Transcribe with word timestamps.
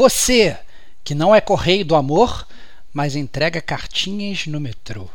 Você, 0.00 0.56
que 1.04 1.14
não 1.14 1.34
é 1.34 1.42
correio 1.42 1.84
do 1.84 1.94
amor, 1.94 2.48
mas 2.90 3.14
entrega 3.14 3.60
cartinhas 3.60 4.46
no 4.46 4.58
metrô. 4.58 5.10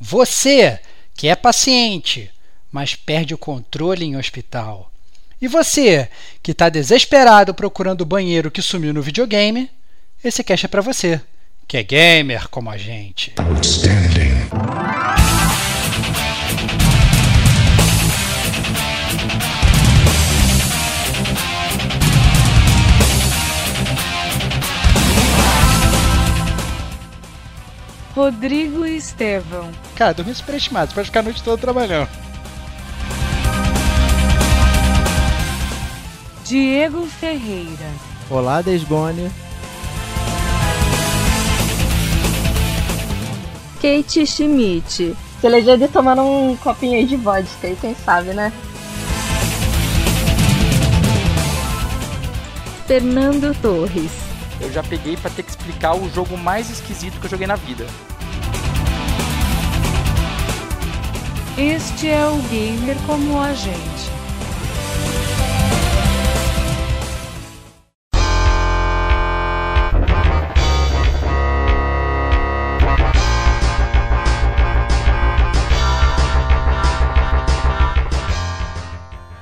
Você, 0.00 0.80
que 1.14 1.28
é 1.28 1.36
paciente, 1.36 2.28
mas 2.72 2.96
perde 2.96 3.34
o 3.34 3.38
controle 3.38 4.04
em 4.04 4.16
hospital. 4.16 4.90
E 5.40 5.46
você, 5.46 6.10
que 6.42 6.50
está 6.50 6.68
desesperado 6.68 7.54
procurando 7.54 8.00
o 8.00 8.04
banheiro 8.04 8.50
que 8.50 8.60
sumiu 8.60 8.92
no 8.92 9.00
videogame, 9.00 9.70
esse 10.24 10.42
cast 10.42 10.66
é 10.66 10.68
para 10.68 10.82
você, 10.82 11.20
que 11.68 11.76
é 11.76 11.84
gamer 11.84 12.48
como 12.48 12.70
a 12.70 12.76
gente. 12.76 13.32
Outstanding. 13.38 14.93
Rodrigo 28.14 28.86
e 28.86 28.96
Estevão. 28.96 29.70
Cara, 29.96 30.14
dormir 30.14 30.34
superestimado, 30.34 30.90
você 30.90 30.94
pode 30.94 31.06
ficar 31.08 31.20
a 31.20 31.22
noite 31.24 31.42
toda 31.42 31.58
trabalhando. 31.58 32.08
Diego 36.44 37.06
Ferreira. 37.06 37.90
Olá, 38.30 38.62
Desbone. 38.62 39.30
Kate 43.82 44.24
Schmidt. 44.26 45.16
Celebra 45.40 45.76
de 45.76 45.88
tomando 45.88 46.22
um 46.22 46.56
copinho 46.56 46.96
aí 46.96 47.04
de 47.04 47.16
vodka, 47.16 47.66
aí 47.66 47.76
quem 47.80 47.94
sabe, 47.96 48.32
né? 48.32 48.52
Fernando 52.86 53.54
Torres. 53.60 54.33
Eu 54.64 54.72
já 54.72 54.82
peguei 54.82 55.14
para 55.14 55.30
ter 55.30 55.42
que 55.42 55.50
explicar 55.50 55.94
o 55.94 56.08
jogo 56.08 56.38
mais 56.38 56.70
esquisito 56.70 57.20
que 57.20 57.26
eu 57.26 57.30
joguei 57.30 57.46
na 57.46 57.54
vida. 57.54 57.86
Este 61.58 62.08
é 62.08 62.26
o 62.26 62.36
Gamer 62.48 62.96
como 63.06 63.38
a 63.42 63.52
gente. 63.52 64.23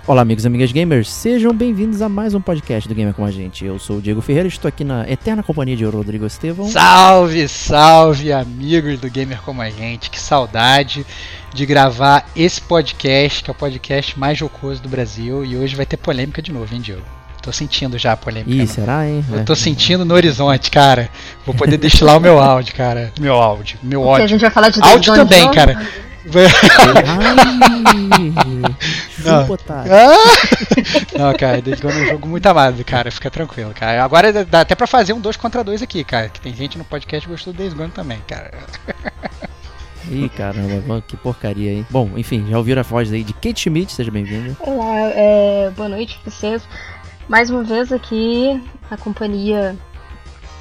Olá, 0.05 0.23
amigos 0.23 0.43
e 0.43 0.49
amigas 0.49 0.73
gamers, 0.73 1.09
sejam 1.09 1.55
bem-vindos 1.55 2.03
a 2.03 2.09
mais 2.09 2.35
um 2.35 2.41
podcast 2.41 2.89
do 2.89 2.95
Gamer 2.95 3.15
com 3.15 3.25
a 3.25 3.31
gente. 3.31 3.65
Eu 3.65 3.79
sou 3.79 3.99
o 3.99 4.03
Diego 4.03 4.21
Ferreira, 4.21 4.49
estou 4.49 4.69
aqui 4.69 4.83
na 4.83 5.09
eterna 5.09 5.45
companhia 5.45 5.77
de 5.77 5.85
Rodrigo 5.85 6.27
Estevão. 6.27 6.69
Salve, 6.69 7.47
salve, 7.47 8.33
amigos 8.33 8.99
do 8.99 9.09
Gamer 9.09 9.41
como 9.43 9.63
a 9.63 9.71
gente. 9.71 10.11
Que 10.11 10.19
saudade 10.19 11.07
de 11.55 11.65
gravar 11.65 12.27
esse 12.35 12.61
podcast, 12.61 13.45
que 13.45 13.51
é 13.51 13.53
o 13.53 13.55
podcast 13.55 14.19
mais 14.19 14.37
jocoso 14.37 14.83
do 14.83 14.89
Brasil. 14.89 15.45
E 15.45 15.57
hoje 15.57 15.77
vai 15.77 15.87
ter 15.87 15.97
polêmica 15.97 16.43
de 16.43 16.51
novo, 16.53 16.75
hein, 16.75 16.81
Diego? 16.81 17.03
Tô 17.41 17.53
sentindo 17.53 17.97
já 17.97 18.13
a 18.13 18.17
polêmica. 18.17 18.51
Ih, 18.51 18.67
será, 18.67 19.09
hein? 19.09 19.25
Eu 19.33 19.45
tô 19.45 19.55
sentindo 19.55 20.05
no 20.05 20.15
horizonte, 20.15 20.69
cara. 20.69 21.11
Vou 21.47 21.55
poder 21.55 21.77
destilar 21.77 22.17
o 22.17 22.21
meu 22.21 22.41
áudio, 22.41 22.75
cara. 22.75 23.13
Meu 23.21 23.35
áudio, 23.35 23.79
meu 23.85 24.03
áudio. 24.09 24.25
a 24.25 24.29
gente 24.29 24.41
vai 24.41 24.51
falar 24.51 24.69
de 24.69 24.81
áudio 24.83 25.15
também, 25.15 25.49
cara. 25.53 25.87
Não. 29.25 29.49
Ah! 29.69 30.17
não, 31.19 31.35
cara, 31.35 31.61
Days 31.61 31.81
Gone 31.81 31.99
é 31.99 32.03
um 32.03 32.07
jogo 32.07 32.29
muito 32.29 32.47
amado, 32.47 32.85
cara. 32.85 33.11
Fica 33.11 33.31
tranquilo, 33.31 33.73
cara. 33.75 34.05
Agora 34.05 34.45
dá 34.45 34.61
até 34.61 34.75
pra 34.75 34.87
fazer 34.87 35.13
um 35.13 35.21
2 35.21 35.37
contra 35.37 35.65
2 35.65 35.83
aqui, 35.83 36.05
cara. 36.05 36.29
Que 36.29 36.41
tem 36.41 36.55
gente 36.55 36.79
no 36.79 36.85
podcast 36.85 37.27
que 37.27 37.33
gostou 37.33 37.53
do 37.53 37.57
Days 37.57 37.75
Gone 37.75 37.91
também, 37.91 38.21
cara. 38.27 38.53
Ih, 40.11 40.29
caramba, 40.29 41.03
que 41.07 41.17
porcaria, 41.17 41.73
hein? 41.73 41.87
Bom, 41.91 42.11
enfim, 42.17 42.47
já 42.49 42.59
ouviram 42.59 42.81
a 42.81 42.85
voz 42.85 43.13
aí 43.13 43.23
de 43.23 43.33
Kate 43.33 43.61
Schmidt, 43.61 43.93
seja 43.93 44.11
bem-vindo. 44.11 44.57
Olá, 44.61 45.11
é, 45.15 45.71
boa 45.77 45.89
noite 45.89 46.19
pra 46.23 46.31
vocês. 46.31 46.63
Mais 47.29 47.51
uma 47.51 47.63
vez 47.63 47.93
aqui, 47.93 48.63
a 48.91 48.97
companhia. 48.97 49.77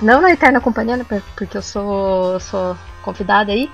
Não 0.02 0.22
na 0.22 0.32
eterna 0.32 0.62
companhia, 0.62 0.98
né? 0.98 1.06
Porque 1.36 1.58
eu 1.58 1.62
sou, 1.62 2.40
sou 2.40 2.78
convidada 3.04 3.52
aí 3.52 3.70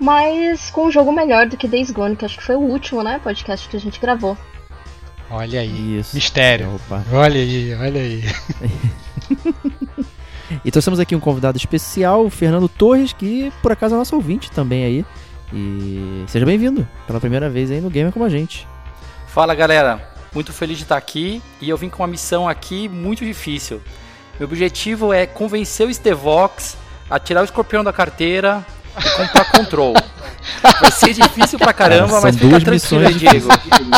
mas 0.00 0.70
com 0.70 0.86
um 0.86 0.90
jogo 0.90 1.12
melhor 1.12 1.46
do 1.46 1.56
que 1.56 1.68
Days 1.68 1.90
Gone, 1.90 2.16
que 2.16 2.24
acho 2.24 2.38
que 2.38 2.44
foi 2.44 2.56
o 2.56 2.60
último, 2.60 3.02
né, 3.02 3.20
podcast 3.22 3.68
que 3.68 3.76
a 3.76 3.80
gente 3.80 4.00
gravou. 4.00 4.36
Olha 5.30 5.60
aí, 5.60 5.98
Isso. 5.98 6.14
mistério. 6.14 6.74
Opa. 6.74 7.04
Olha 7.12 7.40
aí, 7.40 7.74
olha 7.74 8.00
aí. 8.00 8.24
e 10.64 10.70
trouxemos 10.70 11.00
aqui 11.00 11.16
um 11.16 11.20
convidado 11.20 11.58
especial, 11.58 12.24
o 12.24 12.30
Fernando 12.30 12.68
Torres, 12.68 13.12
que 13.12 13.52
por 13.60 13.72
acaso 13.72 13.94
é 13.94 13.98
nosso 13.98 14.14
ouvinte 14.14 14.50
também 14.50 14.84
aí. 14.84 15.04
E 15.52 16.24
seja 16.28 16.46
bem-vindo 16.46 16.86
pela 17.06 17.20
primeira 17.20 17.48
vez 17.48 17.70
aí 17.70 17.80
no 17.80 17.90
Gamer 17.90 18.12
como 18.12 18.24
a 18.24 18.28
gente. 18.28 18.66
Fala 19.26 19.54
galera, 19.54 20.08
muito 20.32 20.52
feliz 20.52 20.76
de 20.76 20.84
estar 20.84 20.96
aqui 20.96 21.42
e 21.60 21.68
eu 21.68 21.76
vim 21.76 21.88
com 21.88 22.02
uma 22.02 22.08
missão 22.08 22.48
aqui 22.48 22.88
muito 22.88 23.24
difícil. 23.24 23.80
Meu 24.38 24.48
objetivo 24.48 25.12
é 25.12 25.26
convencer 25.26 25.86
o 25.86 25.92
Stevox 25.92 26.76
a 27.08 27.18
tirar 27.18 27.40
o 27.40 27.44
escorpião 27.44 27.82
da 27.82 27.92
carteira, 27.92 28.64
e 28.98 29.10
comprar 29.10 29.44
control. 29.52 29.94
Vai 30.80 30.90
ser 30.90 31.14
difícil 31.14 31.58
pra 31.58 31.72
caramba, 31.72 32.20
mas 32.20 32.36
fica 32.36 32.60
tranquilo 32.60 33.12
Diego. 33.14 33.48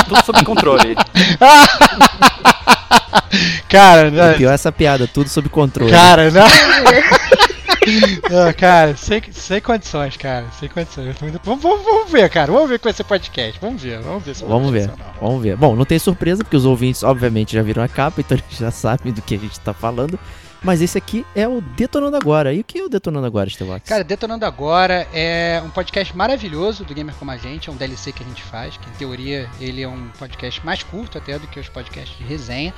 Tudo 0.08 0.24
sob 0.24 0.44
controle. 0.44 0.96
cara, 3.68 4.10
né? 4.10 4.34
pior 4.34 4.52
essa 4.52 4.72
piada, 4.72 5.06
tudo 5.06 5.28
sob 5.28 5.48
controle. 5.48 5.90
Cara, 5.90 6.30
não. 6.30 6.46
não 8.30 8.52
cara, 8.52 8.96
sem, 8.96 9.22
sem 9.32 9.60
condições, 9.60 10.16
cara. 10.16 10.46
Sem 10.58 10.68
condições. 10.68 11.14
Vamos, 11.44 11.62
vamos, 11.62 11.84
vamos 11.84 12.10
ver, 12.10 12.28
cara. 12.30 12.50
Vamos 12.50 12.68
ver 12.68 12.78
com 12.78 12.88
esse 12.88 13.04
podcast. 13.04 13.58
Vamos 13.60 13.82
ver, 13.82 14.00
vamos 14.00 14.24
ver. 14.24 14.34
Vamos 14.46 14.70
ver, 14.70 14.90
vamos 15.20 15.42
ver. 15.42 15.56
Bom, 15.56 15.76
não 15.76 15.84
tem 15.84 15.98
surpresa, 15.98 16.42
porque 16.42 16.56
os 16.56 16.64
ouvintes, 16.64 17.02
obviamente, 17.02 17.54
já 17.54 17.62
viram 17.62 17.82
a 17.82 17.88
capa, 17.88 18.20
então 18.20 18.36
eles 18.36 18.58
já 18.58 18.70
sabem 18.70 19.12
do 19.12 19.22
que 19.22 19.34
a 19.34 19.38
gente 19.38 19.58
tá 19.60 19.72
falando. 19.72 20.18
Mas 20.62 20.82
esse 20.82 20.98
aqui 20.98 21.24
é 21.34 21.46
o 21.46 21.60
Detonando 21.60 22.16
Agora. 22.16 22.52
E 22.52 22.60
o 22.60 22.64
que 22.64 22.78
é 22.78 22.84
o 22.84 22.88
Detonando 22.88 23.26
Agora, 23.26 23.48
Stevox? 23.48 23.88
Cara, 23.88 24.02
Detonando 24.02 24.44
Agora 24.44 25.06
é 25.12 25.62
um 25.64 25.70
podcast 25.70 26.16
maravilhoso 26.16 26.84
do 26.84 26.94
Gamer 26.94 27.14
Como 27.14 27.30
a 27.30 27.36
Gente. 27.36 27.68
É 27.68 27.72
um 27.72 27.76
DLC 27.76 28.12
que 28.12 28.22
a 28.22 28.26
gente 28.26 28.42
faz, 28.42 28.76
que 28.76 28.88
em 28.88 28.92
teoria 28.94 29.48
ele 29.60 29.82
é 29.82 29.88
um 29.88 30.08
podcast 30.18 30.64
mais 30.64 30.82
curto 30.82 31.16
até 31.18 31.38
do 31.38 31.46
que 31.46 31.60
os 31.60 31.68
podcasts 31.68 32.16
de 32.18 32.24
resenha 32.24 32.74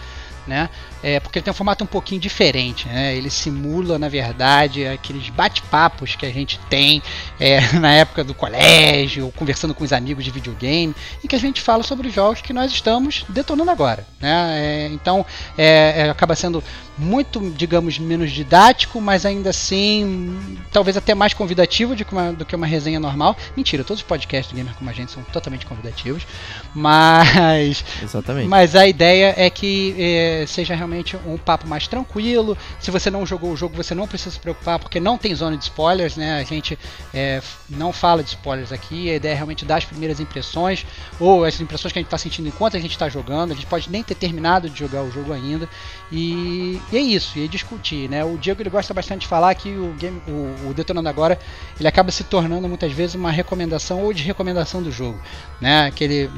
né? 0.47 0.69
É, 1.03 1.21
porque 1.21 1.39
ele 1.39 1.45
tem 1.45 1.51
um 1.51 1.55
formato 1.55 1.85
um 1.85 1.87
pouquinho 1.87 2.21
diferente, 2.21 2.89
né? 2.89 3.15
Ele 3.15 3.31
simula, 3.31 3.99
na 3.99 4.09
verdade, 4.09 4.87
aqueles 4.87 5.29
bate-papos 5.31 6.17
que 6.17 6.27
a 6.27 6.31
gente 6.31 6.59
tem 6.69 7.03
é, 7.39 7.61
na 7.79 7.93
época 7.93 8.25
do 8.25 8.35
colégio, 8.35 9.33
conversando 9.37 9.75
com 9.75 9.85
os 9.85 9.93
amigos 9.93 10.25
de 10.25 10.31
videogame, 10.31 10.95
e 11.23 11.29
que 11.29 11.37
a 11.37 11.39
gente 11.39 11.61
fala 11.61 11.83
sobre 11.83 12.09
os 12.09 12.15
jogos 12.15 12.41
que 12.41 12.53
nós 12.53 12.73
estamos 12.73 13.25
detonando 13.29 13.71
agora, 13.71 14.07
né? 14.21 14.59
É, 14.59 14.89
então, 14.93 15.25
é, 15.57 16.03
é, 16.03 16.11
acaba 16.11 16.35
sendo 16.35 16.63
muito, 16.99 17.41
digamos, 17.51 17.99
menos 17.99 18.31
didático, 18.31 19.01
mas 19.01 19.25
ainda 19.25 19.51
assim, 19.51 20.39
talvez 20.71 20.97
até 20.97 21.15
mais 21.15 21.33
convidativo 21.33 21.95
do 21.95 22.05
que 22.05 22.13
uma, 22.13 22.33
do 22.33 22.45
que 22.45 22.55
uma 22.55 22.67
resenha 22.67 23.01
normal. 23.01 23.37
Mentira, 23.57 23.83
todos 23.83 24.03
os 24.03 24.07
podcasts 24.07 24.53
do 24.53 24.57
Gamer 24.57 24.75
como 24.75 24.91
a 24.91 24.93
gente 24.93 25.11
são 25.13 25.23
totalmente 25.25 25.67
convidativos, 25.67 26.27
mas... 26.75 27.85
Exatamente. 28.03 28.49
Mas 28.49 28.75
a 28.77 28.87
ideia 28.87 29.35
é 29.37 29.49
que 29.49 29.95
é, 29.99 30.45
seja 30.47 30.75
realmente 30.75 31.17
um 31.27 31.37
papo 31.37 31.67
mais 31.67 31.87
tranquilo. 31.87 32.57
Se 32.79 32.91
você 32.91 33.11
não 33.11 33.25
jogou 33.25 33.53
o 33.53 33.57
jogo, 33.57 33.77
você 33.77 33.95
não 33.95 34.07
precisa 34.07 34.31
se 34.31 34.39
preocupar, 34.39 34.79
porque 34.79 35.01
não 35.01 35.17
tem 35.17 35.35
zona 35.35 35.57
de 35.57 35.65
spoilers, 35.65 36.17
né? 36.17 36.39
A 36.39 36.45
gente 36.45 36.79
é, 37.15 37.43
não 37.69 37.93
fala 37.93 38.23
de 38.23 38.31
spoilers 38.31 38.73
aqui, 38.73 39.11
a 39.11 39.17
ideia 39.17 39.33
é 39.33 39.37
realmente 39.37 39.65
dar 39.65 39.77
as 39.77 39.85
primeiras 39.85 40.21
impressões, 40.21 40.87
ou 41.19 41.45
as 41.45 41.61
impressões 41.61 41.93
que 41.93 41.99
a 41.99 42.03
gente 42.03 42.09
está 42.09 42.19
sentindo 42.19 42.49
enquanto 42.49 42.77
a 42.77 42.81
gente 42.81 42.93
está 42.93 43.09
jogando. 43.09 43.53
A 43.53 43.55
gente 43.55 43.67
pode 43.67 43.91
nem 43.91 44.03
ter 44.03 44.15
terminado 44.15 44.69
de 44.69 44.79
jogar 44.79 45.03
o 45.03 45.11
jogo 45.11 45.33
ainda. 45.33 45.69
E, 46.13 46.81
e 46.91 46.97
é 46.97 47.01
isso, 47.01 47.39
e 47.39 47.45
é 47.45 47.49
discutir, 47.49 48.09
né? 48.09 48.25
O 48.25 48.37
Diego 48.37 48.61
ele 48.61 48.71
gosta 48.71 48.93
bastante 48.93 49.23
de 49.23 49.27
falar 49.29 49.55
que 49.55 49.69
o, 49.69 49.95
game, 49.95 50.21
o, 50.27 50.71
o 50.71 50.75
Detonando 50.75 51.09
Agora 51.09 51.39
ele 51.79 51.87
acaba 51.87 52.11
se 52.11 52.25
tornando 52.25 52.69
muitas 52.69 52.93
vezes 52.93 53.15
uma 53.15 53.31
recomendação 53.31 54.03
ou 54.03 54.13
de 54.13 54.23
recomendação 54.25 54.83
do 54.83 54.91
jogo, 54.91 55.21
né? 55.61 55.87
Aquele 55.87 56.29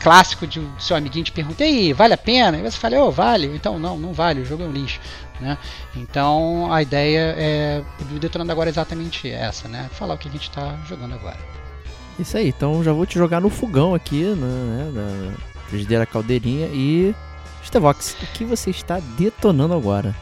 clássico 0.00 0.46
de 0.46 0.62
seu 0.78 0.96
amiguinho 0.96 1.24
te 1.24 1.32
pergunta, 1.32 1.64
aí, 1.64 1.92
vale 1.92 2.12
a 2.12 2.18
pena? 2.18 2.58
E 2.58 2.62
você 2.62 2.76
fala, 2.76 3.02
oh, 3.02 3.10
vale? 3.10 3.46
Então, 3.54 3.78
não, 3.78 3.98
não 3.98 4.12
vale, 4.12 4.42
o 4.42 4.44
jogo 4.44 4.64
é 4.64 4.66
um 4.66 4.72
lixo. 4.72 5.00
Né? 5.40 5.56
Então, 5.96 6.72
a 6.72 6.82
ideia 6.82 7.34
é, 7.36 7.82
do 8.00 8.18
Detonando 8.18 8.52
Agora 8.52 8.68
é 8.68 8.72
exatamente 8.72 9.30
essa, 9.30 9.66
né? 9.66 9.88
Falar 9.92 10.14
o 10.14 10.18
que 10.18 10.28
a 10.28 10.30
gente 10.30 10.48
está 10.48 10.76
jogando 10.86 11.14
agora. 11.14 11.38
Isso 12.18 12.36
aí, 12.36 12.48
então 12.48 12.84
já 12.84 12.92
vou 12.92 13.06
te 13.06 13.14
jogar 13.14 13.40
no 13.40 13.48
fogão 13.48 13.94
aqui, 13.94 14.22
né, 14.22 14.90
na 14.92 15.34
frigideira 15.68 16.04
caldeirinha 16.04 16.66
e... 16.66 17.14
Stevox, 17.72 18.14
o 18.22 18.26
que 18.34 18.44
você 18.44 18.68
está 18.68 19.00
detonando 19.16 19.72
agora? 19.72 20.14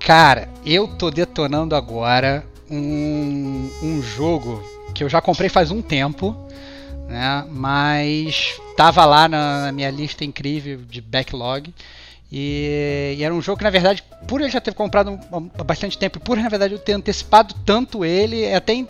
Cara, 0.00 0.50
eu 0.66 0.86
tô 0.86 1.10
detonando 1.10 1.74
agora 1.74 2.44
um, 2.70 3.70
um 3.82 4.02
jogo 4.02 4.62
que 4.94 5.02
eu 5.02 5.08
já 5.08 5.22
comprei 5.22 5.48
faz 5.48 5.70
um 5.70 5.80
tempo, 5.80 6.36
né? 7.10 7.44
Mas 7.50 8.54
tava 8.76 9.04
lá 9.04 9.28
na, 9.28 9.66
na 9.66 9.72
minha 9.72 9.90
lista 9.90 10.24
incrível 10.24 10.80
de 10.88 11.00
backlog. 11.00 11.74
E, 12.32 13.16
e, 13.18 13.24
era 13.24 13.34
um 13.34 13.42
jogo 13.42 13.58
que, 13.58 13.64
na 13.64 13.70
verdade, 13.70 14.04
por 14.28 14.40
eu 14.40 14.48
já 14.48 14.60
ter 14.60 14.72
comprado 14.72 15.18
há 15.58 15.64
bastante 15.64 15.98
tempo, 15.98 16.20
por 16.20 16.38
na 16.38 16.48
verdade 16.48 16.74
eu 16.74 16.78
ter 16.78 16.92
antecipado 16.92 17.54
tanto 17.66 18.04
ele, 18.04 18.44
é 18.44 18.54
até 18.54 18.86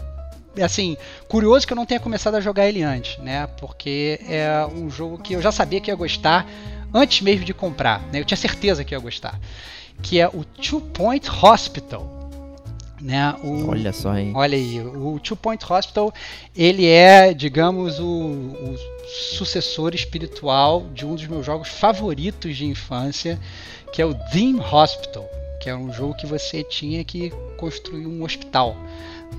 assim, 0.63 0.97
curioso 1.27 1.67
que 1.67 1.73
eu 1.73 1.77
não 1.77 1.87
tenha 1.87 1.99
começado 1.99 2.35
a 2.35 2.41
jogar 2.41 2.69
ele 2.69 2.83
antes, 2.83 3.19
né? 3.19 3.47
Porque 3.59 4.21
é 4.29 4.67
um 4.67 4.91
jogo 4.91 5.17
que 5.17 5.33
eu 5.33 5.41
já 5.41 5.51
sabia 5.51 5.81
que 5.81 5.91
ia 5.91 5.95
gostar 5.95 6.47
antes 6.93 7.23
mesmo 7.23 7.47
de 7.47 7.55
comprar, 7.55 8.03
né? 8.13 8.21
Eu 8.21 8.25
tinha 8.25 8.37
certeza 8.37 8.85
que 8.85 8.95
ia 8.95 8.99
gostar. 8.99 9.41
Que 10.03 10.21
é 10.21 10.29
o 10.29 10.45
Two 10.45 10.81
Point 10.81 11.27
Hospital. 11.43 12.20
Né, 13.01 13.35
o, 13.43 13.71
olha 13.71 13.93
só, 13.93 14.15
hein? 14.17 14.33
Olha 14.35 14.57
aí, 14.57 14.79
o 14.83 15.19
Two 15.19 15.37
Point 15.37 15.65
Hospital, 15.73 16.13
ele 16.55 16.87
é, 16.87 17.33
digamos, 17.33 17.99
o, 17.99 18.05
o 18.05 18.77
sucessor 19.09 19.95
espiritual 19.95 20.87
de 20.93 21.07
um 21.07 21.15
dos 21.15 21.27
meus 21.27 21.47
jogos 21.47 21.69
favoritos 21.69 22.57
de 22.57 22.67
infância, 22.67 23.41
que 23.93 24.03
é 24.03 24.05
o 24.05 24.13
Dream 24.31 24.61
Hospital, 24.61 25.25
que 25.61 25.71
é 25.71 25.75
um 25.75 25.91
jogo 25.93 26.15
que 26.15 26.27
você 26.27 26.63
tinha 26.63 27.03
que 27.03 27.31
construir 27.57 28.07
um 28.07 28.23
hospital 28.23 28.77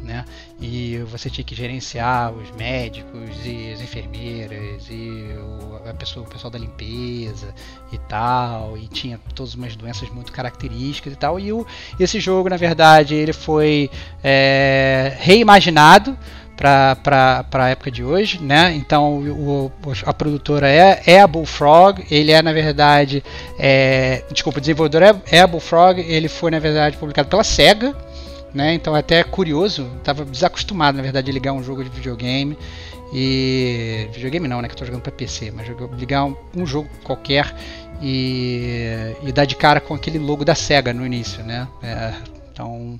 né? 0.03 0.25
E 0.59 0.97
você 1.09 1.29
tinha 1.29 1.43
que 1.43 1.55
gerenciar 1.55 2.31
os 2.31 2.51
médicos 2.51 3.29
e 3.45 3.71
as 3.71 3.81
enfermeiras 3.81 4.87
e 4.89 5.35
o, 5.37 5.89
a 5.89 5.93
pessoa, 5.93 6.25
o 6.25 6.29
pessoal 6.29 6.51
da 6.51 6.59
limpeza 6.59 7.53
e 7.91 7.97
tal, 7.97 8.77
e 8.77 8.87
tinha 8.87 9.19
todas 9.35 9.53
umas 9.55 9.75
doenças 9.75 10.09
muito 10.09 10.31
características 10.31 11.13
e 11.13 11.15
tal. 11.15 11.39
E 11.39 11.51
o, 11.51 11.65
esse 11.99 12.19
jogo, 12.19 12.49
na 12.49 12.57
verdade, 12.57 13.15
ele 13.15 13.33
foi 13.33 13.89
é, 14.23 15.15
reimaginado 15.19 16.17
para 16.61 17.45
a 17.51 17.69
época 17.69 17.89
de 17.89 18.03
hoje, 18.03 18.39
né? 18.39 18.73
Então 18.75 19.17
o, 19.17 19.71
a 20.05 20.13
produtora 20.13 20.69
é, 20.69 21.01
é 21.07 21.19
a 21.19 21.25
Bullfrog, 21.25 22.05
ele 22.11 22.31
é 22.31 22.41
na 22.41 22.53
verdade, 22.53 23.23
é, 23.57 24.23
desculpa, 24.31 24.59
o 24.59 24.61
desenvolvedor 24.61 25.01
é, 25.01 25.15
é 25.31 25.41
a 25.41 25.47
Bullfrog, 25.47 25.99
ele 25.99 26.27
foi 26.27 26.51
na 26.51 26.59
verdade 26.59 26.97
publicado 26.97 27.29
pela 27.29 27.43
Sega, 27.43 27.95
né? 28.53 28.73
Então 28.73 28.93
até 28.95 29.19
é 29.19 29.23
curioso, 29.23 29.89
estava 29.97 30.25
desacostumado 30.25 30.97
na 30.97 31.03
verdade 31.03 31.25
de 31.25 31.31
ligar 31.31 31.53
um 31.53 31.63
jogo 31.63 31.83
de 31.83 31.89
videogame 31.89 32.57
e 33.13 34.07
videogame 34.13 34.47
não, 34.47 34.61
né? 34.61 34.67
Que 34.67 34.73
eu 34.73 34.79
tô 34.79 34.85
jogando 34.85 35.01
para 35.01 35.11
PC, 35.11 35.51
mas 35.51 35.67
ligar 35.97 36.25
um, 36.25 36.35
um, 36.55 36.65
jogo 36.65 36.89
qualquer 37.03 37.55
e, 38.01 39.13
e 39.23 39.31
dar 39.31 39.45
de 39.45 39.55
cara 39.55 39.79
com 39.79 39.93
aquele 39.93 40.17
logo 40.17 40.45
da 40.45 40.55
Sega 40.55 40.93
no 40.93 41.05
início, 41.05 41.43
né? 41.43 41.67
É, 41.83 42.13
então 42.51 42.99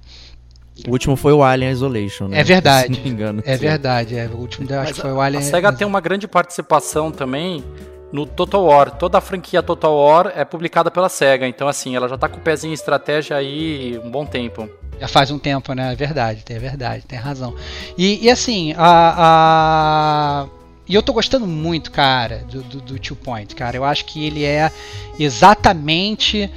o 0.88 0.92
último 0.92 1.16
foi 1.16 1.34
o 1.34 1.44
Alien 1.44 1.72
Isolation, 1.72 2.28
né? 2.28 2.40
É 2.40 2.44
verdade. 2.44 2.96
Se 2.96 3.00
não 3.00 3.04
me 3.06 3.10
engano. 3.10 3.44
É 3.46 3.58
foi. 3.58 3.68
é. 4.16 4.28
O 4.28 4.38
último 4.38 4.68
acho 4.80 4.94
que 4.94 5.02
foi 5.02 5.12
o 5.12 5.22
Alien. 5.22 5.42
A 5.42 5.46
SEGA 5.46 5.74
tem 5.74 5.86
uma 5.86 6.02
grande 6.02 6.28
participação 6.28 7.12
também 7.12 7.64
no 8.12 8.26
Total 8.26 8.64
War. 8.64 8.92
Toda 8.92 9.18
a 9.18 9.22
franquia 9.22 9.64
Total 9.64 9.96
War 9.96 10.34
é 10.36 10.44
publicada 10.44 10.92
pela 10.92 11.10
SEGA. 11.10 11.48
Então, 11.48 11.68
assim, 11.68 11.96
ela 11.96 12.08
já 12.08 12.18
tá 12.18 12.28
com 12.28 12.38
o 12.38 12.42
pezinho 12.42 12.72
em 12.72 12.74
estratégia 12.74 13.38
aí 13.38 14.00
um 14.04 14.12
bom 14.12 14.26
tempo. 14.26 14.70
Já 15.00 15.08
faz 15.08 15.32
um 15.32 15.40
tempo, 15.40 15.74
né? 15.74 15.94
É 15.94 15.96
verdade, 15.96 16.44
é 16.48 16.60
verdade, 16.60 17.06
tem 17.08 17.18
razão. 17.18 17.56
E, 17.98 18.26
e 18.26 18.30
assim, 18.30 18.74
a, 18.78 19.16
a, 19.18 20.48
E 20.88 20.94
eu 20.94 21.02
tô 21.02 21.12
gostando 21.14 21.48
muito, 21.48 21.90
cara, 21.92 22.46
do, 22.50 22.62
do, 22.62 22.82
do 22.82 23.00
Two 23.00 23.16
Point, 23.16 23.56
cara. 23.56 23.78
Eu 23.78 23.84
acho 23.84 24.06
que 24.06 24.26
ele 24.26 24.44
é 24.46 24.72
exatamente 25.20 26.50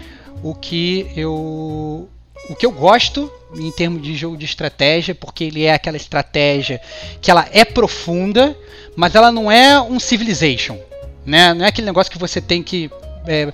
o 0.43 0.55
que 0.55 1.11
eu. 1.17 2.09
O 2.51 2.55
que 2.55 2.67
eu 2.67 2.73
gosto 2.73 3.33
em 3.55 3.71
termos 3.71 4.03
de 4.03 4.15
jogo 4.15 4.37
de 4.37 4.45
estratégia, 4.45 5.15
porque 5.15 5.45
ele 5.45 5.65
é 5.65 5.73
aquela 5.73 5.97
estratégia 5.97 6.79
que 7.23 7.31
ela 7.31 7.49
é 7.51 7.65
profunda, 7.65 8.55
mas 8.95 9.15
ela 9.15 9.33
não 9.33 9.51
é 9.51 9.81
um 9.81 9.99
Civilization. 9.99 10.79
Né? 11.25 11.55
Não 11.55 11.65
é 11.65 11.69
aquele 11.69 11.87
negócio 11.87 12.13
que 12.13 12.19
você 12.19 12.41
tem 12.41 12.63
que 12.63 12.91
é, 13.27 13.53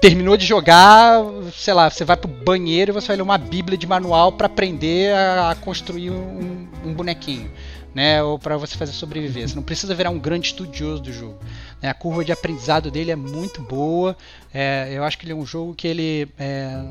terminou 0.00 0.36
de 0.36 0.46
jogar, 0.46 1.22
sei 1.52 1.74
lá, 1.74 1.90
você 1.90 2.04
vai 2.04 2.16
pro 2.16 2.28
banheiro 2.28 2.90
e 2.90 2.94
você 2.94 3.08
vai 3.08 3.16
ler 3.16 3.22
uma 3.22 3.38
bíblia 3.38 3.78
de 3.78 3.86
manual 3.86 4.32
para 4.32 4.46
aprender 4.46 5.14
a, 5.14 5.50
a 5.50 5.54
construir 5.54 6.10
um, 6.10 6.68
um, 6.84 6.94
bonequinho, 6.94 7.50
né? 7.94 8.22
Ou 8.22 8.38
para 8.38 8.56
você 8.56 8.76
fazer 8.76 8.92
sobreviver. 8.92 9.48
Você 9.48 9.54
não 9.54 9.62
precisa 9.62 9.94
virar 9.94 10.10
um 10.10 10.18
grande 10.18 10.48
estudioso 10.48 11.02
do 11.02 11.12
jogo. 11.12 11.38
Né? 11.82 11.88
A 11.88 11.94
curva 11.94 12.24
de 12.24 12.30
aprendizado 12.30 12.90
dele 12.90 13.10
é 13.10 13.16
muito 13.16 13.62
boa. 13.62 14.16
É, 14.52 14.90
eu 14.92 15.02
acho 15.02 15.18
que 15.18 15.24
ele 15.24 15.32
é 15.32 15.34
um 15.34 15.46
jogo 15.46 15.74
que 15.74 15.88
ele, 15.88 16.28
é, 16.38 16.82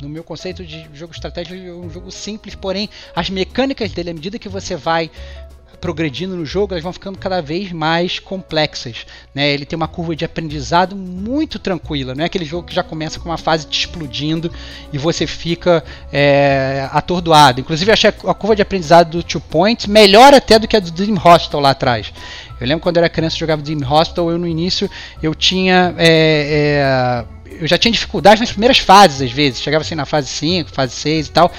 no 0.00 0.08
meu 0.08 0.22
conceito 0.22 0.64
de 0.64 0.88
jogo 0.94 1.12
estratégico, 1.12 1.56
é 1.56 1.72
um 1.72 1.90
jogo 1.90 2.10
simples, 2.10 2.54
porém 2.54 2.88
as 3.14 3.30
mecânicas 3.30 3.90
dele, 3.92 4.10
à 4.10 4.14
medida 4.14 4.38
que 4.38 4.48
você 4.48 4.76
vai 4.76 5.10
progredindo 5.80 6.36
no 6.36 6.44
jogo, 6.44 6.74
elas 6.74 6.82
vão 6.82 6.92
ficando 6.92 7.18
cada 7.18 7.40
vez 7.40 7.72
mais 7.72 8.18
complexas. 8.18 9.06
Né? 9.34 9.50
Ele 9.50 9.64
tem 9.64 9.76
uma 9.76 9.88
curva 9.88 10.14
de 10.14 10.24
aprendizado 10.24 10.94
muito 10.94 11.58
tranquila, 11.58 12.14
não 12.14 12.22
é 12.22 12.26
aquele 12.26 12.44
jogo 12.44 12.68
que 12.68 12.74
já 12.74 12.82
começa 12.82 13.18
com 13.18 13.28
uma 13.28 13.38
fase 13.38 13.66
te 13.66 13.80
explodindo 13.80 14.52
e 14.92 14.98
você 14.98 15.26
fica 15.26 15.84
é, 16.12 16.88
atordoado. 16.92 17.60
Inclusive, 17.60 17.90
achei 17.90 18.10
a 18.10 18.34
curva 18.34 18.56
de 18.56 18.62
aprendizado 18.62 19.10
do 19.10 19.22
Two 19.22 19.40
Point 19.40 19.88
melhor 19.88 20.34
até 20.34 20.58
do 20.58 20.66
que 20.66 20.76
a 20.76 20.80
do 20.80 20.90
Dream 20.90 21.16
Hostel 21.16 21.60
lá 21.60 21.70
atrás. 21.70 22.12
Eu 22.60 22.66
lembro 22.66 22.82
quando 22.82 22.96
eu 22.96 23.02
era 23.02 23.08
criança 23.08 23.36
jogava 23.36 23.62
Dream 23.62 23.80
Hostel, 23.80 24.30
eu 24.30 24.38
no 24.38 24.46
início 24.46 24.90
eu 25.22 25.34
tinha. 25.34 25.94
É, 25.96 27.24
é, 27.24 27.38
eu 27.60 27.66
já 27.66 27.78
tinha 27.78 27.90
dificuldade 27.90 28.40
nas 28.40 28.50
primeiras 28.50 28.78
fases, 28.78 29.22
às 29.22 29.32
vezes. 29.32 29.60
Chegava 29.60 29.82
assim 29.82 29.94
na 29.94 30.04
fase 30.04 30.28
5, 30.28 30.70
fase 30.70 30.94
6 30.94 31.26
e 31.26 31.30
tal. 31.30 31.50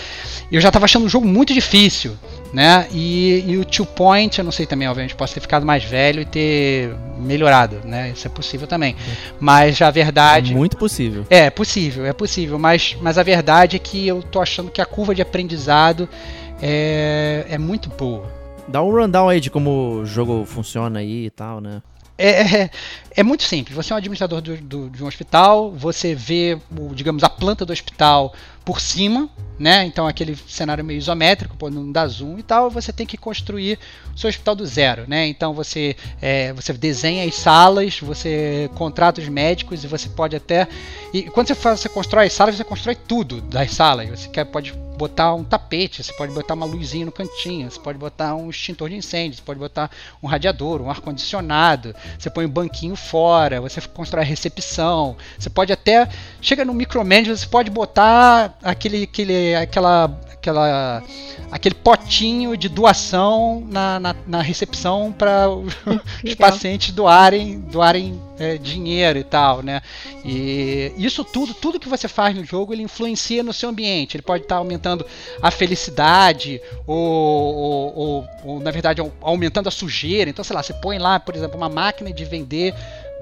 E 0.51 0.55
eu 0.55 0.61
já 0.61 0.69
estava 0.69 0.85
achando 0.85 1.05
o 1.05 1.09
jogo 1.09 1.27
muito 1.27 1.53
difícil 1.53 2.17
né? 2.53 2.87
E, 2.91 3.43
e, 3.47 3.57
o 3.57 3.65
Two 3.65 3.85
Point, 3.85 4.39
eu 4.39 4.45
não 4.45 4.51
sei 4.51 4.65
também, 4.65 4.87
obviamente, 4.87 5.15
posso 5.15 5.33
ter 5.33 5.39
ficado 5.39 5.65
mais 5.65 5.83
velho 5.83 6.21
e 6.21 6.25
ter 6.25 6.95
melhorado, 7.17 7.81
né? 7.85 8.09
Isso 8.09 8.27
é 8.27 8.29
possível 8.29 8.67
também. 8.67 8.95
Mas 9.39 9.81
a 9.81 9.91
verdade. 9.91 10.53
É 10.53 10.55
muito 10.55 10.77
possível. 10.77 11.25
É, 11.29 11.49
possível, 11.49 12.05
é 12.05 12.13
possível. 12.13 12.57
Mas, 12.57 12.97
mas 13.01 13.17
a 13.17 13.23
verdade 13.23 13.75
é 13.75 13.79
que 13.79 14.07
eu 14.07 14.23
tô 14.23 14.41
achando 14.41 14.71
que 14.71 14.81
a 14.81 14.85
curva 14.85 15.13
de 15.13 15.21
aprendizado 15.21 16.09
é, 16.61 17.45
é 17.49 17.57
muito 17.57 17.89
boa. 17.89 18.25
Dá 18.67 18.81
um 18.83 18.91
rundown 18.91 19.29
aí 19.29 19.39
de 19.39 19.49
como 19.49 20.01
o 20.01 20.05
jogo 20.05 20.45
funciona 20.45 20.99
aí 20.99 21.25
e 21.25 21.29
tal, 21.29 21.59
né? 21.59 21.81
É, 22.21 22.63
é, 22.63 22.69
é, 23.15 23.23
muito 23.23 23.43
simples. 23.43 23.73
Você 23.73 23.93
é 23.93 23.95
um 23.95 23.97
administrador 23.97 24.41
do, 24.41 24.57
do, 24.57 24.89
de 24.89 25.01
um 25.01 25.07
hospital, 25.07 25.71
você 25.71 26.13
vê, 26.13 26.59
o, 26.77 26.93
digamos, 26.93 27.23
a 27.23 27.29
planta 27.29 27.65
do 27.65 27.71
hospital 27.71 28.33
por 28.65 28.81
cima, 28.81 29.29
né? 29.57 29.85
Então 29.85 30.05
aquele 30.05 30.35
cenário 30.35 30.83
meio 30.83 30.97
isométrico, 30.97 31.55
pô, 31.55 31.69
não 31.69 31.89
dá 31.89 32.05
zoom 32.07 32.37
e 32.37 32.43
tal, 32.43 32.69
você 32.69 32.91
tem 32.91 33.05
que 33.05 33.15
construir 33.15 33.79
o 34.13 34.19
seu 34.19 34.29
hospital 34.29 34.53
do 34.53 34.65
zero, 34.65 35.05
né? 35.07 35.27
Então 35.27 35.53
você, 35.53 35.95
é, 36.21 36.51
você 36.51 36.73
desenha 36.73 37.25
as 37.25 37.35
salas, 37.35 37.97
você 38.01 38.69
contrata 38.75 39.21
os 39.21 39.29
médicos 39.29 39.85
e 39.85 39.87
você 39.87 40.09
pode 40.09 40.35
até. 40.35 40.67
E 41.13 41.23
quando 41.23 41.47
você, 41.47 41.55
faz, 41.55 41.79
você 41.79 41.87
constrói 41.87 42.27
as 42.27 42.33
salas, 42.33 42.55
você 42.55 42.65
constrói 42.65 42.95
tudo 42.95 43.39
das 43.39 43.71
salas. 43.71 44.09
Você 44.09 44.27
quer, 44.27 44.43
pode 44.43 44.73
botar 44.99 45.33
um 45.33 45.45
tapete, 45.45 46.03
você 46.03 46.11
pode 46.11 46.33
botar 46.33 46.55
uma 46.55 46.65
luzinha 46.65 47.05
no 47.05 47.11
cantinho, 47.11 47.71
você 47.71 47.79
pode 47.79 47.97
botar 47.97 48.35
um 48.35 48.49
extintor 48.49 48.89
de 48.89 48.97
incêndio, 48.97 49.37
você 49.37 49.43
pode 49.43 49.57
botar 49.57 49.89
um 50.21 50.27
radiador, 50.27 50.81
um 50.81 50.89
ar-condicionado, 50.89 51.95
você 52.17 52.29
põe 52.29 52.45
um 52.45 52.49
banquinho 52.49 52.97
fora, 52.97 53.61
você 53.61 53.79
constrói 53.79 54.23
a 54.23 54.27
recepção, 54.27 55.15
você 55.37 55.49
pode 55.49 55.71
até. 55.71 56.09
Chega 56.41 56.65
no 56.65 56.73
micromanagement, 56.73 57.37
você 57.37 57.47
pode 57.47 57.71
botar 57.71 58.57
aquele, 58.61 59.03
aquele, 59.03 59.55
aquela, 59.55 60.19
aquela, 60.49 61.03
aquele 61.51 61.75
potinho 61.75 62.57
de 62.57 62.67
doação 62.67 63.65
na, 63.69 63.99
na, 63.99 64.15
na 64.25 64.41
recepção 64.41 65.11
para 65.11 65.47
os 66.23 66.35
pacientes 66.35 66.91
doarem, 66.91 67.59
doarem 67.59 68.19
é, 68.37 68.57
dinheiro 68.57 69.19
e 69.19 69.23
tal, 69.23 69.61
né? 69.61 69.81
E 70.25 70.93
isso 70.97 71.23
tudo, 71.23 71.53
tudo 71.53 71.79
que 71.79 71.89
você 71.89 72.07
faz 72.07 72.35
no 72.35 72.43
jogo, 72.43 72.73
ele 72.73 72.83
influencia 72.83 73.43
no 73.43 73.53
seu 73.53 73.69
ambiente. 73.69 74.17
Ele 74.17 74.23
pode 74.23 74.43
estar 74.43 74.55
aumentando 74.55 75.05
a 75.41 75.51
felicidade 75.51 76.61
ou, 76.85 76.97
ou, 76.97 77.95
ou, 77.95 78.27
ou 78.43 78.59
na 78.59 78.71
verdade 78.71 79.01
aumentando 79.21 79.67
a 79.67 79.71
sujeira. 79.71 80.29
Então, 80.29 80.43
sei 80.43 80.55
lá, 80.55 80.63
você 80.63 80.73
põe 80.73 80.97
lá, 80.97 81.19
por 81.19 81.35
exemplo, 81.35 81.57
uma 81.57 81.69
máquina 81.69 82.11
de 82.11 82.25
vender 82.25 82.73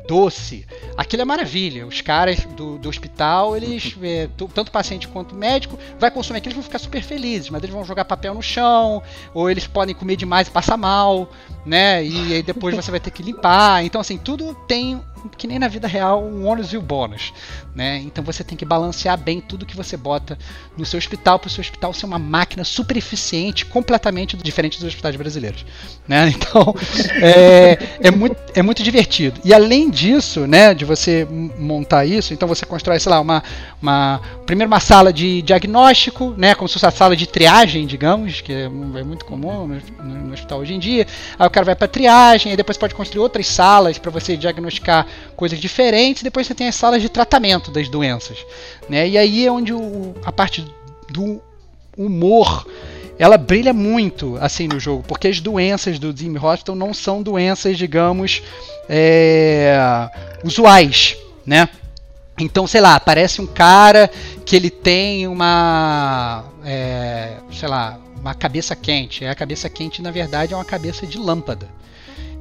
doce. 0.08 0.66
Aquilo 0.96 1.22
é 1.22 1.26
maravilha. 1.26 1.86
Os 1.86 2.02
caras 2.02 2.40
do, 2.56 2.78
do 2.78 2.90
hospital, 2.90 3.56
eles, 3.56 3.96
é, 4.02 4.30
tanto 4.54 4.72
paciente 4.72 5.08
quanto 5.08 5.36
médico, 5.36 5.78
vai 6.00 6.10
consumir 6.10 6.38
aquilo, 6.38 6.54
eles 6.54 6.56
vão 6.56 6.64
ficar 6.64 6.80
super 6.80 7.02
felizes, 7.04 7.50
mas 7.50 7.62
eles 7.62 7.76
vão 7.76 7.84
jogar 7.84 8.06
papel 8.06 8.34
no 8.34 8.42
chão, 8.42 9.04
ou 9.34 9.50
eles 9.50 9.68
podem 9.68 9.94
comer 9.94 10.16
demais 10.16 10.48
e 10.48 10.52
passar 10.52 10.78
mal, 10.78 11.30
né? 11.66 12.04
E 12.04 12.34
aí 12.34 12.44
depois 12.44 12.76
você 12.76 12.90
vai 12.90 13.00
ter 13.00 13.12
que 13.12 13.22
limpar. 13.22 13.84
Então, 13.84 14.00
assim, 14.02 14.18
tudo 14.18 14.56
tem 14.68 15.02
que 15.36 15.48
nem 15.48 15.60
na 15.60 15.68
vida 15.68 15.88
real, 15.88 16.24
um 16.24 16.46
ônus 16.46 16.72
e 16.72 16.78
o 16.78 16.80
um 16.80 16.84
bônus. 16.84 17.34
Né? 17.76 17.98
Então 18.00 18.24
você 18.24 18.44
tem 18.44 18.58
que 18.58 18.66
balancear 18.66 19.18
bem 19.18 19.42
tudo 19.42 19.66
que 19.66 19.76
você 19.76 19.98
bota 19.98 20.38
no 20.78 20.86
seu 20.86 20.98
hospital 20.98 21.40
para 21.40 21.48
o 21.48 21.50
seu 21.50 21.62
hospital 21.62 21.94
ser 21.94 22.06
uma 22.06 22.20
máquina 22.20 22.64
super 22.64 22.98
eficiente, 22.98 23.66
completamente 23.66 24.36
diferente 24.38 24.78
dos 24.78 24.88
hospitais 24.88 25.16
brasileiros. 25.16 25.66
Né? 26.08 26.34
Então 26.48 26.74
é, 27.22 27.78
é, 28.08 28.12
muito, 28.12 28.38
é 28.54 28.62
muito 28.62 28.84
divertido. 28.84 29.42
E 29.44 29.54
além 29.54 29.90
disso, 29.98 30.46
né, 30.46 30.74
de 30.74 30.86
você 30.86 31.28
montar 31.58 32.06
isso, 32.06 32.34
então 32.34 32.48
você 32.48 32.66
constrói, 32.66 33.00
sei 33.00 33.10
lá, 33.10 33.20
uma, 33.20 33.44
uma 33.82 34.22
primeiro 34.46 34.72
uma 34.72 34.80
sala 34.80 35.12
de 35.12 35.42
diagnóstico, 35.42 36.34
né, 36.38 36.54
como 36.54 36.68
se 36.68 36.74
fosse 36.76 36.86
a 36.86 36.92
sala 36.92 37.16
de 37.16 37.28
triagem, 37.28 37.86
digamos, 37.88 38.40
que 38.42 38.54
é, 38.54 38.66
é 38.66 38.70
muito 38.70 39.26
comum 39.26 39.68
no, 39.68 40.04
no- 40.04 40.34
hospital 40.34 40.60
hoje 40.60 40.74
em 40.74 40.80
dia. 40.80 41.08
Aí 41.40 41.48
o 41.48 41.50
cara 41.50 41.66
vai 41.66 41.76
para 41.76 41.88
triagem, 41.88 42.52
aí 42.52 42.58
depois 42.58 42.78
pode 42.78 42.94
construir 42.94 43.22
outras 43.22 43.48
salas 43.48 43.98
para 43.98 44.12
você 44.12 44.38
diagnosticar 44.38 45.06
coisas 45.36 45.60
diferentes, 45.60 46.22
depois 46.22 46.46
você 46.46 46.54
tem 46.54 46.68
as 46.68 46.76
salas 46.76 47.02
de 47.02 47.10
tratamento 47.10 47.72
das 47.72 47.90
doenças, 47.90 48.38
né? 48.88 49.08
E 49.08 49.18
aí 49.18 49.46
é 49.46 49.52
onde 49.52 49.74
o, 49.74 50.14
a 50.24 50.32
parte 50.32 50.66
do 51.10 51.42
humor 51.98 52.68
ela 53.20 53.38
brilha 53.38 53.74
muito 53.74 54.38
assim 54.40 54.68
no 54.68 54.80
jogo, 54.80 55.04
porque 55.08 55.28
as 55.28 55.40
doenças 55.40 55.98
do 56.00 56.16
Jim 56.16 56.38
Hospital 56.38 56.76
não 56.76 56.94
são 56.94 57.24
doenças, 57.24 57.78
digamos, 57.78 58.44
é, 58.88 59.78
usuais, 60.44 61.18
né? 61.46 61.70
Então, 62.40 62.68
sei 62.68 62.82
lá, 62.82 62.96
aparece 62.96 63.42
um 63.42 63.48
cara 63.48 64.10
que 64.46 64.56
ele 64.56 64.70
tem 64.70 65.28
uma, 65.28 66.44
é, 66.64 67.38
sei 67.52 67.68
lá, 67.68 67.98
uma 68.16 68.36
cabeça 68.36 68.76
quente. 68.76 69.24
E 69.24 69.28
a 69.28 69.34
cabeça 69.34 69.68
quente, 69.70 70.04
na 70.04 70.12
verdade, 70.12 70.54
é 70.54 70.56
uma 70.56 70.64
cabeça 70.64 71.08
de 71.08 71.18
lâmpada. 71.18 71.68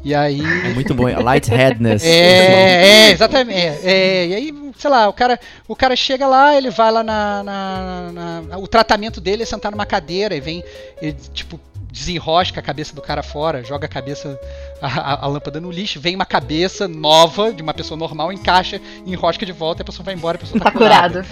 E 0.06 0.14
aí 0.14 0.40
É 0.40 0.68
muito 0.72 0.94
bom. 0.94 1.08
A 1.08 1.18
Lightheadness. 1.20 2.04
é, 2.04 3.08
é, 3.08 3.10
exatamente. 3.10 3.58
É, 3.58 3.80
é, 3.82 4.26
e 4.28 4.34
aí, 4.36 4.54
sei 4.78 4.88
lá, 4.88 5.08
o 5.08 5.12
cara, 5.12 5.36
o 5.66 5.74
cara 5.74 5.96
chega 5.96 6.28
lá, 6.28 6.56
ele 6.56 6.70
vai 6.70 6.92
lá 6.92 7.02
na, 7.02 7.42
na- 7.42 8.42
na- 8.48 8.58
O 8.58 8.68
tratamento 8.68 9.20
dele 9.20 9.42
é 9.42 9.46
sentar 9.46 9.72
numa 9.72 9.84
cadeira 9.84 10.36
e 10.36 10.40
vem, 10.40 10.62
ele, 11.02 11.16
tipo, 11.34 11.58
desenrosca 11.90 12.60
a 12.60 12.62
cabeça 12.62 12.94
do 12.94 13.02
cara 13.02 13.20
fora, 13.20 13.64
joga 13.64 13.86
a 13.86 13.88
cabeça, 13.88 14.38
a, 14.80 14.86
a- 14.86 15.24
a 15.24 15.26
lâmpada 15.26 15.60
no 15.60 15.72
lixo, 15.72 15.98
vem 15.98 16.14
uma 16.14 16.26
cabeça 16.26 16.86
nova 16.86 17.52
de 17.52 17.60
uma 17.60 17.74
pessoa 17.74 17.98
normal, 17.98 18.32
encaixa, 18.32 18.80
enrosca 19.04 19.44
de 19.44 19.50
volta 19.52 19.80
e 19.80 19.82
a 19.82 19.86
pessoa 19.86 20.04
vai 20.04 20.14
embora, 20.14 20.36
a 20.36 20.40
pessoa 20.40 20.60
tá, 20.60 20.70
Tá 20.70 20.78
curado. 20.78 21.24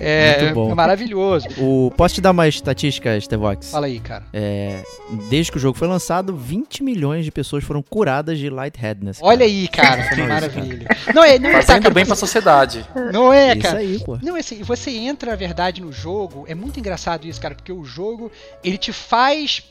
É, 0.00 0.42
Muito 0.42 0.54
bom. 0.54 0.70
é 0.70 0.74
maravilhoso. 0.74 1.46
O, 1.58 1.90
posso 1.96 2.14
te 2.16 2.20
dar 2.20 2.30
uma 2.30 2.46
estatística, 2.48 3.20
Stevox? 3.20 3.70
Fala 3.70 3.86
aí, 3.86 4.00
cara. 4.00 4.24
É, 4.32 4.82
desde 5.28 5.52
que 5.52 5.58
o 5.58 5.60
jogo 5.60 5.78
foi 5.78 5.88
lançado, 5.88 6.36
20 6.36 6.82
milhões 6.82 7.24
de 7.24 7.30
pessoas 7.30 7.64
foram 7.64 7.82
curadas 7.82 8.38
de 8.38 8.48
lightheadness. 8.48 9.18
Olha 9.22 9.44
aí, 9.44 9.68
cara, 9.68 10.08
que 10.08 10.14
isso, 10.14 10.28
maravilha. 10.28 10.88
Não 11.14 11.24
é, 11.24 11.38
não 11.38 11.50
é, 11.50 11.62
Fazendo 11.62 11.82
cara, 11.82 11.94
bem 11.94 12.06
pra 12.06 12.14
sociedade. 12.16 12.86
não 13.12 13.32
é, 13.32 13.52
Isso 13.52 13.62
cara. 13.62 13.78
aí, 13.78 13.98
pô. 14.04 14.18
Não, 14.22 14.36
assim, 14.36 14.62
você 14.62 14.90
entra, 14.90 15.30
na 15.30 15.36
verdade, 15.36 15.80
no 15.80 15.92
jogo, 15.92 16.44
é 16.48 16.54
muito 16.54 16.78
engraçado 16.78 17.26
isso, 17.26 17.40
cara, 17.40 17.54
porque 17.54 17.72
o 17.72 17.84
jogo, 17.84 18.30
ele 18.62 18.78
te 18.78 18.92
faz 18.92 19.62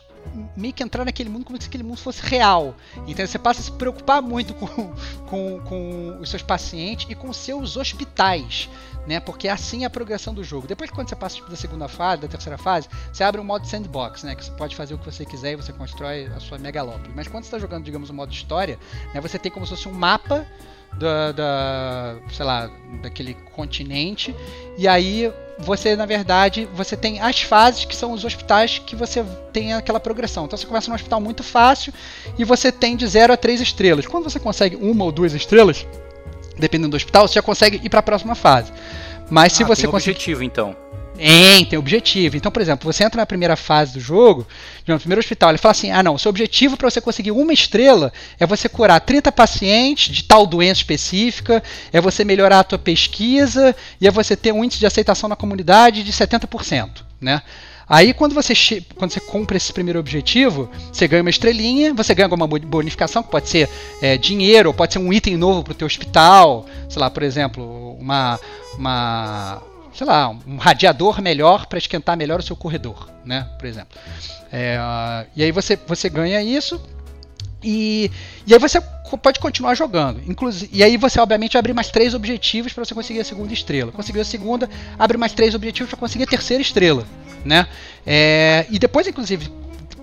meio 0.55 0.73
que 0.73 0.83
entrar 0.83 1.05
naquele 1.05 1.29
mundo 1.29 1.45
como 1.45 1.61
se 1.61 1.67
aquele 1.67 1.83
mundo 1.83 1.97
fosse 1.97 2.21
real. 2.21 2.75
Então 3.07 3.25
você 3.25 3.39
passa 3.39 3.61
a 3.61 3.63
se 3.63 3.71
preocupar 3.71 4.21
muito 4.21 4.53
com, 4.53 4.93
com, 5.27 5.59
com 5.61 6.17
os 6.19 6.29
seus 6.29 6.41
pacientes 6.41 7.07
e 7.09 7.15
com 7.15 7.29
os 7.29 7.37
seus 7.37 7.77
hospitais. 7.77 8.69
Né, 9.07 9.21
porque 9.21 9.47
assim 9.47 9.83
é 9.83 9.85
a 9.85 9.89
progressão 9.89 10.33
do 10.33 10.43
jogo. 10.43 10.67
Depois, 10.67 10.91
quando 10.91 11.07
você 11.07 11.15
passa 11.15 11.35
tipo, 11.35 11.49
da 11.49 11.55
segunda 11.55 11.87
fase, 11.87 12.23
da 12.23 12.27
terceira 12.27 12.57
fase, 12.57 12.89
você 13.11 13.23
abre 13.23 13.39
um 13.39 13.43
modo 13.43 13.65
sandbox, 13.65 14.23
né? 14.23 14.35
Que 14.35 14.43
você 14.43 14.51
pode 14.51 14.75
fazer 14.75 14.95
o 14.95 14.97
que 14.97 15.05
você 15.05 15.25
quiser 15.25 15.53
e 15.53 15.55
você 15.55 15.71
constrói 15.71 16.25
a 16.35 16.41
sua 16.41 16.57
megalópole. 16.57 17.13
Mas 17.15 17.25
quando 17.29 17.45
você 17.45 17.47
está 17.47 17.59
jogando, 17.59 17.85
digamos, 17.85 18.09
o 18.09 18.13
modo 18.13 18.33
história, 18.33 18.77
né, 19.13 19.21
você 19.21 19.39
tem 19.39 19.49
como 19.49 19.65
se 19.65 19.75
fosse 19.75 19.87
um 19.87 19.93
mapa 19.93 20.45
da, 20.93 21.31
da, 21.31 22.15
sei 22.31 22.45
lá, 22.45 22.69
daquele 23.01 23.33
continente. 23.55 24.35
E 24.77 24.87
aí 24.87 25.31
você, 25.59 25.95
na 25.95 26.05
verdade, 26.05 26.67
você 26.73 26.95
tem 26.95 27.19
as 27.19 27.41
fases 27.41 27.85
que 27.85 27.95
são 27.95 28.11
os 28.11 28.23
hospitais 28.23 28.79
que 28.79 28.95
você 28.95 29.23
tem 29.51 29.73
aquela 29.73 29.99
progressão. 29.99 30.45
Então 30.45 30.57
você 30.57 30.65
começa 30.65 30.89
num 30.89 30.95
hospital 30.95 31.19
muito 31.19 31.43
fácil 31.43 31.93
e 32.37 32.43
você 32.43 32.71
tem 32.71 32.95
de 32.95 33.07
0 33.07 33.33
a 33.33 33.37
3 33.37 33.61
estrelas. 33.61 34.05
Quando 34.05 34.25
você 34.25 34.39
consegue 34.39 34.75
uma 34.75 35.05
ou 35.05 35.11
duas 35.11 35.33
estrelas, 35.33 35.85
dependendo 36.59 36.91
do 36.91 36.97
hospital, 36.97 37.27
você 37.27 37.35
já 37.35 37.41
consegue 37.41 37.79
ir 37.83 37.89
para 37.89 37.99
a 37.99 38.03
próxima 38.03 38.35
fase. 38.35 38.71
Mas 39.29 39.53
se 39.53 39.63
Ah, 39.63 39.67
você 39.67 39.83
tem 39.83 39.91
conseguir 39.91 40.11
objetivo, 40.11 40.43
então. 40.43 40.75
tem, 41.17 41.65
tem 41.65 41.79
objetivo. 41.79 42.37
Então, 42.37 42.51
por 42.51 42.61
exemplo, 42.61 42.91
você 42.91 43.03
entra 43.03 43.19
na 43.19 43.25
primeira 43.25 43.55
fase 43.55 43.93
do 43.93 43.99
jogo, 43.99 44.47
no 44.87 44.99
primeiro 44.99 45.19
hospital, 45.19 45.49
ele 45.49 45.57
fala 45.57 45.71
assim: 45.71 45.91
ah, 45.91 46.01
não, 46.01 46.15
o 46.15 46.19
seu 46.19 46.29
objetivo 46.29 46.77
para 46.77 46.89
você 46.89 47.01
conseguir 47.01 47.31
uma 47.31 47.51
estrela 47.51 48.13
é 48.39 48.45
você 48.45 48.69
curar 48.69 48.99
30 49.01 49.31
pacientes 49.31 50.15
de 50.15 50.23
tal 50.23 50.45
doença 50.45 50.79
específica, 50.79 51.61
é 51.91 51.99
você 51.99 52.23
melhorar 52.23 52.59
a 52.59 52.63
tua 52.63 52.79
pesquisa 52.79 53.75
e 53.99 54.07
é 54.07 54.11
você 54.11 54.35
ter 54.35 54.51
um 54.53 54.63
índice 54.63 54.79
de 54.79 54.85
aceitação 54.85 55.27
na 55.27 55.35
comunidade 55.35 56.03
de 56.03 56.11
70%, 56.13 57.03
né? 57.19 57.41
Aí 57.89 58.13
quando 58.13 58.33
você, 58.33 58.53
quando 58.95 59.11
você 59.11 59.19
cumpre 59.19 59.55
esse 59.57 59.71
primeiro 59.71 59.99
objetivo, 59.99 60.69
você 60.91 61.07
ganha 61.07 61.21
uma 61.21 61.29
estrelinha, 61.29 61.93
você 61.93 62.13
ganha 62.13 62.25
alguma 62.25 62.45
bo- 62.45 62.59
bonificação, 62.59 63.23
que 63.23 63.29
pode 63.31 63.47
ser 63.47 63.69
é, 64.01 64.17
dinheiro, 64.17 64.69
ou 64.69 64.73
pode 64.73 64.93
ser 64.93 64.99
um 64.99 65.13
item 65.13 65.37
novo 65.37 65.63
para 65.63 65.71
o 65.71 65.75
teu 65.75 65.85
hospital, 65.85 66.65
sei 66.89 66.99
lá, 66.99 67.09
por 67.09 67.23
exemplo, 67.23 67.95
uma, 67.97 68.39
uma 68.77 69.61
sei 69.93 70.05
lá, 70.05 70.29
um 70.45 70.57
radiador 70.57 71.21
melhor 71.21 71.65
para 71.65 71.77
esquentar 71.77 72.17
melhor 72.17 72.39
o 72.39 72.43
seu 72.43 72.55
corredor, 72.55 73.09
né, 73.25 73.47
por 73.57 73.65
exemplo. 73.65 73.97
É, 74.51 74.77
e 75.35 75.43
aí 75.43 75.51
você, 75.51 75.77
você 75.87 76.09
ganha 76.09 76.41
isso 76.43 76.79
e, 77.63 78.11
e 78.45 78.53
aí 78.53 78.59
você 78.59 78.79
pode 79.15 79.39
continuar 79.39 79.75
jogando. 79.75 80.21
Inclusive, 80.27 80.69
e 80.73 80.83
aí 80.83 80.97
você, 80.97 81.19
obviamente, 81.19 81.53
vai 81.53 81.59
abrir 81.59 81.73
mais 81.73 81.89
três 81.89 82.13
objetivos 82.13 82.73
para 82.73 82.83
você 82.83 82.95
conseguir 82.95 83.19
a 83.19 83.23
segunda 83.23 83.53
estrela. 83.53 83.91
Conseguiu 83.91 84.21
a 84.21 84.25
segunda, 84.25 84.69
abre 84.97 85.17
mais 85.17 85.33
três 85.33 85.53
objetivos 85.53 85.89
para 85.89 85.99
conseguir 85.99 86.23
a 86.23 86.27
terceira 86.27 86.61
estrela. 86.61 87.05
Né? 87.45 87.67
É, 88.05 88.65
e 88.69 88.79
depois, 88.79 89.07
inclusive, 89.07 89.49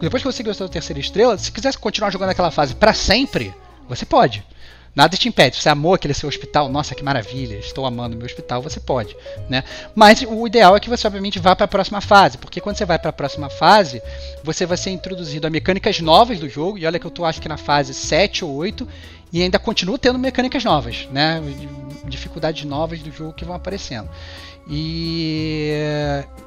depois 0.00 0.22
que 0.22 0.28
você 0.28 0.32
conseguiu 0.32 0.52
a 0.52 0.54
sua 0.54 0.68
terceira 0.68 1.00
estrela, 1.00 1.36
se 1.36 1.50
quiser 1.50 1.74
continuar 1.76 2.10
jogando 2.10 2.30
aquela 2.30 2.50
fase 2.50 2.74
para 2.74 2.94
sempre, 2.94 3.52
você 3.88 4.06
pode. 4.06 4.44
Nada 4.94 5.16
te 5.16 5.28
impede. 5.28 5.56
Você 5.56 5.68
amou 5.68 5.94
aquele 5.94 6.14
seu 6.14 6.28
hospital, 6.28 6.68
nossa, 6.68 6.94
que 6.94 7.02
maravilha, 7.02 7.56
estou 7.56 7.84
amando 7.84 8.16
meu 8.16 8.26
hospital, 8.26 8.62
você 8.62 8.78
pode. 8.78 9.16
Né? 9.48 9.64
Mas 9.94 10.22
o 10.22 10.46
ideal 10.46 10.76
é 10.76 10.80
que 10.80 10.88
você, 10.88 11.06
obviamente, 11.06 11.38
vá 11.38 11.56
para 11.56 11.64
a 11.64 11.68
próxima 11.68 12.00
fase, 12.00 12.38
porque 12.38 12.60
quando 12.60 12.76
você 12.76 12.84
vai 12.84 12.98
para 12.98 13.10
a 13.10 13.12
próxima 13.12 13.50
fase, 13.50 14.00
você 14.42 14.64
vai 14.64 14.76
ser 14.76 14.90
introduzido 14.90 15.46
a 15.46 15.50
mecânicas 15.50 16.00
novas 16.00 16.38
do 16.38 16.48
jogo, 16.48 16.78
e 16.78 16.86
olha 16.86 16.98
que 16.98 17.06
eu 17.06 17.10
tô 17.10 17.24
acho 17.24 17.40
que 17.40 17.48
na 17.48 17.56
fase 17.56 17.92
7 17.92 18.44
ou 18.44 18.54
8, 18.54 18.86
e 19.32 19.42
ainda 19.42 19.58
continua 19.58 19.98
tendo 19.98 20.18
mecânicas 20.18 20.62
novas, 20.62 21.08
né? 21.10 21.42
Dificuldades 22.04 22.64
novas 22.64 23.00
do 23.00 23.10
jogo 23.10 23.32
que 23.32 23.44
vão 23.44 23.56
aparecendo. 23.56 24.08
E, 24.68 25.70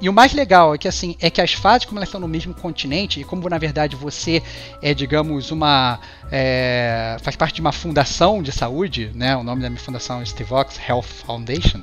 e 0.01 0.09
o 0.09 0.13
mais 0.13 0.33
legal 0.33 0.73
é 0.73 0.77
que 0.77 0.87
assim 0.87 1.15
é 1.21 1.29
que 1.29 1.39
as 1.39 1.53
fases 1.53 1.85
como 1.85 1.99
elas 1.99 2.09
estão 2.09 2.19
no 2.19 2.27
mesmo 2.27 2.51
continente 2.51 3.19
e 3.19 3.23
como 3.23 3.47
na 3.47 3.59
verdade 3.59 3.95
você 3.95 4.41
é 4.81 4.91
digamos 4.91 5.51
uma 5.51 5.99
é, 6.31 7.17
faz 7.21 7.35
parte 7.35 7.53
de 7.53 7.61
uma 7.61 7.71
fundação 7.71 8.41
de 8.41 8.51
saúde 8.51 9.11
né 9.13 9.37
o 9.37 9.43
nome 9.43 9.61
da 9.61 9.69
minha 9.69 9.79
fundação 9.79 10.19
é 10.19 10.25
Stevox 10.25 10.79
Health 10.89 11.03
Foundation 11.03 11.81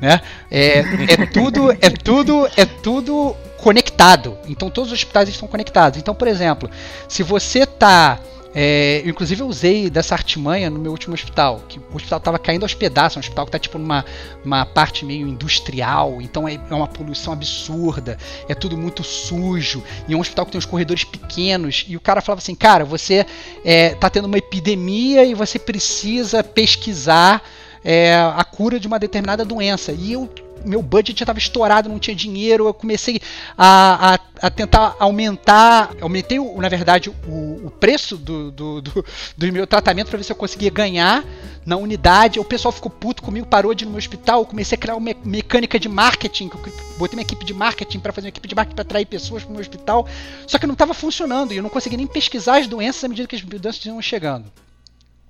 né 0.00 0.22
é, 0.50 0.78
é 0.78 1.26
tudo 1.26 1.70
é 1.70 1.90
tudo 1.90 2.48
é 2.56 2.64
tudo 2.64 3.36
conectado. 3.64 4.36
Então 4.46 4.68
todos 4.68 4.92
os 4.92 4.98
hospitais 4.98 5.26
estão 5.26 5.48
conectados. 5.48 5.98
Então 5.98 6.14
por 6.14 6.28
exemplo 6.28 6.70
se 7.08 7.22
você 7.22 7.64
tá 7.64 8.20
é, 8.54 9.02
inclusive 9.04 9.42
eu 9.42 9.46
usei 9.46 9.90
dessa 9.90 10.14
artimanha 10.14 10.70
no 10.70 10.78
meu 10.78 10.92
último 10.92 11.14
hospital, 11.14 11.64
que 11.68 11.78
o 11.78 11.96
hospital 11.96 12.18
estava 12.18 12.38
caindo 12.38 12.62
aos 12.62 12.74
pedaços, 12.74 13.16
é 13.16 13.18
um 13.18 13.20
hospital 13.20 13.44
que 13.46 13.48
está 13.48 13.58
tipo 13.58 13.78
numa 13.78 14.04
uma 14.44 14.64
parte 14.64 15.04
meio 15.04 15.26
industrial, 15.26 16.20
então 16.20 16.46
é, 16.46 16.54
é 16.54 16.74
uma 16.74 16.86
poluição 16.86 17.32
absurda, 17.32 18.16
é 18.48 18.54
tudo 18.54 18.76
muito 18.76 19.02
sujo, 19.02 19.82
e 20.06 20.14
é 20.14 20.16
um 20.16 20.20
hospital 20.20 20.46
que 20.46 20.52
tem 20.52 20.58
os 20.58 20.66
corredores 20.66 21.02
pequenos, 21.02 21.84
e 21.88 21.96
o 21.96 22.00
cara 22.00 22.20
falava 22.20 22.40
assim, 22.40 22.54
cara, 22.54 22.84
você 22.84 23.26
é, 23.64 23.94
tá 23.94 24.08
tendo 24.08 24.26
uma 24.26 24.38
epidemia 24.38 25.24
e 25.24 25.34
você 25.34 25.58
precisa 25.58 26.44
pesquisar 26.44 27.42
é, 27.84 28.14
a 28.14 28.44
cura 28.44 28.80
de 28.80 28.86
uma 28.86 28.98
determinada 28.98 29.44
doença. 29.44 29.92
E 29.92 30.12
eu 30.12 30.28
meu 30.64 30.82
budget 30.82 31.18
já 31.18 31.24
estava 31.24 31.38
estourado, 31.38 31.88
não 31.88 31.98
tinha 31.98 32.14
dinheiro. 32.14 32.66
Eu 32.66 32.74
comecei 32.74 33.20
a, 33.56 34.14
a, 34.14 34.46
a 34.46 34.50
tentar 34.50 34.96
aumentar. 34.98 35.90
Aumentei, 36.00 36.38
na 36.38 36.68
verdade, 36.68 37.10
o, 37.10 37.66
o 37.66 37.70
preço 37.70 38.16
do, 38.16 38.50
do, 38.50 38.80
do, 38.80 39.04
do 39.36 39.52
meu 39.52 39.66
tratamento 39.66 40.08
para 40.08 40.16
ver 40.18 40.24
se 40.24 40.32
eu 40.32 40.36
conseguia 40.36 40.70
ganhar 40.70 41.24
na 41.64 41.76
unidade. 41.76 42.38
O 42.40 42.44
pessoal 42.44 42.72
ficou 42.72 42.90
puto 42.90 43.22
comigo, 43.22 43.46
parou 43.46 43.74
de 43.74 43.84
ir 43.84 43.86
no 43.86 43.92
meu 43.92 43.98
hospital. 43.98 44.40
Eu 44.40 44.46
comecei 44.46 44.76
a 44.76 44.78
criar 44.80 44.96
uma 44.96 45.04
me- 45.04 45.16
mecânica 45.24 45.78
de 45.78 45.88
marketing. 45.88 46.50
eu 46.52 46.72
botei 46.98 47.16
minha 47.16 47.24
equipe 47.26 47.44
de 47.44 47.54
marketing 47.54 48.00
para 48.00 48.12
fazer 48.12 48.26
uma 48.26 48.30
equipe 48.30 48.48
de 48.48 48.54
marketing 48.54 48.74
para 48.74 48.82
atrair 48.82 49.06
pessoas 49.06 49.42
para 49.42 49.50
o 49.50 49.52
meu 49.52 49.60
hospital. 49.60 50.06
Só 50.46 50.58
que 50.58 50.66
não 50.66 50.74
estava 50.74 50.94
funcionando 50.94 51.52
e 51.52 51.56
eu 51.56 51.62
não 51.62 51.70
conseguia 51.70 51.96
nem 51.96 52.06
pesquisar 52.06 52.58
as 52.58 52.66
doenças 52.66 53.04
à 53.04 53.08
medida 53.08 53.28
que 53.28 53.36
as 53.36 53.42
doenças 53.42 53.84
iam 53.84 54.00
chegando. 54.02 54.50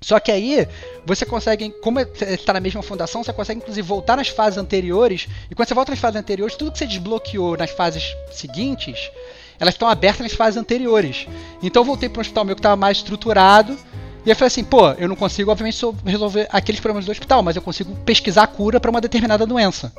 Só 0.05 0.21
que 0.21 0.31
aí 0.31 0.69
você 1.07 1.25
consegue, 1.25 1.71
como 1.81 1.99
está 1.99 2.53
na 2.53 2.61
mesma 2.61 2.83
fundação, 2.83 3.25
você 3.25 3.33
consegue 3.33 3.61
inclusive 3.63 3.89
voltar 3.89 4.19
nas 4.19 4.29
fases 4.29 4.59
anteriores. 4.59 5.27
E 5.51 5.55
quando 5.55 5.67
você 5.67 5.73
volta 5.73 5.93
nas 5.93 5.99
fases 5.99 6.21
anteriores, 6.21 6.55
tudo 6.57 6.73
que 6.73 6.79
você 6.79 6.87
desbloqueou 6.87 7.57
nas 7.57 7.71
fases 7.71 8.15
seguintes, 8.31 9.11
elas 9.59 9.73
estão 9.73 9.89
abertas 9.89 10.21
nas 10.21 10.35
fases 10.35 10.61
anteriores. 10.61 11.27
Então 11.63 11.81
eu 11.81 11.87
voltei 11.87 12.11
para 12.11 12.19
um 12.19 12.21
hospital 12.21 12.45
meu 12.45 12.55
que 12.55 12.61
estava 12.61 12.77
mais 12.77 12.99
estruturado. 12.99 13.79
E 14.27 14.31
eu 14.31 14.37
falei 14.37 14.49
assim, 14.49 14.63
pô, 14.63 14.91
eu 14.91 15.09
não 15.09 15.17
consigo, 15.17 15.51
obviamente, 15.51 15.81
resolver 16.05 16.49
aqueles 16.51 16.83
problemas 16.83 17.07
do 17.07 17.11
hospital, 17.11 17.43
mas 17.43 17.57
eu 17.57 17.63
consigo 17.63 17.95
pesquisar 18.05 18.43
a 18.43 18.47
cura 18.47 18.79
para 18.79 18.91
uma 18.91 19.01
determinada 19.01 19.47
doença. 19.47 19.91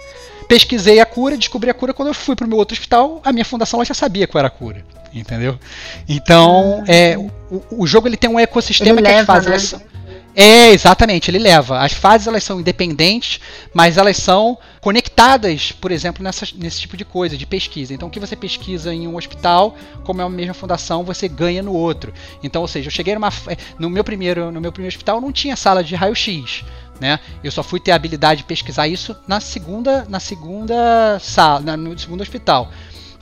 Pesquisei 0.48 1.00
a 1.00 1.06
cura, 1.06 1.36
descobri 1.36 1.72
a 1.72 1.74
cura. 1.74 1.96
Quando 1.96 2.10
eu 2.10 2.14
fui 2.14 2.36
para 2.36 2.46
o 2.46 2.48
meu 2.48 2.60
outro 2.60 2.74
hospital, 2.74 3.22
a 3.26 3.32
minha 3.32 3.46
fundação 3.46 3.80
ela 3.80 3.86
já 3.86 3.96
sabia 3.96 4.28
qual 4.28 4.40
era 4.40 4.50
a 4.50 4.52
cura. 4.52 4.86
Entendeu? 5.12 5.58
Então, 6.08 6.84
é, 6.88 7.18
o, 7.18 7.32
o 7.72 7.88
jogo 7.88 8.08
ele 8.08 8.18
tem 8.18 8.30
um 8.30 8.40
ecossistema 8.40 9.00
Ele 9.00 9.02
que 9.02 9.08
as 9.08 9.18
leva, 9.18 9.26
fases 9.26 9.74
né? 9.74 9.80
É, 10.36 10.72
exatamente, 10.72 11.32
ele 11.32 11.40
leva. 11.40 11.80
As 11.80 11.94
fases 11.94 12.28
elas 12.28 12.44
são 12.44 12.60
independentes, 12.60 13.40
mas 13.74 13.98
elas 13.98 14.18
são 14.18 14.58
conectadas, 14.82 15.72
por 15.72 15.92
exemplo, 15.92 16.22
nessa, 16.22 16.46
nesse 16.56 16.82
tipo 16.82 16.98
de 16.98 17.06
coisa, 17.06 17.38
de 17.38 17.46
pesquisa. 17.46 17.94
Então, 17.94 18.10
o 18.10 18.12
que 18.12 18.20
você 18.20 18.36
pesquisa 18.36 18.94
em 18.94 19.08
um 19.08 19.16
hospital, 19.16 19.78
como 20.04 20.22
é 20.22 20.26
a 20.26 20.30
mesma 20.30 20.54
fundação, 20.54 21.06
você 21.06 21.30
ganha 21.30 21.64
no 21.64 21.74
outro. 21.74 22.14
Então, 22.44 22.62
ou 22.62 22.68
seja, 22.68 22.88
eu 22.88 22.92
cheguei 22.92 23.14
numa, 23.14 23.32
no 23.80 23.90
meu 23.90 24.04
primeiro, 24.04 24.52
no 24.52 24.60
meu 24.60 24.74
primeiro 24.74 24.94
hospital 24.94 25.22
não 25.22 25.32
tinha 25.32 25.56
sala 25.56 25.82
de 25.82 25.96
raio-x. 25.96 26.66
Né? 27.00 27.18
Eu 27.42 27.52
só 27.52 27.64
fui 27.64 27.80
ter 27.80 27.92
a 27.92 27.96
habilidade 27.96 28.42
de 28.42 28.48
pesquisar 28.48 28.88
isso 28.90 29.16
na 29.28 29.40
segunda, 29.40 30.06
na 30.10 30.20
segunda 30.20 31.18
sala, 31.20 31.78
no 31.78 31.98
segundo 31.98 32.22
hospital. 32.22 32.70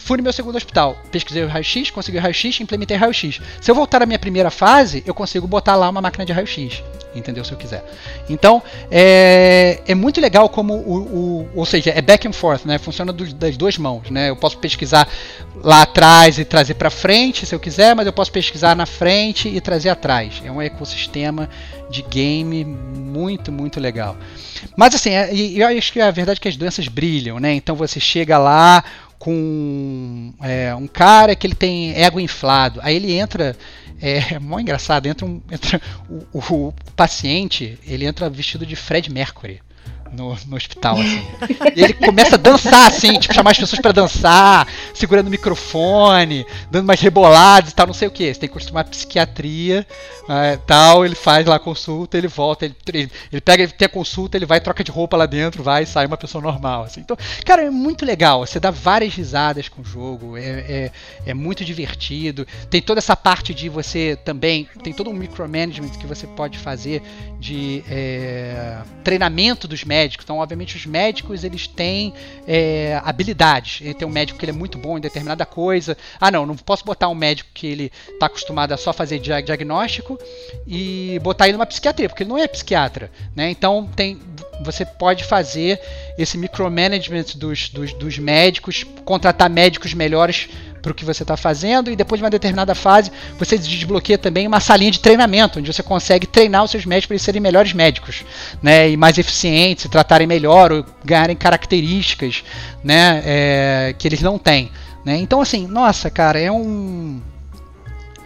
Fui 0.03 0.17
no 0.17 0.24
meu 0.24 0.33
segundo 0.33 0.57
hospital, 0.57 0.98
pesquisei 1.10 1.45
o 1.45 1.48
raio-x, 1.48 1.89
consegui 1.89 2.17
o 2.17 2.22
raio-x, 2.22 2.60
implementei 2.60 2.98
raio-x. 2.98 3.39
Se 3.62 3.72
eu 3.72 3.74
voltar 3.74 4.03
à 4.03 4.05
minha 4.05 4.19
primeira 4.19 4.51
fase, 4.51 5.01
eu 5.07 5.13
consigo 5.13 5.48
botar 5.48 5.77
lá 5.77 5.89
uma 5.89 6.01
máquina 6.01 6.25
de 6.25 6.33
raio-x, 6.33 6.83
entendeu? 7.15 7.45
Se 7.45 7.53
eu 7.53 7.57
quiser. 7.57 7.86
Então, 8.29 8.62
é, 8.91 9.79
é 9.88 9.95
muito 9.95 10.19
legal 10.19 10.50
como 10.50 10.74
o, 10.74 10.98
o, 10.98 11.50
Ou 11.55 11.65
seja, 11.65 11.91
é 11.91 12.01
back 12.01 12.27
and 12.27 12.33
forth, 12.33 12.65
né? 12.65 12.77
Funciona 12.77 13.13
dos, 13.13 13.31
das 13.31 13.55
duas 13.55 13.77
mãos, 13.77 14.10
né? 14.10 14.29
Eu 14.29 14.36
posso 14.36 14.57
pesquisar 14.57 15.07
lá 15.55 15.83
atrás 15.83 16.38
e 16.38 16.43
trazer 16.43 16.74
para 16.74 16.89
frente, 16.89 17.45
se 17.45 17.55
eu 17.55 17.60
quiser, 17.60 17.95
mas 17.95 18.05
eu 18.05 18.12
posso 18.12 18.29
pesquisar 18.29 18.75
na 18.75 18.86
frente 18.86 19.48
e 19.48 19.62
trazer 19.62 19.88
atrás. 19.88 20.41
É 20.43 20.51
um 20.51 20.62
ecossistema 20.62 21.50
de 21.89 22.01
game 22.01 22.65
muito, 22.65 23.53
muito 23.53 23.79
legal. 23.79 24.17
Mas 24.75 24.93
assim, 24.95 25.12
é, 25.12 25.33
eu 25.33 25.65
acho 25.65 25.93
que 25.93 26.01
a 26.01 26.12
verdade 26.12 26.39
é 26.39 26.41
que 26.41 26.50
as 26.50 26.57
doenças 26.57 26.89
brilham, 26.89 27.39
né? 27.39 27.53
Então 27.53 27.74
você 27.74 28.01
chega 28.01 28.38
lá, 28.38 28.83
com 29.23 30.33
é, 30.41 30.75
um 30.75 30.85
cara 30.85 31.33
que 31.33 31.47
ele 31.47 31.55
tem 31.55 31.93
ego 31.93 32.19
inflado. 32.19 32.81
Aí 32.83 32.97
ele 32.97 33.13
entra, 33.13 33.55
é, 34.01 34.33
é 34.33 34.39
mó 34.39 34.59
engraçado, 34.59 35.05
entra, 35.05 35.25
um, 35.25 35.41
entra 35.49 35.81
o, 36.11 36.37
o, 36.37 36.67
o, 36.67 36.73
paciente, 36.93 37.79
ele 37.87 38.05
entra 38.05 38.29
vestido 38.29 38.65
de 38.65 38.75
Fred 38.75 39.09
Mercury 39.09 39.61
no, 40.13 40.38
no 40.48 40.55
hospital, 40.55 40.96
assim. 40.96 41.25
E 41.75 41.84
ele 41.84 41.93
começa 41.93 42.36
a 42.36 42.38
dançar, 42.38 42.88
assim, 42.88 43.20
tipo, 43.20 43.34
chamar 43.34 43.51
as 43.51 43.60
pessoas 43.60 43.82
para 43.82 43.91
dançar, 43.91 44.67
segurando 44.93 45.27
o 45.27 45.32
microfone, 45.32 46.46
dando 46.70 46.86
mais 46.86 47.01
reboladas 47.01 47.72
e 47.72 47.75
tal, 47.75 47.88
não 47.88 47.93
sei 47.93 48.08
o 48.08 48.12
que. 48.12 48.34
Você 48.34 48.39
tem 48.39 48.50
que 48.50 48.53
acostumar 48.53 48.86
a 48.86 48.88
psiquiatria, 48.88 49.86
uh, 50.24 50.58
tal, 50.65 51.05
ele 51.05 51.15
faz 51.15 51.46
lá 51.46 51.55
a 51.55 51.60
consulta, 51.60 52.17
ele 52.17 52.27
volta, 52.27 52.65
ele, 52.65 52.75
ele, 52.88 53.12
ele 53.32 53.41
pega, 53.41 53.63
ele 53.63 53.72
tem 53.72 53.86
a 53.86 53.89
consulta, 53.89 54.38
ele 54.38 54.46
vai, 54.46 54.60
troca 54.60 54.84
de 54.84 54.91
roupa 54.91 55.17
lá 55.17 55.25
dentro, 55.25 55.63
vai 55.63 55.84
e 55.84 55.86
sai 55.86 56.05
uma 56.05 56.17
pessoa 56.17 56.41
normal, 56.41 56.84
assim. 56.84 57.01
Então, 57.01 57.17
cara, 57.46 57.63
é 57.63 57.70
muito 57.70 58.05
legal, 58.05 58.46
você 58.46 58.60
dá 58.60 58.72
várias 58.72 59.13
risadas 59.13 59.70
com 59.70 59.82
o 59.82 59.86
jogo, 59.86 60.38
é, 60.38 60.41
é, 60.41 60.91
é 61.25 61.34
muito 61.34 61.65
divertido, 61.65 62.48
tem 62.70 62.82
toda 62.82 63.00
essa 63.00 63.15
parte 63.15 63.53
de 63.53 63.70
você 63.70 64.17
também, 64.24 64.67
tem 64.84 64.93
todo 64.93 65.10
um 65.10 65.13
micromanagement 65.13 65.89
que 65.89 66.08
você 66.08 66.27
pode 66.27 66.58
fazer 66.58 67.01
de 67.39 67.84
é, 67.89 68.77
treinamento 69.03 69.67
dos 69.67 69.84
médicos, 69.84 70.02
Então, 70.24 70.38
obviamente, 70.38 70.75
os 70.75 70.86
médicos 70.86 71.43
eles 71.43 71.67
têm 71.67 72.13
é, 72.48 73.00
habilidades. 73.03 73.81
Ele 73.81 73.93
tem 73.93 74.07
um 74.07 74.12
médico 74.12 74.38
que 74.38 74.45
ele 74.45 74.51
é 74.51 74.55
muito 74.55 74.77
bom 74.77 74.98
em 74.98 75.01
determinada 75.01 75.45
coisa. 75.45 75.98
Ah, 76.19 76.31
não, 76.31 76.45
não 76.45 76.55
posso 76.55 76.83
botar 76.83 77.07
um 77.10 77.15
médico 77.15 77.50
que 77.53 77.67
ele 77.67 77.91
está 78.10 78.25
acostumado 78.25 78.74
a 78.74 78.77
só 78.77 78.93
fazer 78.93 79.19
diagnóstico 79.19 80.19
e 80.67 81.19
botar 81.22 81.48
ele 81.48 81.57
numa 81.57 81.65
psiquiatria, 81.65 82.10
porque 82.10 82.24
ele 82.24 82.29
não 82.29 82.38
é 82.38 82.48
psiquiatra. 82.48 83.12
Né? 83.36 83.50
Então, 83.50 83.89
tem, 83.95 84.19
você 84.63 84.86
pode 84.86 85.24
fazer 85.24 85.79
esse 86.17 86.38
micromanagement 86.38 87.25
dos, 87.36 87.69
dos, 87.69 87.93
dos 87.93 88.17
médicos, 88.17 88.83
contratar 89.05 89.50
médicos 89.50 89.93
melhores 89.93 90.50
para 90.83 90.91
o 90.91 90.93
que 90.93 91.05
você 91.05 91.23
está 91.23 91.37
fazendo 91.37 91.89
e 91.89 91.95
depois 91.95 92.19
de 92.19 92.23
uma 92.23 92.29
determinada 92.29 92.75
fase 92.75 93.09
você 93.39 93.57
desbloqueia 93.57 94.17
também 94.17 94.45
uma 94.45 94.59
salinha 94.59 94.91
de 94.91 94.99
treinamento 94.99 95.57
onde 95.57 95.71
você 95.71 95.81
consegue 95.81 96.27
treinar 96.27 96.65
os 96.65 96.71
seus 96.71 96.85
médicos 96.85 97.07
para 97.07 97.13
eles 97.15 97.23
serem 97.23 97.41
melhores 97.41 97.71
médicos, 97.71 98.25
né, 98.61 98.89
e 98.89 98.97
mais 98.97 99.17
eficientes, 99.17 99.83
se 99.83 99.89
tratarem 99.89 100.27
melhor 100.27 100.71
ou 100.73 100.85
ganharem 101.03 101.35
características, 101.35 102.43
né, 102.83 103.23
é, 103.25 103.95
que 103.97 104.07
eles 104.07 104.21
não 104.21 104.37
têm, 104.37 104.69
né. 105.05 105.15
Então 105.15 105.41
assim, 105.41 105.65
nossa, 105.65 106.09
cara, 106.09 106.37
é 106.37 106.51
um 106.51 107.21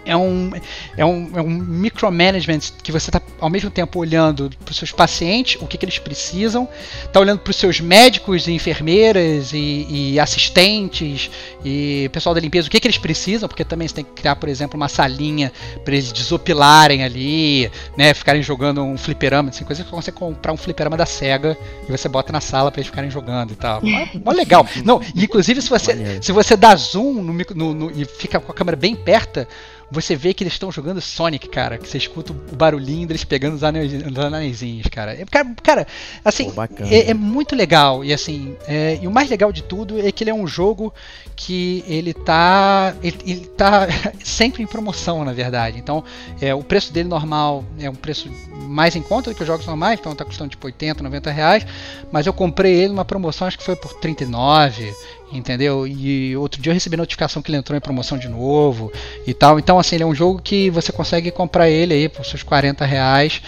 é 0.08 0.16
um, 0.16 0.52
é 0.96 1.06
um, 1.06 1.32
é 1.36 1.42
um 1.42 1.50
micromanagement 1.50 2.60
que 2.82 2.92
você 2.92 3.10
está 3.10 3.22
ao 3.40 3.50
mesmo 3.50 3.70
tempo 3.70 4.00
olhando 4.00 4.50
para 4.64 4.72
os 4.72 4.78
seus 4.78 4.92
pacientes, 4.92 5.62
o 5.62 5.68
que, 5.68 5.78
que 5.78 5.86
eles 5.86 6.00
precisam, 6.00 6.68
está 7.04 7.20
olhando 7.20 7.40
para 7.40 7.52
os 7.52 7.58
seus 7.58 7.80
médicos 7.80 8.48
e 8.48 8.54
enfermeiras 8.54 9.52
e, 9.54 9.86
e, 9.90 10.20
assistentes 10.20 11.30
e 11.64 12.10
pessoal 12.14 12.34
da 12.34 12.42
limpeza, 12.42 12.68
o 12.68 12.72
que, 12.72 12.80
que 12.80 12.88
eles 12.88 12.98
precisam, 12.98 13.48
porque 13.48 13.66
também 13.66 13.88
você 13.88 13.96
tem 13.96 14.06
que 14.06 14.12
criar, 14.12 14.36
por 14.38 14.50
exemplo, 14.50 14.78
uma 14.78 14.88
salinha 14.88 15.52
para 15.84 15.94
eles 15.94 16.12
desopilarem 16.12 17.04
ali, 17.04 17.70
né, 17.98 18.14
ficarem 18.14 18.42
jogando 18.42 18.82
um 18.82 18.98
fliperama, 18.98 19.50
assim, 19.50 19.66
coisa 19.66 19.84
que 19.84 19.92
você 19.92 20.12
comprar 20.12 20.54
um 20.54 20.58
fliperama 20.58 20.96
da 20.96 21.06
SEGA 21.06 21.58
e 21.88 21.92
você 21.92 22.08
bota 22.08 22.32
na 22.32 22.42
sala 22.42 22.72
para 22.72 22.80
eles 22.80 22.88
ficarem 22.88 23.12
jogando 23.12 23.52
e 23.52 23.56
tal. 23.56 23.82
Mó 24.24 24.32
legal. 24.32 24.66
Não, 24.84 25.02
inclusive 25.16 25.62
se 25.62 25.70
você, 25.70 26.20
se 26.22 26.32
você 26.32 26.56
dá 26.56 26.76
zoom 26.76 27.22
no, 27.22 27.34
no, 27.56 27.74
no, 27.74 27.92
e 27.92 28.06
fica 28.06 28.40
com 28.40 28.52
a 28.52 28.56
câmera 28.56 28.78
bem 28.78 28.96
perto, 28.96 29.46
você 29.90 30.16
vê 30.16 30.34
que 30.34 30.44
eles 30.44 30.54
estão 30.54 30.72
jogando 30.72 31.00
Sonic, 31.00 31.48
cara. 31.48 31.78
Que 31.78 31.88
você 31.88 31.98
escuta 31.98 32.34
o 32.34 32.56
barulhinho 32.56 33.08
deles 33.08 33.24
pegando 33.24 33.56
os 33.56 33.64
anéisinhos, 33.64 34.88
cara. 34.88 35.14
É, 35.14 35.26
cara. 35.26 35.48
Cara, 35.64 35.88
assim, 36.24 36.52
Pô, 36.52 36.62
é, 36.64 37.10
é, 37.10 37.14
muito 37.14 37.56
legal. 37.56 38.04
E 38.04 38.14
assim, 38.14 38.56
é, 38.68 39.00
e 39.02 39.08
o 39.08 39.12
mais 39.12 39.30
legal 39.30 39.52
de 39.52 39.64
tudo 39.64 40.00
é 40.00 40.12
que 40.12 40.24
ele 40.24 40.32
é 40.32 40.34
um 40.34 40.48
jogo 40.48 40.94
que 41.36 41.84
ele 41.88 42.14
tá. 42.14 42.96
Ele, 43.02 43.18
ele 43.26 43.46
tá 43.48 43.88
sempre 44.24 44.62
em 44.62 44.68
promoção, 44.68 45.24
na 45.24 45.34
verdade. 45.34 45.78
Então, 45.78 46.04
é, 46.42 46.54
o 46.54 46.64
preço 46.64 46.92
dele 46.92 47.08
normal 47.08 47.64
é 47.80 47.90
um 47.90 47.96
preço 47.96 48.30
mais 48.52 48.96
em 48.96 49.02
conta 49.02 49.30
do 49.30 49.36
que 49.36 49.42
os 49.42 49.48
jogos 49.48 49.66
normais, 49.66 50.00
então 50.00 50.14
tá 50.14 50.26
custando 50.26 50.50
tipo 50.50 50.66
80, 50.66 51.02
90 51.02 51.32
reais. 51.32 51.66
Mas 52.12 52.28
eu 52.28 52.34
comprei 52.34 52.74
ele 52.74 52.90
numa 52.90 53.06
promoção, 53.06 53.48
acho 53.48 53.58
que 53.58 53.64
foi 53.64 53.76
por 53.76 53.94
39 53.94 54.94
entendeu? 55.32 55.88
E 55.88 56.36
outro 56.38 56.62
dia 56.62 56.72
eu 56.72 56.74
recebi 56.74 56.98
notificação 56.98 57.42
que 57.42 57.50
ele 57.50 57.58
entrou 57.58 57.78
em 57.78 57.82
promoção 57.82 58.18
de 58.18 58.28
novo 58.28 58.92
e 59.26 59.34
tal. 59.34 59.60
Então, 59.60 59.80
assim, 59.80 59.96
ele 59.96 60.04
é 60.04 60.08
um 60.08 60.16
jogo 60.16 60.42
que 60.42 60.70
você 60.70 60.92
consegue 60.92 61.32
comprar 61.32 61.70
ele 61.70 61.94
aí 61.94 62.10
por 62.10 62.26
seus 62.26 62.44
40 62.44 62.86
reais 62.86 63.42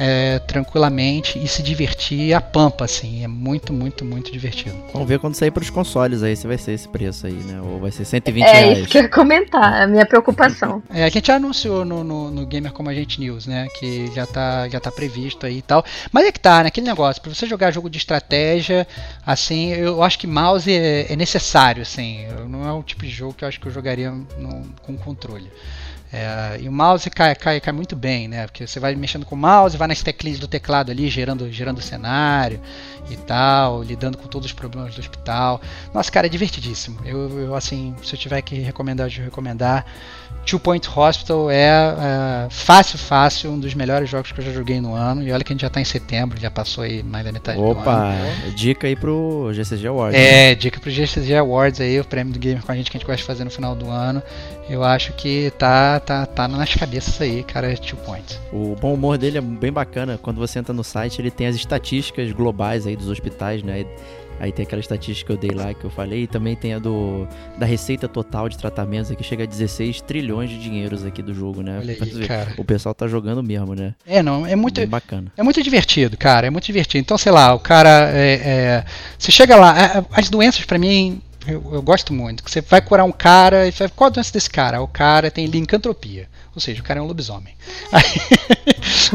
é, 0.00 0.38
tranquilamente 0.38 1.38
e 1.38 1.46
se 1.46 1.62
divertir 1.62 2.32
a 2.32 2.40
pampa, 2.40 2.86
assim. 2.86 3.22
É 3.22 3.28
muito, 3.28 3.70
muito, 3.70 4.02
muito 4.02 4.32
divertido. 4.32 4.74
Vamos 4.94 5.06
ver 5.06 5.18
quando 5.18 5.34
sair 5.34 5.50
para 5.50 5.62
os 5.62 5.68
consoles 5.68 6.22
aí 6.22 6.34
se 6.34 6.46
vai 6.46 6.56
ser 6.56 6.72
esse 6.72 6.88
preço 6.88 7.26
aí, 7.26 7.34
né? 7.34 7.60
Ou 7.60 7.78
vai 7.78 7.90
ser 7.90 8.06
120 8.06 8.42
é, 8.42 8.50
reais. 8.50 8.78
É 8.78 8.80
isso 8.80 8.88
que 8.88 8.96
eu 8.96 9.02
ia 9.02 9.08
comentar, 9.10 9.82
a 9.82 9.86
minha 9.86 10.06
preocupação. 10.06 10.82
É, 10.92 11.04
a 11.04 11.08
gente 11.08 11.26
já 11.26 11.36
anunciou 11.36 11.84
no, 11.84 12.02
no, 12.02 12.30
no, 12.30 12.46
Gamer 12.46 12.72
Como 12.72 12.88
a 12.88 12.94
Gente 12.94 13.20
News, 13.20 13.46
né? 13.46 13.68
Que 13.78 14.10
já 14.14 14.26
tá, 14.26 14.68
já 14.68 14.80
tá 14.80 14.90
previsto 14.90 15.44
aí 15.44 15.58
e 15.58 15.62
tal. 15.62 15.84
Mas 16.10 16.26
é 16.26 16.32
que 16.32 16.40
tá, 16.40 16.62
né? 16.62 16.68
Aquele 16.68 16.86
negócio, 16.86 17.20
para 17.20 17.32
você 17.32 17.46
jogar 17.46 17.70
jogo 17.70 17.90
de 17.90 17.98
estratégia, 17.98 18.86
assim, 19.26 19.72
eu 19.72 20.02
acho 20.02 20.18
que 20.18 20.26
mouse 20.26 20.72
é, 20.72 21.12
é 21.12 21.16
necessário, 21.16 21.82
assim. 21.82 22.26
Não 22.48 22.66
é 22.66 22.72
o 22.72 22.82
tipo 22.82 23.02
de 23.02 23.10
jogo 23.10 23.34
que 23.34 23.44
eu 23.44 23.48
acho 23.48 23.60
que 23.60 23.66
eu 23.66 23.72
jogaria 23.72 24.10
no, 24.10 24.64
com 24.82 24.96
controle. 24.96 25.50
É, 26.12 26.58
e 26.60 26.68
o 26.68 26.72
mouse 26.72 27.08
cai, 27.08 27.34
cai, 27.36 27.60
cai 27.60 27.72
muito 27.72 27.94
bem, 27.94 28.26
né? 28.26 28.46
Porque 28.46 28.66
você 28.66 28.80
vai 28.80 28.94
mexendo 28.96 29.24
com 29.24 29.36
o 29.36 29.38
mouse, 29.38 29.76
vai 29.76 29.86
nas 29.86 30.02
teclinhas 30.02 30.40
do 30.40 30.48
teclado 30.48 30.90
ali, 30.90 31.08
gerando, 31.08 31.50
gerando 31.52 31.80
cenário 31.80 32.60
e 33.08 33.16
tal, 33.16 33.82
lidando 33.82 34.18
com 34.18 34.26
todos 34.26 34.46
os 34.46 34.52
problemas 34.52 34.94
do 34.94 35.00
hospital. 35.00 35.60
Nossa, 35.94 36.10
cara, 36.10 36.26
é 36.26 36.30
divertidíssimo. 36.30 37.00
Eu, 37.04 37.38
eu 37.38 37.54
assim, 37.54 37.94
se 38.02 38.14
eu 38.14 38.18
tiver 38.18 38.42
que 38.42 38.56
recomendar, 38.56 39.08
eu 39.08 39.24
recomendar. 39.24 39.86
Two 40.46 40.58
Point 40.58 40.88
Hospital 40.96 41.50
é, 41.50 41.56
é, 41.56 42.48
fácil, 42.50 42.98
fácil, 42.98 43.52
um 43.52 43.60
dos 43.60 43.74
melhores 43.74 44.10
jogos 44.10 44.32
que 44.32 44.40
eu 44.40 44.44
já 44.44 44.52
joguei 44.52 44.80
no 44.80 44.94
ano. 44.94 45.22
E 45.22 45.30
olha 45.30 45.44
que 45.44 45.52
a 45.52 45.54
gente 45.54 45.60
já 45.60 45.68
está 45.68 45.80
em 45.80 45.84
setembro, 45.84 46.40
já 46.40 46.50
passou 46.50 46.82
aí 46.82 47.02
mais 47.02 47.24
da 47.24 47.30
metade 47.30 47.60
Opa, 47.60 47.82
do 47.82 47.88
ano. 47.88 48.14
Opa, 48.14 48.50
dica 48.56 48.86
aí 48.86 48.96
pro 48.96 49.52
GCG 49.52 49.86
Awards. 49.86 50.18
É, 50.18 50.48
né? 50.48 50.54
dica 50.54 50.80
pro 50.80 50.90
GCG 50.90 51.36
Awards 51.36 51.80
aí, 51.80 52.00
o 52.00 52.04
prêmio 52.04 52.32
do 52.32 52.38
Gamer 52.38 52.64
com 52.64 52.72
a 52.72 52.74
gente 52.74 52.90
que 52.90 52.96
a 52.96 52.98
gente 52.98 53.06
gosta 53.06 53.20
de 53.20 53.26
fazer 53.26 53.44
no 53.44 53.50
final 53.50 53.76
do 53.76 53.88
ano. 53.90 54.22
Eu 54.68 54.82
acho 54.82 55.12
que 55.12 55.52
tá, 55.58 56.00
tá, 56.00 56.26
tá 56.26 56.48
nas 56.48 56.74
cabeças 56.74 57.20
aí, 57.20 57.42
cara, 57.42 57.76
Two 57.76 57.98
Point. 57.98 58.38
O 58.52 58.74
bom 58.74 58.94
humor 58.94 59.18
dele 59.18 59.38
é 59.38 59.40
bem 59.40 59.72
bacana. 59.72 60.18
Quando 60.20 60.38
você 60.38 60.58
entra 60.58 60.72
no 60.72 60.82
site, 60.82 61.20
ele 61.20 61.30
tem 61.30 61.46
as 61.46 61.54
estatísticas 61.54 62.32
globais 62.32 62.86
aí 62.86 62.96
dos 62.96 63.08
hospitais, 63.08 63.62
né? 63.62 63.84
Aí 64.40 64.50
tem 64.50 64.64
aquela 64.64 64.80
estatística 64.80 65.26
que 65.26 65.32
eu 65.32 65.36
dei 65.36 65.56
lá 65.56 65.74
que 65.74 65.84
eu 65.84 65.90
falei, 65.90 66.22
e 66.22 66.26
também 66.26 66.56
tem 66.56 66.72
a 66.72 66.78
do 66.78 67.28
da 67.58 67.66
receita 67.66 68.08
total 68.08 68.48
de 68.48 68.56
tratamentos 68.56 69.14
que 69.14 69.22
chega 69.22 69.44
a 69.44 69.46
16 69.46 70.00
trilhões 70.00 70.48
de 70.48 70.58
dinheiros 70.58 71.04
aqui 71.04 71.22
do 71.22 71.34
jogo, 71.34 71.62
né? 71.62 71.78
Olha 71.78 71.96
aí, 72.00 72.26
cara. 72.26 72.54
O 72.56 72.64
pessoal 72.64 72.94
tá 72.94 73.06
jogando 73.06 73.42
mesmo, 73.42 73.74
né? 73.74 73.94
É, 74.06 74.22
não, 74.22 74.46
é 74.46 74.56
muito 74.56 74.80
Bem 74.80 74.88
bacana. 74.88 75.30
É 75.36 75.42
muito 75.42 75.62
divertido, 75.62 76.16
cara, 76.16 76.46
é 76.46 76.50
muito 76.50 76.64
divertido. 76.64 77.02
Então, 77.02 77.18
sei 77.18 77.30
lá, 77.30 77.52
o 77.54 77.60
cara 77.60 78.10
é, 78.14 78.32
é 78.32 78.84
você 79.18 79.30
chega 79.30 79.56
lá, 79.56 79.78
é, 79.78 80.04
as 80.12 80.30
doenças 80.30 80.64
para 80.64 80.78
mim 80.78 81.20
eu, 81.46 81.62
eu, 81.72 81.82
gosto 81.82 82.12
muito. 82.12 82.42
Você 82.46 82.60
vai 82.60 82.80
curar 82.80 83.04
um 83.04 83.12
cara 83.12 83.66
e 83.66 83.72
fala, 83.72 83.90
qual 83.90 84.08
a 84.08 84.10
doença 84.10 84.32
desse 84.32 84.50
cara? 84.50 84.80
O 84.82 84.88
cara 84.88 85.30
tem 85.30 85.46
lincantropia. 85.46 86.28
Ou 86.54 86.60
seja, 86.60 86.80
o 86.80 86.84
cara 86.84 87.00
é 87.00 87.02
um 87.02 87.06
lobisomem. 87.06 87.54
Aí, 87.92 88.04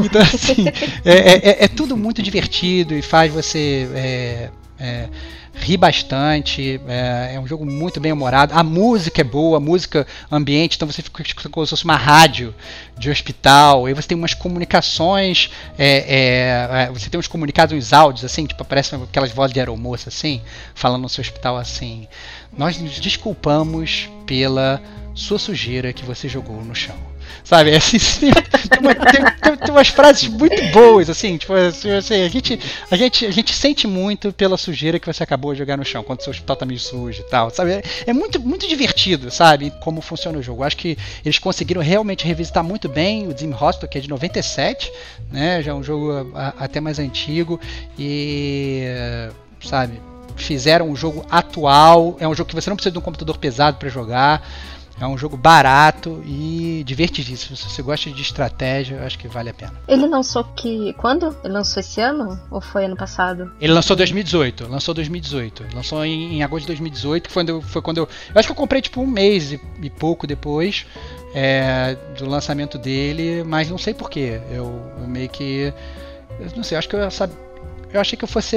então, 0.04 0.20
assim, 0.22 0.66
é, 1.04 1.50
é, 1.50 1.64
é, 1.64 1.68
tudo 1.68 1.96
muito 1.96 2.22
divertido 2.22 2.94
e 2.94 3.02
faz 3.02 3.32
você 3.32 3.88
é, 3.94 4.50
é, 4.78 5.08
ri 5.54 5.76
bastante, 5.76 6.80
é, 6.86 7.32
é 7.34 7.40
um 7.40 7.46
jogo 7.46 7.64
muito 7.64 8.00
bem 8.00 8.12
humorado. 8.12 8.52
A 8.54 8.62
música 8.62 9.20
é 9.20 9.24
boa, 9.24 9.56
a 9.56 9.60
música 9.60 10.06
ambiente, 10.30 10.76
então 10.76 10.90
você 10.90 11.02
fica 11.02 11.48
como 11.48 11.66
se 11.66 11.70
fosse 11.70 11.84
uma 11.84 11.96
rádio 11.96 12.54
de 12.98 13.10
hospital. 13.10 13.86
Aí 13.86 13.94
você 13.94 14.08
tem 14.08 14.16
umas 14.16 14.34
comunicações, 14.34 15.50
é, 15.78 15.88
é, 15.88 16.82
é, 16.82 16.90
você 16.90 17.08
tem 17.08 17.18
uns 17.18 17.28
comunicados, 17.28 17.76
uns 17.76 17.92
áudios 17.92 18.24
assim, 18.24 18.46
tipo 18.46 18.62
aparecem 18.62 19.02
aquelas 19.02 19.32
vozes 19.32 19.54
de 19.54 19.60
aeromoça 19.60 20.08
assim, 20.08 20.42
falando 20.74 21.02
no 21.02 21.08
seu 21.08 21.22
hospital 21.22 21.56
assim. 21.56 22.06
Nós 22.56 22.78
nos 22.78 23.00
desculpamos 23.00 24.08
pela 24.26 24.80
sua 25.14 25.38
sujeira 25.38 25.92
que 25.92 26.04
você 26.04 26.28
jogou 26.28 26.62
no 26.62 26.74
chão. 26.74 27.15
Sabe, 27.44 27.74
assim, 27.74 27.98
tem, 28.68 28.80
uma, 28.80 28.94
tem, 28.94 29.24
tem, 29.40 29.56
tem, 29.56 29.70
umas 29.70 29.88
frases 29.88 30.28
muito 30.28 30.60
boas, 30.72 31.08
assim, 31.08 31.36
tipo 31.36 31.52
assim, 31.52 31.90
assim, 31.90 32.22
a, 32.22 32.28
gente, 32.28 32.58
a, 32.90 32.96
gente, 32.96 33.26
a 33.26 33.30
gente 33.30 33.54
sente 33.54 33.86
muito 33.86 34.32
pela 34.32 34.56
sujeira 34.56 34.98
que 34.98 35.06
você 35.06 35.22
acabou 35.22 35.52
de 35.52 35.58
jogar 35.60 35.76
no 35.76 35.84
chão, 35.84 36.02
quando 36.02 36.22
seu 36.22 36.32
hospital 36.32 36.56
tá 36.56 36.66
meio 36.66 36.80
sujo 36.80 37.20
e 37.20 37.30
tal, 37.30 37.50
sabe? 37.50 37.72
É, 37.72 37.82
é 38.08 38.12
muito, 38.12 38.40
muito 38.40 38.66
divertido, 38.66 39.30
sabe, 39.30 39.72
como 39.80 40.00
funciona 40.00 40.38
o 40.38 40.42
jogo. 40.42 40.64
Acho 40.64 40.76
que 40.76 40.98
eles 41.24 41.38
conseguiram 41.38 41.80
realmente 41.80 42.26
revisitar 42.26 42.64
muito 42.64 42.88
bem 42.88 43.28
o 43.28 43.34
Dim 43.34 43.50
Hostel, 43.50 43.88
que 43.88 43.98
é 43.98 44.00
de 44.00 44.08
97, 44.08 44.92
né? 45.30 45.62
Já 45.62 45.70
é 45.70 45.74
um 45.74 45.82
jogo 45.82 46.32
a, 46.34 46.54
até 46.58 46.80
mais 46.80 46.98
antigo 46.98 47.60
e, 47.98 48.84
sabe, 49.60 50.00
fizeram 50.36 50.88
um 50.88 50.96
jogo 50.96 51.24
atual, 51.30 52.16
é 52.20 52.28
um 52.28 52.34
jogo 52.34 52.48
que 52.48 52.54
você 52.54 52.68
não 52.68 52.76
precisa 52.76 52.92
de 52.92 52.98
um 52.98 53.02
computador 53.02 53.38
pesado 53.38 53.78
para 53.78 53.88
jogar. 53.88 54.46
É 54.98 55.06
um 55.06 55.16
jogo 55.16 55.36
barato 55.36 56.22
e 56.24 56.82
divertidíssimo. 56.86 57.56
Se 57.56 57.68
você 57.68 57.82
gosta 57.82 58.10
de 58.10 58.22
estratégia, 58.22 58.96
eu 58.96 59.04
acho 59.04 59.18
que 59.18 59.28
vale 59.28 59.50
a 59.50 59.54
pena. 59.54 59.74
Ele 59.86 60.06
lançou 60.06 60.42
que. 60.44 60.94
Quando? 60.94 61.36
Ele 61.44 61.52
lançou 61.52 61.80
esse 61.80 62.00
ano? 62.00 62.40
Ou 62.50 62.60
foi 62.60 62.86
ano 62.86 62.96
passado? 62.96 63.52
Ele 63.60 63.72
lançou 63.72 63.94
2018. 63.94 64.68
Lançou 64.68 64.94
2018. 64.94 65.66
Lançou 65.74 66.04
em, 66.04 66.36
em 66.36 66.42
agosto 66.42 66.62
de 66.62 66.68
2018, 66.68 67.28
que 67.28 67.32
foi 67.32 67.42
quando, 67.42 67.48
eu, 67.50 67.62
foi 67.62 67.82
quando 67.82 67.98
eu. 67.98 68.04
Eu 68.04 68.38
acho 68.38 68.48
que 68.48 68.52
eu 68.52 68.56
comprei 68.56 68.80
tipo 68.80 69.00
um 69.00 69.06
mês 69.06 69.52
e, 69.52 69.60
e 69.82 69.90
pouco 69.90 70.26
depois 70.26 70.86
é, 71.34 71.96
do 72.16 72.26
lançamento 72.26 72.78
dele, 72.78 73.44
mas 73.44 73.68
não 73.68 73.78
sei 73.78 73.92
porquê. 73.92 74.40
Eu, 74.50 74.82
eu 74.98 75.06
meio 75.06 75.28
que. 75.28 75.72
Eu 76.40 76.50
não 76.56 76.64
sei, 76.64 76.78
acho 76.78 76.88
que 76.88 76.96
eu 76.96 77.10
sabia 77.10 77.45
eu 77.96 78.00
achei 78.00 78.16
que 78.16 78.24
eu 78.24 78.28
fosse 78.28 78.56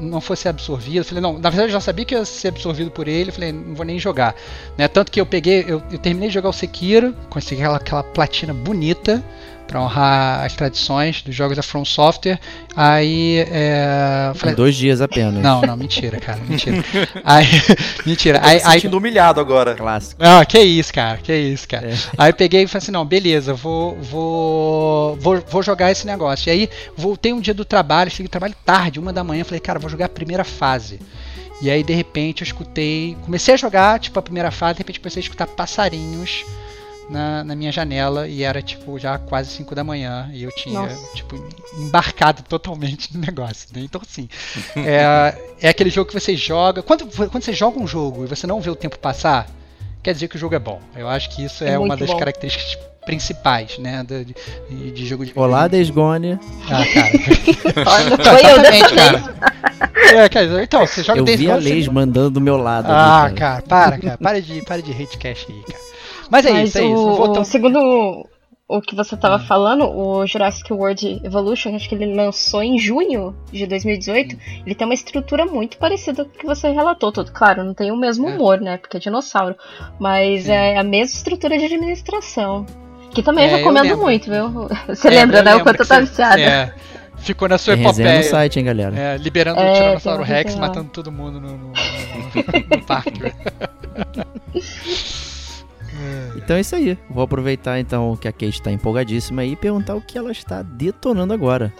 não 0.00 0.20
fosse 0.20 0.48
absorvido. 0.48 1.04
Falei, 1.04 1.22
não, 1.22 1.34
na 1.34 1.50
verdade 1.50 1.68
eu 1.68 1.72
já 1.72 1.80
sabia 1.80 2.04
que 2.04 2.14
ia 2.14 2.24
ser 2.24 2.48
absorvido 2.48 2.90
por 2.90 3.08
ele. 3.08 3.30
Falei, 3.30 3.52
não 3.52 3.74
vou 3.74 3.84
nem 3.84 3.98
jogar. 3.98 4.34
Né? 4.76 4.88
Tanto 4.88 5.12
que 5.12 5.20
eu 5.20 5.26
peguei, 5.26 5.64
eu, 5.66 5.82
eu 5.90 5.98
terminei 5.98 6.28
de 6.28 6.34
jogar 6.34 6.48
o 6.48 6.52
Sekiro, 6.52 7.14
consegui 7.28 7.62
aquela, 7.62 7.76
aquela 7.76 8.02
platina 8.02 8.52
bonita 8.52 9.22
para 9.70 9.80
honrar 9.80 10.44
as 10.44 10.54
tradições 10.54 11.22
dos 11.22 11.32
jogos 11.32 11.56
da 11.56 11.62
From 11.62 11.84
Software. 11.84 12.40
Aí. 12.74 13.38
É, 13.48 14.32
falei, 14.34 14.56
dois 14.56 14.74
dias 14.74 15.00
apenas. 15.00 15.40
Não, 15.40 15.62
não, 15.62 15.76
mentira, 15.76 16.18
cara, 16.18 16.40
mentira. 16.40 16.84
aí, 17.24 17.46
mentira. 18.04 18.40
Tô 18.40 18.46
aí, 18.48 18.56
me 18.56 18.60
sentindo 18.60 18.96
aí, 18.96 18.98
humilhado 18.98 19.40
agora. 19.40 19.76
Clássico. 19.76 20.20
Não, 20.20 20.44
que 20.44 20.58
isso, 20.58 20.92
cara, 20.92 21.18
que 21.18 21.32
isso, 21.32 21.68
cara. 21.68 21.88
É. 21.88 21.94
Aí 22.18 22.30
eu 22.30 22.34
peguei 22.34 22.64
e 22.64 22.66
falei 22.66 22.82
assim: 22.82 22.90
não, 22.90 23.04
beleza, 23.04 23.54
vou, 23.54 23.96
vou, 24.02 25.16
vou, 25.16 25.40
vou 25.48 25.62
jogar 25.62 25.92
esse 25.92 26.04
negócio. 26.04 26.48
E 26.48 26.50
aí 26.50 26.70
voltei 26.96 27.32
um 27.32 27.40
dia 27.40 27.54
do 27.54 27.64
trabalho, 27.64 28.10
cheguei 28.10 28.26
do 28.26 28.30
trabalho 28.30 28.56
tarde, 28.64 28.98
uma 28.98 29.12
da 29.12 29.22
manhã, 29.22 29.44
falei, 29.44 29.60
cara, 29.60 29.78
vou 29.78 29.88
jogar 29.88 30.06
a 30.06 30.08
primeira 30.08 30.42
fase. 30.42 30.98
E 31.62 31.70
aí, 31.70 31.84
de 31.84 31.92
repente, 31.92 32.42
eu 32.42 32.46
escutei. 32.46 33.16
Comecei 33.22 33.54
a 33.54 33.56
jogar, 33.56 34.00
tipo, 34.00 34.18
a 34.18 34.22
primeira 34.22 34.50
fase, 34.50 34.74
de 34.74 34.78
repente 34.78 34.98
comecei 34.98 35.20
a 35.20 35.24
escutar 35.24 35.46
passarinhos 35.46 36.44
na, 37.10 37.44
na, 37.44 37.56
minha 37.56 37.72
janela 37.72 38.28
e 38.28 38.42
era 38.42 38.62
tipo 38.62 38.98
já 38.98 39.18
quase 39.18 39.50
5 39.50 39.74
da 39.74 39.82
manhã 39.82 40.30
e 40.32 40.42
eu 40.42 40.50
tinha 40.52 40.80
Nossa. 40.80 41.14
tipo 41.14 41.36
embarcado 41.76 42.42
totalmente 42.42 43.14
no 43.14 43.20
negócio. 43.20 43.68
Né? 43.74 43.82
Então 43.84 44.00
assim, 44.00 44.28
é, 44.76 45.36
é 45.60 45.68
aquele 45.68 45.90
jogo 45.90 46.08
que 46.08 46.18
você 46.18 46.36
joga. 46.36 46.82
Quando, 46.82 47.06
quando 47.28 47.42
você 47.42 47.52
joga 47.52 47.78
um 47.78 47.86
jogo 47.86 48.24
e 48.24 48.26
você 48.26 48.46
não 48.46 48.60
vê 48.60 48.70
o 48.70 48.76
tempo 48.76 48.98
passar, 48.98 49.48
quer 50.02 50.14
dizer 50.14 50.28
que 50.28 50.36
o 50.36 50.38
jogo 50.38 50.54
é 50.54 50.58
bom. 50.58 50.80
Eu 50.96 51.08
acho 51.08 51.30
que 51.30 51.44
isso 51.44 51.64
é, 51.64 51.72
é 51.72 51.78
uma 51.78 51.96
das 51.96 52.08
bom. 52.08 52.16
características 52.16 52.78
principais, 53.04 53.78
né, 53.78 54.04
de, 54.06 54.24
de, 54.24 54.90
de 54.92 55.06
jogo 55.06 55.24
de 55.24 55.32
Olá, 55.34 55.66
Desgone. 55.66 56.38
Ah, 56.68 56.84
cara. 56.94 57.10
Olha, 57.90 58.16
foi 58.38 58.50
eu 58.50 58.62
dessa 58.62 58.94
cara. 58.94 59.34
É, 60.14 60.28
cara. 60.28 60.62
Então, 60.62 60.86
você 60.86 61.02
joga 61.02 61.20
Eu 61.20 61.24
Days 61.24 61.40
vi 61.40 61.50
a 61.50 61.54
Gone, 61.54 61.64
Leis 61.64 61.84
você... 61.86 61.90
mandando 61.90 62.30
do 62.30 62.40
meu 62.40 62.56
lado. 62.56 62.86
Ah, 62.90 63.24
ali, 63.24 63.34
cara. 63.34 63.62
cara, 63.62 63.90
para, 63.90 63.98
cara. 63.98 64.18
Para 64.18 64.42
de, 64.42 64.62
para 64.62 64.82
de 64.82 64.92
hate 64.92 65.16
cash 65.18 65.46
aí, 65.48 65.62
cara. 65.62 65.89
Mas 66.30 66.46
é 66.46 66.52
Mas 66.52 66.68
isso, 66.70 66.78
é 66.78 66.82
o, 66.82 66.92
isso. 66.92 67.14
Voltando... 67.16 67.44
Segundo 67.44 68.26
o 68.70 68.80
que 68.80 68.94
você 68.94 69.16
estava 69.16 69.34
hum. 69.34 69.46
falando, 69.46 69.84
o 69.90 70.24
Jurassic 70.24 70.72
World 70.72 71.20
Evolution, 71.24 71.74
acho 71.74 71.88
que 71.88 71.94
ele 71.96 72.14
lançou 72.14 72.62
em 72.62 72.78
junho 72.78 73.34
de 73.52 73.66
2018. 73.66 74.36
Hum. 74.36 74.38
Ele 74.64 74.74
tem 74.74 74.86
uma 74.86 74.94
estrutura 74.94 75.44
muito 75.44 75.76
parecida 75.76 76.24
com 76.24 76.30
o 76.30 76.32
que 76.38 76.46
você 76.46 76.70
relatou, 76.70 77.10
tudo. 77.10 77.32
Claro, 77.32 77.64
não 77.64 77.74
tem 77.74 77.90
o 77.90 77.96
mesmo 77.96 78.28
é. 78.28 78.32
humor, 78.32 78.60
né? 78.60 78.76
Porque 78.76 78.96
é 78.96 79.00
dinossauro. 79.00 79.56
Mas 79.98 80.44
Sim. 80.44 80.52
é 80.52 80.78
a 80.78 80.84
mesma 80.84 81.16
estrutura 81.16 81.58
de 81.58 81.64
administração. 81.64 82.64
Que 83.12 83.24
também 83.24 83.46
é, 83.46 83.56
recomendo 83.56 83.98
muito, 83.98 84.30
viu? 84.30 84.68
Você 84.86 85.08
é, 85.08 85.10
lembra, 85.10 85.42
né? 85.42 85.56
O 85.56 85.64
quanto 85.64 85.80
eu 85.80 85.86
tava 85.88 86.02
viciada. 86.02 86.40
É. 86.40 86.72
Ficou 87.16 87.48
na 87.48 87.58
sua 87.58 87.74
epopeia. 87.74 88.18
no 88.18 88.22
site, 88.22 88.60
hein, 88.60 88.64
galera? 88.64 88.96
É, 88.96 89.16
liberando 89.18 89.60
é, 89.60 89.70
o 89.70 89.74
Tiranossauro 89.74 90.22
Rex, 90.22 90.54
matando 90.54 90.90
todo 90.90 91.12
mundo 91.12 91.40
no, 91.40 91.48
no, 91.48 91.58
no, 91.58 91.72
no 92.70 92.82
parque. 92.86 93.34
Então 96.36 96.56
é 96.56 96.60
isso 96.60 96.74
aí. 96.74 96.96
Vou 97.08 97.22
aproveitar 97.22 97.78
então 97.78 98.16
que 98.16 98.28
a 98.28 98.32
Kate 98.32 98.48
está 98.48 98.70
empolgadíssima 98.70 99.44
e 99.44 99.56
perguntar 99.56 99.94
o 99.94 100.00
que 100.00 100.16
ela 100.16 100.30
está 100.30 100.62
detonando 100.62 101.32
agora. 101.32 101.72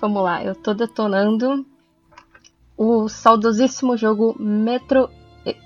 Vamos 0.00 0.22
lá, 0.22 0.42
eu 0.42 0.54
tô 0.54 0.72
detonando 0.72 1.66
o 2.80 3.10
saudosíssimo 3.10 3.94
jogo 3.94 4.34
Metro 4.40 5.10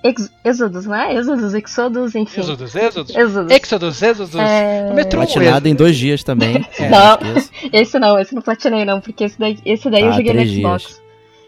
Ex 0.02 0.32
Exodus, 0.44 0.84
não 0.84 0.96
é? 0.96 1.14
Exodus, 1.14 1.54
Exodus, 1.54 2.14
enfim. 2.16 2.40
Exodus, 2.40 2.74
Exodus. 2.74 3.16
Exodus, 3.16 3.52
Exodus. 3.52 4.02
Exodus. 4.02 4.34
É... 4.34 4.92
Metro 4.92 5.20
Platinado 5.20 5.68
em 5.68 5.76
dois 5.76 5.96
dias 5.96 6.24
também. 6.24 6.56
é, 6.76 6.88
não, 6.88 7.18
esse 7.72 7.98
não, 8.00 8.18
esse 8.18 8.34
não 8.34 8.42
platinei 8.42 8.84
não, 8.84 9.00
porque 9.00 9.24
esse 9.24 9.38
daí, 9.38 9.56
esse 9.64 9.88
daí 9.88 10.02
ah, 10.02 10.06
eu 10.06 10.12
joguei 10.12 10.34
no 10.34 10.44
Xbox. 10.44 10.82
Dias. 10.82 11.02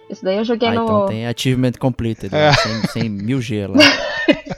Esse 0.09 0.25
daí 0.25 0.37
eu 0.37 0.45
joguei 0.45 0.69
ah, 0.69 0.75
no... 0.75 0.85
então 0.85 1.07
tem 1.07 1.27
Achievement 1.27 1.73
Completed, 1.81 2.33
é. 2.33 2.53
sem, 2.53 2.83
sem 2.87 3.09
mil 3.09 3.43
G 3.43 3.67
lá. 3.67 3.75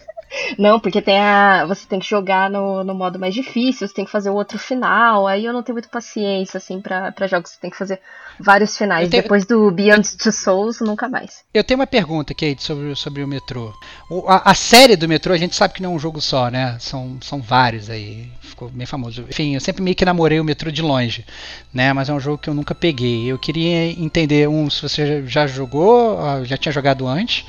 Não, 0.59 0.81
porque 0.81 1.01
tem 1.01 1.21
a. 1.21 1.64
Você 1.66 1.87
tem 1.87 2.01
que 2.01 2.09
jogar 2.09 2.51
no, 2.51 2.83
no 2.83 2.92
modo 2.92 3.16
mais 3.16 3.33
difícil, 3.33 3.87
você 3.87 3.94
tem 3.94 4.05
que 4.05 4.11
fazer 4.11 4.29
o 4.29 4.35
outro 4.35 4.59
final. 4.59 5.29
Aí 5.29 5.44
eu 5.44 5.53
não 5.53 5.62
tenho 5.62 5.75
muita 5.75 5.88
paciência, 5.88 6.59
assim, 6.59 6.81
pra, 6.81 7.12
pra 7.12 7.29
jogos. 7.29 7.51
Você 7.51 7.61
tem 7.61 7.71
que 7.71 7.79
fazer 7.79 8.01
vários 8.40 8.77
finais. 8.77 9.09
Tenho... 9.09 9.23
Depois 9.23 9.47
do 9.47 9.71
Beyond 9.71 10.16
Two 10.16 10.33
Souls, 10.33 10.81
nunca 10.81 11.09
mais. 11.09 11.44
Eu 11.55 11.62
tenho 11.62 11.79
uma 11.79 11.87
pergunta, 11.87 12.35
Kate, 12.35 12.61
sobre, 12.61 12.92
sobre 12.97 13.23
o 13.23 13.29
metrô. 13.29 13.73
O, 14.11 14.29
a, 14.29 14.51
a, 14.51 14.55
série 14.55 14.97
do 14.97 15.07
metrô, 15.07 15.33
a 15.33 15.38
gente 15.38 15.55
sabe 15.55 15.75
que 15.75 15.83
não 15.83 15.92
é 15.92 15.94
um 15.94 15.99
jogo 15.99 16.21
só, 16.21 16.51
né? 16.51 16.77
São, 16.81 17.18
são 17.21 17.40
vários 17.40 17.88
aí. 17.88 18.29
Ficou 18.40 18.68
bem 18.68 18.87
famoso. 18.87 19.25
Enfim, 19.29 19.55
eu 19.55 19.61
sempre 19.61 19.81
meio 19.81 19.94
que 19.94 20.05
namorei 20.05 20.40
o 20.40 20.44
metrô 20.44 20.73
de 20.73 20.83
longe, 20.83 21.25
né? 21.73 21.92
Mas 21.92 22.09
é 22.09 22.12
um 22.12 22.18
jogo 22.18 22.38
que 22.38 22.51
eu 22.51 22.55
nunca 22.55 22.75
peguei. 22.75 23.31
Eu 23.31 23.38
queria 23.38 23.92
entender, 23.92 24.49
um, 24.49 24.68
se 24.68 24.83
você 24.83 25.25
já 25.25 25.47
jogou, 25.47 26.18
ah, 26.18 26.42
já 26.42 26.57
tinha 26.57 26.73
jogado 26.73 27.07
antes, 27.07 27.44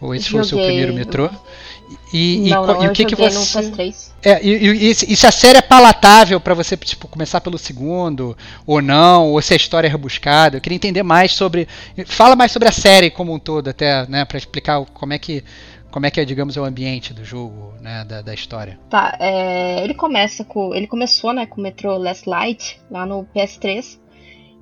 ou 0.00 0.14
esse 0.14 0.28
Joguei. 0.28 0.32
foi 0.32 0.40
o 0.40 0.44
seu 0.44 0.58
primeiro 0.58 0.94
metrô. 0.94 1.30
E, 2.12 2.50
não, 2.50 2.64
e, 2.64 2.66
não, 2.66 2.84
e 2.84 2.88
o 2.88 2.92
que, 2.92 3.04
que 3.04 3.16
você. 3.16 3.72
É, 4.22 4.44
e, 4.44 4.90
e, 4.90 5.16
se 5.16 5.26
a 5.26 5.32
série 5.32 5.58
é 5.58 5.62
palatável 5.62 6.40
para 6.40 6.54
você 6.54 6.76
tipo, 6.76 7.08
começar 7.08 7.40
pelo 7.40 7.58
segundo, 7.58 8.36
ou 8.66 8.82
não, 8.82 9.30
ou 9.30 9.40
se 9.40 9.52
a 9.52 9.56
história 9.56 9.88
é 9.88 9.90
rebuscada. 9.90 10.56
Eu 10.56 10.60
queria 10.60 10.76
entender 10.76 11.02
mais 11.02 11.32
sobre. 11.32 11.66
Fala 12.06 12.36
mais 12.36 12.52
sobre 12.52 12.68
a 12.68 12.72
série 12.72 13.10
como 13.10 13.32
um 13.32 13.38
todo, 13.38 13.68
até, 13.68 14.06
né, 14.08 14.24
para 14.24 14.38
explicar 14.38 14.84
como 14.86 15.12
é 15.12 15.18
que. 15.18 15.42
Como 15.90 16.06
é 16.06 16.10
que 16.10 16.18
é, 16.18 16.24
digamos, 16.24 16.56
o 16.56 16.64
ambiente 16.64 17.12
do 17.12 17.22
jogo, 17.22 17.74
né, 17.78 18.02
da, 18.06 18.22
da 18.22 18.32
história? 18.32 18.78
Tá, 18.88 19.14
é, 19.20 19.84
ele 19.84 19.92
começa 19.92 20.42
com. 20.42 20.74
Ele 20.74 20.86
começou, 20.86 21.34
né, 21.34 21.44
com 21.44 21.60
o 21.60 21.62
Metro 21.62 21.98
Last 21.98 22.26
Light, 22.28 22.80
lá 22.90 23.04
no 23.04 23.26
PS3. 23.34 23.98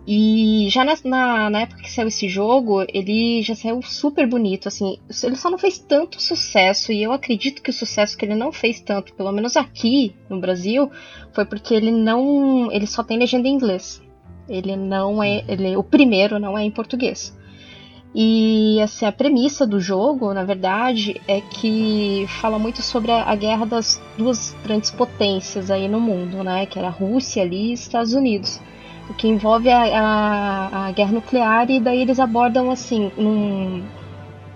E 0.06 0.68
já 0.70 0.84
na, 0.84 0.94
na, 1.04 1.50
na, 1.50 1.60
época 1.60 1.82
que 1.82 1.90
saiu 1.90 2.08
esse 2.08 2.28
jogo, 2.28 2.84
ele 2.92 3.42
já 3.42 3.54
saiu 3.54 3.82
super 3.82 4.26
bonito, 4.26 4.66
assim. 4.66 4.98
Ele 5.22 5.36
só 5.36 5.50
não 5.50 5.58
fez 5.58 5.78
tanto 5.78 6.20
sucesso, 6.20 6.90
e 6.90 7.02
eu 7.02 7.12
acredito 7.12 7.62
que 7.62 7.70
o 7.70 7.72
sucesso 7.72 8.16
que 8.16 8.24
ele 8.24 8.34
não 8.34 8.50
fez 8.50 8.80
tanto, 8.80 9.14
pelo 9.14 9.30
menos 9.30 9.56
aqui 9.56 10.14
no 10.28 10.40
Brasil, 10.40 10.90
foi 11.32 11.44
porque 11.44 11.74
ele 11.74 11.90
não. 11.90 12.72
ele 12.72 12.86
só 12.86 13.02
tem 13.02 13.18
legenda 13.18 13.46
em 13.46 13.54
inglês. 13.54 14.02
Ele 14.48 14.74
não 14.74 15.22
é. 15.22 15.44
Ele, 15.46 15.76
o 15.76 15.84
primeiro 15.84 16.38
não 16.38 16.56
é 16.56 16.64
em 16.64 16.70
português. 16.70 17.38
E 18.12 18.80
assim, 18.82 19.06
a 19.06 19.12
premissa 19.12 19.64
do 19.64 19.78
jogo, 19.78 20.34
na 20.34 20.42
verdade, 20.42 21.20
é 21.28 21.40
que 21.40 22.26
fala 22.40 22.58
muito 22.58 22.82
sobre 22.82 23.12
a, 23.12 23.22
a, 23.30 23.36
guerra 23.36 23.64
das 23.64 24.02
duas 24.18 24.56
grandes 24.64 24.90
potências 24.90 25.70
aí 25.70 25.86
no 25.86 26.00
mundo, 26.00 26.42
né? 26.42 26.66
Que 26.66 26.78
era 26.78 26.88
a 26.88 26.90
Rússia 26.90 27.42
ali 27.42 27.70
e 27.70 27.72
Estados 27.72 28.12
Unidos. 28.12 28.60
Que 29.16 29.28
envolve 29.28 29.68
a, 29.70 29.82
a, 29.82 30.86
a 30.86 30.92
guerra 30.92 31.12
nuclear 31.12 31.70
e 31.70 31.80
daí 31.80 32.02
eles 32.02 32.20
abordam 32.20 32.70
assim 32.70 33.10
num, 33.16 33.84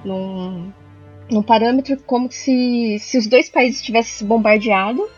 num, 0.04 0.72
num 1.30 1.42
parâmetro 1.42 1.96
como 2.06 2.30
se, 2.30 2.98
se 3.00 3.18
os 3.18 3.26
dois 3.26 3.48
países 3.48 3.82
tivessem 3.82 4.12
se 4.12 4.24
bombardeado 4.24 5.08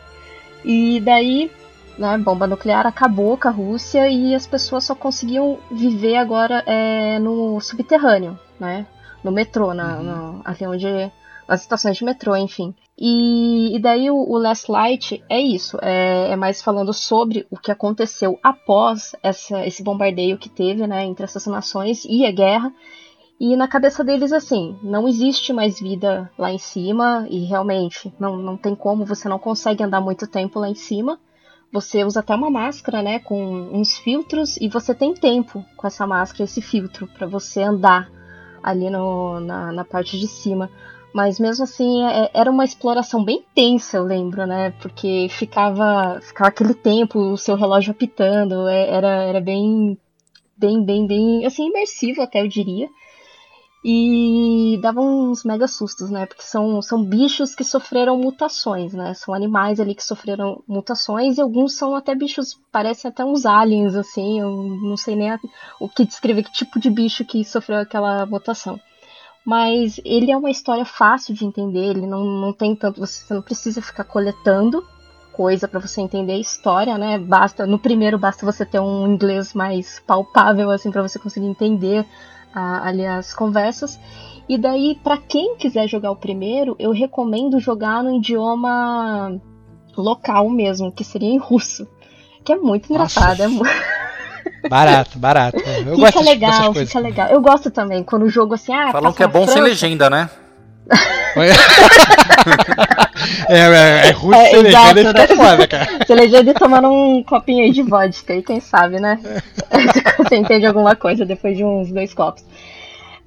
e 0.63 0.99
daí 0.99 1.51
né, 1.97 2.17
bomba 2.17 2.45
nuclear 2.45 2.85
acabou 2.85 3.37
com 3.37 3.47
a 3.47 3.51
Rússia 3.51 4.07
e 4.07 4.35
as 4.35 4.45
pessoas 4.45 4.83
só 4.83 4.93
conseguiam 4.93 5.57
viver 5.71 6.17
agora 6.17 6.63
é, 6.65 7.17
no 7.19 7.59
subterrâneo, 7.59 8.39
né? 8.59 8.85
No 9.23 9.31
metrô, 9.31 9.73
na, 9.73 9.97
uhum. 9.97 10.03
na, 10.03 10.41
ali 10.45 10.67
onde. 10.67 11.11
Nas 11.47 11.61
estações 11.61 11.97
de 11.97 12.03
metrô, 12.03 12.35
enfim. 12.35 12.75
E, 12.97 13.75
e 13.75 13.79
daí 13.79 14.09
o, 14.09 14.15
o, 14.15 14.37
Last 14.37 14.71
Light 14.71 15.23
é 15.29 15.39
isso, 15.39 15.77
é, 15.81 16.31
é, 16.31 16.35
mais 16.35 16.61
falando 16.61 16.91
sobre 16.91 17.45
o 17.49 17.57
que 17.57 17.71
aconteceu 17.71 18.39
após 18.41 19.15
essa, 19.21 19.65
esse 19.65 19.83
bombardeio 19.83 20.37
que 20.37 20.49
teve 20.49 20.85
né, 20.87 21.05
entre 21.05 21.23
essas 21.23 21.45
nações 21.45 22.03
e 22.05 22.25
a 22.25 22.31
guerra. 22.31 22.73
E 23.39 23.55
na 23.55 23.67
cabeça 23.67 24.03
deles, 24.03 24.33
assim, 24.33 24.75
não 24.81 25.07
existe 25.07 25.53
mais 25.53 25.79
vida 25.79 26.29
lá 26.37 26.51
em 26.51 26.57
cima, 26.57 27.27
e 27.29 27.45
realmente 27.45 28.11
não, 28.19 28.35
não 28.35 28.57
tem 28.57 28.73
como, 28.73 29.05
você 29.05 29.29
não 29.29 29.37
consegue 29.37 29.83
andar 29.83 30.01
muito 30.01 30.25
tempo 30.25 30.59
lá 30.59 30.67
em 30.67 30.75
cima. 30.75 31.19
Você 31.71 32.03
usa 32.03 32.21
até 32.21 32.33
uma 32.33 32.49
máscara, 32.49 33.03
né, 33.03 33.19
com 33.19 33.39
uns 33.71 33.95
filtros 33.97 34.57
e 34.57 34.67
você 34.67 34.95
tem 34.95 35.13
tempo 35.13 35.63
com 35.75 35.85
essa 35.85 36.07
máscara, 36.07 36.45
esse 36.45 36.61
filtro, 36.61 37.07
para 37.07 37.27
você 37.27 37.61
andar 37.61 38.09
ali 38.63 38.89
no, 38.89 39.39
na, 39.39 39.71
na 39.71 39.85
parte 39.85 40.17
de 40.17 40.27
cima. 40.27 40.71
Mas 41.13 41.39
mesmo 41.39 41.63
assim, 41.63 42.03
é, 42.03 42.29
era 42.33 42.51
uma 42.51 42.65
exploração 42.65 43.23
bem 43.23 43.43
tensa, 43.55 43.97
eu 43.97 44.03
lembro, 44.03 44.45
né? 44.45 44.71
Porque 44.81 45.27
ficava, 45.29 46.19
ficava 46.21 46.49
aquele 46.49 46.73
tempo, 46.73 47.19
o 47.19 47.37
seu 47.37 47.55
relógio 47.55 47.91
apitando, 47.91 48.67
é, 48.67 48.89
era, 48.89 49.23
era 49.23 49.41
bem, 49.41 49.97
bem, 50.55 50.83
bem, 50.83 51.07
bem, 51.07 51.45
assim, 51.45 51.67
imersivo 51.67 52.21
até, 52.21 52.41
eu 52.41 52.47
diria. 52.47 52.87
E 53.89 54.77
dava 54.81 54.99
uns 54.99 55.43
mega 55.43 55.67
sustos, 55.67 56.09
né? 56.09 56.25
Porque 56.25 56.43
são, 56.43 56.81
são 56.81 57.03
bichos 57.03 57.55
que 57.55 57.63
sofreram 57.63 58.17
mutações, 58.17 58.93
né? 58.93 59.13
São 59.13 59.33
animais 59.33 59.79
ali 59.79 59.95
que 59.95 60.03
sofreram 60.03 60.61
mutações 60.67 61.37
e 61.37 61.41
alguns 61.41 61.75
são 61.75 61.95
até 61.95 62.13
bichos, 62.13 62.59
parecem 62.71 63.09
até 63.09 63.23
uns 63.23 63.45
aliens, 63.45 63.95
assim. 63.95 64.41
Eu 64.41 64.51
não 64.51 64.97
sei 64.97 65.15
nem 65.15 65.31
a, 65.31 65.39
o 65.79 65.87
que 65.87 66.05
descrever 66.05 66.43
que 66.43 66.51
tipo 66.51 66.79
de 66.79 66.89
bicho 66.89 67.23
que 67.23 67.45
sofreu 67.45 67.79
aquela 67.79 68.25
mutação. 68.25 68.79
Mas 69.47 69.97
ele 70.03 70.29
é 70.29 70.35
uma 70.35 70.49
história 70.51 70.83
fácil 70.83 71.33
de 71.33 71.45
entender, 71.45 71.91
ele 71.91 72.05
não, 72.05 72.25
não 72.25 72.51
tem 72.51 72.75
tanto. 72.75 72.99
Você 72.99 73.33
não 73.33 73.41
precisa 73.41 73.81
ficar 73.81 74.03
coletando 74.03 74.85
coisa 75.31 75.69
para 75.69 75.79
você 75.79 76.01
entender 76.01 76.33
a 76.33 76.37
história, 76.37 76.97
né? 76.97 77.17
Basta 77.17 77.65
no 77.65 77.79
primeiro 77.79 78.19
basta 78.19 78.45
você 78.45 78.65
ter 78.65 78.81
um 78.81 79.07
inglês 79.07 79.53
mais 79.53 80.01
palpável 80.05 80.69
assim 80.69 80.91
para 80.91 81.01
você 81.01 81.17
conseguir 81.17 81.45
entender 81.45 82.05
a, 82.53 82.89
ali 82.89 83.05
as 83.05 83.33
conversas. 83.33 83.97
E 84.49 84.57
daí, 84.57 84.99
para 85.01 85.17
quem 85.17 85.55
quiser 85.55 85.87
jogar 85.87 86.11
o 86.11 86.15
primeiro, 86.17 86.75
eu 86.77 86.91
recomendo 86.91 87.57
jogar 87.57 88.03
no 88.03 88.17
idioma 88.17 89.39
local 89.95 90.49
mesmo, 90.49 90.91
que 90.91 91.05
seria 91.05 91.29
em 91.29 91.37
russo. 91.37 91.87
Que 92.43 92.51
é 92.51 92.57
muito 92.57 92.91
engraçado. 92.91 93.43
É 93.43 93.47
muito... 93.47 93.69
Barato, 94.69 95.19
barato. 95.19 95.57
Eu 95.57 95.95
fica 95.95 95.95
gosto 95.95 96.23
legal, 96.23 96.73
fica 96.73 96.99
legal. 96.99 97.27
Eu 97.29 97.41
gosto 97.41 97.71
também, 97.71 98.03
quando 98.03 98.23
o 98.23 98.29
jogo 98.29 98.55
assim, 98.55 98.73
ah, 98.73 98.91
Falam 98.91 99.13
que 99.13 99.23
é 99.23 99.27
bom 99.27 99.43
França. 99.43 99.53
sem 99.53 99.61
legenda, 99.61 100.09
né? 100.09 100.29
é, 103.49 103.57
é, 103.57 104.07
é 104.07 104.11
ruim 104.11 104.37
é, 104.37 104.45
sem 104.45 104.65
exato, 104.67 104.95
legenda 104.95 105.13
né? 105.13 105.27
fica 105.27 105.35
foda, 105.35 105.67
cara. 105.67 105.87
Sem 106.07 106.15
legenda 106.15 106.51
e 106.51 106.53
tomando 106.53 106.87
um 106.89 107.23
copinho 107.23 107.63
aí 107.63 107.71
de 107.71 107.83
vodka, 107.83 108.33
e 108.33 108.41
quem 108.41 108.61
sabe, 108.61 108.99
né? 108.99 109.19
Você 110.17 110.37
entende 110.37 110.65
alguma 110.65 110.95
coisa 110.95 111.25
depois 111.25 111.57
de 111.57 111.65
uns 111.65 111.91
dois 111.91 112.13
copos. 112.13 112.45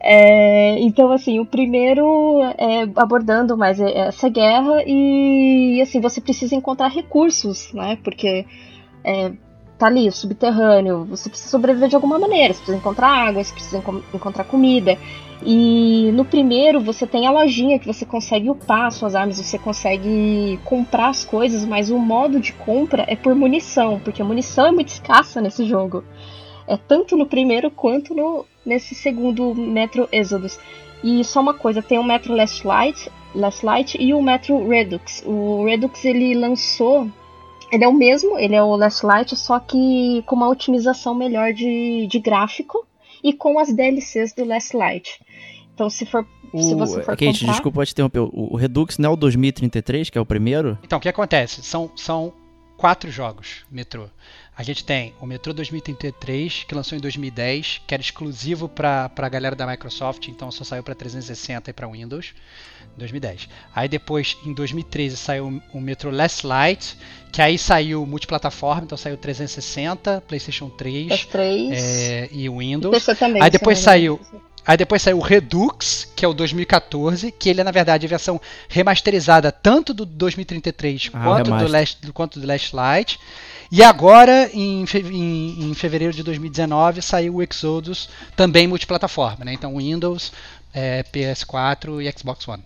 É, 0.02 0.78
então, 0.78 1.12
assim, 1.12 1.38
o 1.38 1.44
primeiro 1.44 2.40
é 2.56 2.88
abordando 2.96 3.56
mais 3.56 3.78
essa 3.78 4.30
guerra 4.30 4.82
e, 4.86 5.78
assim, 5.82 6.00
você 6.00 6.22
precisa 6.22 6.54
encontrar 6.54 6.88
recursos, 6.88 7.70
né? 7.74 7.98
Porque 8.02 8.46
é, 9.04 9.32
tá 9.80 9.86
ali, 9.86 10.12
subterrâneo, 10.12 11.06
você 11.06 11.30
precisa 11.30 11.50
sobreviver 11.50 11.88
de 11.88 11.94
alguma 11.94 12.18
maneira, 12.18 12.52
você 12.52 12.58
precisa 12.58 12.76
encontrar 12.76 13.08
água, 13.08 13.42
você 13.42 13.52
precisa 13.52 13.78
enco 13.78 14.02
encontrar 14.12 14.44
comida. 14.44 14.98
E 15.42 16.10
no 16.12 16.22
primeiro 16.22 16.80
você 16.80 17.06
tem 17.06 17.26
a 17.26 17.30
lojinha 17.30 17.78
que 17.78 17.86
você 17.86 18.04
consegue 18.04 18.50
upar 18.50 18.92
suas 18.92 19.14
armas, 19.14 19.38
você 19.38 19.58
consegue 19.58 20.60
comprar 20.66 21.08
as 21.08 21.24
coisas, 21.24 21.64
mas 21.64 21.90
o 21.90 21.98
modo 21.98 22.38
de 22.38 22.52
compra 22.52 23.06
é 23.08 23.16
por 23.16 23.34
munição, 23.34 23.98
porque 24.04 24.20
a 24.20 24.24
munição 24.24 24.66
é 24.66 24.70
muito 24.70 24.88
escassa 24.88 25.40
nesse 25.40 25.64
jogo. 25.64 26.04
É 26.66 26.76
tanto 26.76 27.16
no 27.16 27.24
primeiro 27.24 27.70
quanto 27.70 28.14
no, 28.14 28.44
nesse 28.64 28.94
segundo 28.94 29.54
Metro 29.54 30.06
Exodus. 30.12 30.58
E 31.02 31.24
só 31.24 31.40
uma 31.40 31.54
coisa, 31.54 31.80
tem 31.80 31.98
o 31.98 32.04
Metro 32.04 32.34
Last 32.34 32.66
Light, 32.66 33.10
Last 33.34 33.64
Light 33.64 33.96
e 33.98 34.12
o 34.12 34.20
Metro 34.20 34.68
Redux. 34.68 35.22
O 35.24 35.64
Redux 35.64 36.04
ele 36.04 36.34
lançou 36.34 37.08
ele 37.70 37.84
é 37.84 37.88
o 37.88 37.92
mesmo, 37.92 38.38
ele 38.38 38.54
é 38.54 38.62
o 38.62 38.76
Last 38.76 39.04
Light, 39.04 39.36
só 39.36 39.58
que 39.58 40.22
com 40.26 40.36
uma 40.36 40.48
otimização 40.48 41.14
melhor 41.14 41.52
de, 41.52 42.06
de 42.06 42.18
gráfico 42.18 42.86
e 43.22 43.32
com 43.32 43.58
as 43.58 43.72
DLCs 43.72 44.32
do 44.32 44.44
Last 44.44 44.76
Light. 44.76 45.20
Então, 45.74 45.88
se 45.88 46.04
for. 46.04 46.26
O, 46.52 46.62
se 46.62 46.74
você 46.74 47.02
for 47.02 47.16
Kate, 47.16 47.38
comprar... 47.38 47.52
desculpa 47.52 47.86
te 47.86 47.92
interromper. 47.92 48.20
O, 48.20 48.52
o 48.52 48.56
Redux 48.56 48.98
não 48.98 49.10
é 49.10 49.12
o 49.12 49.16
2033, 49.16 50.10
que 50.10 50.18
é 50.18 50.20
o 50.20 50.26
primeiro? 50.26 50.78
Então, 50.82 50.98
o 50.98 51.00
que 51.00 51.08
acontece? 51.08 51.62
São, 51.62 51.90
são 51.96 52.32
quatro 52.76 53.10
jogos 53.10 53.64
Metrô. 53.70 54.08
A 54.56 54.62
gente 54.62 54.84
tem 54.84 55.14
o 55.20 55.26
Metrô 55.26 55.54
2033, 55.54 56.64
que 56.64 56.74
lançou 56.74 56.98
em 56.98 57.00
2010, 57.00 57.82
que 57.86 57.94
era 57.94 58.00
exclusivo 58.02 58.68
para 58.68 59.10
a 59.16 59.28
galera 59.28 59.56
da 59.56 59.66
Microsoft, 59.66 60.28
então 60.28 60.50
só 60.50 60.64
saiu 60.64 60.82
para 60.82 60.94
360 60.94 61.70
e 61.70 61.72
para 61.72 61.88
Windows, 61.88 62.34
2010. 62.96 63.48
Aí 63.74 63.88
depois, 63.88 64.36
em 64.44 64.52
2013, 64.52 65.16
saiu 65.16 65.62
o 65.72 65.80
Metro 65.80 66.10
Last 66.10 66.46
Light, 66.46 66.96
que 67.32 67.40
aí 67.40 67.58
saiu 67.58 68.04
multiplataforma, 68.04 68.82
então 68.82 68.98
saiu 68.98 69.16
360, 69.16 70.22
PlayStation 70.26 70.68
3, 70.68 71.24
3 71.26 71.70
é, 71.72 72.28
e 72.32 72.48
Windows. 72.48 73.08
E 73.08 73.14
também, 73.14 73.42
aí 73.42 73.50
depois 73.50 73.78
saiu 73.78 74.20
Aí 74.66 74.76
depois 74.76 75.00
saiu 75.00 75.18
o 75.18 75.22
Redux, 75.22 76.06
que 76.14 76.24
é 76.24 76.28
o 76.28 76.34
2014, 76.34 77.32
que 77.32 77.48
ele 77.48 77.60
é 77.60 77.64
na 77.64 77.70
verdade 77.70 78.06
a 78.06 78.08
versão 78.08 78.40
remasterizada 78.68 79.50
tanto 79.50 79.94
do 79.94 80.04
2033 80.04 81.10
ah, 81.12 81.24
quanto, 81.24 81.50
do 81.50 81.66
Last, 81.66 82.12
quanto 82.12 82.40
do 82.40 82.46
Last 82.46 82.76
Light. 82.76 83.18
E 83.72 83.82
agora, 83.82 84.50
em, 84.52 84.84
em, 84.84 85.70
em, 85.70 85.74
fevereiro 85.74 86.12
de 86.12 86.22
2019, 86.22 87.00
saiu 87.00 87.36
o 87.36 87.42
Exodus, 87.42 88.08
também 88.36 88.66
multiplataforma, 88.66 89.44
né? 89.44 89.52
Então 89.52 89.76
Windows, 89.76 90.32
é, 90.74 91.04
PS4 91.04 92.04
e 92.04 92.18
Xbox 92.18 92.46
One. 92.46 92.62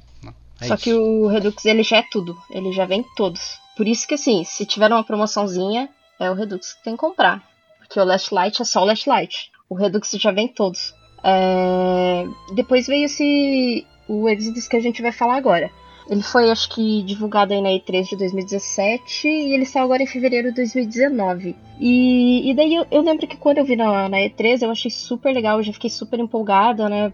É 0.65 0.69
Só 0.69 0.75
isso. 0.75 0.85
que 0.85 0.95
o 0.95 1.27
Redux 1.27 1.65
ele 1.65 1.83
já 1.83 1.99
é 1.99 2.05
tudo, 2.11 2.37
ele 2.51 2.73
já 2.73 2.85
vem 2.85 3.05
todos. 3.17 3.59
Por 3.77 3.87
isso 3.87 4.07
que 4.07 4.15
assim, 4.15 4.45
se 4.45 4.65
tiver 4.65 4.91
uma 4.91 5.05
promoçãozinha, 5.05 5.89
é 6.19 6.31
o 6.31 6.35
Redux 6.35 6.75
que 6.75 6.85
tem 6.85 6.95
que 6.95 7.01
comprar. 7.01 7.43
Porque 7.79 7.99
o 7.99 8.05
Last 8.05 8.35
Light 8.35 8.63
é 8.63 8.65
só 8.65 8.83
o 8.83 8.85
Last 8.85 9.09
Light. 9.09 9.51
O 9.69 9.75
Redux 9.75 10.11
já 10.13 10.31
vem 10.31 10.49
todos. 10.49 10.95
É... 11.23 12.25
Depois 12.55 12.87
veio 12.87 13.07
esse 13.07 13.87
o 14.09 14.29
Exodus 14.29 14.69
que 14.69 14.77
a 14.77 14.81
gente 14.81 15.03
vai 15.03 15.13
falar 15.13 15.37
agora. 15.37 15.71
Ele 16.09 16.23
foi, 16.23 16.51
acho 16.51 16.69
que, 16.69 17.03
divulgado 17.03 17.55
aí 17.55 17.63
na 17.63 17.71
E3 17.71 18.11
de 18.11 18.17
2017 18.17 19.27
e 19.27 19.55
ele 19.55 19.65
saiu 19.65 19.85
agora 19.85 20.03
em 20.03 20.07
fevereiro 20.07 20.51
de 20.51 20.57
2019. 20.57 21.57
E, 21.81 22.51
e 22.51 22.55
daí 22.55 22.75
eu, 22.75 22.87
eu 22.91 23.01
lembro 23.01 23.27
que 23.27 23.39
quando 23.39 23.59
eu 23.59 23.65
vi 23.65 23.75
na, 23.75 24.09
na, 24.09 24.19
E3 24.19 24.63
eu 24.63 24.71
achei 24.71 24.91
super 24.91 25.33
legal, 25.33 25.59
eu 25.59 25.63
já 25.63 25.73
fiquei 25.73 25.89
super 25.89 26.21
empolgada, 26.21 26.91
né? 26.91 27.11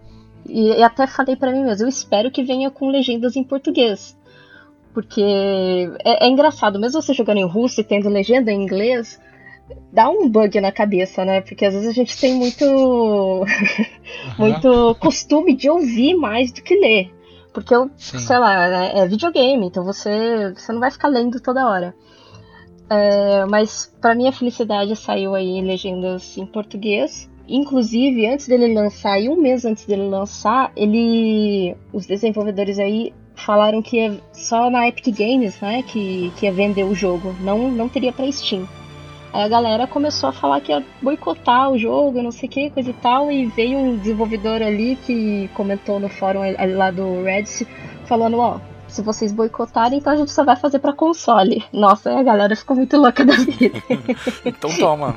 E, 0.53 0.83
até 0.83 1.07
falei 1.07 1.35
para 1.35 1.51
mim 1.51 1.63
mesmo, 1.63 1.85
eu 1.85 1.89
espero 1.89 2.29
que 2.29 2.43
venha 2.43 2.69
com 2.69 2.89
legendas 2.89 3.37
em 3.37 3.43
português. 3.43 4.17
Porque 4.93 5.21
é, 6.03 6.25
é 6.25 6.29
engraçado, 6.29 6.77
mesmo 6.77 7.01
você 7.01 7.13
jogando 7.13 7.37
em 7.37 7.47
russo 7.47 7.79
e 7.79 7.83
tendo 7.83 8.09
legenda 8.09 8.51
em 8.51 8.61
inglês, 8.61 9.17
dá 9.93 10.09
um 10.09 10.27
bug 10.29 10.59
na 10.59 10.71
cabeça, 10.71 11.23
né? 11.23 11.39
Porque 11.39 11.65
às 11.65 11.73
vezes 11.73 11.87
a 11.87 11.93
gente 11.93 12.19
tem 12.19 12.35
muito 12.35 12.65
uhum. 12.65 13.45
muito 14.37 14.95
costume 14.95 15.55
de 15.55 15.69
ouvir 15.69 16.15
mais 16.15 16.51
do 16.51 16.61
que 16.61 16.75
ler. 16.75 17.13
Porque 17.53 17.73
eu, 17.73 17.89
Sim. 17.95 18.19
sei 18.19 18.37
lá, 18.37 18.85
é, 18.85 18.99
é 18.99 19.07
videogame, 19.07 19.65
então 19.65 19.85
você, 19.85 20.53
você 20.53 20.73
não 20.73 20.81
vai 20.81 20.91
ficar 20.91 21.07
lendo 21.07 21.39
toda 21.39 21.69
hora. 21.69 21.95
É, 22.89 23.45
mas 23.45 23.89
para 24.01 24.13
minha 24.13 24.33
felicidade 24.33 24.97
saiu 24.97 25.33
aí 25.33 25.61
legendas 25.61 26.37
em 26.37 26.45
português. 26.45 27.30
Inclusive, 27.53 28.25
antes 28.27 28.47
dele 28.47 28.73
lançar, 28.73 29.19
e 29.19 29.27
um 29.27 29.35
mês 29.35 29.65
antes 29.65 29.85
dele 29.85 30.03
lançar, 30.03 30.71
ele. 30.73 31.75
Os 31.91 32.05
desenvolvedores 32.05 32.79
aí 32.79 33.13
falaram 33.35 33.81
que 33.81 33.97
ia 33.97 34.17
só 34.31 34.69
na 34.69 34.87
Epic 34.87 35.13
Games, 35.13 35.59
né? 35.59 35.83
Que, 35.83 36.31
que 36.37 36.45
ia 36.45 36.51
vender 36.53 36.85
o 36.85 36.95
jogo. 36.95 37.35
Não, 37.41 37.69
não 37.69 37.89
teria 37.89 38.13
pra 38.13 38.31
Steam. 38.31 38.65
Aí 39.33 39.43
a 39.43 39.47
galera 39.49 39.85
começou 39.85 40.29
a 40.29 40.33
falar 40.33 40.61
que 40.61 40.71
ia 40.71 40.83
boicotar 41.01 41.71
o 41.71 41.77
jogo, 41.77 42.21
não 42.21 42.31
sei 42.31 42.47
o 42.47 42.51
que, 42.51 42.69
coisa 42.69 42.89
e 42.89 42.93
tal, 42.93 43.31
e 43.31 43.45
veio 43.47 43.77
um 43.77 43.97
desenvolvedor 43.97 44.61
ali 44.61 44.97
que 45.05 45.49
comentou 45.53 45.99
no 45.99 46.09
fórum 46.09 46.41
lá 46.75 46.91
do 46.91 47.23
Reddit 47.23 47.65
falando, 48.05 48.39
ó, 48.39 48.59
se 48.91 49.01
vocês 49.01 49.31
boicotarem, 49.31 49.97
então 49.99 50.13
a 50.13 50.15
gente 50.15 50.31
só 50.31 50.43
vai 50.43 50.55
fazer 50.55 50.79
pra 50.79 50.93
console. 50.93 51.63
Nossa, 51.73 52.11
a 52.17 52.23
galera 52.23 52.55
ficou 52.55 52.75
muito 52.75 52.97
louca 52.97 53.25
da 53.25 53.35
vida. 53.35 53.81
então 54.45 54.69
toma. 54.77 55.15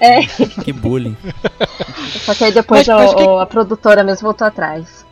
É. 0.00 0.22
Que 0.62 0.72
bullying. 0.72 1.16
Só 2.24 2.34
que 2.34 2.44
aí 2.44 2.52
depois 2.52 2.86
Mas- 2.86 2.96
mas 2.96 3.12
a, 3.12 3.16
que- 3.16 3.28
a 3.42 3.46
produtora 3.46 4.02
mesmo 4.04 4.22
voltou 4.26 4.46
atrás. 4.46 5.04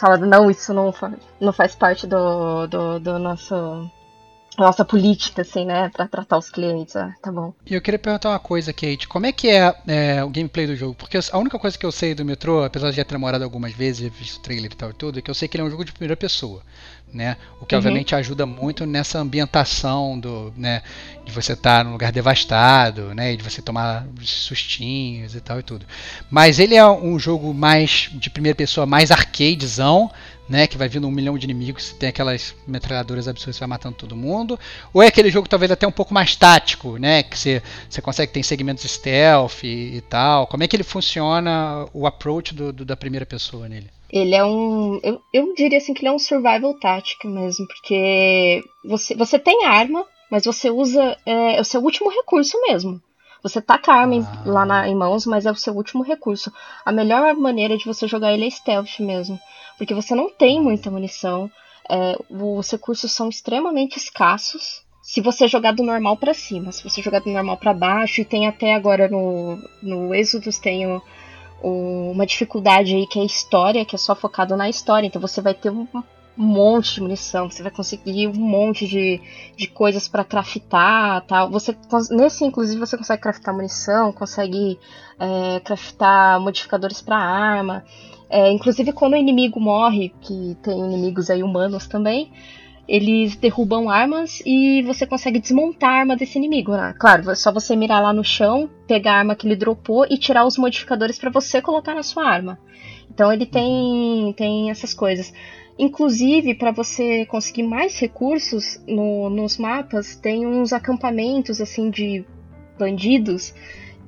Falaram, 0.00 0.26
não, 0.26 0.50
isso 0.50 0.74
não, 0.74 0.92
não 1.40 1.52
faz 1.52 1.74
parte 1.74 2.06
do, 2.06 2.66
do, 2.66 2.98
do 3.00 3.18
nosso. 3.18 3.88
Nossa 4.58 4.86
política, 4.86 5.42
assim, 5.42 5.66
né? 5.66 5.90
Pra 5.90 6.08
tratar 6.08 6.38
os 6.38 6.48
clientes. 6.48 6.96
Ah, 6.96 7.12
tá 7.22 7.30
bom. 7.30 7.52
E 7.66 7.74
eu 7.74 7.80
queria 7.82 7.98
perguntar 7.98 8.30
uma 8.30 8.38
coisa, 8.38 8.72
Kate. 8.72 9.06
Como 9.06 9.26
é 9.26 9.32
que 9.32 9.50
é, 9.50 9.74
é, 9.86 10.24
o 10.24 10.30
gameplay 10.30 10.66
do 10.66 10.74
jogo? 10.74 10.94
Porque 10.94 11.18
a 11.30 11.38
única 11.38 11.58
coisa 11.58 11.76
que 11.76 11.84
eu 11.84 11.92
sei 11.92 12.14
do 12.14 12.24
metrô, 12.24 12.64
apesar 12.64 12.88
de 12.90 12.96
já 12.96 13.04
ter 13.04 13.12
namorado 13.12 13.44
algumas 13.44 13.72
vezes, 13.74 14.10
visto 14.10 14.38
o 14.38 14.40
trailer 14.40 14.72
e 14.72 14.74
tal 14.74 14.88
e 14.90 14.94
tudo, 14.94 15.18
é 15.18 15.22
que 15.22 15.30
eu 15.30 15.34
sei 15.34 15.46
que 15.46 15.58
ele 15.58 15.62
é 15.64 15.66
um 15.66 15.70
jogo 15.70 15.84
de 15.84 15.92
primeira 15.92 16.16
pessoa. 16.16 16.62
Né? 17.14 17.36
O 17.60 17.64
que 17.64 17.74
Uhum. 17.74 17.78
obviamente 17.78 18.14
ajuda 18.14 18.44
muito 18.44 18.84
nessa 18.84 19.18
ambientação 19.18 20.18
do, 20.20 20.52
né, 20.54 20.82
de 21.24 21.32
você 21.32 21.54
estar 21.54 21.82
num 21.82 21.92
lugar 21.92 22.12
devastado, 22.12 23.14
né, 23.14 23.32
e 23.32 23.36
de 23.38 23.42
você 23.42 23.62
tomar 23.62 24.06
sustinhos 24.22 25.34
e 25.34 25.40
tal 25.40 25.58
e 25.58 25.62
tudo. 25.62 25.86
Mas 26.30 26.58
ele 26.58 26.74
é 26.74 26.84
um 26.86 27.18
jogo 27.18 27.54
mais 27.54 28.10
de 28.12 28.28
primeira 28.28 28.54
pessoa, 28.54 28.84
mais 28.86 29.10
arcadezão, 29.10 30.10
né, 30.46 30.66
que 30.66 30.76
vai 30.76 30.88
vindo 30.88 31.08
um 31.08 31.10
milhão 31.10 31.38
de 31.38 31.44
inimigos, 31.44 31.92
tem 31.92 32.08
aquelas 32.10 32.54
metralhadoras 32.68 33.26
absurdas 33.28 33.56
que 33.56 33.60
vai 33.60 33.68
matando 33.68 33.96
todo 33.96 34.14
mundo, 34.14 34.58
ou 34.92 35.02
é 35.02 35.06
aquele 35.06 35.30
jogo 35.30 35.48
talvez 35.48 35.70
até 35.72 35.86
um 35.86 35.92
pouco 35.92 36.12
mais 36.12 36.36
tático, 36.36 36.98
né, 36.98 37.22
que 37.22 37.38
você, 37.38 37.62
você 37.88 38.02
consegue 38.02 38.30
ter 38.32 38.42
segmentos 38.42 38.84
stealth 38.90 39.62
e, 39.64 39.96
e 39.96 40.00
tal. 40.02 40.46
Como 40.46 40.62
é 40.62 40.68
que 40.68 40.76
ele 40.76 40.84
funciona 40.84 41.86
o 41.94 42.06
approach 42.06 42.54
do, 42.54 42.72
do- 42.74 42.84
da 42.84 42.96
primeira 42.96 43.24
pessoa 43.24 43.68
nele? 43.68 43.88
Ele 44.10 44.34
é 44.34 44.44
um. 44.44 45.00
Eu, 45.02 45.20
eu 45.32 45.54
diria 45.54 45.78
assim 45.78 45.92
que 45.94 46.00
ele 46.02 46.08
é 46.08 46.12
um 46.12 46.18
survival 46.18 46.74
tático 46.78 47.26
mesmo, 47.28 47.66
porque 47.66 48.62
você, 48.84 49.14
você 49.14 49.38
tem 49.38 49.64
arma, 49.64 50.04
mas 50.30 50.44
você 50.44 50.70
usa. 50.70 51.16
É, 51.26 51.56
é 51.56 51.60
o 51.60 51.64
seu 51.64 51.80
último 51.82 52.10
recurso 52.10 52.60
mesmo. 52.68 53.00
Você 53.42 53.60
taca 53.60 53.92
a 53.92 53.96
arma 54.00 54.14
em- 54.14 54.22
Ah. 54.22 54.42
lá 54.46 54.64
na- 54.66 54.88
em 54.88 54.94
mãos, 54.94 55.26
mas 55.26 55.46
é 55.46 55.50
o 55.50 55.54
seu 55.54 55.74
último 55.74 56.02
recurso. 56.02 56.52
A 56.84 56.90
melhor 56.92 57.34
maneira 57.34 57.76
de 57.76 57.84
você 57.84 58.06
jogar 58.08 58.32
ele 58.32 58.46
é 58.46 58.50
stealth 58.50 58.98
mesmo. 59.00 59.38
Porque 59.78 59.94
você 59.94 60.14
não 60.14 60.30
tem 60.30 60.60
muita 60.60 60.90
munição. 60.90 61.50
é, 61.88 62.16
os 62.28 62.68
recursos 62.72 63.12
são 63.12 63.28
extremamente 63.28 63.96
escassos. 63.96 64.82
Se 65.00 65.20
você 65.20 65.46
jogar 65.46 65.72
do 65.72 65.84
normal 65.84 66.16
pra 66.16 66.34
cima, 66.34 66.72
se 66.72 66.82
você 66.82 67.00
jogar 67.00 67.20
do 67.20 67.30
normal 67.30 67.56
pra 67.58 67.72
baixo, 67.72 68.20
e 68.20 68.24
tem 68.24 68.48
até 68.48 68.74
agora 68.74 69.06
no, 69.08 69.56
no 69.80 70.12
Exodus 70.12 70.58
tem 70.58 70.84
o- 70.84 71.00
uma 71.62 72.26
dificuldade 72.26 72.94
aí 72.94 73.06
que 73.06 73.18
é 73.18 73.24
história, 73.24 73.84
que 73.84 73.94
é 73.94 73.98
só 73.98 74.14
focado 74.14 74.56
na 74.56 74.68
história. 74.68 75.06
Então 75.06 75.20
você 75.20 75.40
vai 75.40 75.54
ter 75.54 75.70
um 75.70 75.86
monte 76.36 76.94
de 76.94 77.00
munição, 77.00 77.50
você 77.50 77.62
vai 77.62 77.72
conseguir 77.72 78.28
um 78.28 78.34
monte 78.34 78.86
de, 78.86 79.20
de 79.56 79.66
coisas 79.66 80.06
pra 80.06 80.22
craftar, 80.22 81.22
tal. 81.22 81.50
Você 81.50 81.74
nesse 82.10 82.44
inclusive 82.44 82.78
você 82.78 82.96
consegue 82.96 83.22
craftar 83.22 83.54
munição, 83.54 84.12
consegue 84.12 84.78
é, 85.18 85.60
craftar 85.60 86.40
modificadores 86.40 87.00
pra 87.00 87.16
arma. 87.16 87.84
É, 88.28 88.50
inclusive 88.50 88.92
quando 88.92 89.14
o 89.14 89.16
inimigo 89.16 89.58
morre, 89.60 90.12
que 90.20 90.56
tem 90.62 90.78
inimigos 90.78 91.30
aí 91.30 91.42
humanos 91.42 91.86
também, 91.86 92.30
eles 92.88 93.36
derrubam 93.36 93.90
armas 93.90 94.40
e 94.46 94.82
você 94.82 95.06
consegue 95.06 95.40
desmontar 95.40 95.90
a 95.90 95.98
arma 96.00 96.16
desse 96.16 96.38
inimigo, 96.38 96.72
né? 96.72 96.94
Claro, 96.98 97.30
é 97.30 97.34
só 97.34 97.52
você 97.52 97.74
mirar 97.74 98.00
lá 98.00 98.12
no 98.12 98.22
chão, 98.24 98.70
pegar 98.86 99.14
a 99.14 99.18
arma 99.18 99.34
que 99.34 99.46
ele 99.46 99.56
dropou 99.56 100.06
e 100.08 100.16
tirar 100.16 100.46
os 100.46 100.56
modificadores 100.56 101.18
pra 101.18 101.30
você 101.30 101.60
colocar 101.60 101.94
na 101.94 102.02
sua 102.02 102.24
arma. 102.24 102.58
Então 103.10 103.32
ele 103.32 103.46
tem, 103.46 104.32
tem 104.36 104.70
essas 104.70 104.94
coisas. 104.94 105.32
Inclusive, 105.78 106.54
para 106.54 106.70
você 106.70 107.26
conseguir 107.26 107.64
mais 107.64 107.98
recursos 107.98 108.80
no- 108.86 109.28
nos 109.28 109.58
mapas, 109.58 110.16
tem 110.16 110.46
uns 110.46 110.72
acampamentos 110.72 111.60
assim 111.60 111.90
de 111.90 112.24
bandidos 112.78 113.52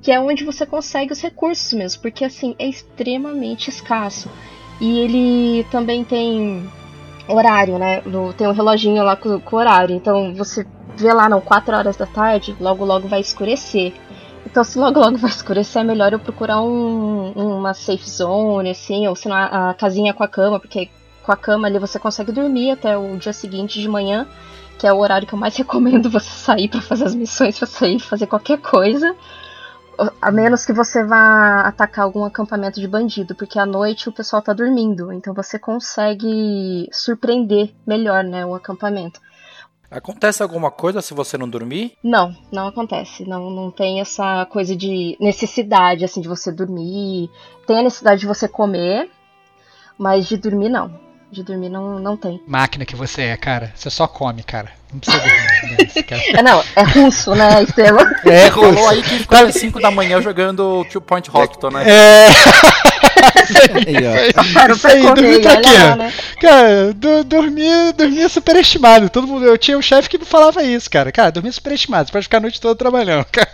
que 0.01 0.11
é 0.11 0.19
onde 0.19 0.45
você 0.45 0.65
consegue 0.65 1.11
os 1.11 1.21
recursos 1.21 1.73
mesmo, 1.73 2.01
porque 2.01 2.23
assim 2.23 2.55
é 2.57 2.67
extremamente 2.67 3.69
escasso. 3.69 4.29
E 4.79 4.99
ele 4.99 5.65
também 5.65 6.05
tem 6.05 6.63
horário, 7.35 7.77
né? 7.79 8.01
No- 8.05 8.33
tem 8.33 8.47
um 8.47 8.51
reloginho 8.51 9.03
lá 9.03 9.15
com, 9.15 9.39
com 9.39 9.55
horário. 9.57 9.95
Então 9.95 10.33
você 10.35 10.67
vê 10.97 11.13
lá, 11.13 11.29
não, 11.29 11.41
4 11.41 11.75
horas 11.75 11.95
da 11.97 12.05
tarde, 12.05 12.55
logo 12.59 12.83
logo 12.85 13.07
vai 13.07 13.19
escurecer. 13.21 13.93
Então 14.45 14.63
se 14.63 14.79
logo 14.79 14.99
logo 14.99 15.17
vai 15.17 15.29
escurecer, 15.29 15.81
é 15.81 15.85
melhor 15.85 16.13
eu 16.13 16.19
procurar 16.19 16.61
um, 16.61 17.31
uma 17.33 17.73
safe 17.73 18.09
zone, 18.09 18.69
assim, 18.71 19.07
ou 19.07 19.15
se 19.15 19.27
não 19.27 19.35
a, 19.35 19.69
a 19.71 19.73
casinha 19.73 20.13
com 20.13 20.23
a 20.23 20.27
cama, 20.27 20.59
porque 20.59 20.89
com 21.23 21.31
a 21.31 21.37
cama 21.37 21.67
ali 21.67 21.77
você 21.79 21.99
consegue 21.99 22.31
dormir 22.31 22.71
até 22.71 22.97
o 22.97 23.17
dia 23.17 23.33
seguinte 23.33 23.79
de 23.79 23.87
manhã, 23.87 24.27
que 24.77 24.87
é 24.87 24.93
o 24.93 24.97
horário 24.97 25.27
que 25.27 25.33
eu 25.33 25.39
mais 25.39 25.55
recomendo 25.57 26.09
você 26.09 26.29
sair 26.29 26.67
pra 26.69 26.81
fazer 26.81 27.05
as 27.05 27.15
missões, 27.15 27.57
pra 27.57 27.67
sair 27.67 27.99
fazer 27.99 28.27
qualquer 28.27 28.59
coisa. 28.59 29.15
A 30.21 30.31
menos 30.31 30.65
que 30.65 30.71
você 30.71 31.03
vá 31.03 31.61
atacar 31.61 32.05
algum 32.05 32.23
acampamento 32.23 32.79
de 32.79 32.87
bandido, 32.87 33.35
porque 33.35 33.59
à 33.59 33.65
noite 33.65 34.07
o 34.07 34.11
pessoal 34.11 34.41
tá 34.41 34.53
dormindo, 34.53 35.11
então 35.11 35.33
você 35.33 35.59
consegue 35.59 36.87
surpreender 36.91 37.73
melhor, 37.85 38.23
né, 38.23 38.45
o 38.45 38.55
acampamento. 38.55 39.19
Acontece 39.91 40.43
alguma 40.43 40.69
coisa 40.69 41.01
se 41.01 41.15
você 41.15 41.37
não 41.37 41.49
dormir? 41.49 41.97
Não, 42.03 42.35
não 42.51 42.67
acontece. 42.67 43.27
Não, 43.27 43.49
não 43.49 43.71
tem 43.71 43.99
essa 43.99 44.45
coisa 44.45 44.75
de 44.75 45.17
necessidade, 45.19 46.05
assim, 46.05 46.21
de 46.21 46.27
você 46.27 46.51
dormir. 46.51 47.29
Tem 47.65 47.79
a 47.79 47.83
necessidade 47.83 48.21
de 48.21 48.27
você 48.27 48.47
comer, 48.47 49.09
mas 49.97 50.27
de 50.27 50.37
dormir 50.37 50.69
não. 50.69 51.08
De 51.31 51.43
dormir 51.43 51.69
não, 51.69 51.99
não 51.99 52.17
tem. 52.17 52.41
Máquina 52.47 52.85
que 52.85 52.95
você 52.95 53.21
é, 53.23 53.37
cara. 53.37 53.71
Você 53.75 53.89
só 53.89 54.07
come, 54.07 54.41
cara. 54.43 54.71
Não 54.91 54.99
precisa 54.99 55.21
dormir. 55.23 55.39
né? 55.39 56.19
É, 56.39 56.41
não, 56.41 56.63
é 56.75 56.81
russo, 56.81 57.35
né, 57.35 57.61
Estevam? 57.63 58.03
É, 58.25 58.49
Falou 58.49 58.71
russo. 58.71 58.89
aí 58.89 59.03
que 59.03 59.19
ficou 59.19 59.37
às 59.37 59.53
5 59.53 59.79
da 59.79 59.91
manhã 59.91 60.19
jogando 60.21 60.83
Two 60.91 61.01
Point 61.01 61.29
Hospital, 61.31 61.71
né? 61.71 61.83
É. 61.87 62.29
Para 64.53 64.73
Isso 64.73 64.87
aí, 64.87 65.01
dormir 65.01 65.41
pra 65.41 65.51
olha 65.51 65.61
quê? 65.61 65.77
lá, 65.77 65.95
né? 65.95 66.13
Cara, 66.41 66.93
do, 66.93 67.23
dormir, 67.23 67.93
dormir 67.93 68.29
superestimado. 68.29 69.09
Todo 69.09 69.27
mundo, 69.27 69.45
eu 69.45 69.57
tinha 69.57 69.77
um 69.77 69.81
chefe 69.81 70.09
que 70.09 70.17
me 70.17 70.25
falava 70.25 70.63
isso, 70.63 70.89
cara. 70.89 71.11
Cara, 71.11 71.31
dormir 71.31 71.51
superestimado. 71.51 72.07
Você 72.07 72.11
pode 72.13 72.23
ficar 72.25 72.37
a 72.37 72.41
noite 72.41 72.59
toda 72.61 72.75
trabalhando, 72.75 73.25
cara. 73.25 73.49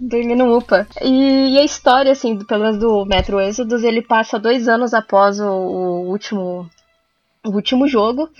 Dormir 0.00 0.36
no 0.36 0.56
UPA. 0.56 0.86
E, 1.02 1.54
e 1.54 1.58
a 1.58 1.64
história, 1.64 2.12
assim, 2.12 2.38
pelo 2.44 2.62
menos 2.64 2.78
do 2.78 3.04
Metro 3.06 3.40
Exodus, 3.40 3.82
ele 3.82 4.02
passa 4.02 4.38
dois 4.38 4.68
anos 4.68 4.92
após 4.92 5.40
o, 5.40 5.46
o 5.46 6.08
último 6.10 6.68
o 7.46 7.50
último 7.50 7.88
jogo. 7.88 8.30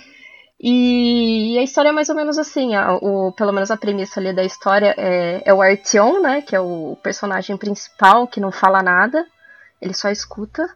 E, 0.61 1.57
a 1.59 1.63
história 1.63 1.89
é 1.89 1.91
mais 1.93 2.09
ou 2.09 2.15
menos 2.15 2.37
assim, 2.37 2.75
a- 2.75 2.95
o, 2.95 3.31
pelo 3.33 3.53
menos 3.53 3.71
a 3.71 3.77
premissa 3.77 4.19
ali 4.19 4.33
da 4.33 4.43
história 4.43 4.95
é, 4.97 5.41
é 5.45 5.53
o 5.53 5.61
Artyom, 5.61 6.21
né, 6.21 6.41
que 6.41 6.55
é 6.55 6.59
o 6.61 6.97
personagem 7.03 7.57
principal, 7.57 8.27
que 8.27 8.41
não 8.41 8.51
fala 8.51 8.83
nada, 8.83 9.25
ele 9.81 9.93
só 9.93 10.09
escuta. 10.09 10.69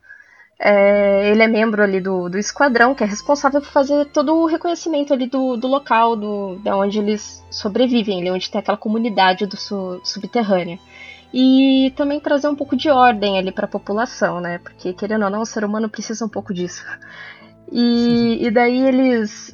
É, 0.65 1.29
ele 1.29 1.43
é 1.43 1.47
membro 1.47 1.83
ali 1.83 1.99
do, 1.99 2.29
do 2.29 2.37
esquadrão, 2.37 2.95
que 2.95 3.03
é 3.03 3.07
responsável 3.07 3.59
por 3.59 3.69
fazer 3.69 4.05
todo 4.05 4.33
o 4.33 4.45
reconhecimento 4.45 5.13
ali 5.13 5.27
do, 5.27 5.57
do 5.57 5.67
local, 5.67 6.15
do, 6.15 6.55
da 6.63 6.77
onde 6.77 6.99
eles 6.99 7.43
sobrevivem, 7.51 8.21
ali 8.21 8.31
onde 8.31 8.49
tem 8.49 8.59
aquela 8.59 8.77
comunidade 8.77 9.45
do 9.45 9.57
su- 9.57 9.99
subterrânea. 10.05 10.79
E 11.33 11.91
também 11.97 12.19
trazer 12.19 12.47
um 12.47 12.55
pouco 12.55 12.77
de 12.77 12.89
ordem 12.89 13.37
ali 13.37 13.51
para 13.51 13.65
a 13.65 13.67
população, 13.67 14.39
né? 14.39 14.59
Porque 14.59 14.93
querendo 14.93 15.25
ou 15.25 15.29
não, 15.29 15.41
o 15.41 15.45
ser 15.45 15.65
humano 15.65 15.89
precisa 15.89 16.23
um 16.25 16.29
pouco 16.29 16.53
disso. 16.53 16.85
E, 17.71 18.45
e 18.45 18.51
daí 18.51 18.85
eles. 18.87 19.51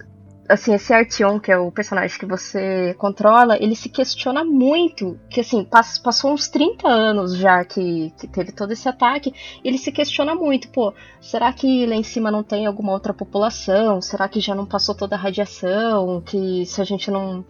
Assim, 0.49 0.73
esse 0.73 0.91
Artyom, 0.91 1.39
que 1.39 1.51
é 1.51 1.57
o 1.59 1.71
personagem 1.71 2.17
que 2.17 2.25
você 2.25 2.95
controla, 2.97 3.55
ele 3.61 3.75
se 3.75 3.87
questiona 3.87 4.43
muito. 4.43 5.19
Que 5.29 5.41
assim, 5.41 5.63
pass- 5.63 5.99
passou 5.99 6.33
uns 6.33 6.47
30 6.49 6.87
anos 6.87 7.37
já 7.37 7.63
que, 7.63 8.11
que 8.19 8.27
teve 8.27 8.51
todo 8.51 8.71
esse 8.71 8.89
ataque. 8.89 9.31
Ele 9.63 9.77
se 9.77 9.91
questiona 9.91 10.33
muito, 10.33 10.67
pô, 10.69 10.91
será 11.21 11.53
que 11.53 11.85
lá 11.85 11.95
em 11.95 12.01
cima 12.03 12.31
não 12.31 12.41
tem 12.43 12.65
alguma 12.65 12.91
outra 12.93 13.13
população? 13.13 14.01
Será 14.01 14.27
que 14.27 14.39
já 14.39 14.55
não 14.55 14.65
passou 14.65 14.95
toda 14.95 15.15
a 15.15 15.19
radiação? 15.19 16.19
Que 16.21 16.65
se 16.65 16.81
a 16.81 16.83
gente 16.83 17.11
não. 17.11 17.45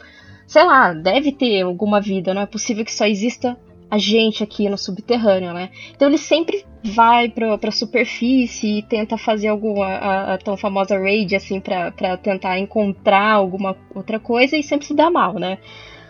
Sei 0.45 0.63
lá, 0.65 0.93
deve 0.93 1.31
ter 1.31 1.61
alguma 1.61 2.01
vida, 2.01 2.33
não 2.33 2.41
é 2.41 2.45
possível 2.45 2.83
que 2.83 2.93
só 2.93 3.05
exista 3.05 3.57
a 3.89 3.97
gente 3.97 4.43
aqui 4.43 4.69
no 4.69 4.77
subterrâneo, 4.77 5.53
né? 5.53 5.69
Então 5.95 6.07
ele 6.07 6.17
sempre 6.17 6.63
vai 6.83 7.29
pra, 7.29 7.57
pra 7.57 7.71
superfície 7.71 8.79
e 8.79 8.83
tenta 8.83 9.17
fazer 9.17 9.47
alguma 9.47 9.85
a, 9.85 10.33
a 10.35 10.37
tão 10.37 10.55
famosa 10.55 10.97
raid 10.97 11.35
assim 11.35 11.59
pra 11.59 11.91
tentar 12.17 12.59
encontrar 12.59 13.33
alguma 13.33 13.75
outra 13.93 14.19
coisa 14.19 14.55
e 14.55 14.63
sempre 14.63 14.85
se 14.85 14.93
dá 14.93 15.09
mal, 15.09 15.33
né? 15.33 15.57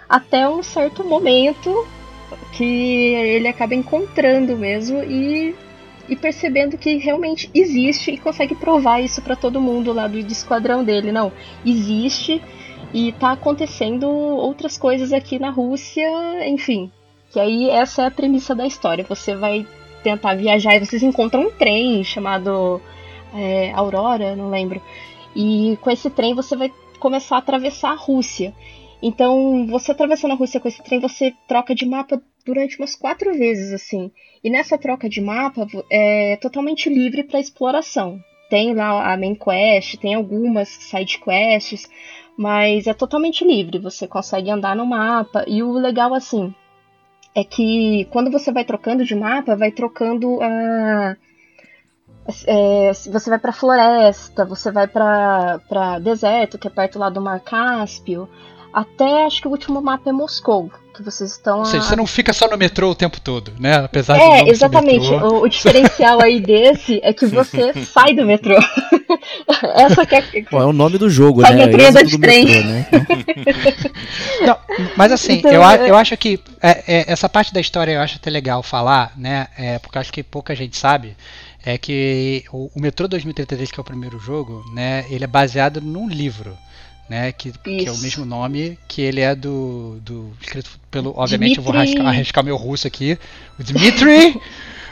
Até 0.08 0.48
um 0.50 0.62
certo 0.62 1.04
momento 1.04 1.88
que 2.54 2.64
ele 3.14 3.48
acaba 3.48 3.74
encontrando 3.74 4.58
mesmo 4.58 5.02
e, 5.04 5.56
e 6.08 6.16
percebendo 6.16 6.78
que 6.78 6.98
realmente 6.98 7.50
existe 7.54 8.12
e 8.12 8.18
consegue 8.18 8.56
provar 8.56 9.00
isso 9.02 9.22
pra 9.22 9.36
todo 9.36 9.62
mundo 9.62 9.94
lá 9.94 10.08
do, 10.08 10.22
do 10.22 10.32
esquadrão 10.32 10.84
dele. 10.84 11.12
Não, 11.12 11.32
existe 11.66 12.42
e 12.94 13.12
tá 13.14 13.32
acontecendo 13.32 14.08
outras 14.10 14.78
coisas 14.78 15.14
aqui 15.14 15.40
na 15.40 15.50
Rússia, 15.50 16.08
enfim. 16.48 16.92
Que 17.32 17.40
aí 17.40 17.70
essa 17.70 18.04
é 18.04 18.06
a 18.08 18.12
premissa 18.12 18.56
da 18.56 18.66
história. 18.66 19.06
Você 19.08 19.36
vai 19.36 19.66
tentar 20.04 20.36
viajar 20.36 20.76
e 20.76 20.86
vocês 20.86 21.04
encontram 21.04 21.44
um 21.44 21.52
trem 21.52 22.04
chamado 22.04 22.82
é, 23.34 23.72
Aurora, 23.74 24.36
não 24.36 24.50
lembro. 24.50 24.82
E 25.36 25.78
com 25.82 25.92
esse 25.92 26.10
trem 26.10 26.34
você 26.34 26.56
vai 26.56 26.72
começar 27.00 27.36
a 27.36 27.40
atravessar 27.40 27.92
a 27.92 27.96
Rússia. 27.96 28.54
Então, 29.02 29.66
você 29.68 29.92
atravessando 29.92 30.32
a 30.32 30.36
Rússia 30.36 30.60
com 30.60 30.68
esse 30.68 30.84
trem, 30.84 31.00
você 31.00 31.34
troca 31.48 31.74
de 31.74 31.86
mapa 31.86 32.22
durante 32.46 32.78
umas 32.78 32.96
quatro 32.96 33.34
vezes, 33.34 33.72
assim. 33.72 34.12
E 34.44 34.50
nessa 34.50 34.78
troca 34.78 35.08
de 35.08 35.22
mapa 35.22 35.68
é 35.90 36.36
totalmente 36.38 36.90
livre 36.90 37.24
para 37.24 37.40
exploração. 37.40 38.20
Tem 38.50 38.74
lá 38.74 39.14
a 39.14 39.16
main 39.16 39.36
quest, 39.36 39.98
tem 39.98 40.16
algumas 40.16 40.68
side 40.68 41.20
quests, 41.20 41.88
mas 42.38 42.88
é 42.88 42.94
totalmente 42.94 43.46
livre. 43.46 43.78
Você 43.80 44.08
consegue 44.08 44.50
andar 44.50 44.76
no 44.76 44.86
mapa. 44.86 45.46
E 45.48 45.62
o 45.64 45.72
legal, 45.74 46.14
assim, 46.14 46.54
é 47.36 47.44
que 47.44 48.06
quando 48.12 48.32
você 48.32 48.52
vai 48.52 48.66
trocando 48.66 49.06
de 49.06 49.16
mapa, 49.16 49.56
vai 49.56 49.72
trocando 49.72 50.40
a. 50.42 51.16
É, 52.46 52.92
você 52.94 53.30
vai 53.30 53.40
para 53.40 53.52
floresta, 53.52 54.46
você 54.46 54.72
vai 54.72 54.88
para 54.88 56.00
deserto, 56.00 56.60
que 56.60 56.68
é 56.68 56.72
perto 56.72 57.00
lá 57.00 57.10
do 57.10 57.22
Mar 57.22 57.40
Cáspio, 57.40 58.30
até 58.72 59.26
acho 59.26 59.42
que 59.42 59.48
o 59.48 59.52
último 59.52 59.82
mapa 59.82 60.10
é 60.12 60.14
Moscou, 60.14 60.70
que 61.00 61.04
vocês 61.04 61.32
estão. 61.32 61.60
Ou 61.60 61.66
seja, 61.66 61.80
a... 61.80 61.82
você 61.88 61.96
não 61.96 62.06
fica 62.06 62.34
só 62.34 62.48
no 62.48 62.58
metrô 62.58 62.92
o 62.92 62.96
tempo 62.96 63.20
todo, 63.20 63.54
né? 63.60 63.76
Apesar 63.76 64.18
é, 64.18 64.44
de 64.44 64.52
exatamente. 64.52 65.08
O, 65.08 65.44
o, 65.44 65.48
diferencial 65.48 66.22
aí 66.22 66.40
desse 66.40 67.00
é 67.02 67.14
que 67.14 67.26
você 67.26 67.74
sai 67.86 68.14
do 68.14 68.26
metrô. 68.26 68.56
Essa 69.76 70.06
que 70.06 70.16
é. 70.16 70.24
Bom, 70.52 70.62
é 70.62 70.66
o 70.66 70.74
nome 70.74 70.98
do 70.98 71.10
jogo, 71.10 71.42
sai 71.42 71.56
né? 71.56 71.92
Sai 71.92 72.04
do 72.04 72.20
trem. 72.20 72.46
Metrô, 72.46 72.70
né? 72.70 72.88
não, 74.46 74.58
mas 74.96 75.12
assim, 75.12 75.34
então, 75.34 75.52
eu, 75.52 75.62
eu 75.62 75.96
acho 75.96 76.16
que 76.18 76.40
é, 76.62 76.84
é, 76.88 77.12
essa 77.12 77.30
parte 77.30 77.54
da 77.54 77.62
história 77.62 77.94
eu 77.94 78.02
acho 78.02 78.18
até 78.18 78.30
legal 78.30 78.62
falar, 78.62 79.14
né? 79.18 79.48
É, 79.58 79.80
porque 79.80 79.98
acho 79.98 80.12
que 80.12 80.22
pouca 80.22 80.54
gente 80.56 80.78
sabe 80.78 81.16
é 81.66 81.78
que 81.78 82.46
o, 82.52 82.70
o 82.74 82.82
Metrô 82.82 83.08
2033, 83.08 83.72
que 83.72 83.80
é 83.80 83.82
o 83.82 83.86
primeiro 83.86 84.20
jogo, 84.20 84.64
né? 84.74 85.06
Ele 85.10 85.24
é 85.24 85.28
baseado 85.28 85.82
num 85.82 86.08
livro 86.08 86.58
né? 87.10 87.32
Que, 87.32 87.52
que, 87.52 87.88
é 87.88 87.92
o 87.92 87.98
mesmo 87.98 88.26
nome, 88.26 88.78
que 88.88 89.02
ele 89.02 89.22
é 89.22 89.34
do. 89.34 89.98
do 90.02 90.32
escrito 90.42 90.70
pelo. 90.92 91.14
Obviamente 91.18 91.56
Dmitry... 91.56 91.58
eu 91.58 91.64
vou 91.64 91.82
arriscar, 91.82 92.08
arriscar, 92.08 92.44
meu 92.44 92.56
russo 92.56 92.88
aqui. 92.88 93.18
O 93.58 93.64
Dmitry 93.64 94.40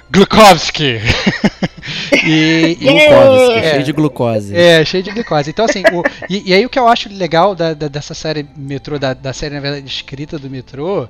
Glukovsky. 0.09 0.99
e, 2.25 2.77
glucose, 2.79 3.53
é, 3.53 3.71
cheio 3.71 3.83
de 3.83 3.91
glucose. 3.91 4.55
É, 4.55 4.85
cheio 4.85 5.03
de 5.03 5.11
glucose. 5.11 5.49
Então, 5.49 5.65
assim, 5.65 5.83
o, 5.91 6.03
e, 6.29 6.49
e, 6.49 6.53
aí 6.53 6.65
o 6.65 6.69
que 6.69 6.79
eu 6.79 6.87
acho 6.87 7.09
legal 7.09 7.53
da, 7.53 7.73
da, 7.73 7.87
dessa 7.87 8.13
série 8.13 8.47
Metrô, 8.55 8.97
da, 8.97 9.13
da, 9.13 9.33
série, 9.33 9.55
na 9.55 9.61
verdade, 9.61 9.85
escrita 9.85 10.39
do 10.39 10.49
Metrô, 10.49 11.09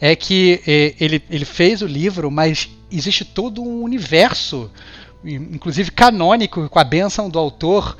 é 0.00 0.16
que 0.16 0.62
é, 0.66 0.94
ele, 0.98 1.22
ele 1.30 1.44
fez 1.44 1.82
o 1.82 1.86
livro, 1.86 2.30
mas 2.30 2.70
existe 2.90 3.24
todo 3.24 3.62
um 3.62 3.82
universo, 3.82 4.70
inclusive 5.22 5.90
canônico, 5.90 6.68
com 6.70 6.78
a 6.78 6.84
benção 6.84 7.28
do 7.28 7.38
autor, 7.38 7.98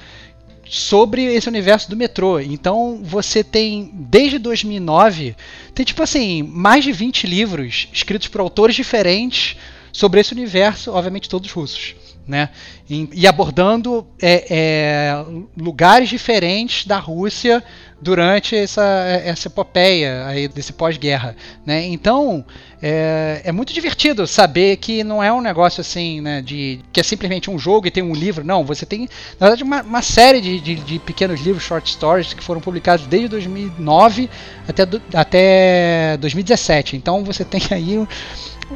sobre 0.68 1.24
esse 1.24 1.48
universo 1.48 1.88
do 1.90 1.96
metrô. 1.96 2.38
Então 2.38 3.00
você 3.02 3.42
tem, 3.42 3.90
desde 3.92 4.38
2009, 4.38 5.34
tem 5.74 5.84
tipo 5.84 6.02
assim, 6.02 6.42
mais 6.42 6.84
de 6.84 6.92
20 6.92 7.26
livros 7.26 7.88
escritos 7.92 8.28
por 8.28 8.40
autores 8.40 8.76
diferentes 8.76 9.56
sobre 9.92 10.20
esse 10.20 10.32
universo, 10.32 10.92
obviamente 10.92 11.28
todos 11.28 11.50
russos. 11.50 11.94
Né? 12.28 12.50
E, 12.90 13.26
abordando 13.26 14.06
é, 14.20 14.44
é, 14.50 15.24
lugares 15.56 16.10
diferentes 16.10 16.86
da 16.86 16.98
Rússia 16.98 17.64
durante 18.00 18.54
essa, 18.54 18.84
essa 19.24 19.48
epopeia 19.48 20.26
aí 20.26 20.46
desse 20.46 20.74
pós-guerra. 20.74 21.34
Né? 21.64 21.86
Então 21.86 22.44
é, 22.80 23.40
é, 23.44 23.50
muito 23.52 23.72
divertido 23.72 24.26
saber 24.26 24.76
que 24.76 25.02
não 25.02 25.22
é 25.22 25.32
um 25.32 25.40
negócio 25.40 25.80
assim, 25.80 26.20
né, 26.20 26.40
de 26.40 26.80
que 26.92 27.00
é 27.00 27.02
simplesmente 27.02 27.50
um 27.50 27.58
jogo 27.58 27.86
e 27.86 27.90
tem 27.90 28.02
um 28.02 28.14
livro. 28.14 28.44
Não, 28.44 28.64
você 28.64 28.86
tem, 28.86 29.08
na 29.40 29.48
verdade, 29.48 29.64
uma, 29.64 29.82
uma 29.82 30.02
série 30.02 30.40
de, 30.40 30.60
de, 30.60 30.74
de, 30.76 30.98
pequenos 31.00 31.40
livros, 31.40 31.64
short 31.64 31.90
stories, 31.90 32.34
que 32.34 32.42
foram 32.42 32.60
publicados 32.60 33.06
desde 33.06 33.28
2009 33.28 34.30
até, 34.68 34.82
até 35.14 36.16
2017. 36.18 36.96
Então 36.96 37.24
você 37.24 37.44
tem 37.44 37.60
aí 37.72 38.06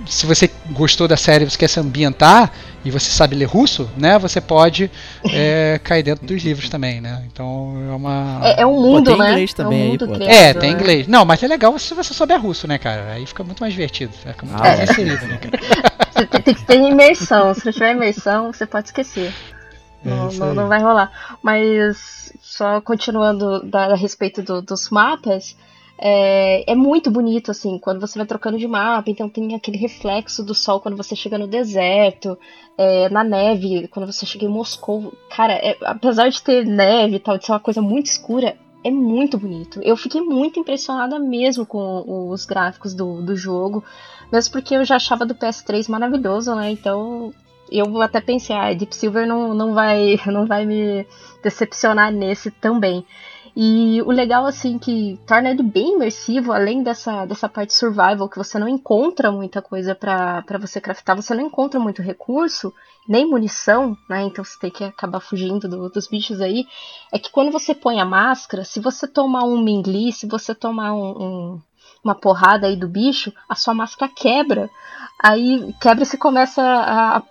se 0.06 0.26
você 0.26 0.50
gostou 0.70 1.06
da 1.06 1.16
série, 1.16 1.44
você 1.44 1.58
quer 1.58 1.68
se 1.68 1.78
ambientar 1.78 2.50
e 2.84 2.90
você 2.90 3.10
sabe 3.10 3.36
ler 3.36 3.44
russo, 3.44 3.88
né? 3.96 4.18
Você 4.18 4.40
pode 4.40 4.90
é, 5.24 5.80
cair 5.84 6.02
dentro 6.02 6.26
dos 6.26 6.42
livros 6.42 6.68
também, 6.68 7.00
né? 7.00 7.22
Então 7.30 7.74
é 7.90 7.94
uma. 7.94 8.40
É, 8.42 8.62
é 8.62 8.66
um 8.66 8.80
mundo, 8.80 9.10
pô, 9.10 9.16
tem 9.16 9.18
né? 9.18 9.30
inglês 9.30 9.54
também 9.54 9.82
é 9.82 9.88
um 9.88 9.92
aí, 9.92 9.98
pô. 9.98 10.06
Criado, 10.06 10.30
é, 10.30 10.54
tem 10.54 10.70
né? 10.70 10.80
inglês. 10.80 11.06
Não, 11.06 11.24
mas 11.24 11.42
é 11.42 11.46
legal 11.46 11.78
se 11.78 11.94
você 11.94 12.14
souber 12.14 12.40
russo, 12.40 12.66
né, 12.66 12.78
cara? 12.78 13.12
Aí 13.12 13.26
fica 13.26 13.44
muito 13.44 13.60
mais 13.60 13.72
divertido. 13.72 14.12
Fica 14.12 14.46
muito 14.46 14.60
ah, 14.60 14.68
mais 14.68 14.80
é. 14.80 14.84
inserido, 14.84 15.26
né, 15.26 15.38
cara? 15.38 15.92
Você 16.12 16.26
tem 16.26 16.54
que 16.54 16.64
ter 16.66 16.76
imersão. 16.76 17.54
Se 17.54 17.64
não 17.64 17.72
tiver 17.72 17.92
imersão, 17.92 18.52
você 18.52 18.66
pode 18.66 18.88
esquecer. 18.88 19.32
É 20.04 20.08
não, 20.08 20.30
não, 20.30 20.54
não, 20.54 20.68
vai 20.68 20.80
rolar. 20.80 21.10
Mas 21.42 22.32
só 22.42 22.82
continuando 22.82 23.62
da, 23.64 23.86
a 23.86 23.96
respeito 23.96 24.42
do, 24.42 24.60
dos 24.60 24.90
mapas. 24.90 25.56
É, 26.04 26.64
é, 26.72 26.74
muito 26.74 27.12
bonito, 27.12 27.52
assim, 27.52 27.78
quando 27.78 28.00
você 28.00 28.18
vai 28.18 28.26
trocando 28.26 28.58
de 28.58 28.66
mapa, 28.66 29.08
então 29.08 29.28
tem 29.28 29.54
aquele 29.54 29.76
reflexo 29.78 30.42
do 30.42 30.52
sol 30.52 30.80
quando 30.80 30.96
você 30.96 31.14
chega 31.14 31.38
no 31.38 31.46
deserto, 31.46 32.36
é, 32.76 33.08
na 33.08 33.22
neve, 33.22 33.86
quando 33.86 34.12
você 34.12 34.26
chega 34.26 34.44
em 34.44 34.48
Moscou. 34.48 35.12
Cara, 35.30 35.52
é, 35.52 35.76
apesar 35.82 36.28
de 36.28 36.42
ter 36.42 36.66
neve 36.66 37.16
e 37.16 37.20
tal, 37.20 37.38
de 37.38 37.46
ser 37.46 37.52
uma 37.52 37.60
coisa 37.60 37.80
muito 37.80 38.06
escura, 38.06 38.56
é 38.82 38.90
muito 38.90 39.38
bonito. 39.38 39.80
Eu 39.80 39.96
fiquei 39.96 40.20
muito 40.20 40.58
impressionada 40.58 41.20
mesmo 41.20 41.64
com 41.64 42.30
os 42.30 42.44
gráficos 42.44 42.94
do, 42.94 43.22
do 43.22 43.36
jogo, 43.36 43.84
mesmo 44.32 44.50
porque 44.50 44.74
eu 44.74 44.84
já 44.84 44.96
achava 44.96 45.24
do 45.24 45.36
PS3 45.36 45.88
maravilhoso, 45.88 46.52
né? 46.56 46.72
Então 46.72 47.32
eu 47.70 48.02
até 48.02 48.20
pensei, 48.20 48.56
ah, 48.56 48.74
Deep 48.74 48.92
Silver 48.92 49.24
não, 49.24 49.54
não, 49.54 49.72
vai, 49.72 50.18
não 50.26 50.46
vai 50.46 50.66
me 50.66 51.06
decepcionar 51.44 52.12
nesse 52.12 52.50
também. 52.50 53.06
E 53.54 54.00
o 54.02 54.10
legal, 54.10 54.46
assim, 54.46 54.78
que 54.78 55.20
torna 55.26 55.50
ele 55.50 55.62
bem 55.62 55.94
imersivo, 55.94 56.52
além 56.52 56.82
dessa, 56.82 57.26
dessa 57.26 57.48
parte 57.48 57.74
survival, 57.74 58.28
que 58.28 58.38
você 58.38 58.58
não 58.58 58.66
encontra 58.66 59.30
muita 59.30 59.60
coisa 59.60 59.94
para 59.94 60.42
você 60.58 60.80
craftar, 60.80 61.14
você 61.14 61.34
não 61.34 61.44
encontra 61.44 61.78
muito 61.78 62.00
recurso, 62.00 62.72
nem 63.06 63.28
munição, 63.28 63.96
né? 64.08 64.22
Então 64.22 64.42
você 64.42 64.58
tem 64.58 64.70
que 64.70 64.84
acabar 64.84 65.20
fugindo 65.20 65.68
do, 65.68 65.90
dos 65.90 66.06
bichos 66.06 66.40
aí. 66.40 66.66
É 67.12 67.18
que 67.18 67.30
quando 67.30 67.52
você 67.52 67.74
põe 67.74 68.00
a 68.00 68.06
máscara, 68.06 68.64
se 68.64 68.80
você 68.80 69.06
tomar 69.06 69.44
um 69.44 69.62
mingli, 69.62 70.12
se 70.12 70.26
você 70.26 70.54
tomar 70.54 70.94
um, 70.94 71.22
um, 71.22 71.60
uma 72.02 72.14
porrada 72.14 72.66
aí 72.66 72.76
do 72.76 72.88
bicho, 72.88 73.32
a 73.46 73.54
sua 73.54 73.74
máscara 73.74 74.10
quebra. 74.14 74.70
Aí 75.22 75.74
quebra 75.78 76.04
e 76.04 76.06
você 76.06 76.16
começa 76.16 76.62
a. 76.62 77.22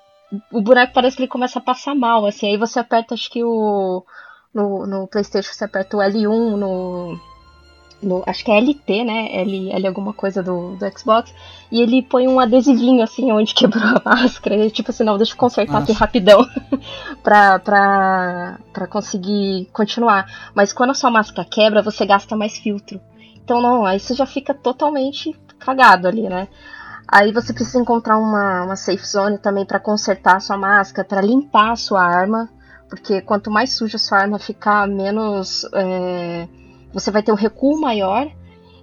O 0.52 0.62
boneco 0.62 0.94
parece 0.94 1.18
que 1.18 1.24
ele 1.24 1.30
começa 1.32 1.60
a 1.60 1.62
passar 1.62 1.96
mal, 1.96 2.26
assim. 2.28 2.48
Aí 2.48 2.58
você 2.58 2.80
aperta, 2.80 3.16
acho 3.16 3.30
que 3.30 3.44
o 3.44 4.06
no, 4.54 4.86
no 4.86 5.08
PlayStation 5.08 5.54
você 5.54 5.64
aperta 5.66 5.98
o 5.98 6.00
L1, 6.00 6.56
no, 6.56 7.20
no, 8.02 8.24
acho 8.26 8.44
que 8.44 8.52
é 8.52 8.60
LT, 8.60 9.04
né? 9.04 9.42
L, 9.42 9.72
L 9.72 9.88
alguma 9.88 10.14
coisa 10.14 10.42
do, 10.42 10.76
do 10.76 11.00
Xbox. 11.00 11.34
E 11.72 11.82
ele 11.82 12.02
põe 12.02 12.28
um 12.28 12.40
adesivinho 12.40 13.04
assim 13.04 13.32
onde 13.32 13.54
quebrou 13.54 13.84
a 13.84 14.02
máscara. 14.04 14.56
E, 14.56 14.72
tipo 14.72 14.92
assim, 14.92 15.04
não, 15.04 15.18
deixa 15.18 15.34
eu 15.34 15.38
consertar 15.38 15.74
Nossa. 15.74 15.92
aqui 15.92 15.94
rapidão 15.94 16.46
pra, 17.24 17.60
pra, 17.60 18.60
pra 18.74 18.88
conseguir 18.88 19.70
continuar. 19.72 20.52
Mas 20.56 20.74
quando 20.74 20.92
a 20.92 20.96
sua 20.96 21.12
máscara 21.12 21.48
quebra, 21.50 21.82
você 21.82 22.06
gasta 22.06 22.36
mais 22.36 22.58
filtro. 22.58 23.00
Então 23.44 23.62
não, 23.62 23.86
aí 23.86 24.00
você 24.00 24.14
já 24.14 24.26
fica 24.26 24.54
totalmente 24.54 25.36
cagado 25.60 26.08
ali, 26.08 26.28
né? 26.28 26.48
Aí 27.08 27.32
você 27.32 27.52
precisa 27.54 27.80
encontrar 27.80 28.18
uma, 28.18 28.64
uma 28.64 28.76
safe 28.76 29.06
zone 29.06 29.38
também 29.38 29.66
para 29.66 29.80
consertar 29.80 30.38
a 30.38 30.40
sua 30.40 30.58
máscara, 30.58 31.08
para 31.08 31.22
limpar 31.22 31.72
a 31.72 31.76
sua 31.76 32.02
arma. 32.02 32.50
Porque 32.92 33.22
quanto 33.22 33.50
mais 33.50 33.72
suja 33.78 33.96
a 33.96 34.00
sua 34.00 34.18
arma 34.18 34.38
ficar, 34.38 34.86
menos. 34.86 35.66
É, 35.74 36.46
você 36.94 37.10
vai 37.10 37.24
ter 37.24 37.32
um 37.32 37.36
recuo 37.36 37.80
maior. 37.80 38.30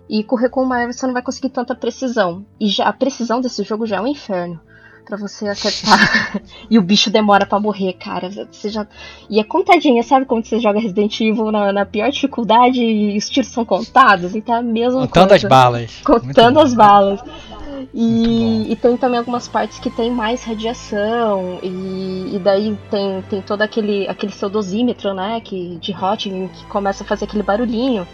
E 0.08 0.24
com 0.24 0.34
o 0.34 0.38
recuo 0.38 0.64
maior 0.64 0.90
você 0.90 1.06
não 1.06 1.12
vai 1.12 1.20
conseguir 1.20 1.50
tanta 1.50 1.74
precisão. 1.74 2.46
E 2.58 2.68
já, 2.68 2.88
a 2.88 2.92
precisão 2.94 3.42
desse 3.42 3.62
jogo 3.62 3.84
já 3.84 3.96
é 3.96 4.00
um 4.00 4.06
inferno 4.06 4.58
para 5.04 5.18
você 5.18 5.46
acertar. 5.46 6.40
e 6.70 6.78
o 6.78 6.82
bicho 6.82 7.10
demora 7.10 7.44
para 7.44 7.60
morrer, 7.60 7.94
cara. 7.94 8.30
Você 8.50 8.70
já... 8.70 8.86
E 9.28 9.38
é 9.38 9.44
contadinha, 9.44 10.02
sabe 10.02 10.24
quando 10.24 10.46
você 10.46 10.58
joga 10.58 10.80
Resident 10.80 11.20
Evil 11.20 11.52
na, 11.52 11.70
na 11.70 11.84
pior 11.86 12.10
dificuldade 12.10 12.82
e 12.82 13.16
os 13.16 13.28
tiros 13.28 13.50
são 13.50 13.64
contados? 13.64 14.34
Então 14.34 14.54
é 14.54 14.58
a 14.58 14.62
mesma 14.62 15.00
Contando 15.02 15.28
coisa. 15.28 15.46
as 15.46 15.50
balas. 15.50 16.00
Contando 16.02 16.60
as 16.60 16.74
balas. 16.74 17.20
E, 17.92 18.72
e, 18.72 18.76
tem 18.76 18.96
também 18.96 19.18
algumas 19.18 19.48
partes 19.48 19.78
que 19.78 19.90
tem 19.90 20.10
mais 20.10 20.44
radiação, 20.44 21.58
e, 21.62 22.36
e, 22.36 22.40
daí 22.42 22.76
tem, 22.90 23.22
tem 23.22 23.42
todo 23.42 23.62
aquele, 23.62 24.08
aquele 24.08 24.32
seu 24.32 24.48
dosímetro, 24.48 25.14
né, 25.14 25.40
que, 25.40 25.76
de 25.76 25.92
Hotwing, 25.92 26.48
que 26.48 26.64
começa 26.66 27.04
a 27.04 27.06
fazer 27.06 27.24
aquele 27.24 27.42
barulhinho. 27.42 28.06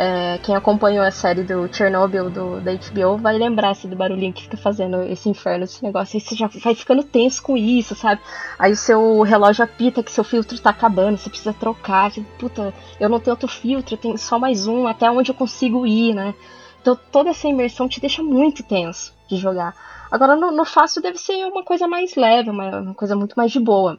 É, 0.00 0.38
quem 0.44 0.54
acompanhou 0.54 1.04
a 1.04 1.10
série 1.10 1.42
do 1.42 1.68
Chernobyl 1.74 2.30
do, 2.30 2.60
da 2.60 2.72
HBO 2.72 3.16
vai 3.16 3.36
lembrar 3.36 3.70
assim, 3.70 3.88
do 3.88 3.96
barulhinho 3.96 4.32
que 4.32 4.42
fica 4.42 4.56
fazendo 4.56 5.02
esse 5.02 5.28
inferno, 5.28 5.64
esse 5.64 5.82
negócio. 5.82 6.16
Aí 6.16 6.20
você 6.20 6.36
já 6.36 6.46
vai 6.46 6.74
ficando 6.74 7.02
tenso 7.02 7.42
com 7.42 7.56
isso, 7.56 7.96
sabe? 7.96 8.20
Aí 8.56 8.70
o 8.70 8.76
seu 8.76 9.22
relógio 9.22 9.64
apita 9.64 10.02
que 10.02 10.12
seu 10.12 10.22
filtro 10.22 10.56
tá 10.60 10.70
acabando, 10.70 11.16
você 11.16 11.28
precisa 11.28 11.52
trocar. 11.52 12.12
Tipo, 12.12 12.28
Puta, 12.38 12.72
eu 13.00 13.08
não 13.08 13.18
tenho 13.18 13.32
outro 13.32 13.48
filtro, 13.48 13.94
eu 13.94 13.98
tenho 13.98 14.16
só 14.16 14.38
mais 14.38 14.68
um, 14.68 14.86
até 14.86 15.10
onde 15.10 15.32
eu 15.32 15.34
consigo 15.34 15.84
ir, 15.84 16.14
né? 16.14 16.32
Então 16.80 16.98
toda 17.12 17.30
essa 17.30 17.48
imersão 17.48 17.88
te 17.88 18.00
deixa 18.00 18.22
muito 18.22 18.62
tenso 18.62 19.12
de 19.28 19.36
jogar. 19.36 19.74
Agora 20.10 20.36
no, 20.36 20.50
no 20.50 20.64
fácil 20.64 21.02
deve 21.02 21.18
ser 21.18 21.34
uma 21.46 21.62
coisa 21.62 21.86
mais 21.86 22.14
leve, 22.16 22.50
uma, 22.50 22.80
uma 22.80 22.94
coisa 22.94 23.14
muito 23.14 23.34
mais 23.36 23.52
de 23.52 23.60
boa. 23.60 23.98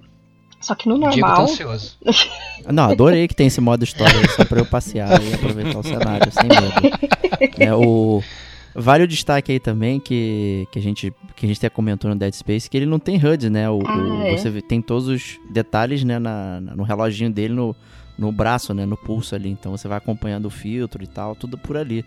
Só 0.59 0.75
que 0.75 0.89
no 0.89 0.95
Diego 0.99 1.11
tá 1.13 1.19
normal. 1.27 1.41
ansioso. 1.43 1.97
Não, 2.67 2.91
adorei 2.91 3.27
que 3.27 3.35
tem 3.35 3.47
esse 3.47 3.61
modo 3.61 3.83
história 3.83 4.19
aí, 4.19 4.27
só 4.29 4.43
pra 4.43 4.59
eu 4.59 4.65
passear 4.65 5.21
e 5.23 5.33
aproveitar 5.33 5.79
o 5.79 5.83
cenário, 5.83 6.31
sem 6.33 6.43
medo. 6.49 7.53
É, 7.59 7.73
o... 7.73 8.21
Vale 8.75 9.03
o 9.03 9.07
destaque 9.07 9.51
aí 9.53 9.59
também 9.59 9.99
que, 9.99 10.67
que, 10.71 10.77
a 10.77 10.81
gente, 10.81 11.13
que 11.35 11.45
a 11.45 11.47
gente 11.49 11.57
até 11.57 11.69
comentou 11.69 12.09
no 12.09 12.15
Dead 12.15 12.33
Space, 12.33 12.69
que 12.69 12.75
ele 12.77 12.85
não 12.85 12.99
tem 12.99 13.15
HUD, 13.17 13.49
né? 13.49 13.69
O, 13.69 13.79
Ah, 13.85 13.97
o- 13.97 14.21
é? 14.23 14.37
Você 14.37 14.61
tem 14.61 14.81
todos 14.81 15.07
os 15.07 15.39
detalhes 15.49 16.03
né, 16.03 16.19
na, 16.19 16.59
na- 16.61 16.75
no 16.75 16.83
reloginho 16.83 17.31
dele, 17.31 17.53
no, 17.53 17.75
no 18.17 18.31
braço, 18.31 18.73
né? 18.73 18.85
No 18.85 18.95
pulso 18.97 19.33
ali. 19.35 19.49
Então 19.49 19.71
você 19.75 19.87
vai 19.87 19.97
acompanhando 19.97 20.45
o 20.45 20.49
filtro 20.51 21.01
e 21.03 21.07
tal, 21.07 21.35
tudo 21.35 21.57
por 21.57 21.77
ali. 21.77 22.05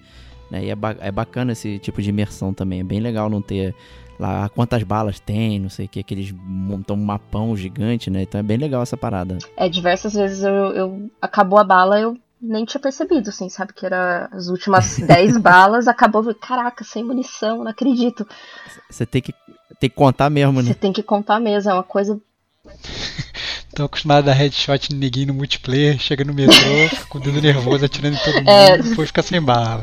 Né? 0.52 0.66
E 0.66 0.70
é, 0.70 0.76
ba- 0.76 0.96
é 1.00 1.10
bacana 1.10 1.52
esse 1.52 1.78
tipo 1.78 2.02
de 2.02 2.10
imersão 2.10 2.52
também. 2.52 2.80
É 2.80 2.84
bem 2.84 3.00
legal 3.00 3.30
não 3.30 3.40
ter 3.40 3.74
lá 4.20 4.50
quantas 4.50 4.82
balas 4.82 5.18
tem, 5.18 5.58
não 5.58 5.70
sei 5.70 5.86
o 5.86 5.88
que, 5.88 6.02
que 6.02 6.12
eles 6.12 6.30
montam 6.30 6.94
um 6.94 7.02
mapão 7.02 7.56
gigante, 7.56 8.10
né? 8.10 8.22
Então 8.22 8.38
é 8.38 8.42
bem 8.42 8.58
legal 8.58 8.82
essa 8.82 8.96
parada. 8.96 9.38
É, 9.56 9.66
diversas 9.68 10.12
vezes 10.12 10.44
eu, 10.44 10.52
eu- 10.54 11.10
acabou 11.22 11.58
a 11.58 11.64
bala, 11.64 11.98
eu 11.98 12.16
nem 12.40 12.64
tinha 12.66 12.80
percebido, 12.80 13.30
assim, 13.30 13.48
sabe? 13.48 13.72
Que 13.72 13.86
era 13.86 14.28
as 14.30 14.48
últimas 14.48 14.98
10 15.00 15.38
balas, 15.38 15.88
acabou, 15.88 16.34
caraca, 16.34 16.84
sem 16.84 17.02
munição, 17.02 17.64
não 17.64 17.70
acredito. 17.70 18.28
Você 18.90 19.06
tem 19.06 19.22
que, 19.22 19.32
tem 19.80 19.88
que 19.88 19.96
contar 19.96 20.28
mesmo, 20.28 20.62
Você 20.62 20.68
né? 20.68 20.74
tem 20.74 20.92
que 20.92 21.02
contar 21.02 21.40
mesmo, 21.40 21.70
é 21.70 21.74
uma 21.74 21.82
coisa. 21.82 22.20
Tô 23.74 23.84
acostumado 23.84 24.18
a 24.24 24.26
dar 24.26 24.34
headshot 24.34 24.92
em 24.92 24.96
ninguém 24.98 25.24
no 25.24 25.32
multiplayer, 25.32 25.98
chega 25.98 26.22
no 26.24 26.34
metrô, 26.34 26.54
fica 26.90 27.06
com 27.06 27.16
o 27.16 27.20
dedo 27.22 27.40
nervoso 27.40 27.82
atirando 27.86 28.16
em 28.16 28.20
todo 28.20 28.34
mundo, 28.44 28.48
É. 28.50 28.76
depois 28.76 29.08
fica 29.08 29.22
sem 29.22 29.40
bala. 29.40 29.82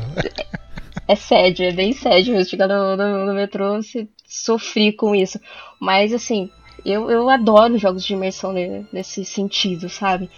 É 1.10 1.16
sério, 1.16 1.66
é 1.66 1.72
bem 1.72 1.92
mesmo. 2.04 2.44
Chegar 2.44 2.68
no, 2.68 2.96
no, 2.96 3.26
no 3.26 3.34
metrô, 3.34 3.82
você 3.82 4.08
sofri 4.28 4.92
com 4.92 5.12
isso. 5.12 5.40
Mas, 5.80 6.12
assim, 6.12 6.48
eu, 6.84 7.10
eu 7.10 7.28
adoro 7.28 7.76
jogos 7.76 8.04
de 8.04 8.12
imersão 8.12 8.52
ne- 8.52 8.86
nesse 8.92 9.24
sentido, 9.24 9.88
sabe? 9.88 10.30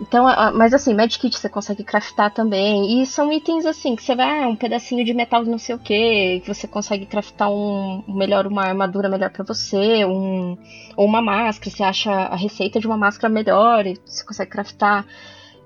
Então, 0.00 0.24
mas 0.54 0.74
assim, 0.74 0.94
Medkit 0.94 1.38
você 1.38 1.48
consegue 1.48 1.84
craftar 1.84 2.32
também. 2.34 3.00
E 3.02 3.06
são 3.06 3.32
itens 3.32 3.64
assim, 3.66 3.94
que 3.94 4.02
você 4.02 4.16
vai, 4.16 4.42
ah, 4.42 4.48
um 4.48 4.56
pedacinho 4.56 5.04
de 5.04 5.14
metal 5.14 5.44
não 5.44 5.58
sei 5.58 5.76
o 5.76 5.78
que, 5.78 6.40
que 6.40 6.48
você 6.48 6.66
consegue 6.66 7.06
craftar 7.06 7.48
um 7.50 8.02
melhor, 8.08 8.46
uma 8.48 8.64
armadura 8.64 9.08
melhor 9.08 9.30
pra 9.30 9.44
você, 9.44 10.04
um, 10.06 10.58
ou 10.96 11.06
uma 11.06 11.22
máscara, 11.22 11.70
você 11.70 11.82
acha 11.84 12.10
a 12.10 12.34
receita 12.36 12.80
de 12.80 12.86
uma 12.88 12.96
máscara 12.96 13.32
melhor 13.32 13.86
e 13.86 13.94
você 14.04 14.24
consegue 14.24 14.50
craftar. 14.50 15.06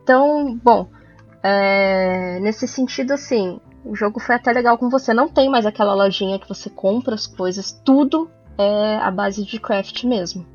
Então, 0.02 0.58
bom, 0.62 0.90
é, 1.42 2.40
nesse 2.40 2.66
sentido, 2.68 3.12
assim, 3.12 3.60
o 3.84 3.94
jogo 3.94 4.18
foi 4.18 4.34
até 4.34 4.52
legal 4.52 4.78
com 4.78 4.88
você. 4.88 5.12
Não 5.12 5.28
tem 5.28 5.48
mais 5.48 5.66
aquela 5.66 5.94
lojinha 5.94 6.38
que 6.38 6.48
você 6.48 6.70
compra 6.70 7.14
as 7.14 7.26
coisas, 7.26 7.72
tudo 7.84 8.30
é 8.56 8.96
a 8.96 9.10
base 9.10 9.44
de 9.44 9.58
craft 9.58 10.04
mesmo. 10.04 10.46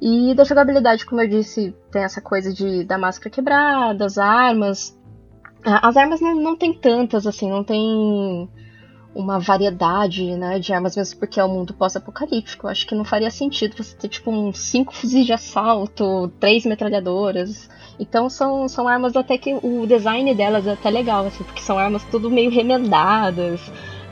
E 0.00 0.34
da 0.34 0.44
jogabilidade, 0.44 1.06
como 1.06 1.22
eu 1.22 1.28
disse, 1.28 1.74
tem 1.90 2.02
essa 2.02 2.20
coisa 2.20 2.52
de 2.52 2.84
da 2.84 2.98
máscara 2.98 3.30
quebrada, 3.30 4.04
as 4.04 4.18
armas. 4.18 4.96
As 5.64 5.96
armas 5.96 6.20
não, 6.20 6.34
não 6.34 6.56
tem 6.56 6.74
tantas, 6.74 7.26
assim, 7.26 7.48
não 7.48 7.64
tem 7.64 8.48
uma 9.14 9.38
variedade 9.38 10.36
né, 10.36 10.58
de 10.58 10.72
armas, 10.72 10.96
mesmo 10.96 11.18
porque 11.18 11.40
é 11.40 11.44
um 11.44 11.48
mundo 11.48 11.72
pós-apocalíptico. 11.72 12.68
Acho 12.68 12.86
que 12.86 12.94
não 12.94 13.04
faria 13.04 13.30
sentido 13.30 13.76
você 13.76 13.96
ter 13.96 14.08
tipo 14.08 14.30
uns 14.30 14.58
cinco 14.58 14.94
fuzis 14.94 15.24
de 15.24 15.32
assalto, 15.32 16.28
três 16.40 16.66
metralhadoras. 16.66 17.68
Então 17.98 18.28
são, 18.28 18.68
são 18.68 18.88
armas 18.88 19.14
até 19.16 19.38
que 19.38 19.54
o 19.62 19.86
design 19.86 20.34
delas 20.34 20.66
é 20.66 20.72
até 20.72 20.90
legal, 20.90 21.26
assim, 21.26 21.44
porque 21.44 21.60
são 21.60 21.78
armas 21.78 22.02
tudo 22.04 22.30
meio 22.30 22.50
remendadas. 22.50 23.60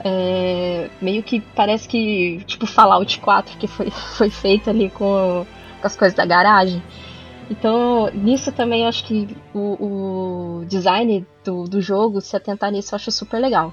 é, 0.04 0.90
meio 1.00 1.22
que 1.22 1.40
parece 1.40 1.88
que, 1.88 2.42
tipo, 2.46 2.66
Fallout 2.66 3.20
4 3.20 3.56
que 3.58 3.66
foi, 3.66 3.90
foi 4.16 4.30
feito 4.30 4.70
ali 4.70 4.90
com, 4.90 5.46
com 5.80 5.86
as 5.86 5.96
coisas 5.96 6.16
da 6.16 6.26
garagem. 6.26 6.82
Então, 7.50 8.10
nisso 8.14 8.50
também 8.52 8.82
eu 8.82 8.88
acho 8.88 9.04
que 9.04 9.36
o, 9.54 10.60
o 10.60 10.64
design 10.66 11.26
do, 11.44 11.64
do 11.64 11.80
jogo, 11.80 12.20
se 12.20 12.36
atentar 12.36 12.70
nisso, 12.70 12.94
eu 12.94 12.96
acho 12.96 13.10
super 13.10 13.38
legal. 13.38 13.72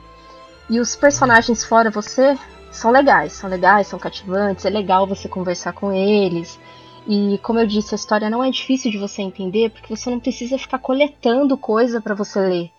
E 0.69 0.79
os 0.79 0.95
personagens 0.95 1.63
fora 1.63 1.89
você 1.89 2.37
são 2.71 2.91
legais, 2.91 3.33
são 3.33 3.49
legais, 3.49 3.87
são 3.87 3.97
cativantes, 3.97 4.65
é 4.65 4.69
legal 4.69 5.07
você 5.07 5.27
conversar 5.27 5.73
com 5.73 5.91
eles. 5.91 6.59
E 7.11 7.39
como 7.39 7.57
eu 7.59 7.65
disse, 7.65 7.95
a 7.95 7.97
história 7.97 8.29
não 8.29 8.43
é 8.43 8.51
difícil 8.51 8.91
de 8.91 8.99
você 8.99 9.23
entender, 9.23 9.71
porque 9.71 9.95
você 9.95 10.11
não 10.11 10.19
precisa 10.19 10.59
ficar 10.59 10.77
coletando 10.77 11.57
coisa 11.57 11.99
pra 11.99 12.13
você 12.13 12.39
ler. 12.39 12.71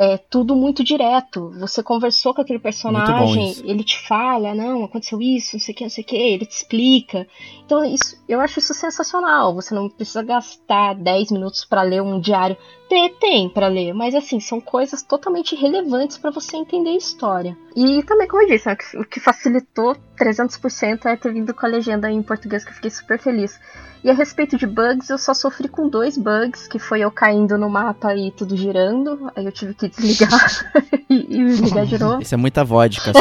É 0.00 0.16
tudo 0.16 0.54
muito 0.54 0.84
direto. 0.84 1.50
Você 1.58 1.82
conversou 1.82 2.32
com 2.32 2.40
aquele 2.40 2.60
personagem, 2.60 3.52
ele 3.64 3.82
te 3.82 3.98
fala, 4.06 4.54
não, 4.54 4.84
aconteceu 4.84 5.20
isso, 5.20 5.56
não 5.56 5.60
sei 5.60 5.74
o 5.74 5.76
que, 5.76 5.82
não 5.84 5.90
sei 5.90 6.04
o 6.04 6.06
que, 6.06 6.16
ele 6.16 6.46
te 6.46 6.52
explica. 6.52 7.26
Então, 7.66 7.84
isso, 7.84 8.16
eu 8.28 8.40
acho 8.40 8.60
isso 8.60 8.72
sensacional. 8.74 9.52
Você 9.56 9.74
não 9.74 9.88
precisa 9.88 10.22
gastar 10.22 10.94
10 10.94 11.32
minutos 11.32 11.64
pra 11.64 11.82
ler 11.82 12.00
um 12.00 12.20
diário. 12.20 12.56
Tem, 12.88 13.12
tem 13.14 13.48
para 13.50 13.66
ler, 13.66 13.92
mas 13.92 14.14
assim, 14.14 14.38
são 14.40 14.60
coisas 14.60 15.02
totalmente 15.02 15.56
relevantes 15.56 16.16
pra 16.16 16.30
você 16.30 16.56
entender 16.56 16.90
a 16.90 16.96
história. 16.96 17.58
E 17.76 18.02
também, 18.04 18.28
como 18.28 18.42
eu 18.42 18.48
disse, 18.48 18.66
né, 18.68 18.74
o 18.74 18.76
que- 18.76 18.96
o 18.98 19.04
que 19.04 19.20
facilitou 19.20 19.96
300% 20.16 21.06
é 21.08 21.16
ter 21.16 21.32
vindo 21.32 21.52
com 21.52 21.66
a 21.66 21.68
legenda 21.68 22.10
em 22.10 22.22
português, 22.22 22.64
que 22.64 22.70
eu 22.70 22.74
fiquei 22.74 22.90
super 22.90 23.18
feliz. 23.18 23.58
E 24.02 24.08
a 24.08 24.14
respeito 24.14 24.56
de 24.56 24.64
bugs, 24.66 25.10
eu 25.10 25.18
só 25.18 25.34
sofri 25.34 25.66
com 25.68 25.88
dois 25.88 26.16
bugs, 26.16 26.68
que 26.68 26.78
foi 26.78 27.00
eu 27.00 27.10
caindo 27.10 27.58
no 27.58 27.68
mapa 27.68 28.14
e 28.14 28.30
tudo 28.30 28.56
girando. 28.56 29.30
Aí 29.34 29.44
eu 29.44 29.50
tive 29.52 29.74
que 29.74 29.87
desligar 29.88 30.72
e, 31.08 31.14
e 31.14 31.42
ligar 31.56 31.86
de 31.86 31.98
novo. 31.98 32.22
Isso 32.22 32.34
é 32.34 32.38
muita 32.38 32.64
vodka 32.64 33.12
só. 33.12 33.20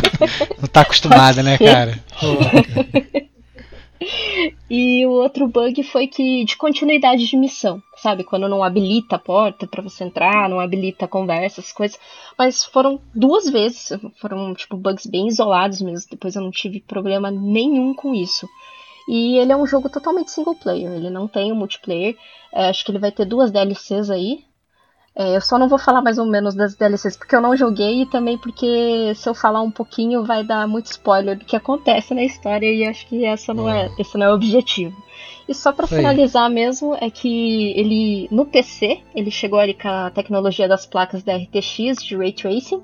Não 0.60 0.68
tá 0.68 0.82
acostumada, 0.82 1.42
né, 1.42 1.58
cara? 1.58 1.98
E 4.68 5.06
o 5.06 5.10
outro 5.10 5.46
bug 5.48 5.82
foi 5.82 6.06
que 6.06 6.44
de 6.44 6.56
continuidade 6.56 7.26
de 7.26 7.36
missão, 7.36 7.82
sabe? 7.96 8.24
Quando 8.24 8.48
não 8.48 8.62
habilita 8.62 9.16
a 9.16 9.18
porta 9.18 9.66
pra 9.66 9.82
você 9.82 10.04
entrar, 10.04 10.48
não 10.48 10.60
habilita 10.60 11.04
a 11.04 11.08
conversa, 11.08 11.60
essas 11.60 11.72
coisas. 11.72 11.98
Mas 12.36 12.64
foram 12.64 13.00
duas 13.14 13.48
vezes, 13.48 13.92
foram 14.20 14.54
tipo 14.54 14.76
bugs 14.76 15.06
bem 15.06 15.28
isolados 15.28 15.80
mesmo. 15.80 16.10
Depois 16.10 16.34
eu 16.34 16.42
não 16.42 16.50
tive 16.50 16.80
problema 16.80 17.30
nenhum 17.30 17.94
com 17.94 18.14
isso. 18.14 18.48
E 19.08 19.36
ele 19.36 19.52
é 19.52 19.56
um 19.56 19.66
jogo 19.66 19.88
totalmente 19.88 20.30
single 20.30 20.54
player, 20.54 20.90
ele 20.90 21.10
não 21.10 21.28
tem 21.28 21.52
o 21.52 21.56
multiplayer. 21.56 22.16
É, 22.52 22.68
acho 22.68 22.84
que 22.84 22.90
ele 22.90 22.98
vai 22.98 23.12
ter 23.12 23.24
duas 23.26 23.50
DLCs 23.50 24.10
aí. 24.10 24.44
É, 25.16 25.36
eu 25.36 25.40
só 25.40 25.56
não 25.58 25.68
vou 25.68 25.78
falar 25.78 26.02
mais 26.02 26.18
ou 26.18 26.26
menos 26.26 26.56
das 26.56 26.74
DLCs 26.74 27.16
porque 27.16 27.36
eu 27.36 27.40
não 27.40 27.56
joguei 27.56 28.02
e 28.02 28.06
também 28.06 28.36
porque 28.36 29.12
se 29.14 29.28
eu 29.28 29.34
falar 29.34 29.62
um 29.62 29.70
pouquinho 29.70 30.24
vai 30.24 30.42
dar 30.42 30.66
muito 30.66 30.86
spoiler 30.86 31.38
do 31.38 31.44
que 31.44 31.54
acontece 31.54 32.12
na 32.12 32.24
história 32.24 32.66
e 32.66 32.84
acho 32.84 33.06
que 33.06 33.24
essa 33.24 33.54
não 33.54 33.70
é, 33.70 33.88
esse 33.96 34.18
não 34.18 34.26
é 34.26 34.30
o 34.30 34.34
objetivo. 34.34 34.96
E 35.48 35.54
só 35.54 35.72
aí. 35.78 35.86
finalizar 35.86 36.50
mesmo 36.50 36.96
é 37.00 37.08
que 37.10 37.72
ele 37.78 38.26
no 38.30 38.44
PC 38.44 39.02
ele 39.14 39.30
chegou 39.30 39.60
ali 39.60 39.74
com 39.74 39.88
a 39.88 40.10
tecnologia 40.10 40.66
das 40.66 40.84
placas 40.84 41.22
da 41.22 41.36
RTX 41.36 42.02
de 42.02 42.16
ray 42.16 42.32
tracing 42.32 42.82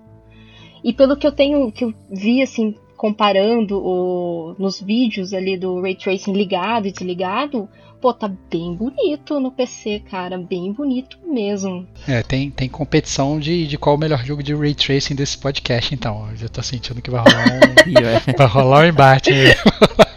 e 0.85 0.93
pelo 0.93 1.17
que 1.17 1.27
eu 1.27 1.33
tenho 1.33 1.73
que 1.73 1.85
eu 1.85 1.93
vi 2.09 2.43
assim 2.43 2.77
comparando 2.97 3.83
o, 3.83 4.55
nos 4.59 4.79
vídeos 4.79 5.33
ali 5.33 5.57
do 5.57 5.81
ray 5.81 5.97
tracing 5.97 6.35
ligado 6.35 6.87
e 6.87 6.93
desligado, 6.93 7.67
pô, 8.01 8.15
tá 8.15 8.31
bem 8.51 8.75
bonito 8.75 9.39
no 9.39 9.51
PC, 9.51 10.03
cara, 10.11 10.39
bem 10.39 10.73
bonito 10.73 11.19
mesmo. 11.27 11.87
É, 12.09 12.23
tem, 12.23 12.51
tem 12.51 12.69
competição 12.69 13.39
de, 13.39 13.67
de 13.67 13.77
qual 13.77 13.97
o 13.97 13.99
melhor 13.99 14.25
jogo 14.25 14.43
de 14.43 14.55
Ray 14.55 14.75
Tracing 14.75 15.15
desse 15.15 15.37
podcast, 15.37 15.95
então. 15.95 16.29
Eu 16.31 16.37
já 16.37 16.49
tô 16.49 16.63
sentindo 16.63 17.03
que 17.03 17.11
vai 17.11 17.21
rolar 17.21 17.45
um, 17.47 18.33
vai 18.37 18.47
rolar 18.47 18.85
um 18.85 18.89
embate 18.89 19.31
aí. 19.31 19.55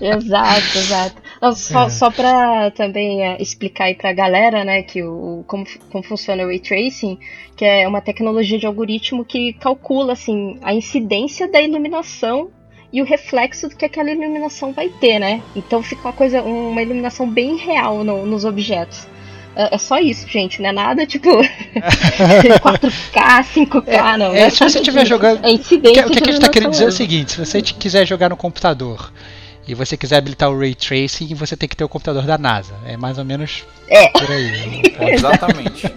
Exato, 0.00 0.78
exato. 0.78 1.22
Não, 1.40 1.52
só, 1.52 1.86
É. 1.86 1.90
só 1.90 2.10
pra 2.10 2.70
também 2.72 3.22
é, 3.24 3.40
explicar 3.40 3.84
aí 3.84 3.94
pra 3.94 4.12
galera, 4.12 4.64
né, 4.64 4.82
que 4.82 5.02
o, 5.02 5.44
como, 5.46 5.64
como 5.90 6.02
funciona 6.02 6.42
o 6.42 6.46
Ray 6.46 6.58
Tracing, 6.58 7.18
que 7.56 7.64
é 7.64 7.86
uma 7.86 8.00
tecnologia 8.00 8.58
de 8.58 8.66
algoritmo 8.66 9.24
que 9.24 9.52
calcula, 9.54 10.12
assim, 10.14 10.58
a 10.62 10.74
incidência 10.74 11.48
da 11.48 11.60
iluminação 11.62 12.50
e 12.92 13.00
o 13.00 13.04
reflexo 13.04 13.68
do 13.68 13.76
que 13.76 13.84
aquela 13.84 14.10
iluminação 14.10 14.72
vai 14.72 14.88
ter, 14.88 15.18
né? 15.18 15.42
Então 15.56 15.82
fica 15.82 16.02
uma 16.02 16.12
coisa, 16.12 16.42
uma 16.42 16.82
iluminação 16.82 17.28
bem 17.28 17.56
real 17.56 18.04
no- 18.04 18.26
nos 18.26 18.44
objetos. 18.44 19.06
É, 19.56 19.74
é 19.74 19.78
só 19.78 19.98
isso, 19.98 20.26
gente, 20.28 20.60
não 20.62 20.70
é 20.70 20.72
nada 20.72 21.06
tipo 21.06 21.28
4K, 21.30 23.44
5K, 23.44 24.16
não. 24.18 24.34
É, 24.34 24.44
não 24.44 24.50
se 24.50 24.58
você 24.60 24.78
estiver 24.78 25.06
jogando- 25.06 25.44
É 25.44 25.52
O 25.52 25.58
que, 25.58 25.74
o 25.76 25.80
que 25.80 26.00
a 26.00 26.08
gente 26.32 26.40
tá 26.40 26.48
querendo 26.48 26.70
dizer 26.70 26.84
é 26.84 26.88
o 26.88 26.92
seguinte: 26.92 27.32
se 27.32 27.38
você 27.38 27.62
quiser 27.62 28.06
jogar 28.06 28.28
no 28.30 28.36
computador 28.36 29.12
e 29.66 29.74
você 29.74 29.96
quiser 29.96 30.16
habilitar 30.16 30.50
o 30.50 30.58
Ray 30.58 30.74
Tracing, 30.74 31.34
você 31.34 31.56
tem 31.56 31.68
que 31.68 31.76
ter 31.76 31.84
o 31.84 31.88
computador 31.88 32.24
da 32.24 32.36
NASA. 32.36 32.74
É 32.86 32.96
mais 32.96 33.16
ou 33.18 33.24
menos 33.24 33.64
É. 33.88 34.08
por 34.08 34.30
aí. 34.30 34.82
Exatamente. 35.14 35.86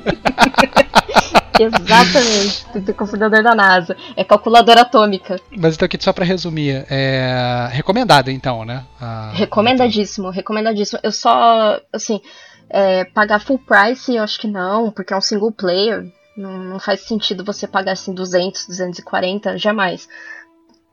Exatamente, 1.63 2.65
tem 2.73 2.81
que 2.81 2.87
ter 2.87 2.93
computador 2.93 3.41
da 3.43 3.55
NASA. 3.55 3.95
É 4.15 4.23
calculadora 4.23 4.81
atômica. 4.81 5.39
Mas 5.57 5.75
então 5.75 5.85
aqui 5.85 5.97
só 6.01 6.11
pra 6.13 6.25
resumir, 6.25 6.85
é 6.89 7.67
recomendado 7.71 8.29
então, 8.29 8.65
né? 8.65 8.83
A- 8.99 9.31
Recomendadíssimo, 9.33 10.29
recomendadíssimo. 10.29 10.99
Eu 11.03 11.11
só, 11.11 11.79
assim, 11.93 12.21
é, 12.69 13.05
pagar 13.05 13.39
full 13.39 13.59
price 13.59 14.15
eu 14.15 14.23
acho 14.23 14.39
que 14.39 14.47
não, 14.47 14.91
porque 14.91 15.13
é 15.13 15.17
um 15.17 15.21
single 15.21 15.51
player. 15.51 16.05
Não, 16.37 16.51
não 16.57 16.79
faz 16.81 17.01
sentido 17.01 17.45
você 17.45 17.65
pagar 17.65 17.93
assim 17.93 18.13
200, 18.13 18.67
240, 18.67 19.57
jamais. 19.57 20.07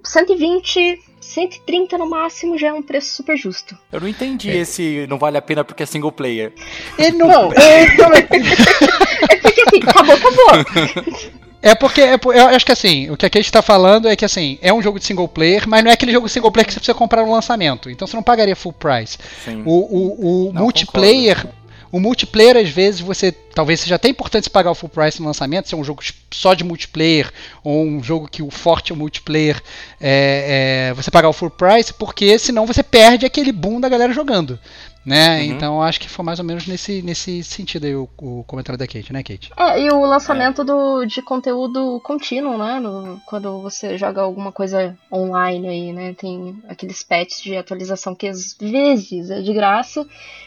120, 0.02 1.00
130 1.20 1.98
no 1.98 2.08
máximo 2.08 2.58
já 2.58 2.68
é 2.68 2.72
um 2.72 2.82
preço 2.82 3.14
super 3.14 3.36
justo. 3.36 3.76
Eu 3.90 4.00
não 4.00 4.08
entendi 4.08 4.50
esse 4.50 5.06
não 5.08 5.18
vale 5.18 5.38
a 5.38 5.42
pena 5.42 5.64
porque 5.64 5.82
é 5.82 5.86
single 5.86 6.12
player. 6.12 6.52
Ele 6.98 7.16
não, 7.16 7.28
Não, 7.28 7.52
é, 7.52 7.82
é, 7.82 7.84
é 7.84 9.36
porque 9.36 9.62
assim, 9.62 9.82
acabou, 9.86 10.14
acabou. 10.14 11.32
É 11.62 11.76
porque, 11.76 12.00
é 12.00 12.14
eu 12.24 12.46
acho 12.48 12.66
que 12.66 12.72
assim, 12.72 13.08
o 13.08 13.16
que 13.16 13.24
a 13.24 13.30
Kate 13.30 13.52
tá 13.52 13.62
falando 13.62 14.08
é 14.08 14.16
que 14.16 14.24
assim, 14.24 14.58
é 14.60 14.72
um 14.72 14.82
jogo 14.82 14.98
de 14.98 15.04
single 15.04 15.28
player, 15.28 15.68
mas 15.68 15.84
não 15.84 15.92
é 15.92 15.94
aquele 15.94 16.10
jogo 16.10 16.28
single 16.28 16.50
player 16.50 16.66
que 16.66 16.72
você 16.72 16.80
precisa 16.80 16.98
comprar 16.98 17.24
no 17.24 17.30
lançamento. 17.30 17.88
Então 17.88 18.06
você 18.06 18.16
não 18.16 18.22
pagaria 18.22 18.56
full 18.56 18.72
price. 18.72 19.16
Sim. 19.44 19.62
O, 19.64 19.70
o, 19.70 20.48
o 20.48 20.52
Não, 20.52 20.62
multiplayer. 20.62 21.36
concordo. 21.36 21.61
O 21.92 22.00
multiplayer, 22.00 22.56
às 22.56 22.70
vezes, 22.70 23.00
você. 23.00 23.30
Talvez 23.30 23.80
seja 23.80 23.96
até 23.96 24.08
importante 24.08 24.48
pagar 24.48 24.70
o 24.70 24.74
full 24.74 24.88
price 24.88 25.20
no 25.20 25.26
lançamento, 25.26 25.68
se 25.68 25.74
é 25.74 25.78
um 25.78 25.84
jogo 25.84 26.02
só 26.32 26.54
de 26.54 26.64
multiplayer, 26.64 27.30
ou 27.62 27.84
um 27.84 28.02
jogo 28.02 28.26
que 28.26 28.42
o 28.42 28.50
forte 28.50 28.92
é 28.92 28.94
o 28.94 28.98
multiplayer, 28.98 29.62
é, 30.00 30.88
é, 30.88 30.94
você 30.94 31.10
pagar 31.10 31.28
o 31.28 31.34
full 31.34 31.50
price, 31.50 31.92
porque 31.92 32.38
senão 32.38 32.64
você 32.64 32.82
perde 32.82 33.26
aquele 33.26 33.52
boom 33.52 33.78
da 33.78 33.90
galera 33.90 34.14
jogando. 34.14 34.58
Né? 35.04 35.38
Uhum. 35.38 35.44
Então 35.46 35.74
eu 35.76 35.82
acho 35.82 35.98
que 36.00 36.08
foi 36.08 36.24
mais 36.24 36.38
ou 36.38 36.44
menos 36.44 36.66
nesse, 36.66 37.02
nesse 37.02 37.42
sentido 37.42 37.84
aí 37.86 37.94
o, 37.96 38.08
o 38.18 38.44
comentário 38.44 38.78
da 38.78 38.86
Kate, 38.86 39.12
né, 39.12 39.22
Kate? 39.22 39.50
É, 39.56 39.80
e 39.80 39.90
o 39.90 40.04
lançamento 40.04 40.62
do, 40.64 41.04
de 41.04 41.20
conteúdo 41.22 42.00
contínuo, 42.04 42.56
né? 42.56 42.78
no- 42.78 43.20
quando 43.26 43.60
você 43.60 43.98
joga 43.98 44.22
alguma 44.22 44.52
coisa 44.52 44.96
online 45.12 45.68
aí, 45.68 45.92
né? 45.92 46.14
Tem 46.14 46.56
aqueles 46.68 47.02
patches 47.02 47.40
de 47.42 47.56
atualização 47.56 48.14
que 48.14 48.28
às 48.28 48.54
vezes 48.54 49.28
é 49.30 49.40
de 49.40 49.52
graça 49.52 50.06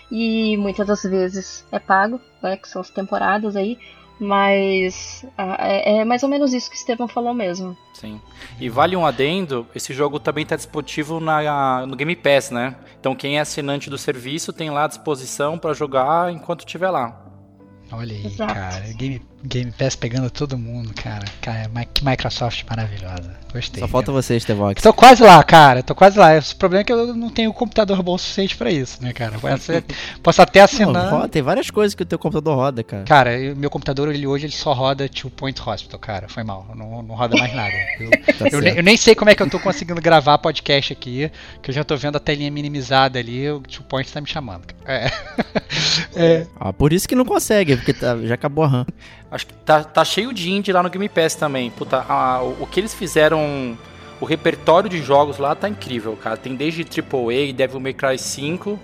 e 0.10 0.56
muitas 0.58 0.88
das 0.88 1.04
vezes 1.04 1.66
é 1.72 1.80
pago, 1.80 2.22
né? 2.42 2.56
Que 2.56 2.70
são 2.70 2.82
as 2.82 2.90
temporadas 2.90 3.56
aí. 3.56 3.78
Mas 4.20 5.26
ah, 5.38 5.58
é, 5.60 5.98
é 5.98 6.06
mais 6.06 6.24
ou 6.24 6.30
menos 6.30 6.54
isso 6.54 6.70
que 6.70 6.76
o 6.76 6.80
Estevão 6.80 7.08
falou 7.08 7.34
mesmo. 7.34 7.76
Sim. 7.94 8.22
E 8.60 8.70
vale 8.70 8.96
um 8.96 9.06
adendo, 9.06 9.68
esse 9.76 9.94
jogo 9.94 10.20
também 10.20 10.44
está 10.44 10.56
disponível 10.56 11.20
na, 11.20 11.86
no 11.86 11.96
Game 11.96 12.16
Pass, 12.16 12.52
né? 12.52 12.76
Então 13.00 13.16
quem 13.16 13.38
é 13.38 13.42
assinante 13.42 13.90
do 13.90 13.98
serviço 13.98 14.54
tem 14.54 14.70
lá 14.70 14.86
à 14.86 14.88
disposição 14.88 15.58
para 15.58 15.74
jogar 15.74 16.32
enquanto 16.32 16.62
estiver 16.62 16.90
lá. 16.90 17.22
Olha 17.92 18.16
aí, 18.16 18.26
Exato. 18.26 18.54
cara. 18.54 18.94
Game, 18.94 19.22
Game 19.44 19.72
Pass 19.72 19.96
pegando 19.96 20.30
todo 20.30 20.58
mundo, 20.58 20.92
cara. 20.96 21.26
Cara, 21.42 21.70
Mi- 21.70 21.86
que 21.94 22.04
Microsoft 22.04 22.64
maravilhosa. 22.68 23.36
Gostei. 23.54 23.80
Só 23.80 23.88
falta 23.88 24.12
você, 24.12 24.40
Stevox. 24.40 24.82
Tô 24.82 24.92
quase 24.92 25.22
lá, 25.24 25.42
cara. 25.44 25.84
Tô 25.84 25.94
quase 25.96 26.18
lá. 26.18 26.30
O 26.38 26.56
problema 26.58 26.82
é 26.82 26.84
que 26.84 26.92
eu 26.92 27.16
não 27.16 27.30
tenho 27.30 27.54
computador 27.54 28.02
bom 28.02 28.16
o 28.16 28.18
suficiente 28.18 28.58
pra 28.58 28.72
isso, 28.72 29.02
né, 29.04 29.14
cara? 29.14 29.38
Posso, 29.40 29.72
posso 30.24 30.42
até 30.42 30.60
Não, 30.60 30.66
assinar. 30.66 31.10
roda- 31.12 31.28
tem 31.30 31.42
várias 31.42 31.70
coisas 31.70 31.94
que 31.94 32.02
o 32.04 32.06
teu 32.06 32.18
computador 32.18 32.56
roda, 32.56 32.84
cara. 32.84 33.04
Cara, 33.04 33.40
eu- 33.40 33.56
meu 33.56 33.70
computador 33.70 34.14
ele 34.14 34.26
hoje 34.26 34.46
ele 34.48 34.54
só 34.54 34.74
roda 34.74 35.08
Two 35.08 35.30
Point 35.30 35.62
Hospital, 35.62 36.00
cara. 36.00 36.28
Foi 36.28 36.44
mal. 36.44 36.66
Não, 36.76 37.04
não 37.04 37.16
roda 37.16 37.38
mais 37.38 37.54
nada. 37.54 37.72
Eu, 38.00 38.10
Tá 38.12 38.48
eu, 38.52 38.62
eu 38.78 38.84
nem 38.84 38.98
sei 38.98 39.16
como 39.16 39.30
é 39.30 39.36
que 39.36 39.42
eu 39.42 39.50
tô 39.50 39.60
conseguindo 39.60 40.02
gravar 40.02 40.38
podcast 40.40 40.92
aqui, 40.92 41.32
que 41.62 41.70
eu 41.70 41.74
já 41.74 41.84
tô 41.86 41.96
vendo 41.96 42.18
a 42.18 42.20
telinha 42.20 42.52
minimizada 42.52 43.18
ali. 43.20 43.50
O 43.50 43.62
Two 43.62 43.84
Point 43.84 44.12
tá 44.12 44.20
me 44.20 44.28
chamando. 44.28 44.64
É. 44.86 45.10
É. 46.16 46.46
Ah, 46.60 46.72
por 46.72 46.94
isso 46.94 47.08
que 47.08 47.16
não 47.16 47.26
consegue, 47.26 47.76
porque 47.76 47.94
tá- 47.94 48.18
já 48.24 48.36
acabou 48.36 48.64
a 48.64 48.68
RAM. 48.68 48.86
Acho 49.36 49.48
que 49.48 49.54
tá, 49.54 49.84
tá 49.84 50.06
cheio 50.06 50.34
de 50.34 50.50
indie 50.52 50.72
lá 50.72 50.82
no 50.82 50.90
Game 50.90 51.10
Pass 51.10 51.36
também. 51.36 51.70
Puta, 51.70 52.06
a- 52.08 52.42
o, 52.42 52.64
o 52.64 52.68
que 52.68 52.80
eles 52.80 52.94
fizeram, 52.94 53.78
o 54.22 54.26
repertório 54.26 54.90
de 54.90 55.02
jogos 55.02 55.38
lá 55.38 55.54
tá 55.54 55.68
incrível, 55.68 56.16
cara. 56.16 56.38
Tem 56.38 56.56
desde 56.56 56.84
AAA, 56.84 57.52
Devil 57.54 57.80
May 57.82 57.94
Cry 57.94 58.18
5, 58.18 58.80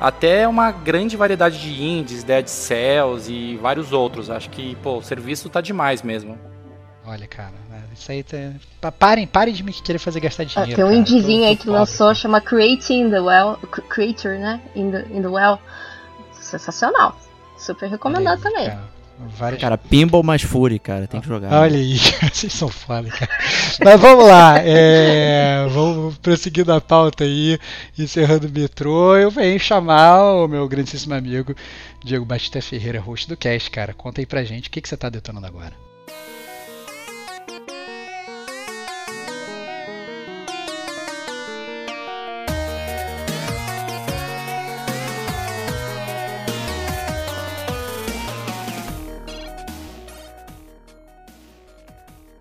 até 0.00 0.48
uma 0.48 0.70
grande 0.72 1.16
variedade 1.18 1.60
de 1.60 1.82
indies, 1.82 2.24
Dead 2.24 2.46
Cells 2.46 3.30
e 3.30 3.56
vários 3.58 3.92
outros. 3.92 4.30
Acho 4.30 4.48
que, 4.48 4.74
pô, 4.76 4.96
o 4.98 5.02
serviço 5.02 5.50
tá 5.50 5.60
demais 5.60 6.00
mesmo. 6.02 6.38
Olha, 7.06 7.26
cara, 7.26 7.52
né, 7.68 7.82
isso 7.92 8.10
aí 8.12 8.22
tá... 8.22 8.36
pa- 8.80 8.92
Parem, 8.92 9.26
parem 9.26 9.52
de 9.52 9.62
me 9.62 9.72
querer 9.72 9.98
fazer 9.98 10.20
gastar 10.20 10.44
Ah, 10.44 10.46
dinheiro. 10.46 10.76
tem 10.76 10.84
um 10.84 11.04
Tô- 11.04 11.14
aí 11.46 11.56
que 11.56 11.64
pobre. 11.64 11.78
lançou, 11.78 12.14
chama 12.14 12.40
Creating 12.40 13.10
the 13.10 13.20
Well, 13.20 13.58
C- 13.74 13.82
Creature, 13.82 14.38
né? 14.38 14.60
In 14.74 14.90
the, 14.92 15.06
in 15.10 15.20
the 15.22 15.28
Well. 15.28 15.58
Sensacional. 16.32 17.18
Super 17.58 17.88
recomendado 17.90 18.38
aí, 18.38 18.42
também. 18.52 18.66
cara. 18.68 18.99
Várias 19.28 19.60
Cara, 19.60 19.76
Pinball 19.76 20.22
mais 20.22 20.42
Fury, 20.42 20.78
cara, 20.78 21.06
tem 21.06 21.20
que 21.20 21.28
jogar. 21.28 21.52
Olha 21.52 21.76
aí, 21.76 21.98
vocês 22.32 22.52
são 22.52 22.68
foda, 22.68 23.08
cara. 23.10 23.30
Mas 23.84 24.00
vamos 24.00 24.26
lá, 24.26 24.58
é, 24.58 25.66
vamos 25.70 26.16
prosseguir 26.18 26.66
na 26.66 26.80
pauta 26.80 27.24
aí, 27.24 27.58
encerrando 27.98 28.46
o 28.46 28.50
metrô. 28.50 29.16
Eu 29.16 29.30
venho 29.30 29.58
chamar 29.58 30.22
o 30.22 30.48
meu 30.48 30.66
grandíssimo 30.68 31.14
amigo 31.14 31.54
Diego 32.04 32.24
Batista 32.24 32.62
Ferreira, 32.62 33.00
host 33.00 33.28
do 33.28 33.36
cast, 33.36 33.70
cara. 33.70 33.92
Conta 33.92 34.20
aí 34.20 34.26
pra 34.26 34.44
gente 34.44 34.68
o 34.68 34.70
que, 34.70 34.80
que 34.80 34.88
você 34.88 34.96
tá 34.96 35.08
detonando 35.08 35.46
agora. 35.46 35.89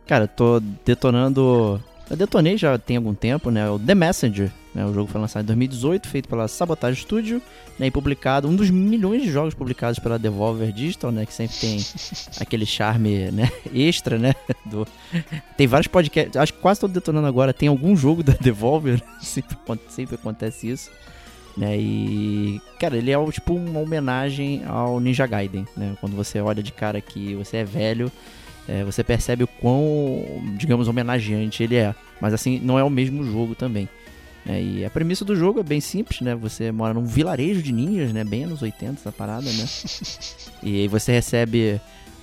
Cara, 0.10 0.24
eu 0.24 0.28
tô 0.28 0.60
detonando. 0.84 1.80
Eu 2.10 2.18
detonei 2.18 2.58
já 2.58 2.80
tem 2.80 2.98
algum 2.98 3.14
tempo, 3.14 3.52
né? 3.52 3.70
O 3.70 3.78
The 3.78 3.94
Messenger. 3.94 4.52
Né? 4.74 4.84
O 4.84 4.92
jogo 4.92 5.12
foi 5.12 5.22
lançado 5.22 5.44
em 5.44 5.46
2018, 5.46 6.08
feito 6.08 6.28
pela 6.28 6.48
Sabotage 6.48 7.02
Studio, 7.02 7.40
né? 7.78 7.86
E 7.86 7.92
publicado, 7.92 8.48
um 8.48 8.56
dos 8.56 8.72
milhões 8.72 9.22
de 9.22 9.30
jogos 9.30 9.54
publicados 9.54 10.00
pela 10.00 10.18
Devolver 10.18 10.72
Digital, 10.72 11.12
né? 11.12 11.28
Que 11.28 11.34
sempre 11.34 11.56
tem 11.58 11.78
aquele 12.42 12.66
charme, 12.66 13.30
né? 13.30 13.52
Extra, 13.72 14.18
né? 14.18 14.34
Do... 14.66 14.88
Tem 15.56 15.68
vários 15.68 15.86
podcasts. 15.86 16.36
Acho 16.36 16.56
que 16.56 16.60
quase 16.60 16.80
tô 16.80 16.88
detonando 16.88 17.28
agora. 17.28 17.54
Tem 17.54 17.70
algum 17.70 17.96
jogo 17.96 18.24
da 18.24 18.34
Devolver. 18.34 19.04
sempre, 19.22 19.56
sempre 19.90 20.16
acontece 20.16 20.72
isso. 20.72 20.90
Né? 21.56 21.78
E, 21.78 22.60
cara, 22.80 22.98
ele 22.98 23.12
é 23.12 23.32
tipo 23.32 23.54
uma 23.54 23.80
homenagem 23.80 24.64
ao 24.66 25.00
Ninja 25.00 25.28
Gaiden, 25.28 25.68
né? 25.78 25.96
Quando 26.02 26.16
você 26.16 26.42
olha 26.42 26.64
de 26.64 26.72
cara 26.72 27.00
que 27.00 27.36
você 27.36 27.58
é 27.58 27.64
velho, 27.64 28.12
é, 28.70 28.84
você 28.84 29.04
percebe 29.04 29.44
o 29.44 29.48
quão, 29.48 30.24
digamos, 30.56 30.88
homenageante 30.88 31.64
ele 31.64 31.76
é. 31.76 31.96
Mas 32.22 32.34
assim, 32.34 32.60
não 32.60 32.78
é 32.78 32.84
o 32.84 32.90
mesmo 32.90 33.24
jogo 33.24 33.56
também. 33.56 33.90
né? 34.46 34.62
e 34.62 34.86
a 34.86 34.90
premissa 34.92 35.26
do 35.26 35.36
jogo 35.36 35.60
é 35.60 35.64
bem 35.64 35.82
simples, 35.82 36.22
né? 36.22 36.36
Você 36.36 36.72
mora 36.72 36.94
num 36.94 37.04
vilarejo 37.04 37.64
de 37.64 37.72
ninjas, 37.72 38.14
né? 38.14 38.24
Bem 38.24 38.44
anos 38.44 38.62
80 38.62 38.94
essa 38.94 39.12
parada, 39.12 39.52
né? 39.52 39.66
e 40.62 40.82
aí 40.82 40.88
você 40.88 41.12
recebe 41.12 41.82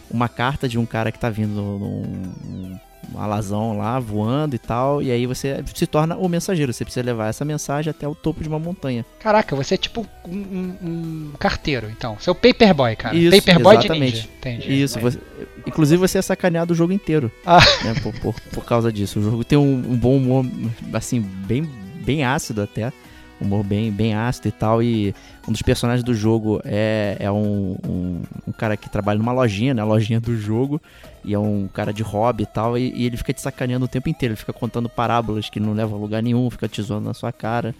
uma 0.08 0.28
carta 0.28 0.68
de 0.68 0.78
um 0.78 0.86
cara 0.86 1.10
que 1.10 1.18
tá 1.18 1.28
vindo 1.28 1.50
num, 1.50 2.02
num 2.44 2.78
alazão 3.16 3.76
lá, 3.78 3.98
voando 4.00 4.54
e 4.54 4.58
tal. 4.58 5.02
E 5.02 5.10
aí 5.10 5.26
você 5.26 5.62
se 5.74 5.86
torna 5.86 6.16
o 6.16 6.28
mensageiro. 6.28 6.72
Você 6.72 6.84
precisa 6.84 7.04
levar 7.04 7.28
essa 7.28 7.44
mensagem 7.44 7.90
até 7.90 8.06
o 8.08 8.14
topo 8.14 8.42
de 8.42 8.48
uma 8.48 8.58
montanha. 8.58 9.04
Caraca, 9.20 9.54
você 9.54 9.74
é 9.74 9.78
tipo 9.78 10.06
um, 10.26 10.30
um- 10.36 10.76
um 10.82 11.30
carteiro, 11.38 11.88
então. 11.90 12.16
Você 12.18 12.28
é 12.28 12.32
o 12.32 12.34
Paperboy, 12.34 12.96
cara. 12.96 13.16
Isso, 13.16 13.36
Paperboy 13.36 13.76
de 13.78 13.84
exatamente. 13.86 14.14
ninja. 14.16 14.28
Entendi. 14.38 14.82
Isso, 14.82 14.98
você- 15.00 15.18
inclusive 15.66 15.98
você 15.98 16.18
é 16.18 16.22
sacaneado 16.22 16.72
o 16.72 16.76
jogo 16.76 16.92
inteiro. 16.92 17.30
Ah. 17.44 17.60
né, 17.84 17.94
por, 18.02 18.12
por, 18.20 18.34
por 18.52 18.64
causa 18.64 18.92
disso. 18.92 19.18
O 19.20 19.22
jogo 19.22 19.44
tem 19.44 19.58
um, 19.58 19.74
um 19.92 19.96
bom 19.96 20.16
humor, 20.16 20.44
assim, 20.92 21.20
bem, 21.20 21.68
bem 22.04 22.24
ácido 22.24 22.62
até. 22.62 22.92
Humor 23.38 23.62
bem, 23.62 23.92
bem 23.92 24.14
ácido 24.14 24.48
e 24.48 24.50
tal. 24.52 24.82
E 24.82 25.14
um 25.46 25.52
dos 25.52 25.60
personagens 25.60 26.02
do 26.02 26.14
jogo 26.14 26.58
é, 26.64 27.16
é 27.20 27.30
um, 27.30 27.76
um, 27.86 28.22
um 28.48 28.52
cara 28.52 28.78
que 28.78 28.88
trabalha 28.88 29.18
numa 29.18 29.32
lojinha, 29.32 29.74
né? 29.74 29.82
A 29.82 29.84
lojinha 29.84 30.18
do 30.18 30.34
jogo. 30.36 30.80
E 31.26 31.34
é 31.34 31.38
um 31.38 31.68
cara 31.68 31.92
de 31.92 32.02
hobby 32.02 32.44
e 32.44 32.46
tal. 32.46 32.78
E, 32.78 32.92
e 32.94 33.04
ele 33.04 33.16
fica 33.16 33.32
te 33.32 33.40
sacaneando 33.42 33.84
o 33.84 33.88
tempo 33.88 34.08
inteiro. 34.08 34.32
Ele 34.32 34.38
fica 34.38 34.52
contando 34.52 34.88
parábolas 34.88 35.50
que 35.50 35.60
não 35.60 35.72
levam 35.72 35.98
a 35.98 36.00
lugar 36.00 36.22
nenhum, 36.22 36.48
fica 36.48 36.68
te 36.68 36.80
zoando 36.80 37.06
na 37.06 37.14
sua 37.14 37.32
cara. 37.32 37.74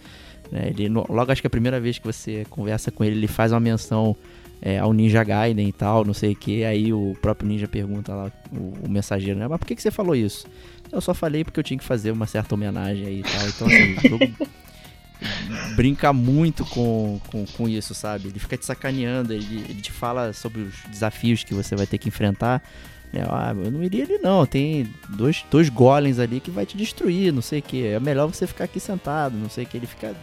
né, 0.51 0.67
Ele, 0.69 0.89
logo 0.89 1.31
acho 1.31 1.41
que 1.41 1.47
a 1.47 1.49
primeira 1.49 1.79
vez 1.79 1.97
que 1.97 2.05
você 2.05 2.45
conversa 2.49 2.91
com 2.91 3.03
ele, 3.03 3.15
ele 3.15 3.27
faz 3.27 3.51
uma 3.53 3.59
menção 3.59 4.15
é, 4.61 4.79
ao 4.79 4.91
Ninja 4.91 5.23
Gaiden 5.23 5.67
e 5.67 5.71
tal, 5.71 6.03
não 6.03 6.13
sei 6.13 6.33
o 6.33 6.35
que. 6.35 6.63
Aí 6.65 6.91
o 6.91 7.15
próprio 7.21 7.47
Ninja 7.47 7.67
pergunta 7.67 8.13
lá, 8.13 8.31
o, 8.51 8.85
o 8.85 8.89
mensageiro, 8.89 9.39
né? 9.39 9.47
Mas 9.47 9.59
por 9.59 9.65
que, 9.65 9.75
que 9.75 9.81
você 9.81 9.91
falou 9.91 10.15
isso? 10.15 10.45
Eu 10.91 11.01
só 11.01 11.13
falei 11.13 11.43
porque 11.43 11.59
eu 11.59 11.63
tinha 11.63 11.77
que 11.77 11.83
fazer 11.83 12.11
uma 12.11 12.25
certa 12.25 12.53
homenagem 12.55 13.05
aí 13.05 13.19
e 13.19 13.23
tal. 13.23 13.47
Então, 13.47 13.67
assim, 13.67 13.93
o 13.93 14.09
jogo 14.09 14.47
brinca 15.75 16.13
muito 16.13 16.65
com, 16.65 17.19
com, 17.27 17.45
com 17.45 17.69
isso, 17.69 17.93
sabe? 17.93 18.29
Ele 18.29 18.39
fica 18.39 18.57
te 18.57 18.65
sacaneando, 18.65 19.33
ele, 19.33 19.65
ele 19.69 19.81
te 19.81 19.91
fala 19.91 20.33
sobre 20.33 20.61
os 20.61 20.75
desafios 20.89 21.43
que 21.43 21.53
você 21.53 21.75
vai 21.75 21.85
ter 21.85 21.97
que 21.97 22.07
enfrentar. 22.07 22.63
Né? 23.11 23.25
Ah, 23.29 23.53
eu 23.55 23.71
não 23.71 23.83
iria 23.83 24.03
ali 24.03 24.17
não, 24.17 24.45
tem 24.45 24.87
dois, 25.09 25.45
dois 25.49 25.69
golems 25.69 26.19
ali 26.19 26.39
que 26.39 26.51
vai 26.51 26.65
te 26.65 26.75
destruir, 26.75 27.31
não 27.31 27.41
sei 27.41 27.59
o 27.59 27.61
que. 27.61 27.85
É 27.85 27.99
melhor 27.99 28.27
você 28.27 28.45
ficar 28.45 28.65
aqui 28.65 28.79
sentado, 28.79 29.37
não 29.37 29.49
sei 29.49 29.63
o 29.63 29.67
que. 29.67 29.77
Ele 29.77 29.87
fica. 29.87 30.15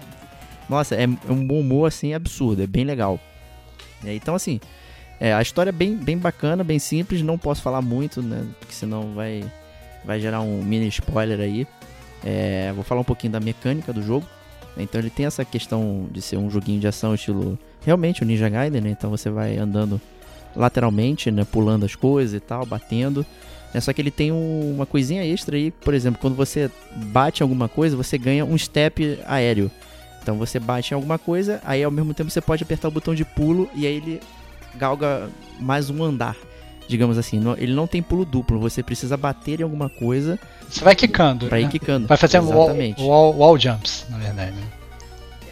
Nossa, 0.69 0.95
é, 0.95 1.05
é 1.05 1.33
um 1.33 1.47
bom 1.47 1.61
humor 1.61 1.89
assim 1.89 2.15
absurdo, 2.15 2.63
é 2.63 2.67
bem 2.67 2.85
legal. 2.85 3.19
É, 4.05 4.15
então, 4.15 4.35
assim, 4.35 4.61
é, 5.21 5.33
a 5.33 5.41
história 5.41 5.71
é 5.71 5.73
bem, 5.73 5.97
bem 5.97 6.19
bacana, 6.19 6.63
bem 6.63 6.79
simples, 6.79 7.23
não 7.23 7.39
posso 7.39 7.63
falar 7.63 7.83
muito, 7.83 8.23
né? 8.23 8.47
Porque 8.59 8.75
senão 8.75 9.15
vai, 9.15 9.45
vai 10.05 10.21
gerar 10.21 10.41
um 10.41 10.63
mini 10.63 10.89
spoiler 10.89 11.41
aí. 11.41 11.67
É, 12.25 12.73
vou 12.75 12.85
falar 12.85 13.01
um 13.01 13.05
pouquinho 13.05 13.33
da 13.33 13.41
mecânica 13.41 13.93
do 13.93 14.03
jogo. 14.03 14.27
Então 14.77 15.01
ele 15.01 15.11
tem 15.11 15.27
essa 15.27 15.45
questão 15.45 16.09
de 16.11 16.21
ser 16.21 16.37
um 16.37 16.51
joguinho 16.51 16.81
de 16.81 16.89
ação 16.89 17.15
estilo 17.15 17.59
realmente 17.85 18.23
o 18.23 18.27
Ninja 18.27 18.49
Gaiden, 18.49 18.81
né? 18.81 18.91
Então 18.91 19.11
você 19.11 19.31
vai 19.31 19.57
andando 19.57 20.01
lateralmente, 20.57 21.31
né? 21.31 21.45
Pulando 21.45 21.85
as 21.85 21.95
coisas 21.95 22.35
e 22.35 22.41
tal, 22.41 22.65
batendo. 22.67 23.25
né? 23.73 23.81
Só 23.81 23.93
que 23.93 24.01
ele 24.01 24.11
tem 24.11 24.31
um- 24.33 24.73
uma 24.77 24.87
coisinha 24.87 25.25
extra 25.27 25.57
aí, 25.57 25.71
por 25.71 25.95
exemplo, 25.95 26.21
quando 26.21 26.35
você 26.37 26.71
bate 26.97 27.43
em 27.43 27.45
alguma 27.45 27.69
coisa, 27.69 27.97
você 27.97 28.17
ganha 28.17 28.45
um 28.45 28.57
step 28.57 29.19
aéreo. 29.27 29.71
Então 30.23 30.37
você 30.39 30.59
bate 30.59 30.93
em 30.93 30.95
alguma 30.95 31.19
coisa, 31.19 31.61
aí 31.65 31.83
ao 31.85 31.91
mesmo 31.91 32.15
tempo 32.15 32.31
você 32.31 32.41
pode 32.41 32.63
apertar 32.63 32.89
o 32.89 32.91
botão 32.91 33.15
de 33.15 33.25
pulo 33.25 33.69
e 33.75 33.87
aí 33.87 33.97
ele 33.97 34.21
galga 34.77 35.29
mais 35.61 35.91
um 35.91 36.03
andar. 36.03 36.37
Digamos 36.87 37.17
assim, 37.19 37.41
ele 37.59 37.73
não 37.75 37.87
tem 37.87 38.03
pulo 38.03 38.25
duplo, 38.25 38.59
você 38.61 38.83
precisa 38.83 39.17
bater 39.17 39.61
em 39.61 39.63
alguma 39.63 39.89
coisa 39.89 40.39
Você 40.69 40.85
vai 40.85 40.95
quicando. 40.95 41.47
pra 41.49 41.59
ir 41.59 41.65
né? 41.65 41.71
quicando. 41.71 42.07
Vai 42.07 42.17
fazer 42.17 42.39
wall, 42.41 42.71
wall, 42.99 43.37
wall 43.37 43.59
jumps, 43.59 44.05
na 44.11 44.19
verdade. 44.19 44.53
né? 44.53 44.63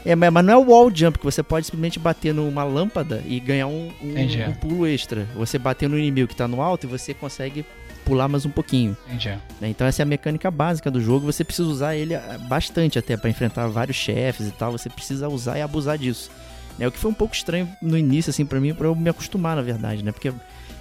É, 0.05 0.15
mas 0.17 0.45
não 0.45 0.53
é 0.53 0.57
o 0.57 0.69
wall 0.71 0.91
jump, 0.93 1.19
que 1.19 1.25
você 1.25 1.43
pode 1.43 1.67
simplesmente 1.67 1.99
bater 1.99 2.35
numa 2.35 2.65
lâmpada 2.65 3.23
e 3.27 3.39
ganhar 3.39 3.69
um, 3.69 3.89
um- 4.03 4.19
um 4.49 4.55
pulo 4.55 4.87
extra. 4.87 5.27
Você 5.37 5.59
bater 5.59 5.89
no 5.89 5.97
inimigo 5.99 6.29
que 6.29 6.35
tá 6.37 6.49
no 6.49 6.61
alto 6.61 6.85
e 6.87 6.89
você 6.89 7.15
consegue 7.15 7.65
pular 8.05 8.27
mais 8.27 8.45
um 8.45 8.51
pouquinho. 8.51 8.97
Entendi. 9.07 9.29
né? 9.61 9.69
Então 9.69 9.87
essa 9.87 10.03
é 10.03 10.05
a 10.05 10.07
mecânica 10.07 10.51
básica 10.51 10.91
do 10.91 11.01
jogo, 11.01 11.25
você 11.25 11.45
precisa 11.45 11.69
usar 11.69 11.95
ele 11.95 12.17
ah, 12.17 12.37
bastante 12.49 12.99
até 12.99 13.17
pra 13.17 13.31
enfrentar 13.31 13.69
vários 13.69 13.97
chefes 13.97 14.49
e 14.49 14.51
tal, 14.51 14.73
você 14.73 14.91
precisa 14.91 15.29
usar 15.29 15.57
e 15.59 15.63
abusar 15.63 15.97
disso. 15.97 16.29
Né? 16.77 16.89
O 16.89 16.91
que 16.91 16.99
foi 16.99 17.11
um 17.11 17.15
pouco 17.15 17.33
estranho 17.35 17.69
no 17.81 17.97
início, 17.97 18.31
assim, 18.31 18.45
pra 18.45 18.59
mim, 18.59 18.75
pra 18.75 18.89
eu 18.89 18.97
me 18.97 19.09
acostumar, 19.09 19.55
na 19.55 19.63
verdade, 19.63 20.03
né? 20.03 20.11
Porque 20.11 20.33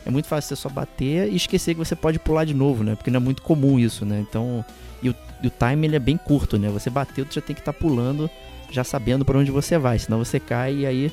é 0.03 0.09
muito 0.09 0.28
fácil 0.28 0.47
você 0.55 0.59
só 0.59 0.67
bater 0.69 1.32
e 1.32 1.36
esquecer 1.36 1.76
que 1.76 1.80
você 1.80 1.95
pode 1.95 2.17
pular 2.17 2.43
de 2.43 2.55
novo, 2.55 2.84
né? 2.84 2.95
Porque 2.95 3.11
não 3.11 3.17
é 3.17 3.24
muito 3.24 3.43
comum 3.43 3.78
isso, 3.78 4.03
né? 4.03 4.19
Então, 4.28 4.65
e 5.03 5.09
o, 5.09 5.15
e 5.43 5.47
o 5.47 5.51
time 5.51 5.86
ele 5.86 5.95
é 5.95 5.99
bem 5.99 6.17
curto, 6.17 6.57
né? 6.57 6.69
Você 6.69 6.89
bateu, 6.89 7.24
tu 7.24 7.36
já 7.36 7.41
tem 7.41 7.53
que 7.53 7.61
estar 7.61 7.74
pulando, 7.74 8.28
já 8.72 8.84
sabendo 8.84 9.26
pra 9.26 9.38
onde 9.38 9.51
você 9.51 9.78
vai, 9.78 9.99
senão 9.99 10.19
você 10.19 10.39
cai 10.39 10.74
e 10.78 10.86
aí, 10.86 11.11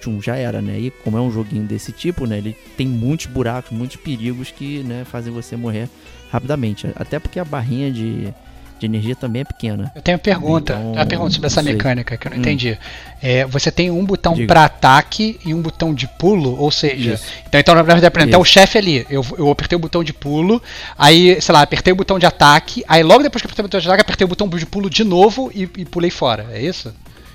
tchum, 0.00 0.20
já 0.20 0.36
era, 0.36 0.60
né? 0.60 0.78
E 0.78 0.90
como 0.90 1.16
é 1.16 1.20
um 1.20 1.30
joguinho 1.30 1.64
desse 1.64 1.92
tipo, 1.92 2.26
né? 2.26 2.38
Ele 2.38 2.56
tem 2.76 2.86
muitos 2.86 3.26
buracos, 3.26 3.70
muitos 3.76 3.96
perigos 3.96 4.50
que, 4.50 4.82
né, 4.84 5.04
fazem 5.04 5.32
você 5.32 5.56
morrer 5.56 5.88
rapidamente. 6.30 6.86
Até 6.94 7.18
porque 7.18 7.40
a 7.40 7.44
barrinha 7.44 7.90
de, 7.90 8.32
de 8.78 8.86
energia 8.86 9.16
também 9.16 9.42
é 9.42 9.44
pequena. 9.44 9.90
Eu 9.94 10.02
tenho 10.02 10.16
uma 10.16 10.22
pergunta. 10.22 10.74
Então, 10.74 10.92
uma 10.92 11.06
pergunta 11.06 11.30
sobre 11.32 11.46
essa 11.46 11.62
mecânica 11.62 12.16
que 12.16 12.26
eu 12.26 12.30
não 12.30 12.36
Hum. 12.38 12.40
entendi. 12.40 12.78
É, 13.20 13.44
você 13.46 13.70
tem 13.70 13.90
um 13.90 14.04
botão 14.04 14.46
pra 14.46 14.64
ataque 14.64 15.38
e 15.44 15.52
um 15.52 15.60
botão 15.60 15.92
de 15.92 16.06
pulo, 16.06 16.58
ou 16.58 16.70
seja, 16.70 17.14
Isso. 17.14 17.24
então, 17.48 17.58
então 17.60 17.74
na 17.74 17.82
verdade, 17.82 18.10
por 18.10 18.20
exemplo, 18.20 18.32
tem 18.32 18.40
o 18.40 18.44
chefe 18.44 18.78
ali. 18.78 19.06
Eu, 19.10 19.24
eu 19.36 19.50
apertei 19.50 19.76
o 19.76 19.80
botão 19.80 20.04
de 20.04 20.12
pulo, 20.12 20.62
aí, 20.96 21.40
sei 21.40 21.52
lá, 21.52 21.62
apertei 21.62 21.92
o 21.92 21.96
botão 21.96 22.18
de 22.18 22.26
ataque, 22.26 22.84
aí 22.86 23.02
logo 23.02 23.22
depois 23.22 23.42
que 23.42 23.46
eu 23.46 23.48
apertei 23.48 23.64
o 23.64 23.68
botão 23.68 23.80
de 23.80 23.86
ataque, 23.88 24.02
apertei 24.02 24.24
o 24.24 24.28
botão 24.28 24.48
de 24.48 24.66
pulo 24.66 24.88
de 24.88 25.02
novo 25.04 25.50
e, 25.54 25.62
e 25.62 25.84
pulei 25.84 26.10
fora. 26.10 26.46
É 26.52 26.60
isso? 26.60 26.94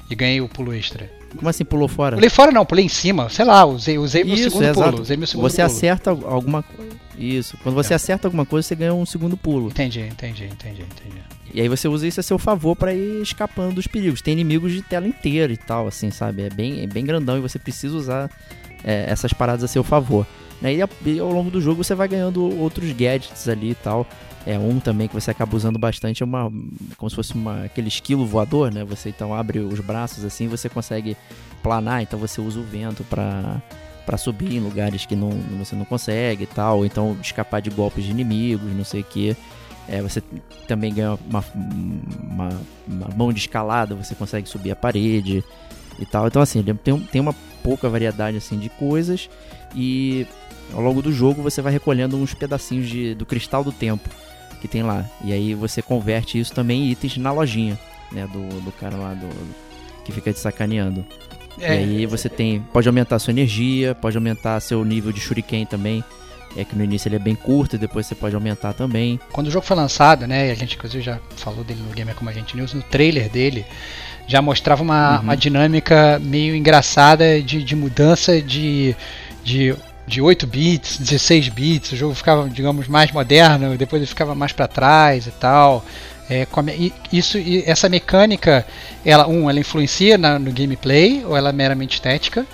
E 0.10 0.16
ganhei 0.16 0.40
o 0.42 0.48
pulo 0.48 0.74
extra. 0.74 1.10
Como 1.36 1.50
assim 1.50 1.66
pulou 1.66 1.88
fora? 1.88 2.16
Pulei 2.16 2.30
fora 2.30 2.52
não, 2.52 2.66
pulei 2.66 2.86
em 2.86 2.90
cima, 2.90 3.30
sei 3.30 3.46
lá, 3.46 3.66
usei, 3.66 3.98
usei 3.98 4.24
meu 4.24 4.36
Isso, 4.36 4.44
segundo 4.52 4.64
exato. 4.64 4.90
pulo. 4.92 5.02
Usei 5.02 5.18
meu 5.18 5.28
segundo 5.28 5.50
Você 5.50 5.62
pulo. 5.62 5.66
acerta 5.66 6.10
alguma 6.12 6.64
coisa. 6.64 6.94
Isso. 7.18 7.58
Quando 7.62 7.76
você 7.76 7.94
acerta 7.94 8.28
alguma 8.28 8.46
coisa, 8.46 8.68
você 8.68 8.76
ganha 8.76 8.94
um 8.94 9.06
segundo 9.06 9.38
pulo. 9.38 9.68
Entendi, 9.68 10.02
entendi, 10.02 10.46
entendi, 10.46 10.82
entendi. 10.82 11.22
E 11.54 11.62
aí 11.62 11.68
você 11.70 11.88
usa 11.88 12.08
isso 12.08 12.20
a 12.20 12.24
seu 12.24 12.40
favor 12.40 12.76
pra 12.76 12.94
ir 12.94 13.22
escapando 13.22 13.76
dos 13.76 13.86
perigos. 13.86 14.22
Tem 14.22 14.34
inimigos 14.34 14.72
de 14.72 14.82
tela 14.82 15.08
inteira 15.08 15.54
e 15.54 15.58
tal, 15.58 15.88
assim, 15.88 16.10
sabe? 16.10 16.44
É 16.44 16.50
bem, 16.50 16.82
é 16.84 16.88
bem 16.88 17.06
grandão 17.06 17.38
e 17.38 17.42
você 17.42 17.60
precisa 17.60 17.96
usar 17.96 18.30
é, 18.84 19.06
essas 19.08 19.32
paradas 19.34 19.64
a 19.64 19.68
seu 19.68 19.84
favor. 19.84 20.26
Né? 20.60 20.76
E 21.06 21.20
ao 21.20 21.32
longo 21.32 21.52
do 21.52 21.62
jogo 21.62 21.84
você 21.84 21.94
vai 21.94 22.08
ganhando 22.08 22.44
outros 22.60 22.92
gadgets 22.92 23.48
ali 23.48 23.72
e 23.72 23.76
tal. 23.76 24.08
É 24.46 24.60
um 24.60 24.80
também 24.80 25.08
que 25.08 25.14
você 25.14 25.32
acaba 25.32 25.56
usando 25.56 25.80
bastante, 25.80 26.22
é 26.22 26.26
uma 26.26 26.52
como 26.98 27.10
se 27.10 27.16
fosse 27.16 27.34
uma, 27.34 27.64
aquele 27.64 27.88
esquilo 27.88 28.26
voador, 28.26 28.74
né? 28.74 28.84
Você 28.84 29.10
então 29.10 29.34
abre 29.34 29.60
os 29.60 29.80
braços 29.80 30.26
assim, 30.26 30.48
você 30.48 30.68
consegue 30.68 31.16
planar, 31.62 32.02
então 32.02 32.20
você 32.20 32.42
usa 32.42 32.60
o 32.60 32.64
vento 32.64 33.04
pra 33.06 33.62
para 34.06 34.18
subir 34.18 34.54
em 34.54 34.60
lugares 34.60 35.06
que 35.06 35.16
não, 35.16 35.30
você 35.58 35.78
não 35.78 35.86
consegue 35.86 36.44
e 36.44 36.48
tal, 36.48 36.86
então 36.86 37.18
escapar 37.22 37.62
de 37.62 37.70
golpes 37.70 38.04
de 38.04 38.12
inimigos, 38.12 38.70
não 38.74 38.84
sei 38.84 39.00
o 39.00 39.04
que. 39.06 39.34
É, 39.88 40.02
você 40.02 40.22
também 40.68 40.94
ganha 40.94 41.18
uma, 41.26 41.44
uma, 42.22 42.50
uma 42.86 43.08
mão 43.16 43.32
de 43.32 43.40
escalada, 43.40 43.96
você 43.96 44.14
consegue 44.14 44.48
subir 44.48 44.72
a 44.72 44.76
parede 44.76 45.42
e 45.98 46.06
tal. 46.06 46.28
Então 46.28 46.42
assim, 46.42 46.62
tem, 46.62 47.00
tem 47.00 47.22
uma 47.22 47.34
pouca 47.64 47.90
variedade 47.90 48.36
assim 48.36 48.60
de 48.60 48.68
coisas 48.68 49.30
e 49.74 50.28
ao 50.74 50.82
longo 50.82 51.02
do 51.02 51.14
jogo 51.14 51.42
você 51.42 51.62
vai 51.62 51.72
recolhendo 51.72 52.18
uns 52.18 52.34
pedacinhos 52.34 52.90
de, 52.90 53.16
do 53.16 53.26
cristal 53.26 53.64
do 53.64 53.72
tempo 53.72 54.10
que 54.64 54.68
tem 54.70 54.82
lá. 54.82 55.04
E 55.22 55.34
aí 55.34 55.54
você 55.54 55.82
converte 55.82 56.40
isso 56.40 56.54
também 56.54 56.84
em 56.86 56.92
itens 56.92 57.18
na 57.18 57.34
lojinha, 57.34 57.78
né, 58.14 58.26
do, 58.32 58.62
do 58.62 58.72
cara 58.72 58.96
lá 58.96 59.14
do 59.14 59.28
que 60.06 60.12
fica 60.14 60.32
te 60.32 60.40
sacaneando. 60.40 61.06
É, 61.60 61.76
E 61.76 61.78
aí 61.98 62.06
você 62.06 62.30
tem. 62.30 62.62
Pode 62.72 62.88
aumentar 62.88 63.20
sua 63.20 63.32
energia, 63.32 63.94
pode 63.94 64.16
aumentar 64.16 64.58
seu 64.62 64.84
nível 64.86 65.12
de 65.12 65.20
shuriken 65.20 65.66
também. 65.66 66.02
É 66.56 66.64
que 66.64 66.78
no 66.78 66.84
início 66.84 67.10
ele 67.10 67.18
é 67.18 67.20
bem 67.20 67.36
curto 67.36 67.76
e 67.76 67.80
depois 67.80 68.06
você 68.06 68.16
pode 68.16 68.36
aumentar 68.36 68.72
também. 68.74 69.20
Quando 69.34 69.48
o 69.48 69.52
jogo 69.52 69.66
foi 69.66 69.76
lançado, 69.76 70.26
né, 70.26 70.48
e 70.48 70.52
a 70.52 70.56
gente 70.56 70.76
inclusive 70.76 71.04
já 71.04 71.20
falou 71.36 71.62
dele 71.66 71.82
no 71.86 71.94
Gamer 71.94 72.16
Como 72.16 72.30
a 72.30 72.34
Gente 72.34 72.56
News, 72.56 72.74
no 72.74 72.82
trailer 72.84 73.28
dele, 73.30 73.66
já 74.28 74.42
mostrava 74.42 74.82
uma, 74.82 75.18
Uhum. 75.18 75.24
uma 75.24 75.36
dinâmica 75.38 76.20
meio 76.24 76.56
engraçada 76.56 77.42
de, 77.42 77.62
de 77.64 77.76
mudança 77.76 78.42
de, 78.42 78.96
de, 79.44 79.76
de 80.06 80.22
8 80.22 80.46
bits, 80.46 80.98
16 80.98 81.50
bits, 81.50 81.92
o 81.94 81.96
jogo 81.96 82.14
ficava, 82.14 82.50
digamos, 82.50 82.88
mais 82.88 83.12
moderno, 83.12 83.78
depois 83.78 84.02
ele 84.02 84.08
ficava 84.08 84.36
mais 84.36 84.52
para 84.52 84.68
trás 84.68 85.28
e 85.28 85.32
tal. 85.32 85.84
É, 86.30 86.48
isso, 87.12 87.38
essa 87.66 87.90
mecânica, 87.90 88.66
ela, 89.06 89.28
um, 89.28 89.50
ela 89.50 89.60
influencia 89.60 90.18
na- 90.18 90.40
no 90.40 90.52
gameplay 90.52 91.24
ou 91.26 91.36
ela 91.36 91.50
é 91.50 91.54
meramente 91.54 91.96
estética? 91.96 92.46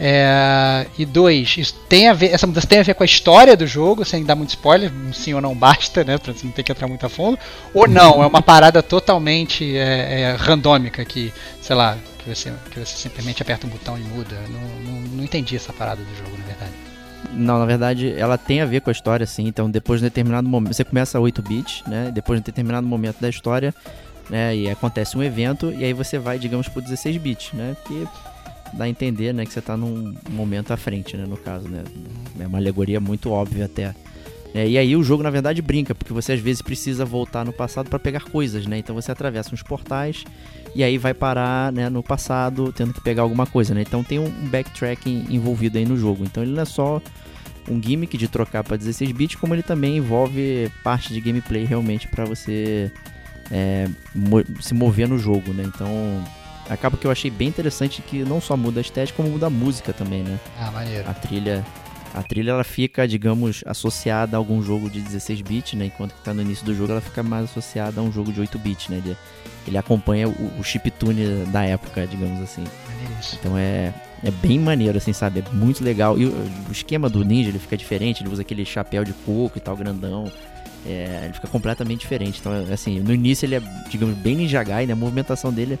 É, 0.00 0.86
e 0.96 1.04
dois, 1.04 1.56
isso 1.58 1.74
tem 1.88 2.06
a 2.08 2.12
ver, 2.12 2.32
essa 2.32 2.46
mudança 2.46 2.68
tem 2.68 2.78
a 2.78 2.84
ver 2.84 2.94
com 2.94 3.02
a 3.02 3.06
história 3.06 3.56
do 3.56 3.66
jogo, 3.66 4.04
sem 4.04 4.24
dar 4.24 4.36
muito 4.36 4.50
spoiler, 4.50 4.92
sim 5.12 5.34
ou 5.34 5.40
não 5.40 5.56
basta, 5.56 6.04
né? 6.04 6.16
Pra 6.18 6.32
você 6.32 6.46
não 6.46 6.52
ter 6.52 6.62
que 6.62 6.70
entrar 6.70 6.86
muito 6.86 7.04
a 7.04 7.08
fundo. 7.08 7.36
Ou 7.74 7.88
não, 7.88 8.22
é 8.22 8.26
uma 8.26 8.40
parada 8.40 8.80
totalmente 8.80 9.76
é, 9.76 10.20
é, 10.20 10.36
randômica 10.38 11.04
que, 11.04 11.32
sei 11.60 11.74
lá, 11.74 11.98
que 12.18 12.32
você, 12.32 12.52
que 12.70 12.78
você 12.78 12.96
simplesmente 12.96 13.42
aperta 13.42 13.66
um 13.66 13.70
botão 13.70 13.98
e 13.98 14.02
muda. 14.02 14.36
Não, 14.48 14.92
não, 14.92 15.00
não 15.00 15.24
entendi 15.24 15.56
essa 15.56 15.72
parada 15.72 16.00
do 16.00 16.16
jogo, 16.16 16.38
na 16.38 16.44
verdade. 16.44 16.87
Não, 17.32 17.58
na 17.58 17.66
verdade, 17.66 18.12
ela 18.16 18.38
tem 18.38 18.60
a 18.60 18.66
ver 18.66 18.80
com 18.80 18.90
a 18.90 18.92
história, 18.92 19.26
sim. 19.26 19.46
Então, 19.46 19.70
depois 19.70 20.00
de 20.00 20.06
um 20.06 20.08
determinado 20.08 20.48
momento. 20.48 20.74
Você 20.74 20.84
começa 20.84 21.18
a 21.18 21.20
8 21.20 21.42
bits, 21.42 21.82
né? 21.86 22.10
Depois 22.12 22.38
de 22.38 22.42
um 22.42 22.44
determinado 22.44 22.86
momento 22.86 23.20
da 23.20 23.28
história, 23.28 23.74
né? 24.30 24.56
E 24.56 24.70
acontece 24.70 25.16
um 25.16 25.22
evento, 25.22 25.72
e 25.72 25.84
aí 25.84 25.92
você 25.92 26.18
vai, 26.18 26.38
digamos, 26.38 26.68
pro 26.68 26.80
16 26.80 27.16
bits, 27.18 27.52
né? 27.52 27.76
Que 27.86 28.06
dá 28.72 28.84
a 28.84 28.88
entender, 28.88 29.32
né? 29.32 29.44
Que 29.44 29.52
você 29.52 29.60
tá 29.60 29.76
num 29.76 30.14
momento 30.30 30.72
à 30.72 30.76
frente, 30.76 31.16
né? 31.16 31.26
No 31.26 31.36
caso, 31.36 31.68
né? 31.68 31.84
É 32.38 32.46
uma 32.46 32.58
alegoria 32.58 33.00
muito 33.00 33.30
óbvia 33.30 33.66
até. 33.66 33.94
É, 34.54 34.66
e 34.66 34.78
aí 34.78 34.96
o 34.96 35.02
jogo, 35.02 35.22
na 35.22 35.30
verdade, 35.30 35.60
brinca, 35.60 35.94
porque 35.94 36.12
você 36.12 36.32
às 36.32 36.40
vezes 36.40 36.62
precisa 36.62 37.04
voltar 37.04 37.44
no 37.44 37.52
passado 37.52 37.90
para 37.90 37.98
pegar 37.98 38.20
coisas, 38.20 38.66
né? 38.66 38.78
Então 38.78 38.94
você 38.94 39.12
atravessa 39.12 39.54
uns 39.54 39.62
portais 39.62 40.24
e 40.74 40.82
aí 40.84 40.98
vai 40.98 41.12
parar 41.14 41.72
né, 41.72 41.88
no 41.88 42.02
passado 42.02 42.72
tendo 42.72 42.92
que 42.94 43.00
pegar 43.00 43.22
alguma 43.22 43.46
coisa, 43.46 43.74
né? 43.74 43.82
Então 43.82 44.02
tem 44.04 44.18
um 44.18 44.30
backtracking 44.48 45.26
envolvido 45.30 45.78
aí 45.78 45.84
no 45.84 45.96
jogo. 45.96 46.24
Então 46.24 46.42
ele 46.42 46.52
não 46.52 46.62
é 46.62 46.64
só 46.64 47.00
um 47.68 47.82
gimmick 47.82 48.16
de 48.16 48.28
trocar 48.28 48.62
para 48.64 48.76
16 48.76 49.12
bits, 49.12 49.36
como 49.36 49.54
ele 49.54 49.62
também 49.62 49.96
envolve 49.98 50.70
parte 50.82 51.12
de 51.12 51.20
gameplay 51.20 51.64
realmente 51.64 52.08
para 52.08 52.24
você 52.24 52.90
é, 53.50 53.88
mo- 54.14 54.44
se 54.60 54.72
mover 54.74 55.08
no 55.08 55.18
jogo, 55.18 55.52
né? 55.52 55.64
Então 55.66 56.24
acaba 56.70 56.96
que 56.96 57.06
eu 57.06 57.10
achei 57.10 57.30
bem 57.30 57.48
interessante 57.48 58.00
que 58.02 58.22
não 58.24 58.40
só 58.40 58.56
muda 58.56 58.80
a 58.80 58.82
estética, 58.82 59.16
como 59.16 59.30
muda 59.30 59.46
a 59.46 59.50
música 59.50 59.92
também, 59.92 60.22
né? 60.22 60.38
Ah, 60.58 60.70
maneiro. 60.70 61.08
A 61.08 61.14
trilha, 61.14 61.64
a 62.14 62.22
trilha 62.22 62.50
ela 62.50 62.64
fica, 62.64 63.06
digamos, 63.06 63.62
associada 63.66 64.36
a 64.36 64.38
algum 64.38 64.62
jogo 64.62 64.88
de 64.88 65.00
16 65.00 65.42
bits, 65.42 65.74
né? 65.74 65.86
Enquanto 65.86 66.14
que 66.14 66.22
tá 66.22 66.32
no 66.32 66.42
início 66.42 66.64
do 66.64 66.74
jogo 66.74 66.92
ela 66.92 67.00
fica 67.00 67.22
mais 67.22 67.44
associada 67.44 68.00
a 68.00 68.04
um 68.04 68.10
jogo 68.10 68.32
de 68.32 68.40
8 68.40 68.58
bits, 68.58 68.88
né? 68.88 69.02
Ele, 69.04 69.16
ele 69.66 69.78
acompanha 69.78 70.28
o, 70.28 70.52
o 70.58 70.64
chiptune 70.64 71.44
da 71.46 71.64
época, 71.64 72.06
digamos 72.06 72.42
assim. 72.42 72.64
Então 73.34 73.56
é, 73.56 73.92
é 74.24 74.30
bem 74.30 74.58
maneiro, 74.58 74.98
assim, 74.98 75.12
sabe? 75.12 75.44
É 75.46 75.54
muito 75.54 75.84
legal. 75.84 76.18
E 76.18 76.26
o, 76.26 76.32
o 76.68 76.72
esquema 76.72 77.08
do 77.08 77.24
ninja 77.24 77.50
ele 77.50 77.58
fica 77.58 77.76
diferente, 77.76 78.22
ele 78.22 78.30
usa 78.30 78.42
aquele 78.42 78.64
chapéu 78.64 79.04
de 79.04 79.12
coco 79.12 79.58
e 79.58 79.60
tal, 79.60 79.76
grandão. 79.76 80.30
É, 80.86 81.22
ele 81.24 81.34
fica 81.34 81.48
completamente 81.48 82.00
diferente. 82.00 82.40
Então, 82.40 82.52
é, 82.52 82.72
assim, 82.72 83.00
no 83.00 83.12
início 83.12 83.44
ele 83.44 83.56
é, 83.56 83.62
digamos, 83.90 84.16
bem 84.16 84.36
Ninja 84.36 84.62
Gaiden, 84.62 84.92
a 84.92 84.96
movimentação 84.96 85.52
dele 85.52 85.74
é 85.74 85.78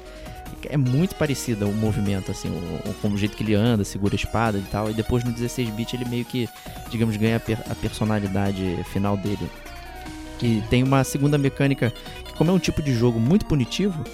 muito 0.76 1.14
parecida 1.14 1.66
o 1.66 1.72
movimento, 1.72 2.30
assim, 2.30 2.48
o, 2.48 2.90
o, 2.90 2.94
com 3.00 3.08
o 3.08 3.16
jeito 3.18 3.36
que 3.36 3.42
ele 3.42 3.54
anda, 3.54 3.84
segura 3.84 4.14
a 4.14 4.16
espada 4.16 4.58
e 4.58 4.62
tal. 4.62 4.90
E 4.90 4.92
depois 4.94 5.22
no 5.24 5.32
16 5.32 5.68
bit 5.70 5.94
ele 5.96 6.04
meio 6.04 6.24
que, 6.24 6.48
digamos, 6.90 7.16
ganha 7.16 7.36
a, 7.36 7.40
per- 7.40 7.62
a 7.70 7.74
personalidade 7.74 8.78
final 8.92 9.16
dele. 9.16 9.48
Que 10.38 10.62
tem 10.70 10.82
uma 10.82 11.02
segunda 11.04 11.36
mecânica, 11.36 11.92
que 12.24 12.32
como 12.34 12.50
é 12.50 12.54
um 12.54 12.58
tipo 12.58 12.80
de 12.82 12.94
jogo 12.94 13.18
muito 13.18 13.44
punitivo, 13.46 14.04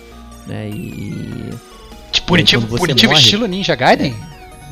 né? 0.47 0.68
E. 0.70 1.51
Tipo, 2.12 2.28
punitivo, 2.28 2.66
punitivo 2.78 3.12
morre- 3.12 3.22
estilo 3.22 3.47
Ninja 3.47 3.74
Gaiden? 3.74 4.14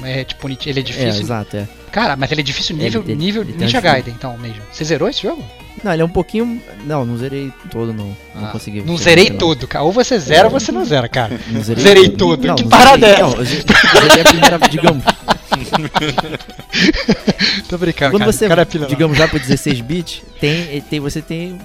É, 0.02 0.24
tipo, 0.24 0.40
puniti- 0.40 0.68
ele 0.70 0.78
é 0.80 0.82
É, 0.82 0.84
difícil. 0.84 1.20
exato, 1.20 1.56
é. 1.56 1.68
Cara, 1.90 2.16
mas 2.16 2.32
ele 2.32 2.40
é 2.40 2.44
difícil 2.44 2.74
nível, 2.76 3.00
Ele 3.02 3.08
tem- 3.08 3.16
nível 3.16 3.42
ele 3.42 3.52
Ninja 3.52 3.78
uma 3.78 3.82
Gaiden, 3.82 4.14
então 4.16 4.36
mesmo. 4.38 4.62
Você 4.72 4.84
zerou 4.84 5.08
esse 5.08 5.22
jogo? 5.22 5.44
Não, 5.82 5.92
ele 5.92 6.02
é 6.02 6.04
um 6.04 6.08
pouquinho. 6.08 6.60
Não, 6.84 7.04
não 7.04 7.16
zerei 7.16 7.52
todo, 7.70 7.92
não. 7.92 8.16
Não 8.34 8.44
Ah, 8.46 8.50
consegui. 8.52 8.82
Não 8.82 8.96
zerei 8.96 9.24
final. 9.26 9.38
todo, 9.38 9.66
cara. 9.66 9.84
Ou 9.84 9.90
você 9.92 10.18
zera 10.18 10.44
ou 10.46 10.50
você 10.50 10.70
não 10.70 10.84
zera, 10.84 11.08
cara. 11.08 11.38
Não 11.48 11.60
Zerei 11.62 12.08
tudo. 12.10 12.46
Não, 12.46 12.54
Que 12.54 12.62
não 12.62 12.70
parada 12.70 13.06
zerei- 13.06 13.20
é 13.20 13.22
Não, 13.22 13.32
eu 13.34 13.44
ze- 13.44 13.64
zerei 14.00 14.20
a 14.20 14.24
primeira, 14.24 14.58
digamos. 14.70 15.04
Tô 17.68 17.78
brincando, 17.78 18.12
Quando 18.12 18.20
cara. 18.20 18.32
você, 18.32 18.48
cara 18.48 18.62
é 18.62 18.86
digamos, 18.86 19.16
já 19.16 19.28
pro 19.28 19.38
16 19.38 19.80
bits, 19.80 20.22
tem, 20.40 20.80
tem, 20.82 21.00
você 21.00 21.22
tem 21.22 21.58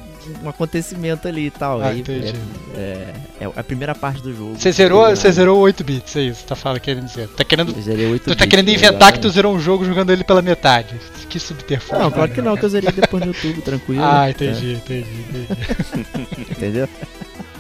um 0.44 0.50
acontecimento 0.50 1.28
ali 1.28 1.48
e 1.48 1.52
tal. 1.52 1.82
Ah, 1.82 1.88
aí 1.90 2.02
entendi. 2.02 2.34
é, 2.76 3.14
é, 3.40 3.46
é 3.46 3.52
a 3.56 3.64
primeira 3.64 3.96
parte 3.96 4.22
do 4.22 4.36
jogo. 4.36 4.56
Você 4.58 4.72
zerou, 4.72 5.10
você 5.10 5.32
zerou 5.32 5.58
8 5.60 5.84
bits, 5.84 6.16
é 6.16 6.22
isso, 6.22 6.44
tá 6.46 6.56
falando, 6.56 6.80
querendo 6.80 7.06
dizer. 7.06 7.28
Tá 7.30 7.44
querendo, 7.44 7.74
eu 7.76 7.82
zerei 7.82 8.06
8 8.08 8.24
tu 8.24 8.30
tá 8.30 8.36
bits, 8.36 8.50
querendo 8.50 8.70
inventar 8.70 9.14
que 9.14 9.20
tu 9.20 9.30
zerou 9.30 9.56
um 9.56 9.60
jogo 9.60 9.86
jogando 9.86 10.12
ele 10.12 10.24
pela 10.24 10.42
metade. 10.42 10.96
Que 11.30 11.40
subterfúgio. 11.40 12.00
Não, 12.00 12.12
claro 12.12 12.32
que 12.32 12.42
não, 12.42 12.56
que 12.56 12.66
eu 12.66 12.70
zerei 12.70 12.92
depois 12.92 13.26
no 13.26 13.32
YouTube, 13.32 13.62
tranquilo. 13.62 14.04
Ah, 14.04 14.28
É, 14.28 14.32
entendi, 14.32 14.74
entendi, 14.74 15.08
entendi. 15.30 16.48
entendeu? 16.52 16.90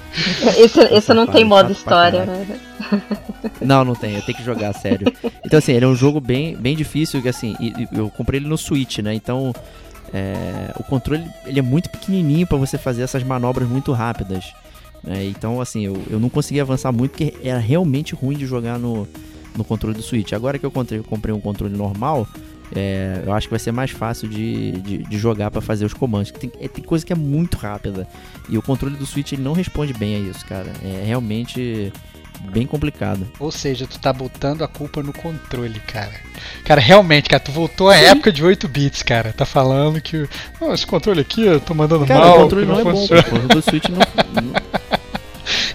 Esse, 0.58 0.80
esse 0.82 1.14
não 1.14 1.28
tem 1.28 1.44
modo 1.44 1.66
pra 1.66 1.74
história, 1.74 2.26
né? 2.26 2.60
Não, 3.62 3.84
não 3.84 3.94
tem, 3.96 4.16
eu 4.16 4.22
tenho 4.22 4.38
que 4.38 4.44
jogar, 4.44 4.72
sério. 4.74 5.12
Então, 5.46 5.60
assim, 5.60 5.74
ele 5.74 5.84
é 5.86 5.88
um 5.88 5.96
jogo 5.96 6.20
bem, 6.22 6.56
bem 6.56 6.76
difícil, 6.76 7.22
que 7.22 7.28
assim, 7.28 7.56
eu 7.92 8.10
comprei 8.10 8.40
ele 8.40 8.48
no 8.48 8.58
Switch, 8.58 9.00
né? 9.00 9.14
Então, 9.14 9.54
é, 10.14 10.72
o 10.80 10.84
controle, 10.84 11.26
ele 11.46 11.60
é 11.60 11.62
muito 11.62 11.90
pequenininho 11.90 12.48
pra 12.48 12.58
você 12.58 12.78
fazer 12.78 13.02
essas 13.02 13.24
manobras 13.24 13.68
muito 13.68 13.92
rápidas. 13.92 14.46
né? 15.04 15.26
Então, 15.26 15.60
assim, 15.60 15.86
eu, 15.86 16.02
eu 16.10 16.20
não 16.20 16.30
consegui 16.30 16.62
avançar 16.62 16.92
muito 16.92 17.12
porque 17.12 17.34
era 17.44 17.60
realmente 17.60 18.16
ruim 18.16 18.38
de 18.38 18.46
jogar 18.46 18.80
no, 18.80 19.08
no 19.56 19.64
controle 19.64 19.96
do 19.96 20.02
Switch. 20.04 20.32
Agora 20.34 20.58
que 20.58 20.66
eu 20.66 20.72
comprei, 20.72 21.00
comprei 21.02 21.34
um 21.36 21.42
controle 21.42 21.76
normal, 21.76 22.26
é, 22.76 23.22
eu 23.26 23.34
acho 23.34 23.48
que 23.48 23.52
vai 23.52 23.60
ser 23.60 23.72
mais 23.72 23.92
fácil 23.92 24.28
de, 24.28 24.72
de, 24.82 24.98
de 25.00 25.18
jogar 25.18 25.50
pra 25.52 25.62
fazer 25.62 25.86
os 25.86 25.94
comandos. 25.94 26.32
Tem, 26.32 26.52
é, 26.60 26.68
tem 26.68 26.84
coisa 26.84 27.06
que 27.06 27.14
é 27.14 27.16
muito 27.16 27.58
rápida. 27.58 28.08
E 28.50 28.58
o 28.58 28.62
controle 28.62 28.96
do 28.96 29.06
Switch 29.06 29.32
ele 29.34 29.42
não 29.42 29.54
responde 29.54 29.94
bem 29.94 30.16
a 30.16 30.20
isso, 30.20 30.46
cara. 30.46 30.72
É 30.84 31.04
realmente 31.06 31.92
bem 32.52 32.68
complicado. 32.68 33.28
Ou 33.40 33.52
seja, 33.52 33.88
tu 33.88 33.98
tá 34.00 34.14
botando 34.14 34.64
a 34.64 34.68
culpa 34.68 35.02
no 35.02 35.12
controle, 35.12 35.80
cara. 35.88 36.14
Cara, 36.64 36.80
realmente, 36.80 37.30
cara, 37.30 37.40
tu 37.40 37.52
voltou 37.52 37.90
à 37.90 37.96
época 37.98 38.32
de 38.32 38.44
8 38.44 38.68
bits, 38.68 39.02
cara. 39.02 39.34
Tá 39.34 39.46
falando 39.46 40.00
que. 40.00 40.28
"Não, 40.62 40.74
esse 40.74 40.86
controle 40.86 41.22
aqui 41.22 41.44
eu 41.46 41.60
tô 41.60 41.74
mandando 41.74 42.06
Cara, 42.06 42.20
mal. 42.20 42.38
o 42.38 42.42
controle 42.44 42.66
que 42.66 42.72
não, 42.72 42.80
é 42.80 42.84
bom, 42.84 42.92
funciona." 42.92 43.24
pô. 43.24 43.30
O 43.30 43.40
controle 43.40 43.62
do 43.62 43.62
Switch 43.70 43.86
não. 43.90 43.98
não- 44.44 44.77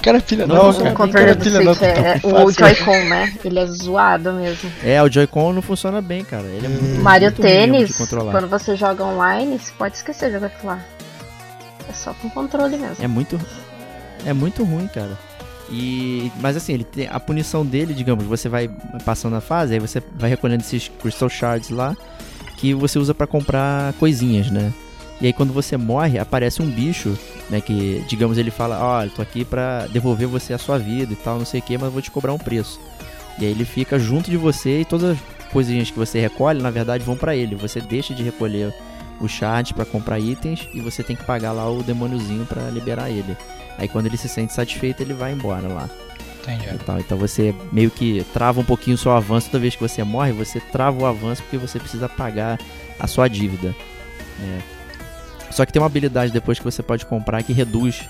Cara, 0.03 0.21
pilha 0.21 0.47
Não, 0.47 0.57
não, 0.57 0.65
não, 0.65 0.79
cara. 0.79 0.91
O 0.91 0.95
controle 0.95 1.27
cara, 1.27 1.35
do 1.37 1.65
não, 1.65 1.73
é, 1.73 1.75
tá 1.75 1.87
é 1.87 2.21
o. 2.25 2.51
Joy-Con, 2.51 3.05
né? 3.05 3.33
Ele 3.45 3.59
é 3.59 3.67
zoado 3.67 4.33
mesmo. 4.33 4.71
É, 4.83 5.01
o 5.03 5.11
Joy-Con 5.11 5.53
não 5.53 5.63
funciona 5.63 6.03
bem, 6.03 6.25
cara. 6.25 6.45
Ele 6.45 6.67
é 6.67 6.69
muito, 6.69 7.01
Mario 7.01 7.29
muito 7.29 7.43
Tênis, 7.43 7.89
de 7.89 7.95
controlar. 7.95 8.33
quando 8.33 8.49
você 8.49 8.75
joga 8.75 9.05
online, 9.05 9.59
você 9.59 9.73
pode 9.79 9.97
esquecer 9.97 10.27
de 10.27 10.33
jogar 10.35 10.49
aquilo 10.49 10.73
lá. 10.73 10.81
É 11.89 11.93
só 11.93 12.13
com 12.15 12.29
controle 12.31 12.77
mesmo. 12.77 12.97
É 13.03 13.07
muito. 13.07 13.41
É 14.27 14.33
muito 14.33 14.65
ruim, 14.65 14.89
cara. 14.89 15.17
E. 15.71 16.33
Mas 16.41 16.57
assim, 16.57 16.75
ele 16.75 16.85
tem 16.85 17.09
a 17.11 17.21
punição 17.21 17.65
dele, 17.65 17.95
digamos, 17.95 18.25
você 18.25 18.49
vai 18.49 18.69
passando 19.05 19.37
a 19.37 19.41
fase, 19.41 19.75
aí 19.75 19.81
você 19.81 20.03
vai 20.17 20.29
recolhendo 20.29 20.63
esses 20.63 20.91
Crystal 21.01 21.29
Shards 21.29 21.71
lá, 21.71 21.97
que 22.57 22.75
você 22.75 22.99
usa 22.99 23.15
pra 23.15 23.27
comprar 23.27 23.93
coisinhas, 23.95 24.51
né? 24.51 24.73
E 25.23 25.27
aí 25.27 25.33
quando 25.33 25.53
você 25.53 25.77
morre, 25.77 26.19
aparece 26.19 26.61
um 26.61 26.67
bicho, 26.69 27.17
né? 27.49 27.61
Que, 27.61 28.05
digamos, 28.09 28.37
ele 28.39 28.51
fala, 28.51 28.79
olha, 28.83 29.09
tô 29.09 29.23
aqui 29.23 29.45
pra 29.45 29.87
devolver 29.87 30.27
você 30.27 30.53
a 30.53 30.59
sua 30.59 30.79
vida 30.79 31.13
e 31.13 31.17
tal, 31.17 31.39
não 31.39 31.47
sei 31.47 31.61
o 31.61 31.63
que, 31.63 31.79
mas 31.79 31.85
eu 31.87 31.93
vou 31.93 32.03
te 32.03 32.11
cobrar 32.11 32.33
um 32.33 32.39
preço. 32.39 32.81
E 33.39 33.47
aí 33.47 33.51
ele 33.53 33.65
fica 33.65 33.99
junto 33.99 34.31
de 34.31 34.37
você 34.37 34.81
e 34.81 34.85
todas 34.85 35.13
as 35.13 35.19
coisinhas 35.53 35.91
que 35.91 35.99
você 35.99 36.21
recolhe, 36.21 36.61
na 36.61 36.71
verdade, 36.71 37.05
vão 37.05 37.17
pra 37.17 37.37
ele. 37.37 37.55
Você 37.55 37.81
deixa 37.81 38.13
de 38.13 38.23
recolher 38.23 38.75
os 39.21 39.31
shards 39.31 39.71
pra 39.71 39.85
comprar 39.85 40.19
itens 40.19 40.69
e 40.75 40.81
você 40.81 41.05
tem 41.05 41.15
que 41.15 41.25
pagar 41.25 41.53
lá 41.53 41.71
o 41.71 41.83
demôniozinho 41.85 42.45
pra 42.45 42.69
liberar 42.71 43.09
ele. 43.09 43.37
Aí 43.79 43.87
quando 43.87 44.07
ele 44.07 44.17
se 44.17 44.29
sente 44.29 44.53
satisfeito, 44.53 45.03
ele 45.03 45.15
vai 45.15 45.33
embora 45.33 45.69
lá 45.69 45.89
Entendi. 46.43 46.67
Então 46.99 47.17
você 47.17 47.55
meio 47.71 47.91
que 47.91 48.25
trava 48.33 48.61
um 48.61 48.65
pouquinho 48.65 48.97
o 48.97 48.99
seu 48.99 49.13
avanço 49.13 49.47
toda 49.47 49.61
vez 49.61 49.77
que 49.77 49.81
você 49.81 50.03
morre, 50.03 50.33
você 50.33 50.59
trava 50.59 51.01
o 51.01 51.07
avanço 51.07 51.43
porque 51.43 51.57
você 51.57 51.79
precisa 51.79 52.09
pagar 52.09 52.59
a 52.99 53.07
sua 53.07 53.29
dívida. 53.29 53.75
É. 54.43 54.82
Só 55.53 55.65
que 55.67 55.73
tem 55.73 55.81
uma 55.81 55.87
habilidade 55.87 56.33
depois 56.33 56.59
que 56.59 56.65
você 56.65 56.83
pode 56.83 57.05
comprar 57.07 57.43
que 57.43 57.53
reduz 57.53 58.03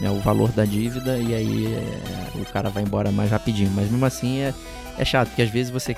né, 0.00 0.10
o 0.10 0.18
valor 0.20 0.50
da 0.52 0.64
dívida 0.64 1.16
e 1.18 1.34
aí 1.34 1.74
é, 1.74 2.38
o 2.40 2.44
cara 2.52 2.68
vai 2.70 2.82
embora 2.82 3.10
mais 3.10 3.30
rapidinho. 3.30 3.70
Mas 3.74 3.90
mesmo 3.90 4.04
assim 4.04 4.40
é, 4.40 4.52
é 4.98 5.04
chato, 5.04 5.28
porque 5.28 5.42
às 5.42 5.50
vezes 5.50 5.70
você. 5.70 5.96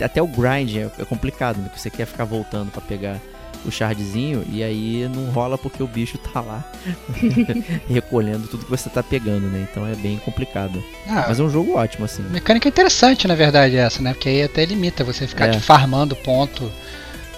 Até 0.00 0.22
o 0.22 0.26
grind 0.26 0.76
é, 0.76 0.90
é 0.98 1.04
complicado, 1.04 1.58
né? 1.58 1.68
Que 1.72 1.80
você 1.80 1.90
quer 1.90 2.06
ficar 2.06 2.24
voltando 2.24 2.70
pra 2.70 2.80
pegar 2.80 3.18
o 3.64 3.70
shardzinho 3.70 4.44
e 4.52 4.62
aí 4.62 5.10
não 5.12 5.24
rola 5.32 5.58
porque 5.58 5.82
o 5.82 5.88
bicho 5.88 6.16
tá 6.18 6.40
lá 6.40 6.64
recolhendo 7.88 8.46
tudo 8.46 8.64
que 8.64 8.70
você 8.70 8.88
tá 8.88 9.02
pegando, 9.02 9.46
né? 9.48 9.66
Então 9.70 9.86
é 9.86 9.94
bem 9.96 10.18
complicado. 10.18 10.82
Ah, 11.08 11.26
Mas 11.28 11.40
é 11.40 11.42
um 11.42 11.50
jogo 11.50 11.74
ótimo, 11.76 12.04
assim. 12.04 12.22
mecânica 12.24 12.68
interessante, 12.68 13.26
na 13.26 13.34
verdade, 13.34 13.76
essa, 13.76 14.00
né? 14.02 14.12
Porque 14.12 14.28
aí 14.28 14.42
até 14.42 14.64
limita 14.64 15.02
você 15.04 15.26
ficar 15.26 15.46
É. 15.46 15.50
te 15.50 15.60
farmando 15.60 16.14
ponto 16.16 16.70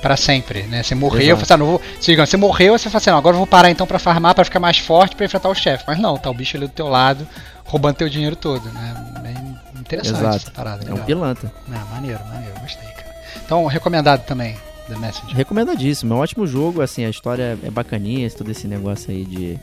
pra 0.00 0.16
sempre, 0.16 0.62
né? 0.64 0.82
Você 0.82 0.94
morreu, 0.94 1.36
Exato. 1.36 1.46
você, 1.46 1.52
ah, 1.52 1.56
não 1.56 1.66
vou, 1.66 1.82
se, 2.00 2.06
digamos, 2.06 2.30
você 2.30 2.36
morreu, 2.36 2.78
você 2.78 2.88
fala 2.88 2.98
assim, 2.98 3.10
não, 3.10 3.18
agora 3.18 3.34
eu 3.34 3.38
vou 3.38 3.46
parar 3.46 3.70
então 3.70 3.86
pra 3.86 3.98
farmar, 3.98 4.34
pra 4.34 4.44
ficar 4.44 4.60
mais 4.60 4.78
forte, 4.78 5.16
pra 5.16 5.26
enfrentar 5.26 5.48
o 5.48 5.54
chefe. 5.54 5.84
Mas 5.86 5.98
não, 5.98 6.16
tá 6.16 6.30
o 6.30 6.34
bicho 6.34 6.56
ali 6.56 6.66
do 6.66 6.72
teu 6.72 6.88
lado, 6.88 7.26
roubando 7.64 7.96
teu 7.96 8.08
dinheiro 8.08 8.36
todo, 8.36 8.64
né? 8.70 8.94
Bem 9.22 9.36
interessante 9.80 10.18
Exato. 10.20 10.36
essa 10.36 10.50
parada. 10.50 10.82
É 10.84 10.88
um 10.88 10.92
legal. 10.92 11.06
pilantra. 11.06 11.52
Ah, 11.72 11.84
maneiro, 11.90 12.20
maneiro, 12.28 12.54
gostei, 12.60 12.88
cara. 12.88 13.08
Então, 13.44 13.66
recomendado 13.66 14.24
também, 14.24 14.56
The 14.88 14.96
Messenger. 14.96 15.34
Recomendadíssimo. 15.36 16.12
É 16.14 16.16
um 16.16 16.20
ótimo 16.20 16.46
jogo, 16.46 16.80
assim, 16.82 17.04
a 17.04 17.10
história 17.10 17.58
é 17.62 17.70
bacaninha, 17.70 18.30
todo 18.30 18.50
esse 18.50 18.66
negócio 18.68 19.10
aí 19.10 19.24
de 19.24 19.58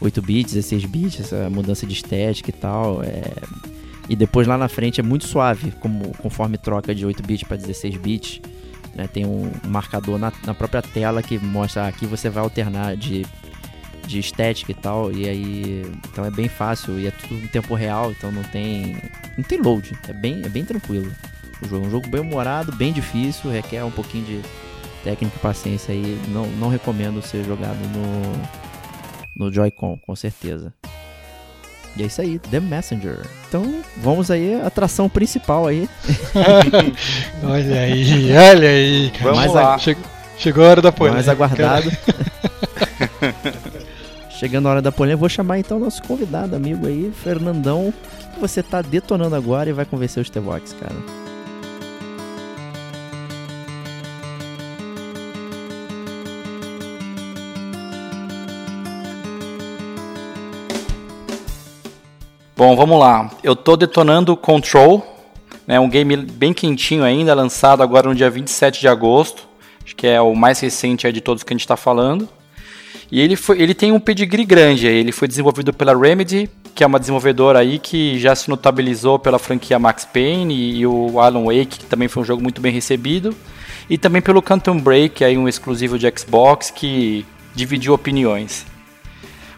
8 0.00 0.20
bits, 0.22 0.52
16 0.54 0.84
bits, 0.84 1.20
essa 1.20 1.48
mudança 1.48 1.86
de 1.86 1.92
estética 1.94 2.50
e 2.50 2.52
tal. 2.52 3.02
é- 3.02 3.22
E 4.08 4.14
depois 4.14 4.46
lá 4.46 4.56
na 4.56 4.68
frente 4.68 5.00
é 5.00 5.02
muito 5.02 5.26
suave, 5.26 5.72
como 5.80 6.12
conforme 6.18 6.56
troca 6.56 6.94
de 6.94 7.04
8 7.04 7.22
bits 7.24 7.46
para 7.46 7.56
16 7.56 7.96
bits. 7.96 8.40
Né? 8.96 9.06
Tem 9.06 9.24
um 9.26 9.52
marcador 9.66 10.18
na, 10.18 10.32
na 10.44 10.54
própria 10.54 10.82
tela 10.82 11.22
que 11.22 11.38
mostra 11.38 11.84
ah, 11.84 11.88
aqui 11.88 12.06
você 12.06 12.30
vai 12.30 12.42
alternar 12.42 12.96
de, 12.96 13.24
de 14.06 14.18
estética 14.18 14.72
e 14.72 14.74
tal. 14.74 15.12
E 15.12 15.28
aí. 15.28 15.82
Então 16.10 16.24
é 16.24 16.30
bem 16.30 16.48
fácil 16.48 16.98
e 16.98 17.06
é 17.06 17.10
tudo 17.10 17.34
em 17.34 17.48
tempo 17.48 17.74
real, 17.74 18.10
então 18.10 18.32
não 18.32 18.42
tem. 18.42 18.96
Não 19.36 19.44
tem 19.44 19.60
load. 19.60 19.96
É 20.08 20.12
bem, 20.12 20.42
é 20.44 20.48
bem 20.48 20.64
tranquilo. 20.64 21.12
O 21.62 21.68
jogo 21.68 21.84
é 21.84 21.88
um 21.88 21.90
jogo 21.90 22.08
bem 22.08 22.20
humorado, 22.20 22.72
bem 22.72 22.92
difícil, 22.92 23.50
requer 23.50 23.84
um 23.84 23.90
pouquinho 23.90 24.24
de 24.24 24.40
técnica 25.04 25.36
e 25.36 25.40
paciência 25.40 25.92
aí. 25.94 26.18
Não, 26.28 26.46
não 26.52 26.68
recomendo 26.68 27.22
ser 27.22 27.44
jogado 27.44 27.78
no, 27.88 29.46
no 29.46 29.52
Joy-Con, 29.52 29.98
com 29.98 30.16
certeza. 30.16 30.72
E 31.96 32.02
é 32.02 32.06
isso 32.06 32.20
aí, 32.20 32.38
The 32.38 32.60
Messenger. 32.60 33.20
Então, 33.48 33.82
vamos 33.96 34.30
aí, 34.30 34.60
atração 34.60 35.08
principal 35.08 35.66
aí. 35.66 35.88
olha 37.42 37.80
aí, 37.80 38.36
olha 38.36 38.68
aí, 38.68 39.10
cara. 39.10 39.24
Vamos 39.24 39.38
Mais 39.38 39.52
lá. 39.54 39.78
Chegou, 39.78 40.04
chegou 40.36 40.64
a 40.64 40.68
hora 40.68 40.82
da 40.82 40.92
polêmica. 40.92 41.16
mais 41.16 41.28
aguardado. 41.28 41.90
Chegando 44.38 44.68
a 44.68 44.72
hora 44.72 44.82
da 44.82 44.92
polêmica, 44.92 45.20
vou 45.20 45.28
chamar 45.30 45.58
então 45.58 45.78
nosso 45.78 46.02
convidado, 46.02 46.54
amigo 46.54 46.86
aí, 46.86 47.10
Fernandão. 47.22 47.88
O 47.88 47.92
que, 48.34 48.40
você 48.40 48.62
tá 48.62 48.82
detonando 48.82 49.34
agora 49.34 49.70
e 49.70 49.72
vai 49.72 49.86
convencer 49.86 50.22
os 50.22 50.28
T-Vox, 50.28 50.74
cara? 50.74 51.25
Bom, 62.56 62.74
vamos 62.74 62.98
lá. 62.98 63.30
Eu 63.42 63.54
tô 63.54 63.76
detonando 63.76 64.34
Control, 64.34 65.06
né, 65.66 65.78
um 65.78 65.90
game 65.90 66.16
bem 66.16 66.54
quentinho 66.54 67.04
ainda, 67.04 67.34
lançado 67.34 67.82
agora 67.82 68.08
no 68.08 68.14
dia 68.14 68.30
27 68.30 68.80
de 68.80 68.88
agosto. 68.88 69.46
Acho 69.84 69.94
que 69.94 70.06
é 70.06 70.18
o 70.22 70.34
mais 70.34 70.58
recente 70.60 71.12
de 71.12 71.20
todos 71.20 71.42
que 71.42 71.52
a 71.52 71.54
gente 71.54 71.60
está 71.60 71.76
falando. 71.76 72.26
E 73.12 73.20
ele, 73.20 73.36
foi, 73.36 73.60
ele 73.60 73.74
tem 73.74 73.92
um 73.92 74.00
pedigree 74.00 74.46
grande. 74.46 74.86
Ele 74.86 75.12
foi 75.12 75.28
desenvolvido 75.28 75.70
pela 75.70 75.94
Remedy, 75.94 76.48
que 76.74 76.82
é 76.82 76.86
uma 76.86 76.98
desenvolvedora 76.98 77.58
aí 77.58 77.78
que 77.78 78.18
já 78.18 78.34
se 78.34 78.48
notabilizou 78.48 79.18
pela 79.18 79.38
franquia 79.38 79.78
Max 79.78 80.06
Payne 80.06 80.54
e, 80.54 80.78
e 80.78 80.86
o 80.86 81.20
Alan 81.20 81.44
Wake, 81.44 81.80
que 81.80 81.84
também 81.84 82.08
foi 82.08 82.22
um 82.22 82.26
jogo 82.26 82.42
muito 82.42 82.62
bem 82.62 82.72
recebido. 82.72 83.36
E 83.90 83.98
também 83.98 84.22
pelo 84.22 84.42
Quantum 84.42 84.80
Break, 84.80 85.22
aí 85.22 85.36
um 85.36 85.46
exclusivo 85.46 85.98
de 85.98 86.10
Xbox 86.18 86.70
que 86.70 87.26
dividiu 87.54 87.92
opiniões. 87.92 88.64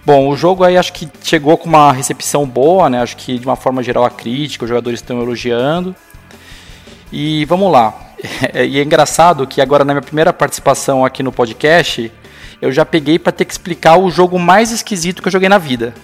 Bom, 0.08 0.30
o 0.30 0.34
jogo 0.34 0.64
aí 0.64 0.78
acho 0.78 0.90
que 0.94 1.06
chegou 1.22 1.58
com 1.58 1.68
uma 1.68 1.92
recepção 1.92 2.46
boa, 2.46 2.88
né? 2.88 3.02
Acho 3.02 3.14
que 3.14 3.38
de 3.38 3.44
uma 3.44 3.56
forma 3.56 3.82
geral 3.82 4.06
a 4.06 4.10
crítica, 4.10 4.64
os 4.64 4.68
jogadores 4.70 5.00
estão 5.00 5.20
elogiando. 5.20 5.94
E 7.12 7.44
vamos 7.44 7.70
lá. 7.70 7.92
E 8.66 8.78
é 8.78 8.82
engraçado 8.82 9.46
que 9.46 9.60
agora 9.60 9.84
na 9.84 9.92
minha 9.92 10.02
primeira 10.02 10.32
participação 10.32 11.04
aqui 11.04 11.22
no 11.22 11.30
podcast, 11.30 12.10
eu 12.60 12.72
já 12.72 12.84
peguei 12.84 13.18
para 13.18 13.30
ter 13.32 13.44
que 13.44 13.52
explicar 13.52 13.96
o 13.96 14.10
jogo 14.10 14.38
mais 14.38 14.72
esquisito 14.72 15.22
que 15.22 15.28
eu 15.28 15.32
joguei 15.32 15.48
na 15.48 15.58
vida. 15.58 15.94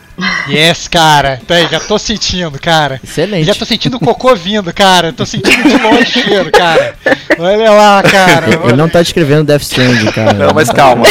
Yes, 0.48 0.86
cara. 0.86 1.40
Tá 1.46 1.56
aí, 1.56 1.66
já 1.66 1.80
tô 1.80 1.98
sentindo, 1.98 2.58
cara. 2.60 3.00
Excelente. 3.02 3.44
Já 3.44 3.54
tô 3.54 3.64
sentindo 3.64 3.96
o 3.96 4.00
cocô 4.00 4.34
vindo, 4.36 4.72
cara. 4.72 5.12
Tô 5.12 5.26
sentindo 5.26 5.68
de 5.68 5.76
longe 5.82 6.02
o 6.02 6.06
cheiro, 6.06 6.52
cara. 6.52 6.94
Olha 7.38 7.70
lá, 7.72 8.02
cara. 8.02 8.46
Ele 8.64 8.76
não 8.76 8.88
tá 8.88 9.02
descrevendo 9.02 9.44
Death 9.44 9.62
Stranding, 9.62 10.12
cara. 10.12 10.32
Não, 10.34 10.54
mas 10.54 10.68
tá 10.68 10.74
calma. 10.74 11.04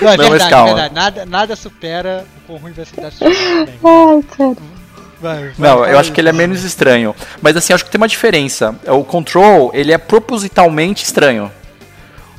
Não, 0.00 0.08
é 0.10 0.16
Não, 0.16 0.24
mas 0.24 0.30
verdade, 0.30 0.50
calma. 0.50 0.66
verdade. 0.74 0.94
Nada, 0.94 1.26
nada 1.26 1.56
supera 1.56 2.24
o 2.38 2.46
quão 2.46 2.58
ruim 2.58 2.72
vai 2.72 2.86
ser 2.86 2.98
Death 3.00 3.12
Stranding. 3.12 3.72
Ai, 3.84 4.22
cara. 4.36 4.56
Vai, 5.20 5.36
vai, 5.38 5.52
Não, 5.58 5.78
fala 5.80 5.90
eu 5.90 5.98
acho 5.98 6.12
que 6.12 6.20
ele 6.22 6.30
é 6.30 6.32
menos 6.32 6.64
estranho. 6.64 7.14
Mas 7.42 7.54
assim, 7.54 7.74
acho 7.74 7.84
que 7.84 7.90
tem 7.90 7.98
uma 8.00 8.08
diferença. 8.08 8.74
O 8.86 9.04
Control, 9.04 9.70
ele 9.74 9.92
é 9.92 9.98
propositalmente 9.98 11.04
estranho. 11.04 11.52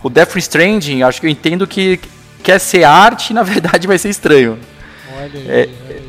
O 0.03 0.09
Death 0.09 0.35
Stranding, 0.37 1.03
acho 1.03 1.19
que 1.21 1.27
eu 1.27 1.31
entendo 1.31 1.67
que 1.67 1.99
quer 2.43 2.59
ser 2.59 2.83
arte 2.83 3.29
e 3.29 3.33
na 3.33 3.43
verdade 3.43 3.87
vai 3.87 3.97
ser 3.97 4.09
estranho. 4.09 4.57
Olha 5.15 5.31
aí, 5.39 5.47
É, 5.47 5.69
olha 5.85 6.01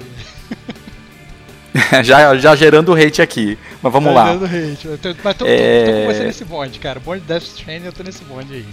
aí. 1.92 2.04
já, 2.04 2.36
já 2.36 2.54
gerando 2.56 2.92
hate 2.94 3.20
aqui. 3.22 3.58
Mas 3.82 3.92
vamos 3.92 4.12
Tá 4.14 4.24
lá. 4.24 4.32
dando 4.32 4.46
hate. 4.46 4.86
Eu 4.86 4.98
tô, 4.98 5.08
mas 5.22 5.36
tô, 5.36 5.44
tô- 5.44 5.50
É. 5.50 5.84
tô 5.84 5.92
com 5.92 6.06
você 6.14 6.24
nesse 6.24 6.44
bonde, 6.44 6.78
cara. 6.78 7.00
Bonde 7.00 7.20
Death 7.26 7.42
Stranding, 7.42 7.86
eu 7.86 7.92
tô 7.92 8.02
nesse 8.02 8.22
bonde 8.24 8.54
aí, 8.54 8.66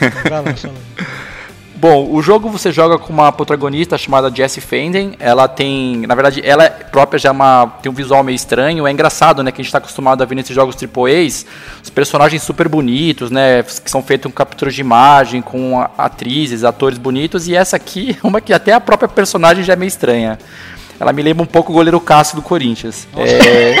cara. 0.00 0.30
Vai 0.30 0.42
lá, 0.52 0.56
fala. 0.56 0.74
Bom, 1.80 2.12
o 2.12 2.20
jogo 2.20 2.50
você 2.50 2.70
joga 2.70 2.98
com 2.98 3.10
uma 3.10 3.32
protagonista 3.32 3.96
chamada 3.96 4.30
Jessie 4.30 4.60
Fenden. 4.60 5.14
Ela 5.18 5.48
tem, 5.48 6.06
na 6.06 6.14
verdade, 6.14 6.42
ela 6.44 6.68
própria 6.68 7.18
já 7.18 7.30
é 7.30 7.32
uma, 7.32 7.72
tem 7.80 7.90
um 7.90 7.94
visual 7.94 8.22
meio 8.22 8.36
estranho. 8.36 8.86
É 8.86 8.92
engraçado, 8.92 9.42
né, 9.42 9.50
que 9.50 9.62
a 9.62 9.64
gente 9.64 9.72
tá 9.72 9.78
acostumado 9.78 10.22
a 10.22 10.26
ver 10.26 10.34
nesses 10.34 10.54
jogos 10.54 10.76
AAAs, 10.76 11.46
os 11.82 11.88
personagens 11.88 12.42
super 12.42 12.68
bonitos, 12.68 13.30
né, 13.30 13.62
que 13.62 13.90
são 13.90 14.02
feitos 14.02 14.30
com 14.30 14.36
capturas 14.36 14.74
de 14.74 14.82
imagem, 14.82 15.40
com 15.40 15.80
atrizes, 15.96 16.64
atores 16.64 16.98
bonitos. 16.98 17.48
E 17.48 17.56
essa 17.56 17.76
aqui, 17.76 18.14
uma 18.22 18.42
que 18.42 18.52
até 18.52 18.74
a 18.74 18.80
própria 18.80 19.08
personagem 19.08 19.64
já 19.64 19.72
é 19.72 19.76
meio 19.76 19.88
estranha. 19.88 20.38
Ela 21.00 21.14
me 21.14 21.22
lembra 21.22 21.42
um 21.42 21.46
pouco 21.46 21.72
o 21.72 21.74
goleiro 21.74 21.98
Cássio 21.98 22.36
do 22.36 22.42
Corinthians. 22.42 23.08
É, 23.16 23.76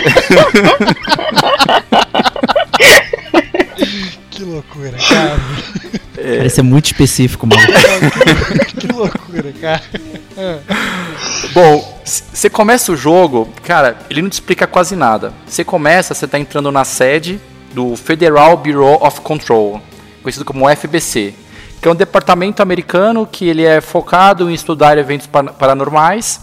Que 4.30 4.42
loucura, 4.42 4.96
cara. 5.06 5.38
Cara, 6.22 6.46
isso 6.46 6.60
é 6.60 6.62
muito 6.62 6.86
específico, 6.86 7.46
mano. 7.46 7.62
que 8.78 8.86
loucura, 8.86 9.52
cara. 9.60 9.82
Bom, 11.52 12.00
você 12.04 12.48
começa 12.48 12.92
o 12.92 12.96
jogo, 12.96 13.48
cara, 13.62 13.96
ele 14.08 14.22
não 14.22 14.28
te 14.28 14.34
explica 14.34 14.66
quase 14.66 14.96
nada. 14.96 15.32
Você 15.46 15.64
começa, 15.64 16.14
você 16.14 16.26
tá 16.26 16.38
entrando 16.38 16.70
na 16.70 16.84
sede 16.84 17.40
do 17.74 17.96
Federal 17.96 18.56
Bureau 18.56 19.04
of 19.04 19.20
Control, 19.20 19.80
conhecido 20.22 20.44
como 20.44 20.68
FBC, 20.68 21.34
que 21.80 21.88
é 21.88 21.90
um 21.90 21.94
departamento 21.94 22.62
americano 22.62 23.26
que 23.26 23.48
ele 23.48 23.64
é 23.64 23.80
focado 23.80 24.50
em 24.50 24.54
estudar 24.54 24.98
eventos 24.98 25.26
par- 25.26 25.52
paranormais. 25.54 26.40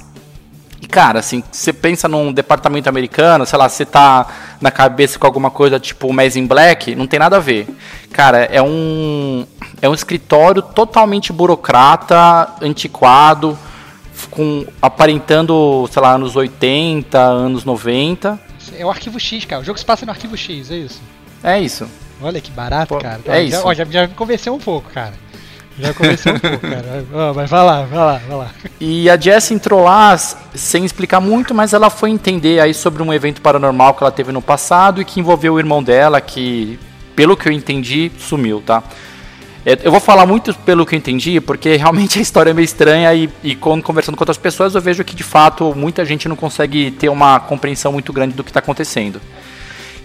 E 0.80 0.86
cara, 0.88 1.20
assim, 1.20 1.44
você 1.52 1.74
pensa 1.74 2.08
num 2.08 2.32
departamento 2.32 2.88
americano, 2.88 3.46
sei 3.48 3.58
lá, 3.58 3.68
você 3.68 3.84
tá 3.84 4.28
na 4.62 4.70
cabeça 4.70 5.18
com 5.18 5.26
alguma 5.26 5.50
coisa 5.50 5.80
tipo 5.80 6.12
Mass 6.14 6.36
in 6.36 6.46
Black, 6.46 6.96
não 6.96 7.08
tem 7.08 7.20
nada 7.20 7.38
a 7.38 7.40
ver. 7.40 7.68
Cara, 8.12 8.44
é 8.46 8.62
um 8.62 9.46
é 9.82 9.88
um 9.88 9.94
escritório 9.94 10.62
totalmente 10.62 11.32
burocrata, 11.32 12.50
antiquado, 12.62 13.58
com 14.32 14.66
aparentando, 14.82 15.88
sei 15.92 16.02
lá, 16.02 16.14
anos 16.14 16.36
80, 16.36 17.18
anos 17.20 17.64
90. 17.64 18.40
É 18.78 18.86
o 18.86 18.90
arquivo 18.90 19.20
X, 19.20 19.46
cara. 19.46 19.62
O 19.62 19.66
jogo 19.66 19.78
se 19.78 19.86
passa 19.86 20.06
no 20.06 20.12
arquivo 20.12 20.36
X, 20.36 20.72
é 20.72 20.78
isso. 20.78 21.02
É 21.44 21.60
isso. 21.60 21.88
Olha 22.22 22.42
que 22.42 22.52
barato, 22.52 22.96
Pô, 22.96 23.00
cara. 23.00 23.22
é 23.26 23.46
já, 23.46 23.58
isso. 23.58 23.62
ó, 23.64 23.74
já, 23.74 23.86
já 23.86 24.08
me 24.08 24.14
convenceu 24.14 24.54
um 24.54 24.60
pouco, 24.60 24.90
cara. 24.92 25.14
Já 25.80 25.94
convenceu 25.94 26.34
um 26.34 26.40
pouco, 26.40 26.60
cara. 26.60 27.06
Ó, 27.14 27.34
mas 27.36 27.50
vai 27.50 27.64
lá, 27.64 27.84
vai 27.84 28.00
lá, 28.00 28.22
vai 28.28 28.38
lá. 28.38 28.52
E 28.82 29.08
a 29.10 29.16
Jess 29.16 29.52
entrou 29.52 29.84
lá 29.84 30.18
sem 30.18 30.84
explicar 30.84 31.20
muito, 31.20 31.54
mas 31.54 31.74
ela 31.74 31.92
foi 31.92 32.10
entender 32.10 32.60
aí 32.60 32.74
sobre 32.74 33.04
um 33.04 33.14
evento 33.14 33.42
paranormal 33.42 33.94
que 33.94 34.04
ela 34.04 34.12
teve 34.12 34.32
no 34.32 34.42
passado 34.42 35.00
e 35.00 35.06
que 35.06 35.20
envolveu 35.20 35.54
o 35.54 35.60
irmão 35.60 35.84
dela, 35.84 36.20
que, 36.20 36.80
pelo 37.16 37.38
que 37.38 37.48
eu 37.48 37.52
entendi, 37.54 38.12
sumiu, 38.18 38.62
tá? 38.66 38.82
É, 39.70 39.78
Eu 39.84 39.92
vou 39.92 40.00
falar 40.00 40.26
muito 40.26 40.54
pelo 40.60 40.86
que 40.86 40.96
eu 40.96 40.98
entendi, 40.98 41.42
porque 41.42 41.76
realmente 41.76 42.18
a 42.18 42.22
história 42.22 42.52
é 42.52 42.54
meio 42.54 42.64
estranha 42.64 43.14
e, 43.14 43.30
e 43.44 43.54
conversando 43.54 44.16
com 44.16 44.22
outras 44.22 44.38
pessoas 44.38 44.74
eu 44.74 44.80
vejo 44.80 45.04
que 45.04 45.14
de 45.14 45.24
fato 45.24 45.76
muita 45.76 46.06
gente 46.06 46.30
não 46.30 46.38
consegue 46.38 46.90
ter 46.92 47.10
uma 47.10 47.38
compreensão 47.38 47.92
muito 47.92 48.14
grande 48.14 48.34
do 48.34 48.46
que 48.46 48.50
está 48.50 48.60
acontecendo. 48.62 49.20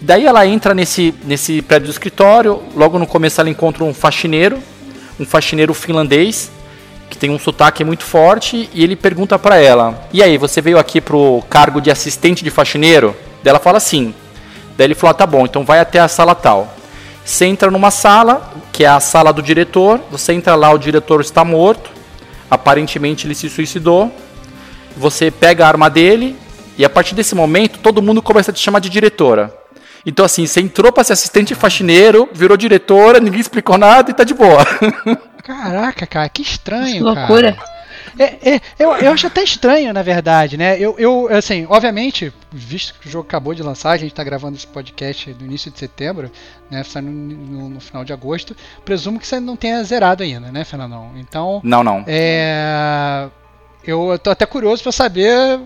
Daí 0.01 0.27
ela 0.27 0.45
entra 0.45 0.75
nesse, 0.75 1.15
nesse 1.23 1.63
prédio 1.63 1.87
do 1.87 1.93
escritório, 1.93 2.61
logo 2.75 2.99
no 2.99 3.07
começo 3.07 3.41
ela 3.41 3.49
encontra 3.49 3.85
um 3.85 3.95
faxineiro, 3.95 4.59
um 5.21 5.25
faxineiro 5.25 5.73
finlandês, 5.73 6.51
que 7.09 7.17
tem 7.17 7.31
um 7.31 7.39
sotaque 7.39 7.85
muito 7.85 8.03
forte, 8.03 8.69
e 8.75 8.83
ele 8.83 8.97
pergunta 8.97 9.39
pra 9.39 9.59
ela: 9.59 10.09
E 10.13 10.25
aí, 10.25 10.37
você 10.39 10.61
veio 10.61 10.77
aqui 10.77 11.01
pro 11.01 11.41
cargo 11.49 11.81
de 11.81 11.89
assistente 11.89 12.43
de 12.43 12.51
faxineiro? 12.51 13.15
Daí 13.45 13.51
ela 13.51 13.61
fala 13.61 13.79
sim. 13.79 14.13
Daí 14.77 14.89
ele 14.89 14.97
falou: 14.97 15.13
ah, 15.13 15.15
tá 15.15 15.25
bom, 15.25 15.45
então 15.45 15.65
vai 15.65 15.79
até 15.79 16.01
a 16.01 16.09
sala 16.09 16.35
tal. 16.35 16.75
Você 17.25 17.45
entra 17.45 17.71
numa 17.71 17.93
sala, 17.93 18.53
que 18.73 18.85
é 18.85 18.89
a 18.89 18.99
sala 19.01 19.33
do 19.33 19.43
diretor, 19.43 20.01
você 20.11 20.33
entra 20.33 20.55
lá, 20.55 20.71
o 20.73 20.79
diretor 20.79 21.21
está 21.21 21.45
morto, 21.45 21.91
aparentemente 22.51 23.27
ele 23.27 23.35
se 23.35 23.49
suicidou. 23.49 24.11
Você 24.97 25.31
pega 25.31 25.65
a 25.65 25.69
arma 25.69 25.89
dele, 25.89 26.37
e 26.77 26.85
a 26.85 26.91
partir 26.91 27.15
desse 27.15 27.35
momento 27.35 27.79
todo 27.79 28.03
mundo 28.03 28.21
começa 28.23 28.51
a 28.51 28.55
te 28.55 28.61
chamar 28.61 28.81
de 28.81 28.89
diretora. 28.89 29.55
Então, 30.05 30.25
assim, 30.25 30.47
você 30.47 30.61
entrou 30.61 30.91
pra 30.91 31.05
ser 31.05 31.13
assistente 31.13 31.55
faxineiro, 31.55 32.29
virou 32.33 32.57
diretora, 32.57 33.21
ninguém 33.21 33.41
explicou 33.41 33.79
nada 33.79 34.11
e 34.11 34.15
tá 34.15 34.25
de 34.25 34.35
boa. 34.35 34.65
Caraca, 35.45 36.07
cara, 36.07 36.29
que 36.29 36.43
estranho, 36.43 36.95
Que 36.97 37.01
loucura. 37.01 37.53
cara. 37.53 37.72
É, 38.19 38.25
é, 38.55 38.61
eu, 38.79 38.95
eu 38.97 39.13
acho 39.13 39.27
até 39.27 39.43
estranho, 39.43 39.93
na 39.93 40.03
verdade, 40.03 40.57
né? 40.57 40.79
Eu, 40.79 40.95
eu, 40.99 41.29
assim, 41.31 41.67
obviamente, 41.69 42.33
visto 42.51 42.95
que 43.01 43.09
o 43.09 43.11
jogo 43.11 43.27
acabou 43.27 43.55
de 43.55 43.63
lançar, 43.63 43.91
a 43.93 43.97
gente 43.97 44.15
tá 44.15 44.23
gravando 44.25 44.57
esse 44.57 44.67
podcast 44.67 45.35
no 45.39 45.47
início 45.47 45.71
de 45.71 45.79
setembro, 45.79 46.31
né? 46.71 46.83
Sai 46.85 47.03
no, 47.03 47.11
no- 47.11 47.69
no 47.71 47.81
final 47.81 48.05
de 48.05 48.13
agosto. 48.13 48.57
Presumo 48.85 49.19
que 49.19 49.27
você 49.27 49.39
não 49.41 49.57
tenha 49.57 49.83
zerado 49.85 50.23
ainda, 50.23 50.51
né, 50.53 50.65
Fernandão? 50.65 51.11
Então, 51.17 51.61
Não, 51.65 51.83
não. 51.85 52.05
é. 52.07 53.29
Eu 53.85 54.17
tô 54.23 54.31
até 54.31 54.47
curioso 54.47 54.81
pra 54.83 54.93
saber 54.93 55.61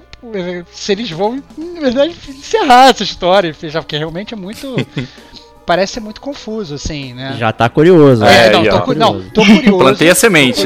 se 0.72 0.92
eles 0.92 1.10
vão, 1.10 1.42
na 1.58 1.80
verdade, 1.80 2.14
encerrar 2.28 2.88
essa 2.88 3.02
história, 3.02 3.54
já 3.64 3.82
porque 3.82 3.96
realmente 3.98 4.32
é 4.32 4.36
muito. 4.36 4.74
parece 5.66 5.94
ser 5.94 6.00
muito 6.00 6.20
confuso, 6.20 6.76
assim, 6.76 7.12
né? 7.12 7.34
Já 7.38 7.52
tá 7.52 7.68
curioso. 7.68 8.24
É, 8.24 8.46
É, 8.46 8.50
não, 8.50 8.60
aí, 8.62 8.68
tô, 8.70 8.80
cu- 8.82 8.94
não, 8.94 9.22
tô 9.30 9.44
curioso. 9.44 9.78
Plantei 9.78 10.08
a 10.08 10.14
semente. 10.14 10.62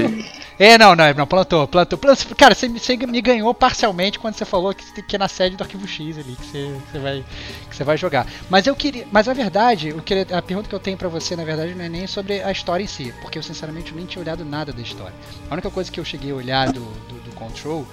É, 0.61 0.77
não, 0.77 0.95
não, 0.95 1.15
não, 1.15 1.27
plantou, 1.27 1.67
plantou. 1.67 1.99
plantou. 1.99 2.37
Cara, 2.37 2.55
você, 2.55 2.69
me- 2.69 3.23
ganhou 3.23 3.55
parcialmente 3.55 4.19
quando 4.19 4.35
você 4.35 4.45
falou 4.45 4.75
que, 4.75 5.01
que 5.01 5.17
é 5.17 5.19
na 5.19 5.27
sede 5.27 5.57
do 5.57 5.63
arquivo 5.63 5.89
X 5.89 6.19
ali, 6.19 6.37
que 6.37 6.45
você, 6.93 6.99
vai, 6.99 7.25
que 7.71 7.75
você 7.77 7.83
vai 7.83 7.97
jogar. 7.97 8.27
Mas 8.51 8.67
eu 8.67 8.77
queria. 8.77 9.09
Mas 9.11 9.27
a 9.27 9.33
verdade, 9.33 9.89
eu 9.89 10.03
queria, 10.03 10.27
a 10.37 10.43
pergunta 10.43 10.69
que 10.69 10.75
eu 10.75 10.79
tenho 10.79 10.99
pra 10.99 11.09
você, 11.09 11.35
na 11.35 11.45
verdade, 11.45 11.75
não 11.75 11.83
é 11.83 11.89
nem 11.89 12.07
sobre 12.07 12.43
a 12.43 12.53
história 12.53 12.85
em 12.85 12.87
si, 12.87 13.11
porque 13.23 13.39
eu 13.39 13.43
sinceramente 13.43 13.95
nem 13.95 14.05
tinha 14.05 14.21
olhado 14.21 14.45
nada 14.45 14.71
da 14.71 14.83
história. 14.83 15.15
A 15.49 15.55
única 15.55 15.71
coisa 15.71 15.91
que 15.91 15.99
eu 15.99 16.05
cheguei 16.05 16.31
a 16.31 16.35
olhar 16.35 16.71
do, 16.71 16.81
do, 16.81 17.21
do 17.25 17.35
Control, 17.35 17.87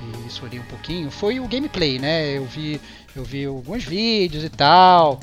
e 0.00 0.28
isso 0.28 0.46
um 0.46 0.70
pouquinho, 0.70 1.10
foi 1.10 1.40
o 1.40 1.48
gameplay, 1.48 1.98
né? 1.98 2.38
Eu 2.38 2.44
vi, 2.44 2.80
eu 3.16 3.24
vi 3.24 3.44
alguns 3.44 3.82
vídeos 3.82 4.44
e 4.44 4.48
tal. 4.50 5.18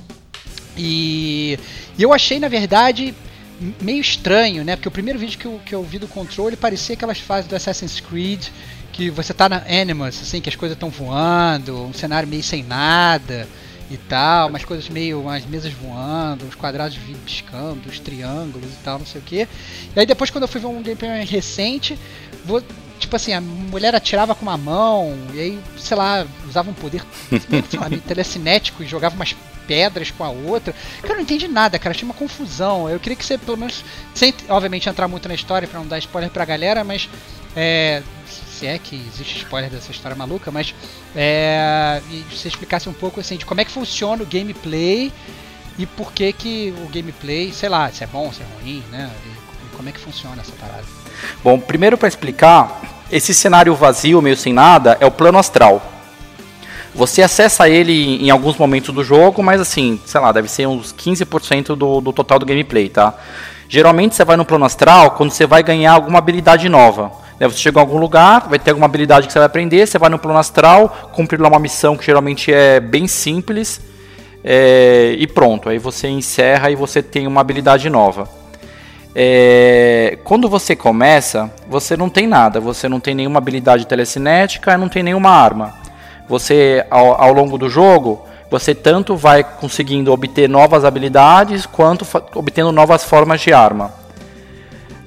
E, 0.76 1.58
e 1.98 2.04
eu 2.04 2.12
achei, 2.12 2.38
na 2.38 2.50
verdade, 2.50 3.16
meio 3.80 4.02
estranho, 4.02 4.64
né? 4.64 4.76
Porque 4.76 4.88
o 4.88 4.92
primeiro 4.92 5.20
vídeo 5.20 5.38
que 5.38 5.46
eu, 5.46 5.62
que 5.66 5.76
eu 5.76 5.84
vi 5.84 6.00
do 6.00 6.08
controle 6.08 6.56
parecia 6.56 6.96
aquelas 6.96 7.20
fases 7.20 7.48
do 7.48 7.56
Assassin's 7.56 8.00
Creed 8.00 8.48
que 8.92 9.10
você 9.10 9.34
tá 9.34 9.48
na 9.48 9.64
Animus, 9.68 10.22
assim, 10.22 10.42
que 10.42 10.50
as 10.50 10.56
coisas 10.56 10.76
estão 10.76 10.90
voando, 10.90 11.86
um 11.86 11.94
cenário 11.94 12.28
meio 12.28 12.44
sem 12.44 12.64
nada 12.64 13.48
e 13.90 13.98
tal, 13.98 14.50
umas 14.50 14.64
coisas 14.64 14.90
meio, 14.90 15.22
umas 15.22 15.46
mesas 15.46 15.72
voando, 15.74 16.46
uns 16.46 16.56
quadrados 16.56 16.98
piscando, 17.26 17.82
uns 17.88 18.00
triângulos 18.00 18.70
e 18.72 18.84
tal, 18.84 19.00
não 19.00 19.06
sei 19.06 19.22
o 19.22 19.24
que. 19.24 19.48
E 19.96 20.00
aí 20.00 20.06
depois 20.06 20.30
quando 20.30 20.44
eu 20.44 20.48
fui 20.48 20.60
ver 20.60 20.68
um 20.68 20.82
gameplay 20.82 21.10
mais 21.12 21.30
recente, 21.30 21.98
vou, 22.46 22.62
tipo 23.02 23.16
assim, 23.16 23.34
a 23.34 23.42
mulher 23.42 23.94
atirava 23.94 24.34
com 24.34 24.44
uma 24.44 24.58
mão, 24.58 25.18
e 25.34 25.40
aí, 25.40 25.60
sei 25.78 25.98
lá, 25.98 26.26
usava 26.48 26.70
um 26.70 26.74
poder, 26.74 27.04
lá, 27.74 27.90
telecinético 28.08 28.84
e 28.84 28.88
jogava 28.88 29.16
umas 29.16 29.36
pedras 29.68 30.12
com 30.12 30.24
a 30.24 30.30
outra. 30.30 30.74
Cara, 31.02 31.14
eu 31.14 31.16
não 31.16 31.24
entendi 31.24 31.48
nada, 31.48 31.78
cara, 31.80 31.92
achei 31.92 32.06
uma 32.06 32.14
confusão. 32.14 32.90
Eu 32.90 33.00
queria 33.00 33.16
que 33.16 33.26
você, 33.26 33.38
pelo 33.38 33.58
menos, 33.58 33.84
sem, 34.14 34.34
obviamente, 34.50 34.88
entrar 34.88 35.08
muito 35.08 35.28
na 35.28 35.34
história 35.34 35.68
pra 35.68 35.80
não 35.80 35.88
dar 35.88 35.98
spoiler 36.00 36.30
pra 36.30 36.46
galera, 36.46 36.84
mas 36.84 37.10
é, 37.56 38.02
se 38.28 38.68
é 38.68 38.78
que 38.78 38.96
existe 38.96 39.40
spoiler 39.40 39.70
dessa 39.70 39.92
história 39.92 40.16
maluca, 40.16 40.52
mas 40.52 40.74
é, 41.16 42.02
e 42.12 42.24
você 42.30 42.48
explicasse 42.48 42.88
um 42.88 42.94
pouco 42.94 43.20
assim 43.20 43.38
de 43.38 43.46
como 43.46 43.60
é 43.60 43.66
que 43.66 43.72
funciona 43.72 44.24
o 44.24 44.26
gameplay 44.26 45.12
e 45.78 45.86
por 45.86 46.14
que 46.14 46.32
que 46.32 46.74
o 46.86 46.88
gameplay, 46.90 47.52
sei 47.52 47.70
lá, 47.70 47.90
se 47.92 48.04
é 48.04 48.08
bom, 48.08 48.32
se 48.32 48.42
é 48.42 48.46
ruim, 48.62 48.84
né? 48.92 49.10
E 49.26 49.76
como 49.76 49.90
é 49.90 49.92
que 49.92 50.00
funciona 50.00 50.42
essa 50.42 50.52
parada. 50.54 51.01
Bom, 51.44 51.60
primeiro 51.60 51.98
para 51.98 52.08
explicar, 52.08 52.82
esse 53.12 53.34
cenário 53.34 53.76
vazio, 53.76 54.22
meio 54.22 54.38
sem 54.38 54.54
nada, 54.54 54.98
é 55.00 55.06
o 55.06 55.12
plano 55.12 55.38
astral. 55.38 55.82
Você 56.94 57.22
acessa 57.22 57.70
ele 57.70 58.24
em 58.24 58.30
alguns 58.30 58.58
momentos 58.58 58.94
do 58.94 59.04
jogo, 59.04 59.42
mas 59.42 59.62
assim, 59.62 60.00
sei 60.06 60.20
lá, 60.20 60.32
deve 60.32 60.50
ser 60.50 60.68
uns 60.68 60.94
15% 60.94 61.76
do, 61.76 62.02
do 62.02 62.12
total 62.12 62.38
do 62.38 62.46
gameplay, 62.46 62.90
tá? 62.90 63.14
Geralmente 63.70 64.16
você 64.16 64.26
vai 64.26 64.36
no 64.36 64.44
plano 64.44 64.66
astral 64.66 65.12
quando 65.12 65.32
você 65.32 65.46
vai 65.46 65.64
ganhar 65.64 65.94
alguma 65.94 66.20
habilidade 66.20 66.68
nova. 66.68 67.12
Né, 67.40 67.48
Você 67.48 67.58
chega 67.58 67.80
em 67.80 67.82
algum 67.82 67.98
lugar, 67.98 68.48
vai 68.50 68.60
ter 68.60 68.72
alguma 68.72 68.86
habilidade 68.86 69.26
que 69.26 69.34
você 69.34 69.40
vai 69.40 69.46
aprender, 69.46 69.88
você 69.88 69.98
vai 69.98 70.10
no 70.10 70.20
plano 70.20 70.38
astral, 70.38 71.10
cumprir 71.14 71.40
lá 71.40 71.48
uma 71.48 71.60
missão 71.60 71.96
que 71.96 72.06
geralmente 72.06 72.54
é 72.54 72.80
bem 72.80 73.08
simples, 73.08 73.80
é, 74.44 75.16
e 75.18 75.26
pronto. 75.26 75.70
Aí 75.70 75.78
você 75.78 76.08
encerra 76.08 76.70
e 76.70 76.76
você 76.76 77.02
tem 77.02 77.26
uma 77.26 77.42
habilidade 77.42 77.90
nova. 77.90 78.41
É, 79.14 80.18
quando 80.24 80.48
você 80.48 80.76
começa, 80.76 81.52
você 81.68 81.98
não 81.98 82.10
tem 82.10 82.26
nada, 82.26 82.60
você 82.60 82.88
não 82.88 83.00
tem 83.00 83.14
nenhuma 83.14 83.40
habilidade 83.40 83.86
telecinética, 83.86 84.78
não 84.78 84.88
tem 84.88 85.04
nenhuma 85.04 85.30
arma. 85.30 85.74
você 86.28 86.86
ao, 86.90 87.22
ao 87.22 87.34
longo 87.34 87.58
do 87.58 87.70
jogo, 87.70 88.26
você 88.50 88.74
tanto 88.74 89.16
vai 89.16 89.44
conseguindo 89.44 90.12
obter 90.12 90.48
novas 90.48 90.86
habilidades 90.86 91.66
quanto 91.66 92.06
obtendo 92.36 92.72
novas 92.72 93.04
formas 93.04 93.42
de 93.42 93.54
arma. 93.54 93.94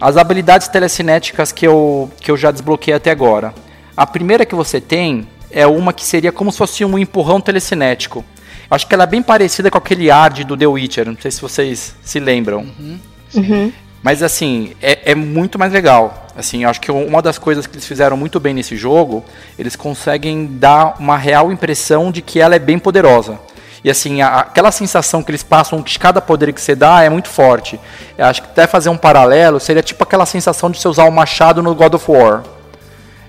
As 0.00 0.16
habilidades 0.16 0.68
telecinéticas 0.68 1.50
que 1.52 1.66
eu, 1.66 2.10
que 2.20 2.30
eu 2.30 2.36
já 2.36 2.50
desbloqueei 2.50 2.94
até 2.94 3.10
agora. 3.10 3.54
A 3.96 4.06
primeira 4.06 4.44
que 4.44 4.54
você 4.54 4.80
tem 4.80 5.26
é 5.50 5.66
uma 5.66 5.92
que 5.92 6.04
seria 6.04 6.32
como 6.32 6.50
se 6.50 6.58
fosse 6.58 6.84
um 6.84 6.98
empurrão 6.98 7.40
telecinético. 7.40 8.24
Acho 8.70 8.86
que 8.86 8.94
ela 8.94 9.04
é 9.04 9.06
bem 9.06 9.22
parecida 9.22 9.70
com 9.70 9.78
aquele 9.78 10.10
Ard 10.10 10.42
do 10.44 10.56
The 10.56 10.66
Witcher, 10.66 11.06
não 11.06 11.16
sei 11.20 11.30
se 11.30 11.40
vocês 11.40 11.94
se 12.02 12.18
lembram. 12.18 12.60
Uhum. 12.60 12.98
Uhum. 13.34 13.72
Mas 14.04 14.22
assim, 14.22 14.74
é, 14.82 15.12
é, 15.12 15.14
muito 15.14 15.58
mais 15.58 15.72
legal. 15.72 16.26
Assim, 16.36 16.66
acho 16.66 16.78
que 16.78 16.92
uma 16.92 17.22
das 17.22 17.38
coisas 17.38 17.66
que 17.66 17.74
eles 17.74 17.86
fizeram 17.86 18.18
muito 18.18 18.38
bem 18.38 18.52
nesse 18.52 18.76
jogo, 18.76 19.24
eles 19.58 19.74
conseguem 19.74 20.44
dar 20.44 20.96
uma 21.00 21.16
real 21.16 21.50
impressão 21.50 22.12
de 22.12 22.20
que 22.20 22.38
ela 22.38 22.54
é 22.54 22.58
bem 22.58 22.78
poderosa. 22.78 23.40
E 23.82 23.88
assim, 23.88 24.20
a, 24.20 24.40
aquela 24.40 24.70
sensação 24.70 25.22
que 25.22 25.30
eles 25.30 25.42
passam 25.42 25.80
de 25.80 25.98
cada 25.98 26.20
poder 26.20 26.52
que 26.52 26.60
você 26.60 26.74
dá 26.74 27.02
é 27.02 27.08
muito 27.08 27.30
forte. 27.30 27.80
Eu 28.18 28.26
acho 28.26 28.42
que 28.42 28.48
até 28.48 28.66
fazer 28.66 28.90
um 28.90 28.96
paralelo 28.98 29.58
seria 29.58 29.82
tipo 29.82 30.04
aquela 30.04 30.26
sensação 30.26 30.70
de 30.70 30.78
você 30.78 30.86
usar 30.86 31.04
o 31.04 31.10
machado 31.10 31.62
no 31.62 31.74
God 31.74 31.94
of 31.94 32.10
War. 32.10 32.42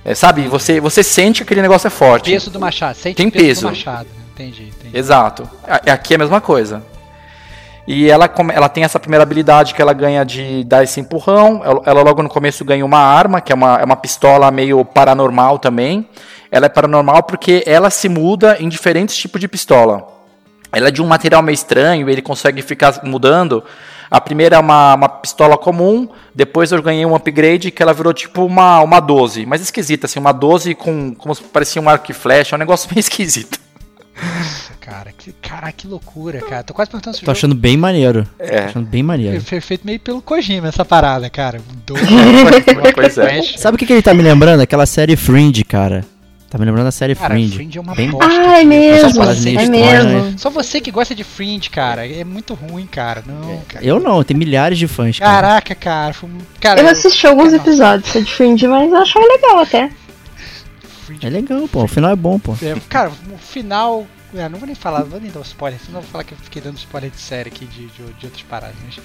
É, 0.03 0.13
sabe, 0.13 0.45
você, 0.49 0.81
você 0.81 1.01
sente 1.01 1.37
que 1.37 1.43
aquele 1.43 1.61
negócio 1.61 1.87
é 1.87 1.89
forte. 1.89 2.31
Peso 2.31 2.51
do 2.51 2.59
machado, 2.59 2.97
sente 2.97 3.15
Tem 3.15 3.29
peso, 3.29 3.45
peso. 3.45 3.61
do 3.61 3.67
machado. 3.67 4.09
Entendi, 4.33 4.73
entendi. 4.77 4.97
Exato. 4.97 5.49
Aqui 5.63 6.15
é 6.15 6.17
a 6.17 6.19
mesma 6.19 6.41
coisa. 6.41 6.83
E 7.87 8.09
ela, 8.09 8.29
ela 8.53 8.67
tem 8.67 8.83
essa 8.83 8.99
primeira 8.99 9.23
habilidade 9.23 9.75
que 9.75 9.81
ela 9.81 9.93
ganha 9.93 10.25
de 10.25 10.63
dar 10.63 10.83
esse 10.83 10.99
empurrão. 10.99 11.61
Ela, 11.63 11.81
ela 11.85 12.01
logo 12.01 12.23
no 12.23 12.29
começo 12.29 12.65
ganha 12.65 12.83
uma 12.83 12.97
arma, 12.97 13.41
que 13.41 13.51
é 13.51 13.55
uma, 13.55 13.79
é 13.79 13.83
uma 13.83 13.95
pistola 13.95 14.49
meio 14.49 14.83
paranormal 14.83 15.59
também. 15.59 16.07
Ela 16.51 16.65
é 16.65 16.69
paranormal 16.69 17.23
porque 17.23 17.63
ela 17.65 17.89
se 17.89 18.09
muda 18.09 18.57
em 18.59 18.67
diferentes 18.67 19.15
tipos 19.15 19.39
de 19.39 19.47
pistola. 19.47 20.07
Ela 20.71 20.87
é 20.87 20.91
de 20.91 21.01
um 21.01 21.07
material 21.07 21.41
meio 21.43 21.53
estranho, 21.53 22.09
ele 22.09 22.21
consegue 22.21 22.61
ficar 22.61 23.01
mudando. 23.03 23.63
A 24.09 24.19
primeira 24.19 24.55
é 24.57 24.59
uma, 24.59 24.95
uma 24.95 25.09
pistola 25.09 25.57
comum, 25.57 26.07
depois 26.33 26.71
eu 26.71 26.81
ganhei 26.81 27.05
um 27.05 27.15
upgrade 27.15 27.71
que 27.71 27.81
ela 27.81 27.93
virou 27.93 28.13
tipo 28.13 28.45
uma, 28.45 28.81
uma 28.81 28.99
12, 28.99 29.45
mas 29.45 29.61
esquisita, 29.61 30.05
assim, 30.05 30.19
uma 30.19 30.31
12 30.31 30.75
com 30.75 31.13
como 31.15 31.33
se 31.33 31.41
parecia 31.43 31.81
um 31.81 31.89
arco 31.89 32.11
e 32.11 32.13
flecha, 32.13 32.55
é 32.55 32.57
um 32.57 32.59
negócio 32.59 32.89
meio 32.93 32.99
esquisito. 32.99 33.64
Nossa, 34.15 34.73
cara, 34.79 35.11
que, 35.17 35.31
cara, 35.33 35.71
que 35.71 35.87
loucura, 35.87 36.39
cara. 36.41 36.63
Tô 36.63 36.73
quase 36.73 36.89
perguntando 36.89 37.15
se 37.15 37.21
o 37.21 37.25
Tô 37.25 37.31
jogo 37.31 37.37
achando 37.37 37.55
bem 37.55 37.75
maneiro. 37.77 38.25
É. 38.39 38.61
Tô 38.61 38.67
achando 38.69 38.87
bem 38.87 39.03
maneiro. 39.03 39.41
foi 39.41 39.59
feito 39.59 39.85
meio 39.85 39.99
pelo 39.99 40.21
Kojima, 40.21 40.67
essa 40.69 40.85
parada, 40.85 41.29
cara. 41.29 41.59
Dois, 41.85 42.01
Pois 42.95 43.17
é. 43.17 43.41
Sabe 43.57 43.75
o 43.75 43.77
que, 43.77 43.85
que 43.85 43.93
ele 43.93 44.01
tá 44.01 44.13
me 44.13 44.21
lembrando? 44.23 44.61
Aquela 44.61 44.85
série 44.85 45.15
Fringe, 45.15 45.63
cara. 45.63 46.05
Tá 46.49 46.59
me 46.59 46.63
lembrando 46.65 46.85
da 46.85 46.91
série 46.91 47.15
Cara, 47.15 47.33
Fringe. 47.33 47.55
Fringe 47.55 47.77
é 47.77 47.81
uma 47.81 47.93
Bem- 47.95 48.11
bosta. 48.11 48.31
Ah, 48.31 48.61
é 48.61 48.63
mesmo, 48.63 49.09
Só 49.11 49.25
você, 49.25 49.51
meio 49.51 49.59
é 49.59 50.03
mesmo. 50.03 50.39
só 50.39 50.49
você 50.49 50.79
que 50.79 50.89
gosta 50.91 51.13
de 51.13 51.23
Fringe, 51.23 51.69
cara. 51.69 52.07
É 52.07 52.23
muito 52.23 52.53
ruim, 52.53 52.85
cara. 52.85 53.23
Não, 53.27 53.61
cara. 53.67 53.83
Eu 53.83 53.99
não, 53.99 54.23
tem 54.23 54.37
milhares 54.37 54.77
de 54.77 54.87
fãs, 54.87 55.19
cara. 55.19 55.41
Caraca, 55.41 55.75
cara. 55.75 56.13
Foi, 56.13 56.29
um- 56.29 56.37
cara 56.61 56.79
Eu 56.79 56.87
assisti 56.87 57.27
alguns 57.27 57.51
episódios 57.51 58.13
de 58.13 58.31
Fringe, 58.31 58.67
mas 58.67 58.89
eu 58.89 58.97
achava 58.97 59.25
legal 59.25 59.59
até. 59.59 59.89
É 61.21 61.29
legal, 61.29 61.67
pô. 61.67 61.83
O 61.83 61.87
final 61.87 62.11
é 62.11 62.15
bom, 62.15 62.39
pô. 62.39 62.53
É, 62.61 62.75
cara, 62.89 63.11
o 63.31 63.37
final. 63.37 64.05
é, 64.33 64.47
não 64.49 64.57
vou 64.59 64.65
nem 64.67 64.75
falar, 64.75 65.01
não 65.01 65.07
vou 65.07 65.19
nem 65.19 65.31
dar 65.31 65.39
um 65.39 65.43
spoiler, 65.43 65.79
senão 65.79 65.99
eu 65.99 66.03
vou 66.03 66.11
falar 66.11 66.23
que 66.23 66.33
eu 66.33 66.37
fiquei 66.37 66.61
dando 66.61 66.77
spoiler 66.77 67.09
de 67.11 67.19
série 67.19 67.49
aqui 67.49 67.65
de, 67.65 67.87
de, 67.87 68.03
de 68.13 68.25
outras 68.25 68.41
paradas. 68.43 68.75
Mas... 68.85 68.99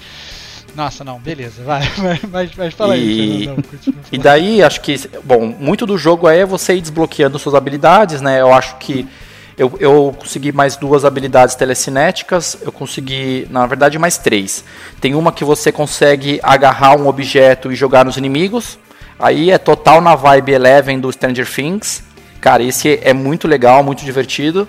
Nossa, 0.75 1.03
não, 1.03 1.19
beleza, 1.19 1.63
vai, 1.63 1.81
mas, 2.29 2.51
mas, 2.55 2.73
fala 2.73 2.93
aí, 2.93 3.01
E- 3.01 3.39
Fernandão, 3.39 3.63
continua 3.63 4.01
E 4.11 4.17
daí, 4.17 4.63
acho 4.63 4.81
que, 4.81 4.95
bom, 5.23 5.45
muito 5.59 5.85
do 5.85 5.97
jogo 5.97 6.29
é 6.29 6.45
você 6.45 6.75
ir 6.75 6.81
desbloqueando 6.81 7.37
suas 7.37 7.55
habilidades, 7.55 8.21
né? 8.21 8.39
Eu 8.41 8.53
acho 8.53 8.77
que 8.77 9.05
eu, 9.57 9.73
eu 9.79 10.15
consegui 10.17 10.51
mais 10.51 10.75
duas 10.77 11.03
habilidades 11.03 11.55
telecinéticas, 11.55 12.57
eu 12.61 12.71
consegui, 12.71 13.47
na 13.49 13.67
verdade, 13.67 13.99
mais 13.99 14.17
três. 14.17 14.63
Tem 14.99 15.13
uma 15.13 15.31
que 15.31 15.43
você 15.43 15.71
consegue 15.71 16.39
agarrar 16.41 16.97
um 16.97 17.07
objeto 17.07 17.71
e 17.71 17.75
jogar 17.75 18.05
nos 18.05 18.17
inimigos. 18.17 18.79
Aí 19.21 19.51
é 19.51 19.59
total 19.59 20.01
na 20.01 20.15
vibe 20.15 20.53
Eleven 20.53 20.99
do 20.99 21.11
Stranger 21.11 21.47
Things. 21.47 22.01
Cara, 22.41 22.63
esse 22.63 22.99
é 23.03 23.13
muito 23.13 23.47
legal, 23.47 23.83
muito 23.83 24.03
divertido. 24.03 24.67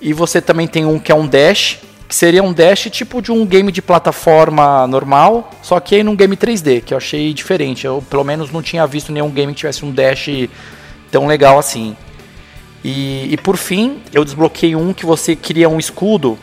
E 0.00 0.14
você 0.14 0.40
também 0.40 0.66
tem 0.66 0.86
um 0.86 0.98
que 0.98 1.12
é 1.12 1.14
um 1.14 1.26
dash, 1.26 1.78
que 2.08 2.14
seria 2.14 2.42
um 2.42 2.50
dash 2.50 2.88
tipo 2.90 3.20
de 3.20 3.30
um 3.30 3.44
game 3.44 3.70
de 3.70 3.82
plataforma 3.82 4.86
normal, 4.86 5.50
só 5.62 5.78
que 5.80 5.96
aí 5.96 6.02
num 6.02 6.16
game 6.16 6.34
3D, 6.34 6.82
que 6.82 6.94
eu 6.94 6.98
achei 6.98 7.34
diferente. 7.34 7.86
Eu 7.86 8.02
pelo 8.08 8.24
menos 8.24 8.50
não 8.50 8.62
tinha 8.62 8.86
visto 8.86 9.12
nenhum 9.12 9.28
game 9.28 9.52
que 9.52 9.58
tivesse 9.58 9.84
um 9.84 9.92
dash 9.92 10.30
tão 11.10 11.26
legal 11.26 11.58
assim. 11.58 11.94
E, 12.82 13.34
e 13.34 13.36
por 13.36 13.58
fim, 13.58 14.00
eu 14.14 14.24
desbloqueei 14.24 14.74
um 14.74 14.94
que 14.94 15.04
você 15.04 15.36
cria 15.36 15.68
um 15.68 15.78
escudo 15.78 16.38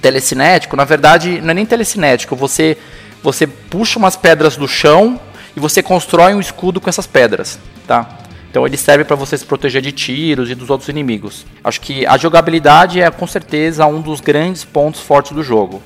telecinético. 0.00 0.76
Na 0.76 0.84
verdade, 0.84 1.40
não 1.40 1.50
é 1.50 1.54
nem 1.54 1.66
telecinético, 1.66 2.36
você, 2.36 2.78
você 3.20 3.48
puxa 3.48 3.98
umas 3.98 4.14
pedras 4.14 4.56
do 4.56 4.68
chão 4.68 5.20
e 5.56 5.60
você 5.60 5.82
constrói 5.82 6.34
um 6.34 6.40
escudo 6.40 6.80
com 6.80 6.90
essas 6.90 7.06
pedras, 7.06 7.58
tá? 7.86 8.18
Então 8.50 8.66
ele 8.66 8.76
serve 8.76 9.04
para 9.04 9.16
você 9.16 9.36
se 9.36 9.44
proteger 9.44 9.82
de 9.82 9.90
tiros 9.90 10.50
e 10.50 10.54
dos 10.54 10.70
outros 10.70 10.88
inimigos. 10.88 11.44
Acho 11.64 11.80
que 11.80 12.06
a 12.06 12.16
jogabilidade 12.16 13.00
é 13.00 13.10
com 13.10 13.26
certeza 13.26 13.86
um 13.86 14.00
dos 14.00 14.20
grandes 14.20 14.64
pontos 14.64 15.00
fortes 15.00 15.32
do 15.32 15.42
jogo. 15.42 15.82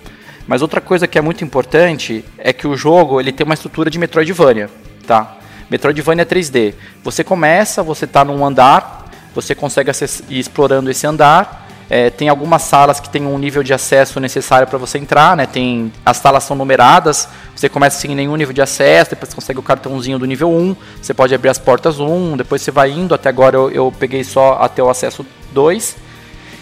Mas 0.46 0.62
outra 0.62 0.80
coisa 0.80 1.06
que 1.06 1.18
é 1.18 1.20
muito 1.20 1.44
importante 1.44 2.24
é 2.36 2.52
que 2.52 2.66
o 2.66 2.76
jogo 2.76 3.20
ele 3.20 3.32
tem 3.32 3.44
uma 3.44 3.54
estrutura 3.54 3.88
de 3.88 3.98
Metroidvania, 3.98 4.68
tá? 5.06 5.36
Metroidvania 5.70 6.26
3D. 6.26 6.74
Você 7.04 7.22
começa, 7.22 7.82
você 7.82 8.04
está 8.04 8.24
num 8.24 8.44
andar, 8.44 9.08
você 9.32 9.54
consegue 9.54 9.90
ir 10.28 10.38
explorando 10.38 10.90
esse 10.90 11.06
andar. 11.06 11.68
É, 11.92 12.08
tem 12.08 12.28
algumas 12.28 12.62
salas 12.62 13.00
que 13.00 13.10
tem 13.10 13.26
um 13.26 13.36
nível 13.36 13.64
de 13.64 13.74
acesso 13.74 14.20
necessário 14.20 14.64
para 14.64 14.78
você 14.78 14.96
entrar, 14.96 15.36
né? 15.36 15.44
Tem 15.44 15.92
as 16.06 16.18
salas 16.18 16.44
são 16.44 16.56
numeradas. 16.56 17.28
Você 17.56 17.68
começa 17.68 17.98
sem 17.98 18.14
nenhum 18.14 18.36
nível 18.36 18.54
de 18.54 18.62
acesso, 18.62 19.10
depois 19.10 19.30
você 19.30 19.34
consegue 19.34 19.58
o 19.58 19.62
cartãozinho 19.62 20.16
do 20.16 20.24
nível 20.24 20.52
1. 20.52 20.76
Você 21.02 21.12
pode 21.12 21.34
abrir 21.34 21.48
as 21.48 21.58
portas 21.58 21.98
1, 21.98 22.36
depois 22.36 22.62
você 22.62 22.70
vai 22.70 22.92
indo. 22.92 23.12
Até 23.12 23.28
agora 23.28 23.56
eu, 23.56 23.70
eu 23.72 23.92
peguei 23.98 24.22
só 24.22 24.58
até 24.60 24.80
o 24.80 24.88
acesso 24.88 25.26
2. 25.50 25.96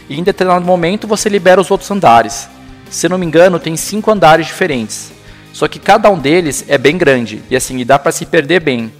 E 0.08 0.18
em 0.18 0.22
determinado 0.22 0.64
momento 0.64 1.06
você 1.06 1.28
libera 1.28 1.60
os 1.60 1.70
outros 1.70 1.90
andares. 1.90 2.48
Se 2.88 3.06
não 3.06 3.18
me 3.18 3.26
engano, 3.26 3.60
tem 3.60 3.76
cinco 3.76 4.10
andares 4.10 4.46
diferentes. 4.46 5.12
Só 5.52 5.68
que 5.68 5.78
cada 5.78 6.08
um 6.08 6.18
deles 6.18 6.64
é 6.68 6.78
bem 6.78 6.96
grande. 6.96 7.42
E 7.50 7.56
assim, 7.56 7.76
e 7.76 7.84
dá 7.84 7.98
pra 7.98 8.12
se 8.12 8.24
perder 8.24 8.60
bem. 8.60 8.90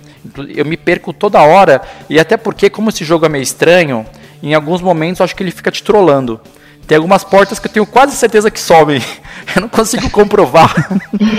Eu 0.55 0.66
me 0.66 0.76
perco 0.76 1.14
toda 1.14 1.41
hora. 1.41 1.81
E 2.11 2.20
até 2.20 2.37
porque, 2.37 2.68
como 2.68 2.91
esse 2.91 3.03
jogo 3.03 3.24
é 3.24 3.31
meio 3.31 3.43
estranho, 3.43 4.05
em 4.43 4.55
alguns 4.55 4.80
momentos 4.80 5.20
acho 5.20 5.34
que 5.34 5.43
ele 5.43 5.51
fica 5.51 5.70
te 5.70 5.82
trollando. 5.82 6.41
Tem 6.86 6.97
algumas 6.97 7.22
portas 7.22 7.59
que 7.59 7.66
eu 7.66 7.70
tenho 7.70 7.86
quase 7.86 8.16
certeza 8.16 8.51
que 8.51 8.59
sobem. 8.59 9.03
Eu 9.55 9.62
não 9.62 9.68
consigo 9.68 10.09
comprovar. 10.11 10.74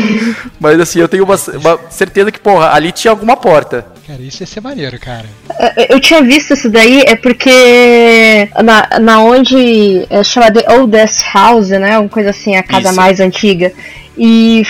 Mas 0.59 0.79
assim, 0.79 0.99
eu 0.99 1.07
tenho 1.07 1.23
uma, 1.23 1.35
uma 1.35 1.79
certeza 1.91 2.31
que, 2.31 2.39
porra, 2.39 2.71
ali 2.73 2.91
tinha 2.91 3.11
alguma 3.11 3.37
porta. 3.37 3.85
Cara, 4.07 4.19
isso 4.19 4.41
ia 4.41 4.47
ser 4.47 4.61
maneiro, 4.61 4.97
cara. 4.99 5.25
É, 5.59 5.93
Eu 5.93 5.99
tinha 5.99 6.19
visto 6.23 6.55
isso 6.55 6.71
daí, 6.71 7.03
é 7.05 7.15
porque 7.15 8.49
na, 8.63 8.99
na 8.99 9.21
onde 9.21 10.07
é 10.09 10.23
chamada 10.23 10.65
Oldest 10.73 11.23
House, 11.31 11.69
né? 11.69 11.99
Uma 11.99 12.09
coisa 12.09 12.31
assim, 12.31 12.55
a 12.55 12.63
casa 12.63 12.87
Isso. 12.87 12.95
mais 12.95 13.19
antiga. 13.19 13.71
E 14.17 14.63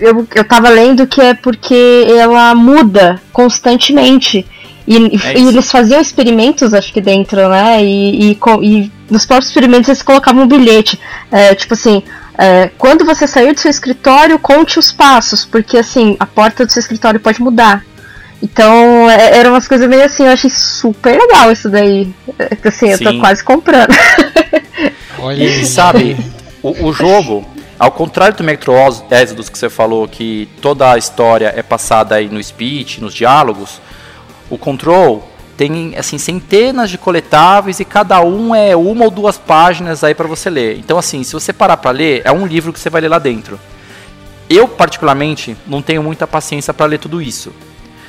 eu, 0.00 0.26
eu 0.34 0.44
tava 0.44 0.70
lendo 0.70 1.06
que 1.06 1.20
é 1.20 1.34
porque 1.34 2.06
ela 2.08 2.54
muda 2.54 3.20
constantemente. 3.32 4.46
E, 4.88 4.96
É 5.22 5.38
e 5.38 5.48
eles 5.48 5.70
faziam 5.70 6.00
experimentos, 6.00 6.72
acho 6.72 6.90
que 6.92 7.00
dentro, 7.00 7.46
né? 7.50 7.84
E, 7.84 8.32
e, 8.32 8.38
e 8.62 8.92
nos 9.10 9.26
próprios 9.26 9.48
experimentos 9.50 9.88
eles 9.90 10.00
colocavam 10.02 10.44
um 10.44 10.48
bilhete. 10.48 10.98
é, 11.30 11.54
tipo 11.54 11.74
assim, 11.74 12.02
é, 12.38 12.70
quando 12.78 13.04
você 13.04 13.26
sair 13.26 13.52
do 13.52 13.60
seu 13.60 13.70
escritório, 13.70 14.38
conte 14.38 14.78
os 14.78 14.90
passos, 14.90 15.44
porque 15.44 15.76
assim, 15.76 16.16
a 16.18 16.24
porta 16.24 16.64
do 16.64 16.72
seu 16.72 16.80
escritório 16.80 17.20
pode 17.20 17.42
mudar. 17.42 17.84
Então, 18.42 19.10
é- 19.10 19.36
eram 19.38 19.50
umas 19.50 19.66
coisas 19.68 19.86
meio 19.88 20.04
assim, 20.04 20.24
eu 20.24 20.30
achei 20.32 20.48
super 20.48 21.18
legal 21.18 21.52
isso 21.52 21.68
daí. 21.68 22.08
É, 22.38 22.56
Assim, 22.68 22.88
eu 22.88 22.98
tô 22.98 23.10
Sim. 23.10 23.18
quase 23.18 23.44
comprando. 23.44 23.92
Olha 25.18 25.42
E 25.44 25.64
sabe, 25.66 26.16
o, 26.62 26.86
o 26.86 26.92
jogo, 26.92 27.44
ao 27.78 27.90
contrário 27.90 28.36
do 28.36 28.44
Metro 28.44 28.72
Exodus 29.10 29.48
que 29.48 29.58
você 29.58 29.68
falou, 29.68 30.06
que 30.06 30.48
toda 30.62 30.92
a 30.92 30.96
história 30.96 31.52
é 31.54 31.62
passada 31.62 32.14
aí 32.14 32.28
no 32.28 32.42
speech, 32.42 33.00
nos 33.00 33.12
diálogos, 33.12 33.80
o 34.50 34.56
Control 34.56 35.28
tem 35.56 35.96
assim 35.96 36.18
centenas 36.18 36.88
de 36.88 36.96
coletáveis 36.96 37.80
e 37.80 37.84
cada 37.84 38.20
um 38.20 38.54
é 38.54 38.76
uma 38.76 39.04
ou 39.04 39.10
duas 39.10 39.36
páginas 39.36 40.04
aí 40.04 40.14
para 40.14 40.28
você 40.28 40.48
ler. 40.48 40.78
Então 40.78 40.96
assim, 40.96 41.24
se 41.24 41.32
você 41.32 41.52
parar 41.52 41.76
para 41.76 41.90
ler, 41.90 42.22
é 42.24 42.30
um 42.30 42.46
livro 42.46 42.72
que 42.72 42.78
você 42.78 42.88
vai 42.88 43.00
ler 43.00 43.08
lá 43.08 43.18
dentro. 43.18 43.58
Eu 44.48 44.68
particularmente 44.68 45.56
não 45.66 45.82
tenho 45.82 46.02
muita 46.02 46.26
paciência 46.26 46.72
para 46.72 46.86
ler 46.86 46.98
tudo 46.98 47.20
isso. 47.20 47.52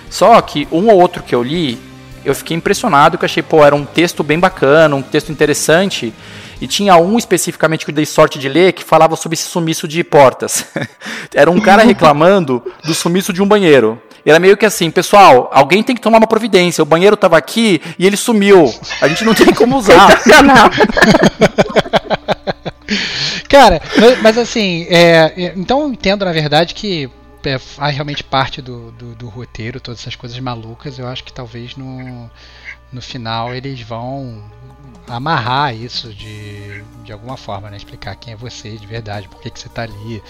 Só 0.10 0.40
que 0.42 0.68
um 0.72 0.90
ou 0.90 1.00
outro 1.00 1.24
que 1.24 1.34
eu 1.34 1.44
li, 1.44 1.80
eu 2.24 2.36
fiquei 2.36 2.56
impressionado 2.56 3.18
que 3.18 3.26
achei, 3.26 3.44
pô, 3.44 3.66
era 3.66 3.76
um 3.76 3.86
texto 3.86 4.24
bem 4.24 4.40
bacana, 4.40 4.96
um 4.96 5.02
texto 5.02 5.32
interessante. 5.32 6.14
E 6.62 6.68
tinha 6.68 6.98
um 6.98 7.18
especificamente 7.18 7.86
que 7.86 7.92
eu 7.92 7.96
dei 7.96 8.06
sorte 8.06 8.38
de 8.38 8.50
ler 8.50 8.74
que 8.74 8.84
falava 8.84 9.16
sobre 9.16 9.36
esse 9.36 9.48
sumiço 9.48 9.88
de 9.88 10.04
portas. 10.04 10.66
era 11.34 11.50
um 11.50 11.60
cara 11.60 11.84
reclamando 11.84 12.62
do 12.84 12.94
sumiço 12.94 13.34
de 13.34 13.42
um 13.42 13.48
banheiro. 13.48 14.02
Era 14.26 14.40
meio 14.40 14.58
que 14.58 14.66
assim, 14.66 14.90
pessoal, 14.92 15.50
alguém 15.52 15.84
tem 15.84 15.96
que 15.96 16.02
tomar 16.02 16.18
uma 16.18 16.28
providência. 16.28 16.82
O 16.82 16.86
banheiro 16.86 17.18
tava 17.18 17.38
aqui 17.38 17.82
e 17.98 18.06
ele 18.06 18.18
sumiu. 18.18 18.74
A 19.02 19.08
gente 19.08 19.24
não 19.24 19.34
tem 19.34 19.54
como 19.54 19.78
usar. 19.78 20.10
Cara, 23.48 23.82
mas, 23.98 24.22
mas 24.22 24.38
assim, 24.38 24.86
é, 24.90 25.34
é, 25.36 25.54
então 25.56 25.82
eu 25.82 25.90
entendo 25.92 26.24
na 26.26 26.32
verdade 26.32 26.74
que 26.74 27.10
é, 27.44 27.58
faz 27.58 27.96
realmente 27.96 28.24
parte 28.24 28.62
do, 28.62 28.92
do, 28.92 29.16
do 29.16 29.28
roteiro, 29.28 29.80
todas 29.80 30.02
essas 30.02 30.16
coisas 30.16 30.40
malucas. 30.40 31.00
Eu 31.00 31.08
acho 31.08 31.24
que 31.24 31.34
talvez 31.34 31.76
no, 31.76 32.30
no 32.92 33.02
final 33.02 33.54
eles 33.54 33.82
vão 33.82 34.44
amarrar 35.08 35.76
isso 35.76 36.14
de, 36.14 36.84
de 37.04 37.12
alguma 37.12 37.38
forma, 37.38 37.70
né? 37.70 37.78
Explicar 37.78 38.16
quem 38.16 38.34
é 38.34 38.36
você 38.36 38.78
de 38.78 38.86
verdade, 38.86 39.28
por 39.28 39.42
que, 39.42 39.50
que 39.50 39.60
você 39.60 39.68
está 39.68 39.84
ali, 39.84 40.22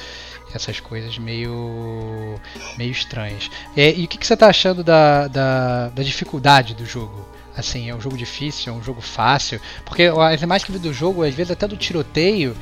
essas 0.53 0.80
coisas 0.80 1.17
meio 1.17 2.39
meio 2.77 2.91
estranhas. 2.91 3.49
É, 3.76 3.93
e 3.93 4.05
o 4.05 4.07
que, 4.07 4.17
que 4.17 4.26
você 4.26 4.34
está 4.34 4.47
achando 4.47 4.84
da, 4.84 5.27
da, 5.27 5.89
da, 5.89 6.03
dificuldade 6.03 6.73
do 6.73 6.85
jogo? 6.85 7.27
Assim, 7.55 7.89
é 7.89 7.95
um 7.95 7.99
jogo 7.99 8.17
difícil, 8.17 8.73
é 8.73 8.76
um 8.76 8.81
jogo 8.81 9.01
fácil? 9.01 9.59
Porque 9.85 10.03
as 10.03 10.41
imagens 10.41 10.65
que 10.65 10.71
vi 10.71 10.80
do 10.80 10.93
jogo, 10.93 11.23
às 11.23 11.34
vezes 11.34 11.51
até 11.51 11.67
do 11.67 11.76
tiroteio, 11.76 12.55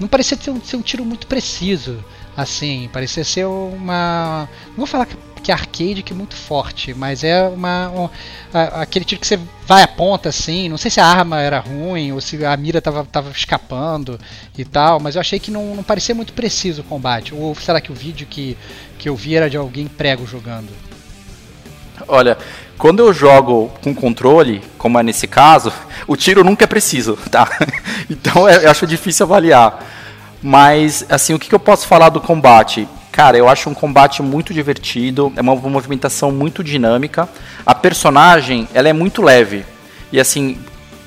não 0.00 0.08
parecia 0.08 0.36
ser 0.36 0.50
um, 0.50 0.62
ser 0.62 0.76
um 0.76 0.82
tiro 0.82 1.04
muito 1.04 1.26
preciso. 1.26 2.02
Assim, 2.36 2.88
parecia 2.92 3.24
ser 3.24 3.46
uma. 3.46 4.48
Não 4.68 4.76
vou 4.76 4.86
falar 4.86 5.06
que 5.06 5.16
é 5.50 5.54
arcade 5.54 6.02
que 6.02 6.12
é 6.12 6.16
muito 6.16 6.34
forte, 6.34 6.94
mas 6.94 7.24
é 7.24 7.42
uma. 7.42 7.90
Um, 7.90 8.08
a, 8.52 8.82
aquele 8.82 9.04
tiro 9.04 9.20
que 9.20 9.26
você 9.26 9.38
vai 9.66 9.82
a 9.82 9.88
ponta 9.88 10.28
assim. 10.28 10.68
Não 10.68 10.78
sei 10.78 10.90
se 10.90 11.00
a 11.00 11.06
arma 11.06 11.40
era 11.40 11.58
ruim 11.58 12.12
ou 12.12 12.20
se 12.20 12.44
a 12.44 12.56
mira 12.56 12.80
tava, 12.80 13.04
tava 13.04 13.30
escapando 13.30 14.18
e 14.56 14.64
tal, 14.64 15.00
mas 15.00 15.14
eu 15.14 15.20
achei 15.20 15.38
que 15.38 15.50
não, 15.50 15.74
não 15.74 15.82
parecia 15.82 16.14
muito 16.14 16.32
preciso 16.32 16.82
o 16.82 16.84
combate. 16.84 17.34
Ou 17.34 17.54
será 17.54 17.80
que 17.80 17.92
o 17.92 17.94
vídeo 17.94 18.26
que, 18.28 18.56
que 18.98 19.08
eu 19.08 19.16
vi 19.16 19.36
era 19.36 19.48
de 19.48 19.56
alguém 19.56 19.86
prego 19.86 20.26
jogando? 20.26 20.68
Olha, 22.06 22.38
quando 22.76 23.00
eu 23.00 23.12
jogo 23.12 23.72
com 23.82 23.94
controle, 23.94 24.62
como 24.78 24.98
é 24.98 25.02
nesse 25.02 25.26
caso, 25.26 25.72
o 26.06 26.16
tiro 26.16 26.44
nunca 26.44 26.64
é 26.64 26.66
preciso, 26.66 27.18
tá? 27.30 27.48
Então 28.08 28.48
eu 28.48 28.70
acho 28.70 28.86
difícil 28.86 29.26
avaliar. 29.26 29.84
Mas, 30.40 31.04
assim, 31.08 31.34
o 31.34 31.38
que, 31.38 31.52
eu 31.52 31.58
posso 31.58 31.86
falar 31.86 32.10
do 32.10 32.20
combate? 32.20 32.88
Cara, 33.18 33.36
eu 33.36 33.48
acho 33.48 33.68
um 33.68 33.74
combate 33.74 34.22
muito 34.22 34.54
divertido, 34.54 35.32
é 35.34 35.40
uma 35.40 35.56
movimentação 35.56 36.30
muito 36.30 36.62
dinâmica. 36.62 37.28
A 37.66 37.74
personagem, 37.74 38.68
ela 38.72 38.88
é 38.88 38.92
muito 38.92 39.22
leve. 39.22 39.64
E 40.12 40.20
assim, 40.20 40.56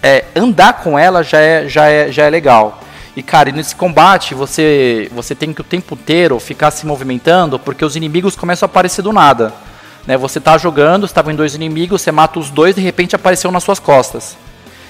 é, 0.03 0.25
andar 0.35 0.73
com 0.83 0.99
ela 0.99 1.23
já 1.23 1.39
é, 1.39 1.69
já 1.69 1.88
é, 1.88 2.11
já 2.11 2.25
é 2.25 2.29
legal. 2.29 2.81
E 3.15 3.23
cara, 3.23 3.49
nesse 3.53 3.73
combate 3.73 4.35
você, 4.35 5.09
você 5.13 5.33
tem 5.33 5.53
que 5.53 5.61
o 5.61 5.63
tempo 5.63 5.95
inteiro 5.95 6.38
ficar 6.38 6.69
se 6.71 6.85
movimentando 6.85 7.57
porque 7.57 7.85
os 7.85 7.95
inimigos 7.95 8.35
começam 8.35 8.67
a 8.67 8.69
aparecer 8.69 9.01
do 9.01 9.13
nada. 9.13 9.53
Né? 10.05 10.17
Você 10.17 10.41
tá 10.41 10.57
jogando, 10.57 11.05
estava 11.05 11.31
em 11.31 11.35
dois 11.38 11.55
inimigos, 11.55 12.01
você 12.01 12.11
mata 12.11 12.39
os 12.39 12.49
dois 12.49 12.73
e 12.73 12.81
de 12.81 12.85
repente 12.85 13.15
apareceu 13.15 13.49
nas 13.53 13.63
suas 13.63 13.79
costas. 13.79 14.35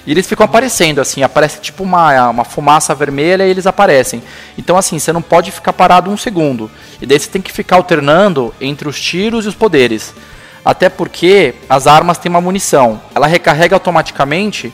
E 0.06 0.10
eles 0.10 0.26
ficam 0.26 0.44
aparecendo, 0.44 1.00
assim, 1.00 1.22
aparece 1.22 1.60
tipo 1.60 1.84
uma, 1.84 2.28
uma 2.30 2.44
fumaça 2.44 2.94
vermelha 2.94 3.46
e 3.46 3.50
eles 3.50 3.66
aparecem. 3.66 4.22
Então, 4.58 4.76
assim, 4.76 4.98
você 4.98 5.12
não 5.12 5.22
pode 5.22 5.52
ficar 5.52 5.72
parado 5.72 6.10
um 6.10 6.16
segundo. 6.16 6.70
E 7.00 7.06
daí 7.06 7.18
você 7.18 7.30
tem 7.30 7.40
que 7.40 7.52
ficar 7.52 7.76
alternando 7.76 8.52
entre 8.60 8.88
os 8.88 9.00
tiros 9.00 9.44
e 9.44 9.48
os 9.48 9.54
poderes. 9.54 10.12
Até 10.64 10.88
porque 10.88 11.54
as 11.68 11.86
armas 11.86 12.18
têm 12.18 12.30
uma 12.30 12.40
munição. 12.40 13.00
Ela 13.14 13.26
recarrega 13.28 13.76
automaticamente, 13.76 14.72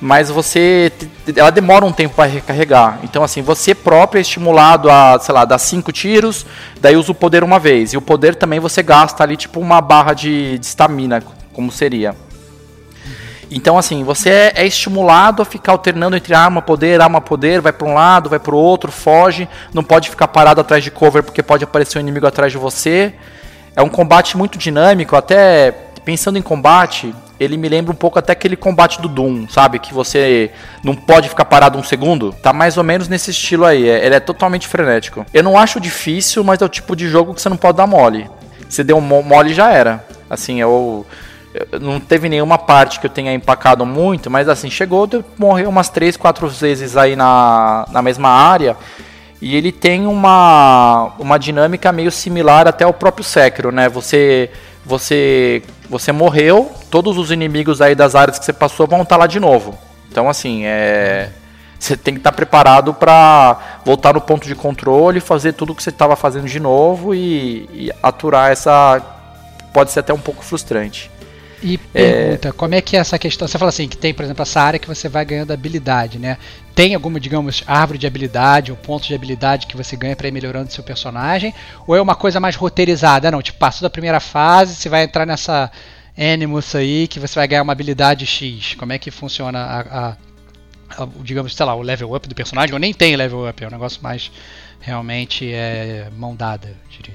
mas 0.00 0.30
você. 0.30 0.92
Ela 1.34 1.50
demora 1.50 1.84
um 1.84 1.92
tempo 1.92 2.14
para 2.14 2.30
recarregar. 2.30 3.00
Então, 3.02 3.24
assim, 3.24 3.42
você 3.42 3.74
próprio 3.74 4.18
é 4.18 4.22
estimulado 4.22 4.88
a, 4.90 5.18
sei 5.20 5.34
lá, 5.34 5.44
dar 5.44 5.58
cinco 5.58 5.90
tiros, 5.90 6.46
daí 6.80 6.96
usa 6.96 7.10
o 7.10 7.14
poder 7.14 7.42
uma 7.42 7.58
vez. 7.58 7.92
E 7.92 7.96
o 7.96 8.02
poder 8.02 8.36
também 8.36 8.60
você 8.60 8.82
gasta 8.82 9.24
ali, 9.24 9.36
tipo, 9.36 9.58
uma 9.58 9.80
barra 9.80 10.12
de 10.12 10.58
estamina, 10.60 11.22
como 11.52 11.70
seria. 11.70 12.14
Então, 13.50 13.78
assim, 13.78 14.04
você 14.04 14.30
é, 14.30 14.52
é, 14.56 14.66
estimulado 14.66 15.40
a 15.40 15.44
ficar 15.44 15.72
alternando 15.72 16.16
entre 16.16 16.34
arma, 16.34 16.60
poder, 16.60 17.00
arma, 17.00 17.20
poder, 17.20 17.60
vai 17.60 17.72
para 17.72 17.88
um 17.88 17.94
lado, 17.94 18.28
vai 18.28 18.38
para 18.38 18.54
o 18.54 18.58
outro, 18.58 18.92
foge, 18.92 19.48
não 19.72 19.82
pode 19.82 20.10
ficar 20.10 20.28
parado 20.28 20.60
atrás 20.60 20.84
de 20.84 20.90
cover 20.90 21.22
porque 21.22 21.42
pode 21.42 21.64
aparecer 21.64 21.98
um 21.98 22.00
inimigo 22.02 22.26
atrás 22.26 22.52
de 22.52 22.58
você. 22.58 23.14
É 23.74 23.82
um 23.82 23.88
combate 23.88 24.36
muito 24.36 24.58
dinâmico, 24.58 25.16
até 25.16 25.72
pensando 26.04 26.38
em 26.38 26.42
combate, 26.42 27.14
ele 27.38 27.56
me 27.56 27.68
lembra 27.68 27.92
um 27.92 27.96
pouco 27.96 28.18
até 28.18 28.32
aquele 28.32 28.56
combate 28.56 29.00
do 29.00 29.08
Doom, 29.08 29.48
sabe? 29.48 29.78
Que 29.78 29.94
você 29.94 30.50
não 30.82 30.94
pode 30.94 31.28
ficar 31.28 31.44
parado 31.44 31.78
um 31.78 31.82
segundo. 31.82 32.32
Tá 32.32 32.52
mais 32.52 32.76
ou 32.76 32.82
menos 32.82 33.08
nesse 33.08 33.30
estilo 33.30 33.64
aí. 33.64 33.88
É, 33.88 34.04
ele 34.04 34.14
é 34.14 34.20
totalmente 34.20 34.66
frenético. 34.66 35.24
Eu 35.32 35.42
não 35.42 35.56
acho 35.56 35.78
difícil, 35.78 36.42
mas 36.42 36.60
é 36.60 36.64
o 36.64 36.68
tipo 36.68 36.96
de 36.96 37.08
jogo 37.08 37.34
que 37.34 37.40
você 37.40 37.48
não 37.48 37.56
pode 37.56 37.76
dar 37.76 37.86
mole. 37.86 38.28
Se 38.68 38.82
deu 38.82 39.00
mole, 39.00 39.54
já 39.54 39.70
era. 39.70 40.04
Assim, 40.28 40.60
eu 40.60 41.06
não 41.80 41.98
teve 41.98 42.28
nenhuma 42.28 42.58
parte 42.58 43.00
que 43.00 43.06
eu 43.06 43.10
tenha 43.10 43.32
empacado 43.32 43.84
muito, 43.86 44.30
mas 44.30 44.48
assim, 44.48 44.70
chegou 44.70 45.06
de 45.06 45.24
morrer 45.38 45.66
umas 45.66 45.88
3, 45.88 46.16
4 46.16 46.48
vezes 46.48 46.96
aí 46.96 47.16
na, 47.16 47.86
na 47.90 48.02
mesma 48.02 48.28
área. 48.28 48.76
E 49.40 49.56
ele 49.56 49.70
tem 49.70 50.06
uma, 50.06 51.12
uma 51.18 51.38
dinâmica 51.38 51.92
meio 51.92 52.10
similar 52.10 52.66
até 52.66 52.84
ao 52.84 52.92
próprio 52.92 53.24
Sekiro, 53.24 53.70
né? 53.70 53.88
Você 53.88 54.50
você 54.84 55.62
você 55.88 56.12
morreu, 56.12 56.72
todos 56.90 57.16
os 57.18 57.30
inimigos 57.30 57.80
aí 57.80 57.94
das 57.94 58.14
áreas 58.14 58.38
que 58.38 58.44
você 58.44 58.52
passou 58.52 58.86
vão 58.86 59.02
estar 59.02 59.16
lá 59.16 59.26
de 59.26 59.38
novo. 59.38 59.78
Então 60.10 60.28
assim, 60.28 60.64
é 60.64 61.30
você 61.78 61.96
tem 61.96 62.14
que 62.14 62.20
estar 62.20 62.32
preparado 62.32 62.92
para 62.92 63.56
voltar 63.84 64.14
no 64.14 64.20
ponto 64.20 64.48
de 64.48 64.54
controle, 64.54 65.20
fazer 65.20 65.52
tudo 65.52 65.72
o 65.72 65.76
que 65.76 65.82
você 65.82 65.90
estava 65.90 66.16
fazendo 66.16 66.46
de 66.46 66.58
novo 66.58 67.14
e, 67.14 67.68
e 67.72 67.92
aturar 68.02 68.50
essa 68.50 69.00
pode 69.72 69.92
ser 69.92 70.00
até 70.00 70.12
um 70.12 70.18
pouco 70.18 70.44
frustrante. 70.44 71.08
E 71.62 71.76
pergunta, 71.76 72.48
é... 72.48 72.52
como 72.52 72.74
é 72.74 72.80
que 72.80 72.96
é 72.96 73.00
essa 73.00 73.18
questão? 73.18 73.48
Você 73.48 73.58
fala 73.58 73.68
assim, 73.70 73.88
que 73.88 73.96
tem, 73.96 74.14
por 74.14 74.24
exemplo, 74.24 74.42
essa 74.42 74.60
área 74.60 74.78
que 74.78 74.86
você 74.86 75.08
vai 75.08 75.24
ganhando 75.24 75.52
habilidade, 75.52 76.18
né? 76.18 76.38
Tem 76.74 76.94
alguma, 76.94 77.18
digamos, 77.18 77.64
árvore 77.66 77.98
de 77.98 78.06
habilidade 78.06 78.70
ou 78.70 78.76
ponto 78.76 79.06
de 79.06 79.14
habilidade 79.14 79.66
que 79.66 79.76
você 79.76 79.96
ganha 79.96 80.14
para 80.14 80.28
ir 80.28 80.32
melhorando 80.32 80.72
seu 80.72 80.84
personagem? 80.84 81.52
Ou 81.86 81.96
é 81.96 82.00
uma 82.00 82.14
coisa 82.14 82.38
mais 82.38 82.54
roteirizada? 82.54 83.30
Não, 83.30 83.42
tipo, 83.42 83.58
passou 83.58 83.82
da 83.86 83.90
primeira 83.90 84.20
fase, 84.20 84.76
você 84.76 84.88
vai 84.88 85.02
entrar 85.02 85.26
nessa 85.26 85.70
Animus 86.16 86.74
aí, 86.74 87.06
que 87.06 87.20
você 87.20 87.34
vai 87.36 87.46
ganhar 87.46 87.62
uma 87.62 87.72
habilidade 87.72 88.26
X. 88.26 88.74
Como 88.74 88.92
é 88.92 88.98
que 88.98 89.10
funciona 89.10 89.58
a, 89.58 90.16
a, 90.98 91.08
digamos, 91.22 91.54
sei 91.54 91.66
lá, 91.66 91.74
o 91.74 91.82
level 91.82 92.14
up 92.14 92.28
do 92.28 92.34
personagem? 92.34 92.72
Ou 92.72 92.78
nem 92.78 92.92
tem 92.92 93.16
level 93.16 93.48
up, 93.48 93.62
é 93.62 93.66
um 93.66 93.70
negócio 93.70 94.02
mais 94.02 94.30
realmente 94.80 95.52
é, 95.52 96.08
mão 96.16 96.34
dada, 96.34 96.68
diria. 96.90 97.14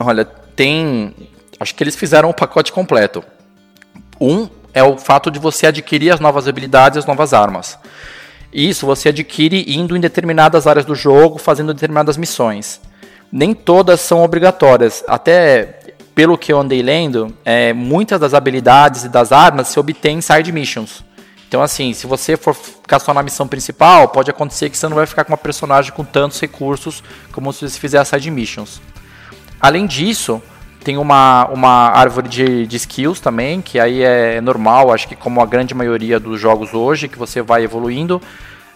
Olha, 0.00 0.24
tem. 0.24 1.14
Acho 1.58 1.74
que 1.74 1.82
eles 1.82 1.96
fizeram 1.96 2.28
o 2.28 2.34
pacote 2.34 2.70
completo. 2.70 3.24
Um 4.20 4.48
é 4.74 4.82
o 4.82 4.96
fato 4.96 5.30
de 5.30 5.38
você 5.38 5.66
adquirir 5.66 6.10
as 6.10 6.20
novas 6.20 6.46
habilidades 6.46 6.98
as 6.98 7.06
novas 7.06 7.32
armas. 7.32 7.78
Isso 8.52 8.86
você 8.86 9.10
adquire 9.10 9.64
indo 9.68 9.96
em 9.96 10.00
determinadas 10.00 10.66
áreas 10.66 10.86
do 10.86 10.94
jogo, 10.94 11.38
fazendo 11.38 11.74
determinadas 11.74 12.16
missões. 12.16 12.80
Nem 13.30 13.52
todas 13.54 14.00
são 14.00 14.22
obrigatórias. 14.22 15.04
Até 15.06 15.78
pelo 16.14 16.38
que 16.38 16.52
eu 16.52 16.58
andei 16.58 16.82
lendo, 16.82 17.32
é, 17.44 17.72
muitas 17.72 18.18
das 18.18 18.34
habilidades 18.34 19.04
e 19.04 19.08
das 19.08 19.30
armas 19.30 19.68
se 19.68 19.78
obtêm 19.78 20.18
em 20.18 20.20
side 20.20 20.50
missions. 20.50 21.04
Então, 21.46 21.62
assim, 21.62 21.92
se 21.94 22.06
você 22.06 22.36
for 22.36 22.54
ficar 22.54 22.98
só 22.98 23.14
na 23.14 23.22
missão 23.22 23.46
principal, 23.48 24.08
pode 24.08 24.30
acontecer 24.30 24.68
que 24.68 24.76
você 24.76 24.88
não 24.88 24.96
vai 24.96 25.06
ficar 25.06 25.24
com 25.24 25.32
uma 25.32 25.38
personagem 25.38 25.92
com 25.92 26.04
tantos 26.04 26.40
recursos 26.40 27.02
como 27.32 27.52
se 27.52 27.68
você 27.68 27.78
fizer 27.78 28.04
side 28.04 28.30
missions. 28.30 28.80
Além 29.60 29.86
disso, 29.86 30.42
tem 30.84 30.96
uma, 30.96 31.46
uma 31.46 31.90
árvore 31.90 32.28
de, 32.28 32.66
de 32.66 32.76
skills 32.76 33.20
também, 33.20 33.60
que 33.60 33.78
aí 33.78 34.02
é 34.02 34.40
normal, 34.40 34.92
acho 34.92 35.08
que 35.08 35.16
como 35.16 35.40
a 35.40 35.46
grande 35.46 35.74
maioria 35.74 36.18
dos 36.18 36.40
jogos 36.40 36.72
hoje, 36.74 37.08
que 37.08 37.18
você 37.18 37.42
vai 37.42 37.64
evoluindo. 37.64 38.20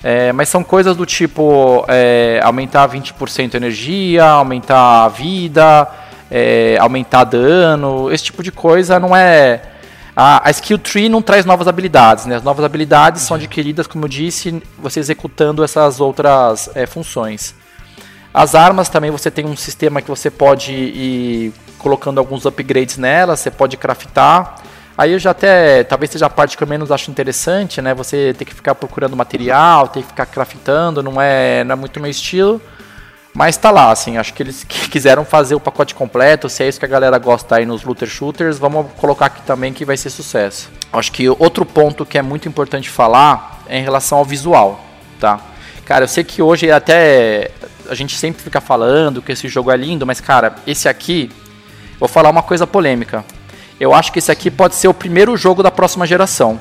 É, 0.04 0.32
mas 0.32 0.48
são 0.48 0.64
coisas 0.64 0.96
do 0.96 1.06
tipo 1.06 1.84
é, 1.86 2.40
aumentar 2.42 2.88
20% 2.88 3.54
a 3.54 3.56
energia, 3.56 4.24
aumentar 4.24 5.04
a 5.04 5.08
vida, 5.08 5.88
é, 6.28 6.76
aumentar 6.80 7.22
dano, 7.24 8.10
esse 8.10 8.24
tipo 8.24 8.42
de 8.42 8.50
coisa 8.50 8.98
não 8.98 9.14
é. 9.14 9.62
A, 10.14 10.48
a, 10.48 10.50
skill 10.50 10.78
tree 10.78 11.08
não 11.08 11.22
traz 11.22 11.46
novas 11.46 11.68
habilidades, 11.68 12.26
né? 12.26 12.36
As 12.36 12.42
novas 12.42 12.64
habilidades 12.64 13.22
são 13.22 13.36
adquiridas, 13.36 13.86
como 13.86 14.04
eu 14.04 14.08
disse, 14.08 14.62
você 14.78 15.00
executando 15.00 15.62
essas 15.62 16.00
outras 16.00 16.68
é, 16.74 16.84
funções. 16.84 17.54
As 18.34 18.54
armas 18.54 18.88
também 18.88 19.10
você 19.10 19.30
tem 19.30 19.44
um 19.44 19.56
sistema 19.56 20.02
que 20.02 20.08
você 20.08 20.30
pode 20.30 20.72
ir 20.72 21.52
colocando 21.82 22.18
alguns 22.18 22.46
upgrades 22.46 22.96
nela, 22.96 23.36
você 23.36 23.50
pode 23.50 23.76
craftar. 23.76 24.56
Aí 24.96 25.12
eu 25.12 25.18
já 25.18 25.30
até, 25.30 25.84
talvez 25.84 26.10
seja 26.10 26.26
a 26.26 26.30
parte 26.30 26.56
que 26.56 26.62
eu 26.62 26.68
menos 26.68 26.92
acho 26.92 27.10
interessante, 27.10 27.80
né? 27.80 27.94
Você 27.94 28.34
tem 28.36 28.46
que 28.46 28.54
ficar 28.54 28.74
procurando 28.74 29.16
material, 29.16 29.88
tem 29.88 30.02
que 30.02 30.08
ficar 30.08 30.26
craftando, 30.26 31.02
não 31.02 31.20
é, 31.20 31.64
não 31.64 31.72
é 31.72 31.76
muito 31.76 31.98
meu 31.98 32.10
estilo. 32.10 32.60
Mas 33.34 33.56
tá 33.56 33.70
lá, 33.70 33.90
assim, 33.90 34.18
acho 34.18 34.34
que 34.34 34.42
eles 34.42 34.64
quiseram 34.90 35.24
fazer 35.24 35.54
o 35.54 35.60
pacote 35.60 35.94
completo, 35.94 36.48
se 36.48 36.62
é 36.62 36.68
isso 36.68 36.78
que 36.78 36.84
a 36.84 36.88
galera 36.88 37.18
gosta 37.18 37.56
aí 37.56 37.64
nos 37.64 37.82
looter 37.82 38.08
shooters, 38.08 38.58
vamos 38.58 38.92
colocar 38.98 39.26
aqui 39.26 39.40
também 39.42 39.72
que 39.72 39.84
vai 39.84 39.96
ser 39.96 40.10
sucesso. 40.10 40.70
Acho 40.92 41.10
que 41.10 41.28
outro 41.28 41.64
ponto 41.64 42.04
que 42.04 42.18
é 42.18 42.22
muito 42.22 42.46
importante 42.46 42.90
falar 42.90 43.62
é 43.66 43.78
em 43.78 43.82
relação 43.82 44.18
ao 44.18 44.24
visual, 44.24 44.84
tá? 45.18 45.40
Cara, 45.86 46.04
eu 46.04 46.08
sei 46.08 46.22
que 46.22 46.42
hoje 46.42 46.70
até 46.70 47.50
a 47.88 47.94
gente 47.94 48.16
sempre 48.16 48.42
fica 48.42 48.60
falando 48.60 49.22
que 49.22 49.32
esse 49.32 49.48
jogo 49.48 49.70
é 49.70 49.76
lindo, 49.76 50.06
mas 50.06 50.20
cara, 50.20 50.54
esse 50.66 50.88
aqui 50.88 51.30
Vou 52.02 52.08
falar 52.08 52.30
uma 52.30 52.42
coisa 52.42 52.66
polêmica. 52.66 53.24
Eu 53.78 53.94
acho 53.94 54.10
que 54.10 54.18
esse 54.18 54.32
aqui 54.32 54.50
pode 54.50 54.74
ser 54.74 54.88
o 54.88 54.92
primeiro 54.92 55.36
jogo 55.36 55.62
da 55.62 55.70
próxima 55.70 56.04
geração. 56.04 56.58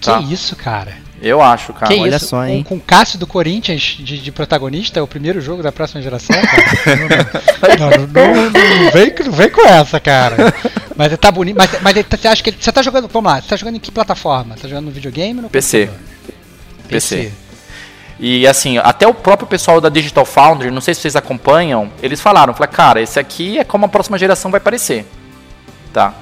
Que 0.00 0.06
Tá. 0.06 0.20
isso, 0.20 0.54
cara? 0.54 0.92
Eu 1.20 1.42
acho, 1.42 1.72
cara. 1.72 1.92
que 1.92 2.00
olha 2.00 2.14
isso? 2.14 2.26
só, 2.28 2.46
hein? 2.46 2.62
Com, 2.62 2.78
com 2.78 2.86
Cássio 2.86 3.18
do 3.18 3.26
Corinthians 3.26 3.82
de, 3.98 4.16
de 4.16 4.30
protagonista, 4.30 5.00
é 5.00 5.02
o 5.02 5.08
primeiro 5.08 5.40
jogo 5.40 5.60
da 5.60 5.72
próxima 5.72 6.00
geração, 6.00 6.36
cara? 6.40 7.26
não, 7.80 7.90
não, 7.90 8.06
não, 8.06 8.84
não 8.84 8.90
vem, 8.92 9.12
não 9.26 9.32
vem 9.32 9.50
com 9.50 9.62
essa, 9.66 9.98
cara. 9.98 10.54
Mas 10.94 11.18
tá 11.18 11.32
bonito. 11.32 11.56
Mas, 11.56 11.70
mas 11.82 12.06
tá- 12.06 12.16
você 12.16 12.28
acha 12.28 12.40
que 12.40 12.50
ele, 12.50 12.56
você 12.60 12.70
tá 12.70 12.80
jogando. 12.80 13.08
Vamos 13.08 13.32
lá, 13.32 13.40
você 13.42 13.48
tá 13.48 13.56
jogando 13.56 13.74
em 13.74 13.80
que 13.80 13.90
plataforma? 13.90 14.54
Tá 14.54 14.68
jogando 14.68 14.84
no 14.84 14.92
videogame 14.92 15.34
ou 15.40 15.42
no 15.42 15.50
PC. 15.50 15.86
computador? 15.88 16.06
PC. 16.86 17.32
E 18.18 18.46
assim, 18.46 18.78
até 18.78 19.06
o 19.06 19.14
próprio 19.14 19.48
pessoal 19.48 19.80
da 19.80 19.88
Digital 19.88 20.24
Foundry, 20.24 20.70
não 20.70 20.80
sei 20.80 20.94
se 20.94 21.00
vocês 21.00 21.16
acompanham, 21.16 21.90
eles 22.02 22.20
falaram, 22.20 22.54
falaram, 22.54 22.72
cara, 22.72 23.00
esse 23.00 23.18
aqui 23.18 23.58
é 23.58 23.64
como 23.64 23.86
a 23.86 23.88
próxima 23.88 24.18
geração 24.18 24.50
vai 24.50 24.60
parecer. 24.60 25.04
Tá? 25.92 26.14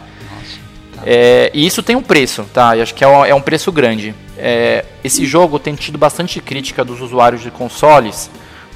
É, 1.05 1.51
e 1.52 1.66
isso 1.66 1.82
tem 1.82 1.97
um 1.97 2.02
preço, 2.02 2.44
tá? 2.52 2.77
Eu 2.77 2.82
acho 2.82 2.94
que 2.94 3.05
é 3.05 3.09
um, 3.09 3.24
é 3.24 3.35
um 3.35 3.40
preço 3.40 3.73
grande. 3.73 4.14
É, 4.39 4.85
esse 5.02 5.27
jogo 5.27 5.59
tem 5.59 5.74
tido 5.74 5.98
bastante 5.98 6.40
crítica 6.40 6.85
dos 6.85 7.01
usuários 7.01 7.43
de 7.43 7.51
consoles 7.51 8.31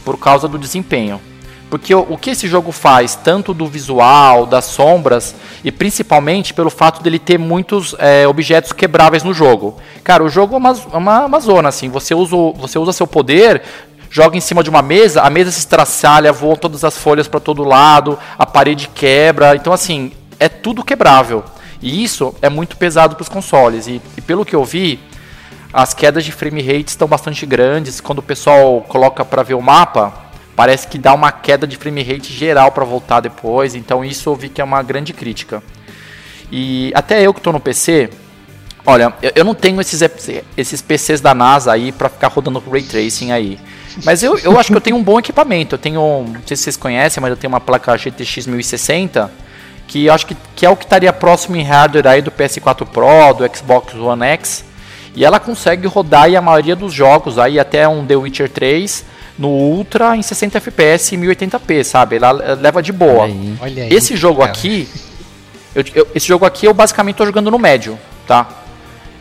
por 0.04 0.18
causa 0.18 0.48
do 0.48 0.58
desempenho. 0.58 1.20
Porque 1.78 1.94
o, 1.94 2.06
o 2.10 2.18
que 2.18 2.30
esse 2.30 2.48
jogo 2.48 2.72
faz, 2.72 3.14
tanto 3.14 3.52
do 3.52 3.66
visual, 3.66 4.46
das 4.46 4.64
sombras, 4.64 5.34
e 5.62 5.70
principalmente 5.70 6.54
pelo 6.54 6.70
fato 6.70 7.02
dele 7.02 7.18
ter 7.18 7.38
muitos 7.38 7.94
é, 7.98 8.26
objetos 8.26 8.72
quebráveis 8.72 9.22
no 9.22 9.34
jogo. 9.34 9.76
Cara, 10.02 10.24
o 10.24 10.28
jogo 10.28 10.54
é 10.54 10.58
uma, 10.58 10.70
é 10.70 10.96
uma, 10.96 11.26
uma 11.26 11.40
zona, 11.40 11.68
assim. 11.68 11.88
Você 11.88 12.14
usa, 12.14 12.36
você 12.56 12.78
usa 12.78 12.92
seu 12.92 13.06
poder, 13.06 13.62
joga 14.10 14.36
em 14.36 14.40
cima 14.40 14.62
de 14.62 14.70
uma 14.70 14.82
mesa, 14.82 15.22
a 15.22 15.30
mesa 15.30 15.50
se 15.50 15.58
estraçalha, 15.58 16.32
voam 16.32 16.56
todas 16.56 16.84
as 16.84 16.96
folhas 16.96 17.28
para 17.28 17.40
todo 17.40 17.64
lado, 17.64 18.18
a 18.38 18.46
parede 18.46 18.88
quebra. 18.94 19.54
Então, 19.54 19.72
assim, 19.72 20.12
é 20.40 20.48
tudo 20.48 20.84
quebrável. 20.84 21.44
E 21.82 22.02
isso 22.02 22.34
é 22.40 22.48
muito 22.48 22.76
pesado 22.76 23.14
para 23.14 23.22
os 23.22 23.28
consoles. 23.28 23.86
E, 23.86 24.00
e 24.16 24.20
pelo 24.20 24.44
que 24.44 24.56
eu 24.56 24.64
vi, 24.64 24.98
as 25.72 25.92
quedas 25.92 26.24
de 26.24 26.32
frame 26.32 26.62
rate 26.62 26.88
estão 26.88 27.06
bastante 27.06 27.44
grandes. 27.44 28.00
Quando 28.00 28.20
o 28.20 28.22
pessoal 28.22 28.80
coloca 28.88 29.24
para 29.24 29.42
ver 29.42 29.54
o 29.54 29.60
mapa, 29.60 30.25
parece 30.56 30.88
que 30.88 30.96
dá 30.96 31.12
uma 31.12 31.30
queda 31.30 31.66
de 31.66 31.76
frame 31.76 32.02
rate 32.02 32.32
geral 32.32 32.72
para 32.72 32.84
voltar 32.84 33.20
depois. 33.20 33.74
Então 33.74 34.04
isso 34.04 34.30
eu 34.30 34.34
vi 34.34 34.48
que 34.48 34.60
é 34.60 34.64
uma 34.64 34.82
grande 34.82 35.12
crítica. 35.12 35.62
E 36.50 36.90
até 36.94 37.22
eu 37.22 37.34
que 37.34 37.40
estou 37.40 37.52
no 37.52 37.60
PC, 37.60 38.08
olha, 38.86 39.12
eu, 39.20 39.32
eu 39.36 39.44
não 39.44 39.54
tenho 39.54 39.80
esses, 39.80 40.00
esses 40.56 40.80
PCs 40.80 41.20
da 41.20 41.34
NASA 41.34 41.72
aí 41.72 41.92
para 41.92 42.08
ficar 42.08 42.28
rodando 42.28 42.62
Ray 42.70 42.82
Tracing 42.82 43.30
aí. 43.30 43.60
Mas 44.04 44.22
eu, 44.22 44.38
eu 44.38 44.58
acho 44.58 44.70
que 44.70 44.76
eu 44.76 44.80
tenho 44.80 44.96
um 44.96 45.02
bom 45.02 45.18
equipamento. 45.18 45.74
Eu 45.74 45.78
tenho, 45.78 46.00
não 46.00 46.42
sei 46.46 46.56
se 46.56 46.64
vocês 46.64 46.76
conhecem, 46.76 47.20
mas 47.20 47.30
eu 47.30 47.36
tenho 47.36 47.52
uma 47.52 47.60
placa 47.60 47.96
GTX 47.96 48.46
1060 48.46 49.46
que 49.86 50.06
eu 50.06 50.12
acho 50.12 50.26
que, 50.26 50.36
que 50.56 50.66
é 50.66 50.70
o 50.70 50.76
que 50.76 50.84
estaria 50.84 51.12
próximo 51.12 51.54
em 51.54 51.62
hardware 51.62 52.08
aí 52.08 52.20
do 52.20 52.30
PS4 52.30 52.84
Pro, 52.86 53.34
do 53.34 53.56
Xbox 53.56 53.94
One 53.94 54.24
X. 54.24 54.64
E 55.14 55.24
ela 55.24 55.38
consegue 55.38 55.86
rodar 55.86 56.24
aí 56.24 56.36
a 56.36 56.42
maioria 56.42 56.74
dos 56.76 56.92
jogos, 56.92 57.38
aí 57.38 57.58
até 57.58 57.86
um 57.88 58.04
The 58.04 58.16
Witcher 58.16 58.50
3 58.50 59.04
no 59.38 59.48
Ultra 59.48 60.16
em 60.16 60.22
60 60.22 60.58
FPS 60.58 61.14
e 61.14 61.18
1080p, 61.18 61.84
sabe? 61.84 62.16
Ela 62.16 62.42
eh, 62.42 62.54
leva 62.54 62.82
de 62.82 62.92
boa. 62.92 63.26
Aí. 63.26 63.56
Olha 63.60 63.84
aí. 63.84 63.92
Esse 63.92 64.16
jogo 64.16 64.40
cara. 64.40 64.50
aqui, 64.52 64.88
eu- 65.74 65.84
eu- 65.94 66.08
esse 66.14 66.26
jogo 66.26 66.44
aqui 66.46 66.66
eu 66.66 66.72
basicamente 66.74 67.14
estou 67.14 67.26
jogando 67.26 67.50
no 67.50 67.58
médio, 67.58 67.98
tá? 68.26 68.48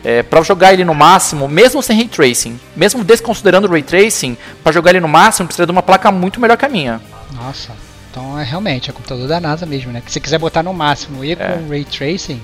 É, 0.04 0.22
para 0.22 0.40
jogar 0.42 0.72
ele 0.72 0.84
no 0.84 0.94
máximo, 0.94 1.48
mesmo 1.48 1.82
sem 1.82 1.96
ray 1.96 2.06
tracing, 2.08 2.60
mesmo 2.76 3.02
desconsiderando 3.02 3.66
o 3.66 3.70
ray 3.70 3.82
tracing, 3.82 4.36
para 4.62 4.70
jogar 4.72 4.90
ele 4.90 5.00
no 5.00 5.08
máximo 5.08 5.48
precisa 5.48 5.66
de 5.66 5.72
uma 5.72 5.82
placa 5.82 6.12
muito 6.12 6.40
melhor 6.40 6.56
que 6.56 6.64
a 6.64 6.68
minha. 6.68 7.00
Nossa. 7.34 7.72
Então 8.10 8.38
é 8.38 8.44
realmente 8.44 8.88
é 8.88 8.92
computador 8.92 9.26
da 9.28 9.40
NASA 9.40 9.66
mesmo, 9.66 9.90
né? 9.92 10.00
Que 10.04 10.10
se 10.12 10.20
quiser 10.20 10.38
botar 10.38 10.62
no 10.62 10.72
máximo 10.72 11.24
e 11.24 11.32
É. 11.32 11.34
com 11.34 11.68
Ray 11.68 11.84
Tracing, 11.84 12.40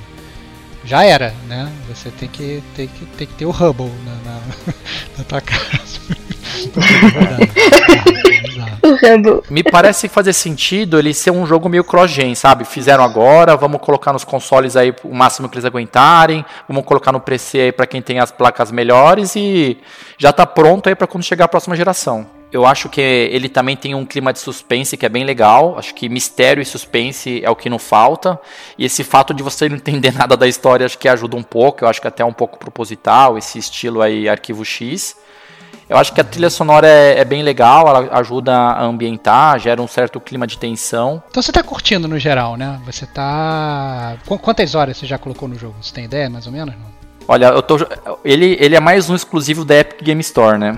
já 0.85 1.05
era, 1.05 1.33
né? 1.49 1.71
Você 1.89 2.11
tem 2.11 2.29
que, 2.29 2.63
tem 2.75 2.89
que, 2.89 3.07
tem 3.17 3.27
que 3.29 3.35
ter 3.35 3.47
o 3.47 3.51
Hubble 3.51 3.93
na, 4.05 4.33
na, 4.33 4.41
na 5.19 5.25
tua 5.25 5.41
casa. 5.41 6.01
Me 9.49 9.63
parece 9.63 10.09
fazer 10.09 10.33
sentido 10.33 10.99
ele 10.99 11.15
ser 11.15 11.31
um 11.31 11.47
jogo 11.47 11.69
meio 11.69 11.85
cross-gen, 11.85 12.35
sabe? 12.35 12.65
Fizeram 12.65 13.05
agora, 13.05 13.57
vamos 13.57 13.81
colocar 13.81 14.13
nos 14.13 14.25
consoles 14.25 14.77
aí 14.77 14.95
o 15.05 15.15
máximo 15.15 15.49
que 15.49 15.55
eles 15.55 15.65
aguentarem, 15.65 16.45
vamos 16.69 16.85
colocar 16.85 17.13
no 17.13 17.21
PC 17.21 17.61
aí 17.61 17.73
para 17.73 17.87
quem 17.87 18.03
tem 18.03 18.19
as 18.19 18.31
placas 18.31 18.71
melhores 18.71 19.37
e 19.37 19.79
já 20.19 20.33
tá 20.33 20.47
pronto 20.47 20.89
aí 20.89 20.95
para 20.95 21.07
quando 21.07 21.25
chegar 21.25 21.45
a 21.47 21.49
próxima 21.49 21.77
geração. 21.77 22.27
Eu 22.53 22.67
acho 22.67 22.91
que 22.91 23.01
ele 23.01 23.49
também 23.49 23.75
tem 23.75 23.95
um 23.95 24.05
clima 24.05 24.31
de 24.31 24.39
suspense 24.39 24.95
que 24.95 25.07
é 25.07 25.09
bem 25.09 25.25
legal. 25.25 25.79
Acho 25.79 25.95
que 25.95 26.07
mistério 26.07 26.61
e 26.61 26.67
suspense 26.67 27.41
é 27.43 27.49
o 27.49 27.57
que 27.57 27.71
não 27.71 27.79
falta. 27.79 28.39
E 28.77 28.85
esse 28.85 29.03
fato 29.03 29.33
de 29.33 29.43
você 29.43 29.71
não 29.71 29.77
entender 29.77 30.13
nada 30.19 30.37
da 30.37 30.47
história 30.47 30.85
acho 30.85 30.99
que 30.99 31.09
ajuda 31.09 31.35
um 31.35 31.43
pouco. 31.43 31.83
Eu 31.83 31.89
acho 31.89 31.99
que 31.99 32.09
até 32.09 32.23
é 32.23 32.27
um 32.27 32.33
pouco 32.33 32.59
proposital, 32.59 33.39
esse 33.39 33.59
estilo 33.59 34.03
aí 34.03 34.29
arquivo 34.29 34.67
X. 34.67 35.17
Eu 35.93 35.99
acho 35.99 36.13
que 36.13 36.21
a 36.21 36.25
trilha 36.25 36.49
sonora 36.51 36.87
é, 36.89 37.19
é 37.21 37.25
bem 37.25 37.43
legal, 37.43 37.87
ela 37.87 38.09
ajuda 38.19 38.53
a 38.55 38.83
ambientar, 38.83 39.59
gera 39.59 39.81
um 39.83 39.87
certo 39.87 40.19
clima 40.21 40.47
de 40.47 40.57
tensão. 40.59 41.23
Então 41.31 41.43
você 41.43 41.53
tá 41.53 41.63
curtindo 41.63 42.09
no 42.09 42.19
geral, 42.19 42.57
né? 42.57 42.81
Você 42.87 43.07
tá. 43.07 44.17
Qu- 44.27 44.39
Quantas 44.39 44.75
horas 44.75 44.97
você 44.97 45.07
já 45.07 45.19
colocou 45.19 45.47
no 45.49 45.59
jogo? 45.59 45.75
Você 45.83 45.93
tem 45.93 46.05
ideia, 46.05 46.31
mais 46.31 46.47
ou 46.47 46.53
menos? 46.53 46.75
Não? 46.75 46.87
Olha, 47.29 47.47
eu 47.47 47.63
tô, 47.63 47.77
ele, 48.25 48.57
ele 48.59 48.75
é 48.75 48.81
mais 48.81 49.09
um 49.09 49.15
exclusivo 49.15 49.65
da 49.65 49.77
Epic 49.77 50.03
Game 50.03 50.21
Store, 50.23 50.59
né? 50.59 50.77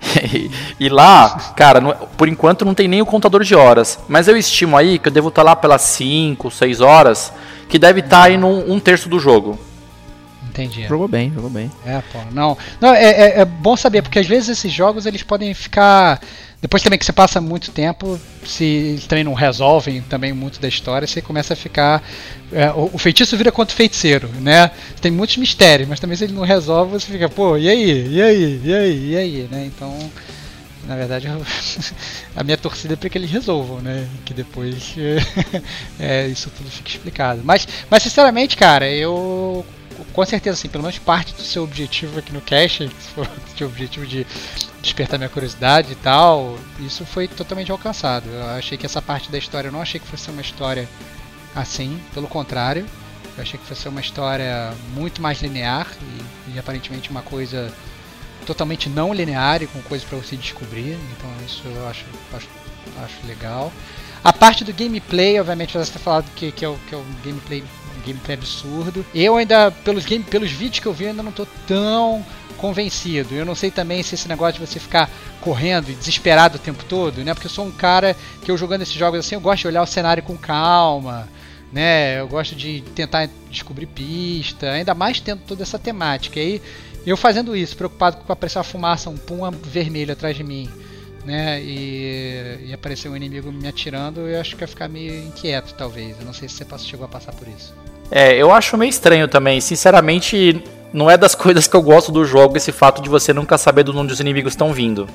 E, 0.78 0.88
lá, 0.88 1.52
cara, 1.56 1.80
não- 1.80 1.94
por 2.16 2.28
enquanto 2.28 2.64
não 2.64 2.74
tem 2.74 2.86
nem 2.88 3.00
o 3.02 3.06
contador 3.06 3.42
de 3.42 3.54
horas. 3.54 3.98
Mas 4.08 4.28
eu 4.28 4.36
estimo 4.36 4.76
aí 4.76 4.98
que 4.98 5.08
eu 5.08 5.12
devo 5.12 5.28
estar 5.28 5.42
lá 5.42 5.56
pelas 5.56 5.82
5, 5.82 6.50
6 6.50 6.80
horas, 6.80 7.32
que 7.68 7.78
deve 7.78 8.00
estar 8.00 8.24
aí 8.24 8.36
num 8.36 8.70
um 8.72 8.78
terço 8.78 9.08
do 9.08 9.18
jogo. 9.18 9.58
Entendi. 10.54 10.86
Jogou 10.86 11.08
bem, 11.08 11.32
jogou 11.34 11.50
bem. 11.50 11.68
É, 11.84 12.00
pô, 12.12 12.18
não. 12.30 12.56
Não, 12.80 12.94
é, 12.94 13.04
é, 13.10 13.40
é 13.40 13.44
bom 13.44 13.76
saber, 13.76 14.02
porque 14.02 14.20
às 14.20 14.26
vezes 14.26 14.50
esses 14.50 14.72
jogos 14.72 15.04
eles 15.04 15.22
podem 15.24 15.52
ficar. 15.52 16.20
Depois 16.62 16.80
também 16.82 16.96
que 16.98 17.04
você 17.04 17.12
passa 17.12 17.40
muito 17.40 17.72
tempo, 17.72 18.18
se 18.46 18.64
eles 18.64 19.06
também 19.06 19.24
não 19.24 19.34
resolvem 19.34 20.00
também 20.02 20.32
muito 20.32 20.60
da 20.60 20.68
história, 20.68 21.06
você 21.08 21.20
começa 21.20 21.54
a 21.54 21.56
ficar. 21.56 22.02
é, 22.52 22.70
o, 22.70 22.88
o 22.92 22.98
feitiço 22.98 23.36
vira 23.36 23.50
contra 23.50 23.74
o 23.74 23.76
feiticeiro, 23.76 24.28
né? 24.40 24.70
Tem 25.00 25.10
muitos 25.10 25.36
mistérios, 25.38 25.88
mas 25.88 25.98
também 25.98 26.16
se 26.16 26.22
ele 26.24 26.32
não 26.32 26.44
resolve, 26.44 26.92
você 26.92 27.10
fica, 27.10 27.28
pô, 27.28 27.58
e 27.58 27.68
aí? 27.68 28.08
E 28.14 28.22
aí? 28.22 28.60
E 28.64 28.74
aí? 28.74 29.10
E 29.10 29.16
aí? 29.16 29.48
Né? 29.50 29.66
Então. 29.66 29.92
Na 30.86 30.94
verdade, 30.96 31.26
eu- 31.26 31.42
a 32.36 32.44
minha 32.44 32.56
torcida 32.58 32.92
é 32.94 32.96
para 32.96 33.08
que 33.08 33.18
eles 33.18 33.30
resolvam, 33.30 33.80
né? 33.80 34.06
Que 34.24 34.32
depois 34.32 34.94
é, 35.98 36.28
isso 36.28 36.50
tudo 36.56 36.70
fique 36.70 36.90
explicado. 36.92 37.40
Mas, 37.42 37.66
mas 37.90 38.02
sinceramente, 38.02 38.56
cara, 38.56 38.88
eu 38.88 39.64
com 40.12 40.24
certeza, 40.24 40.58
assim, 40.58 40.68
pelo 40.68 40.82
menos 40.82 40.98
parte 40.98 41.34
do 41.34 41.42
seu 41.42 41.64
objetivo 41.64 42.18
aqui 42.18 42.32
no 42.32 42.40
Cache, 42.40 42.88
que 42.88 43.02
foi 43.54 43.66
o 43.66 43.70
objetivo 43.70 44.06
de 44.06 44.26
despertar 44.82 45.18
minha 45.18 45.30
curiosidade 45.30 45.92
e 45.92 45.96
tal, 45.96 46.58
isso 46.80 47.04
foi 47.06 47.26
totalmente 47.26 47.70
alcançado. 47.70 48.28
Eu 48.28 48.44
achei 48.50 48.76
que 48.76 48.86
essa 48.86 49.00
parte 49.00 49.30
da 49.30 49.38
história, 49.38 49.68
eu 49.68 49.72
não 49.72 49.80
achei 49.80 49.98
que 49.98 50.06
fosse 50.06 50.30
uma 50.30 50.42
história 50.42 50.88
assim, 51.54 52.00
pelo 52.12 52.28
contrário, 52.28 52.86
eu 53.36 53.42
achei 53.42 53.58
que 53.58 53.66
fosse 53.66 53.88
uma 53.88 54.00
história 54.00 54.72
muito 54.94 55.20
mais 55.20 55.40
linear 55.40 55.88
e, 56.48 56.54
e 56.54 56.58
aparentemente 56.58 57.10
uma 57.10 57.22
coisa 57.22 57.72
totalmente 58.46 58.88
não 58.88 59.12
linear 59.12 59.62
e 59.62 59.66
com 59.66 59.80
coisas 59.82 60.06
para 60.06 60.18
você 60.18 60.36
descobrir. 60.36 60.98
Então 61.16 61.30
isso 61.46 61.62
eu 61.66 61.88
acho, 61.88 62.04
acho, 62.32 62.48
acho 63.02 63.26
legal. 63.26 63.72
A 64.22 64.32
parte 64.32 64.64
do 64.64 64.72
gameplay, 64.72 65.38
obviamente, 65.38 65.72
você 65.72 65.80
está 65.80 65.98
falando 65.98 66.30
que, 66.34 66.50
que, 66.50 66.64
é 66.64 66.68
o, 66.68 66.78
que 66.88 66.94
é 66.94 66.98
um 66.98 67.04
gameplay, 67.22 67.62
gameplay 68.04 68.36
absurdo. 68.36 69.04
Eu 69.14 69.36
ainda, 69.36 69.70
pelos, 69.70 70.04
game, 70.04 70.24
pelos 70.24 70.50
vídeos 70.50 70.80
que 70.80 70.86
eu 70.86 70.92
vi, 70.92 71.06
ainda 71.06 71.22
não 71.22 71.30
estou 71.30 71.46
tão 71.66 72.24
convencido. 72.56 73.34
Eu 73.34 73.44
não 73.44 73.54
sei 73.54 73.70
também 73.70 74.02
se 74.02 74.14
esse 74.14 74.28
negócio 74.28 74.54
de 74.54 74.66
você 74.66 74.80
ficar 74.80 75.10
correndo 75.40 75.90
e 75.90 75.94
desesperado 75.94 76.56
o 76.56 76.58
tempo 76.58 76.84
todo, 76.84 77.22
né? 77.22 77.34
Porque 77.34 77.46
eu 77.46 77.50
sou 77.50 77.66
um 77.66 77.70
cara 77.70 78.16
que 78.42 78.50
eu 78.50 78.56
jogando 78.56 78.82
esses 78.82 78.94
jogos 78.94 79.20
assim, 79.20 79.34
eu 79.34 79.40
gosto 79.40 79.62
de 79.62 79.68
olhar 79.68 79.82
o 79.82 79.86
cenário 79.86 80.22
com 80.22 80.36
calma, 80.36 81.28
né? 81.72 82.20
Eu 82.20 82.28
gosto 82.28 82.54
de 82.54 82.82
tentar 82.94 83.28
descobrir 83.50 83.86
pista, 83.86 84.70
ainda 84.70 84.94
mais 84.94 85.20
tendo 85.20 85.42
toda 85.46 85.62
essa 85.62 85.78
temática. 85.78 86.40
E 86.40 86.42
aí, 86.42 86.62
eu 87.06 87.16
fazendo 87.16 87.54
isso, 87.54 87.76
preocupado 87.76 88.16
com 88.16 88.32
aparecer 88.32 88.58
uma 88.58 88.64
fumaça, 88.64 89.10
um 89.10 89.16
pum 89.16 89.50
vermelho 89.50 90.12
atrás 90.12 90.36
de 90.36 90.42
mim, 90.42 90.70
né? 91.24 91.60
E, 91.62 92.68
e 92.68 92.72
aparecer 92.72 93.08
um 93.10 93.16
inimigo 93.16 93.52
me 93.52 93.68
atirando, 93.68 94.20
eu 94.20 94.40
acho 94.40 94.56
que 94.56 94.62
ia 94.62 94.68
ficar 94.68 94.88
meio 94.88 95.22
inquieto, 95.22 95.74
talvez. 95.74 96.18
Eu 96.18 96.24
não 96.24 96.32
sei 96.32 96.48
se 96.48 96.64
você 96.64 96.78
chegou 96.78 97.04
a 97.04 97.08
passar 97.08 97.32
por 97.32 97.46
isso. 97.46 97.74
É, 98.10 98.36
eu 98.36 98.52
acho 98.52 98.76
meio 98.76 98.90
estranho 98.90 99.28
também. 99.28 99.60
Sinceramente, 99.60 100.62
não 100.92 101.10
é 101.10 101.16
das 101.16 101.34
coisas 101.36 101.66
que 101.66 101.74
eu 101.74 101.82
gosto 101.82 102.12
do 102.12 102.24
jogo 102.24 102.56
esse 102.56 102.72
fato 102.72 103.02
de 103.02 103.08
você 103.08 103.32
nunca 103.32 103.58
saber 103.58 103.84
de 103.84 103.90
onde 103.90 104.12
os 104.12 104.20
inimigos 104.20 104.52
estão 104.52 104.72
vindo. 104.72 105.08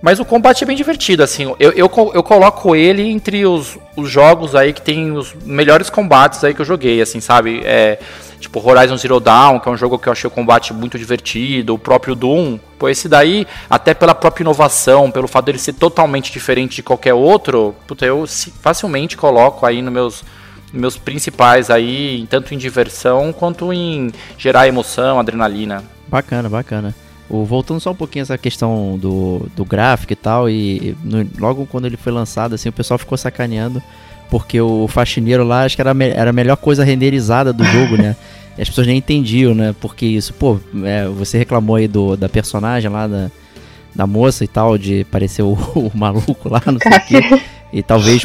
Mas 0.00 0.20
o 0.20 0.24
combate 0.24 0.62
é 0.62 0.66
bem 0.66 0.76
divertido, 0.76 1.22
assim. 1.22 1.44
Eu, 1.58 1.72
eu, 1.72 1.90
eu 2.14 2.22
coloco 2.22 2.76
ele 2.76 3.02
entre 3.02 3.46
os, 3.46 3.78
os 3.96 4.10
jogos 4.10 4.54
aí 4.54 4.72
que 4.72 4.82
tem 4.82 5.12
os 5.12 5.34
melhores 5.44 5.88
combates 5.88 6.44
aí 6.44 6.52
que 6.52 6.60
eu 6.60 6.66
joguei, 6.66 7.00
assim, 7.00 7.18
sabe? 7.20 7.62
É, 7.64 7.98
tipo 8.38 8.60
Horizon 8.64 8.96
Zero 8.96 9.18
Dawn, 9.18 9.58
que 9.58 9.68
é 9.68 9.72
um 9.72 9.76
jogo 9.76 9.98
que 9.98 10.08
eu 10.08 10.12
achei 10.12 10.28
o 10.28 10.30
combate 10.30 10.72
muito 10.74 10.98
divertido. 10.98 11.74
O 11.74 11.78
próprio 11.78 12.14
Doom. 12.14 12.58
Pô, 12.78 12.88
esse 12.90 13.08
daí, 13.08 13.46
até 13.70 13.94
pela 13.94 14.14
própria 14.14 14.42
inovação, 14.42 15.10
pelo 15.10 15.26
fato 15.26 15.46
dele 15.46 15.58
ser 15.58 15.72
totalmente 15.72 16.30
diferente 16.30 16.76
de 16.76 16.82
qualquer 16.82 17.14
outro, 17.14 17.74
puta, 17.86 18.04
eu 18.04 18.24
facilmente 18.60 19.16
coloco 19.16 19.64
aí 19.64 19.80
nos 19.80 19.92
meus 19.92 20.24
meus 20.72 20.96
principais 20.96 21.70
aí, 21.70 22.26
tanto 22.28 22.54
em 22.54 22.58
diversão 22.58 23.32
quanto 23.32 23.72
em 23.72 24.12
gerar 24.38 24.68
emoção, 24.68 25.18
adrenalina. 25.18 25.82
Bacana, 26.08 26.48
bacana. 26.48 26.94
O, 27.28 27.44
voltando 27.44 27.80
só 27.80 27.90
um 27.90 27.94
pouquinho 27.94 28.22
essa 28.22 28.38
questão 28.38 28.96
do, 28.98 29.48
do 29.56 29.64
gráfico 29.64 30.12
e 30.12 30.16
tal, 30.16 30.48
e 30.48 30.96
no, 31.02 31.28
logo 31.38 31.66
quando 31.66 31.86
ele 31.86 31.96
foi 31.96 32.12
lançado, 32.12 32.54
assim, 32.54 32.68
o 32.68 32.72
pessoal 32.72 32.98
ficou 32.98 33.18
sacaneando, 33.18 33.82
porque 34.30 34.60
o 34.60 34.86
faxineiro 34.86 35.44
lá, 35.44 35.64
acho 35.64 35.76
que 35.76 35.82
era, 35.82 35.92
me, 35.92 36.08
era 36.08 36.30
a 36.30 36.32
melhor 36.32 36.56
coisa 36.56 36.84
renderizada 36.84 37.52
do 37.52 37.64
jogo, 37.64 37.96
né? 37.96 38.16
E 38.58 38.62
as 38.62 38.70
pessoas 38.70 38.86
nem 38.86 38.96
entendiam, 38.96 39.54
né? 39.54 39.74
Porque 39.78 40.06
isso, 40.06 40.32
pô, 40.32 40.58
é, 40.82 41.06
você 41.08 41.36
reclamou 41.36 41.76
aí 41.76 41.86
do, 41.86 42.16
da 42.16 42.26
personagem 42.26 42.90
lá, 42.90 43.06
da, 43.06 43.30
da 43.94 44.06
moça 44.06 44.44
e 44.44 44.48
tal, 44.48 44.78
de 44.78 45.04
parecer 45.10 45.42
o, 45.42 45.52
o 45.76 45.90
maluco 45.94 46.48
lá, 46.48 46.62
não 46.64 46.78
sei 46.78 46.92
o 46.92 47.06
quê. 47.06 47.40
E 47.72 47.82
talvez 47.82 48.24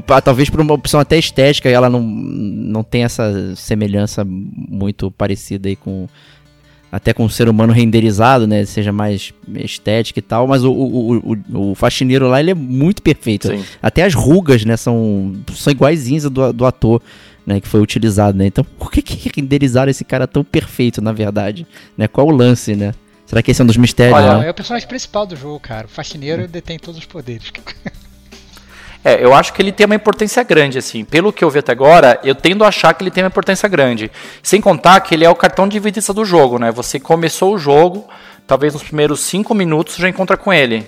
talvez 0.00 0.48
por 0.48 0.60
uma 0.60 0.74
opção 0.74 1.00
até 1.00 1.18
estética 1.18 1.68
ela 1.68 1.88
não, 1.88 2.00
não 2.02 2.82
tem 2.82 3.04
essa 3.04 3.54
semelhança 3.56 4.24
muito 4.24 5.10
parecida 5.10 5.68
aí 5.68 5.76
com 5.76 6.08
até 6.92 7.14
com 7.14 7.24
o 7.24 7.30
ser 7.30 7.48
humano 7.48 7.72
renderizado, 7.72 8.46
né, 8.46 8.66
seja 8.66 8.92
mais 8.92 9.32
estética 9.54 10.18
e 10.18 10.22
tal, 10.22 10.46
mas 10.46 10.62
o, 10.62 10.70
o, 10.70 11.16
o, 11.16 11.70
o 11.70 11.74
faxineiro 11.74 12.28
lá 12.28 12.38
ele 12.38 12.50
é 12.50 12.54
muito 12.54 13.00
perfeito. 13.00 13.48
Sim. 13.48 13.64
Até 13.80 14.02
as 14.02 14.12
rugas, 14.12 14.62
né, 14.66 14.76
são, 14.76 15.32
são 15.54 15.70
iguaizinhas 15.70 16.24
do, 16.24 16.52
do 16.52 16.66
ator. 16.66 17.02
Né, 17.44 17.60
que 17.60 17.66
foi 17.66 17.80
utilizado, 17.80 18.38
né? 18.38 18.46
Então, 18.46 18.62
por 18.62 18.88
que, 18.92 19.02
que 19.02 19.28
renderizaram 19.34 19.90
esse 19.90 20.04
cara 20.04 20.28
tão 20.28 20.44
perfeito, 20.44 21.02
na 21.02 21.10
verdade? 21.10 21.66
Né? 21.98 22.06
Qual 22.06 22.28
o 22.28 22.30
lance, 22.30 22.76
né? 22.76 22.94
Será 23.26 23.42
que 23.42 23.50
esse 23.50 23.60
é 23.60 23.64
um 23.64 23.66
dos 23.66 23.76
mistérios? 23.76 24.16
Olha, 24.16 24.38
né? 24.38 24.46
é 24.46 24.50
o 24.52 24.54
personagem 24.54 24.86
principal 24.86 25.26
do 25.26 25.34
jogo, 25.34 25.58
cara. 25.58 25.86
O 25.86 25.88
faxineiro 25.88 26.44
hum. 26.44 26.46
detém 26.46 26.78
todos 26.78 27.00
os 27.00 27.04
poderes. 27.04 27.50
É, 29.04 29.22
eu 29.22 29.34
acho 29.34 29.52
que 29.52 29.60
ele 29.60 29.72
tem 29.72 29.84
uma 29.84 29.94
importância 29.94 30.42
grande, 30.42 30.78
assim. 30.78 31.04
Pelo 31.04 31.32
que 31.32 31.42
eu 31.42 31.50
vi 31.50 31.58
até 31.58 31.72
agora, 31.72 32.20
eu 32.22 32.34
tendo 32.34 32.64
a 32.64 32.68
achar 32.68 32.94
que 32.94 33.02
ele 33.02 33.10
tem 33.10 33.24
uma 33.24 33.28
importância 33.28 33.68
grande. 33.68 34.10
Sem 34.42 34.60
contar 34.60 35.00
que 35.00 35.14
ele 35.14 35.24
é 35.24 35.30
o 35.30 35.34
cartão 35.34 35.66
de 35.66 35.78
visita 35.80 36.12
do 36.12 36.24
jogo, 36.24 36.58
né? 36.58 36.70
Você 36.70 37.00
começou 37.00 37.54
o 37.54 37.58
jogo, 37.58 38.06
talvez 38.46 38.74
nos 38.74 38.82
primeiros 38.82 39.20
cinco 39.20 39.54
minutos 39.54 39.96
já 39.96 40.08
encontra 40.08 40.36
com 40.36 40.52
ele. 40.52 40.86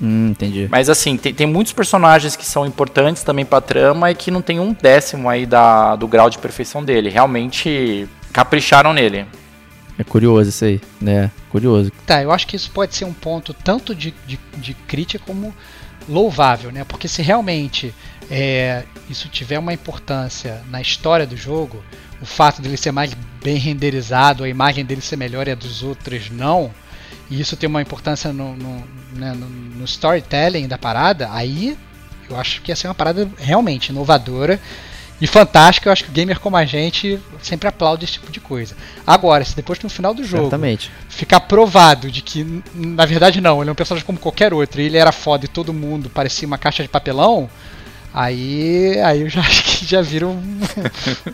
Hum, 0.00 0.28
entendi. 0.28 0.68
Mas 0.70 0.88
assim, 0.88 1.16
tem, 1.16 1.34
tem 1.34 1.46
muitos 1.46 1.72
personagens 1.72 2.36
que 2.36 2.46
são 2.46 2.64
importantes 2.66 3.22
também 3.22 3.44
pra 3.44 3.60
trama 3.60 4.10
e 4.10 4.14
que 4.14 4.30
não 4.30 4.40
tem 4.40 4.60
um 4.60 4.72
décimo 4.72 5.28
aí 5.28 5.44
da, 5.44 5.96
do 5.96 6.06
grau 6.06 6.30
de 6.30 6.38
perfeição 6.38 6.84
dele. 6.84 7.08
Realmente 7.08 8.08
capricharam 8.32 8.92
nele. 8.92 9.26
É 9.98 10.04
curioso 10.04 10.50
isso 10.50 10.64
aí, 10.64 10.80
né? 11.00 11.30
Curioso. 11.50 11.90
Tá, 12.06 12.22
eu 12.22 12.30
acho 12.30 12.46
que 12.46 12.54
isso 12.54 12.70
pode 12.70 12.94
ser 12.94 13.04
um 13.04 13.12
ponto 13.12 13.52
tanto 13.52 13.94
de, 13.94 14.14
de, 14.26 14.38
de 14.56 14.74
crítica 14.74 15.24
como 15.26 15.52
louvável, 16.08 16.72
né? 16.72 16.84
Porque 16.84 17.06
se 17.06 17.22
realmente 17.22 17.94
é, 18.30 18.84
isso 19.08 19.28
tiver 19.28 19.58
uma 19.58 19.72
importância 19.72 20.62
na 20.70 20.80
história 20.80 21.26
do 21.26 21.36
jogo, 21.36 21.82
o 22.20 22.26
fato 22.26 22.60
dele 22.60 22.76
ser 22.76 22.92
mais 22.92 23.14
bem 23.42 23.56
renderizado, 23.56 24.44
a 24.44 24.48
imagem 24.48 24.84
dele 24.84 25.00
ser 25.00 25.16
melhor 25.16 25.46
e 25.46 25.52
a 25.52 25.54
dos 25.54 25.82
outros 25.82 26.30
não, 26.30 26.72
e 27.30 27.40
isso 27.40 27.56
ter 27.56 27.66
uma 27.66 27.82
importância 27.82 28.32
no, 28.32 28.56
no, 28.56 28.84
né, 29.12 29.32
no, 29.32 29.48
no 29.48 29.84
storytelling 29.84 30.66
da 30.66 30.78
parada, 30.78 31.28
aí 31.32 31.76
eu 32.28 32.38
acho 32.38 32.60
que 32.62 32.70
ia 32.70 32.76
ser 32.76 32.88
uma 32.88 32.94
parada 32.94 33.28
realmente 33.38 33.90
inovadora 33.90 34.60
e 35.20 35.26
fantástico, 35.26 35.88
eu 35.88 35.92
acho 35.92 36.04
que 36.04 36.10
o 36.10 36.12
gamer 36.12 36.38
como 36.38 36.56
a 36.56 36.64
gente 36.64 37.18
sempre 37.42 37.68
aplaude 37.68 38.04
esse 38.04 38.14
tipo 38.14 38.30
de 38.30 38.40
coisa. 38.40 38.76
Agora, 39.06 39.44
se 39.44 39.56
depois 39.56 39.78
no 39.80 39.88
final 39.88 40.14
do 40.14 40.22
jogo 40.22 40.44
Certamente. 40.44 40.90
ficar 41.08 41.40
provado 41.40 42.10
de 42.10 42.22
que, 42.22 42.62
na 42.74 43.04
verdade, 43.04 43.40
não, 43.40 43.60
ele 43.60 43.70
é 43.70 43.72
um 43.72 43.76
personagem 43.76 44.06
como 44.06 44.18
qualquer 44.18 44.54
outro, 44.54 44.80
e 44.80 44.84
ele 44.84 44.96
era 44.96 45.10
foda 45.10 45.44
e 45.44 45.48
todo 45.48 45.72
mundo 45.72 46.08
parecia 46.08 46.46
uma 46.46 46.58
caixa 46.58 46.82
de 46.82 46.88
papelão, 46.88 47.50
Aí, 48.12 48.98
aí 49.00 49.20
eu 49.20 49.28
já 49.28 49.40
acho 49.46 49.62
que 49.62 49.86
já 49.86 50.00
vira 50.00 50.26
um, 50.26 50.40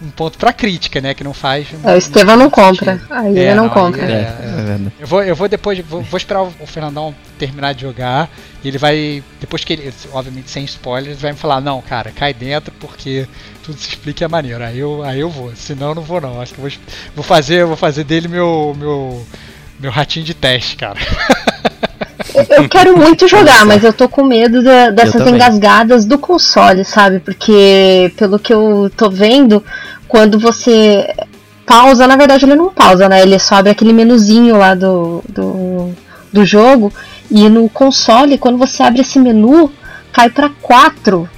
um 0.03 0.11
ponto 0.11 0.37
pra 0.39 0.53
crítica, 0.53 1.01
né? 1.01 1.15
Que 1.15 1.25
não 1.25 1.33
faz. 1.33 1.69
É, 1.85 1.95
o 1.95 1.97
Estevão 1.97 2.37
não 2.37 2.51
compra. 2.51 3.01
Aí 3.11 3.39
é, 3.39 3.43
ele 3.43 3.55
não, 3.55 3.65
não 3.65 3.71
compra. 3.71 4.03
É, 4.03 4.13
é, 4.13 4.19
é. 4.19 4.93
eu, 4.99 5.07
vou, 5.07 5.23
eu 5.23 5.37
vou 5.37 5.49
depois, 5.49 5.79
vou, 5.81 6.03
vou, 6.03 6.17
esperar 6.17 6.43
o 6.43 6.67
Fernandão 6.67 7.15
terminar 7.39 7.75
de 7.75 7.83
jogar. 7.83 8.29
E 8.63 8.69
ele 8.69 8.79
vai. 8.79 9.23
Depois 9.41 9.65
que 9.65 9.73
ele. 9.73 9.95
Obviamente 10.13 10.51
sem 10.51 10.65
spoilers, 10.65 11.21
vai 11.21 11.33
me 11.33 11.39
falar, 11.39 11.61
não, 11.61 11.81
cara, 11.81 12.11
cai 12.11 12.35
dentro 12.35 12.73
porque 12.81 13.27
tudo 13.63 13.79
se 13.79 13.91
explica 13.91 14.25
é 14.25 14.29
maneiro. 14.29 14.65
Aí 14.65 14.79
eu, 14.79 15.03
aí 15.05 15.21
eu 15.21 15.31
vou. 15.31 15.55
Senão 15.55 15.91
eu 15.91 15.95
não 15.95 16.03
vou 16.03 16.21
não. 16.21 16.41
Acho 16.41 16.55
que 16.55 16.61
vou, 16.61 16.71
vou 17.15 17.25
fazer, 17.25 17.65
vou 17.65 17.77
fazer 17.77 18.05
dele 18.05 18.29
meu. 18.29 18.75
meu. 18.77 19.25
meu 19.79 19.91
ratinho 19.91 20.25
de 20.25 20.35
teste, 20.35 20.77
cara. 20.77 20.99
Eu 22.35 22.69
quero 22.69 22.97
muito 22.97 23.29
jogar, 23.29 23.65
mas 23.65 23.85
eu 23.85 23.93
tô 23.93 24.09
com 24.09 24.25
medo 24.25 24.63
da, 24.63 24.91
dessas 24.91 25.27
engasgadas 25.27 26.05
do 26.05 26.19
console, 26.19 26.85
sabe? 26.85 27.21
Porque, 27.21 28.13
pelo 28.17 28.39
que 28.39 28.53
eu 28.53 28.91
tô 28.97 29.09
vendo, 29.09 29.63
quando 30.09 30.39
você 30.39 31.07
pausa, 31.65 32.07
na 32.07 32.17
verdade 32.17 32.45
ele 32.45 32.57
não 32.57 32.71
pausa, 32.71 33.09
né? 33.09 33.23
Ele 33.23 33.39
só 33.39 33.57
abre 33.57 33.71
aquele 33.71 33.93
menuzinho 33.93 34.57
lá 34.57 34.75
do, 34.75 35.23
do, 35.29 35.93
do 36.33 36.45
jogo. 36.45 36.93
E 37.31 37.49
no 37.49 37.69
console, 37.69 38.39
quando 38.39 38.59
você 38.59 38.83
abre 38.83 39.01
esse 39.01 39.19
menu, 39.19 39.71
cai 40.13 40.29
para 40.29 40.51
4 40.61 41.29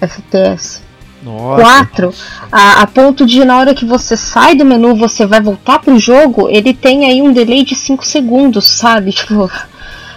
FPS. 0.00 0.82
Nossa. 1.22 1.62
4. 1.62 2.14
A, 2.52 2.82
a, 2.82 2.86
ponto 2.86 3.24
de 3.24 3.44
na 3.44 3.58
hora 3.58 3.74
que 3.74 3.84
você 3.84 4.16
sai 4.16 4.54
do 4.54 4.64
menu, 4.64 4.94
você 4.94 5.24
vai 5.24 5.40
voltar 5.40 5.78
pro 5.78 5.98
jogo, 5.98 6.48
ele 6.50 6.74
tem 6.74 7.06
aí 7.06 7.22
um 7.22 7.32
delay 7.32 7.64
de 7.64 7.74
5 7.74 8.04
segundos, 8.04 8.68
sabe? 8.68 9.10
Tipo, 9.24 9.50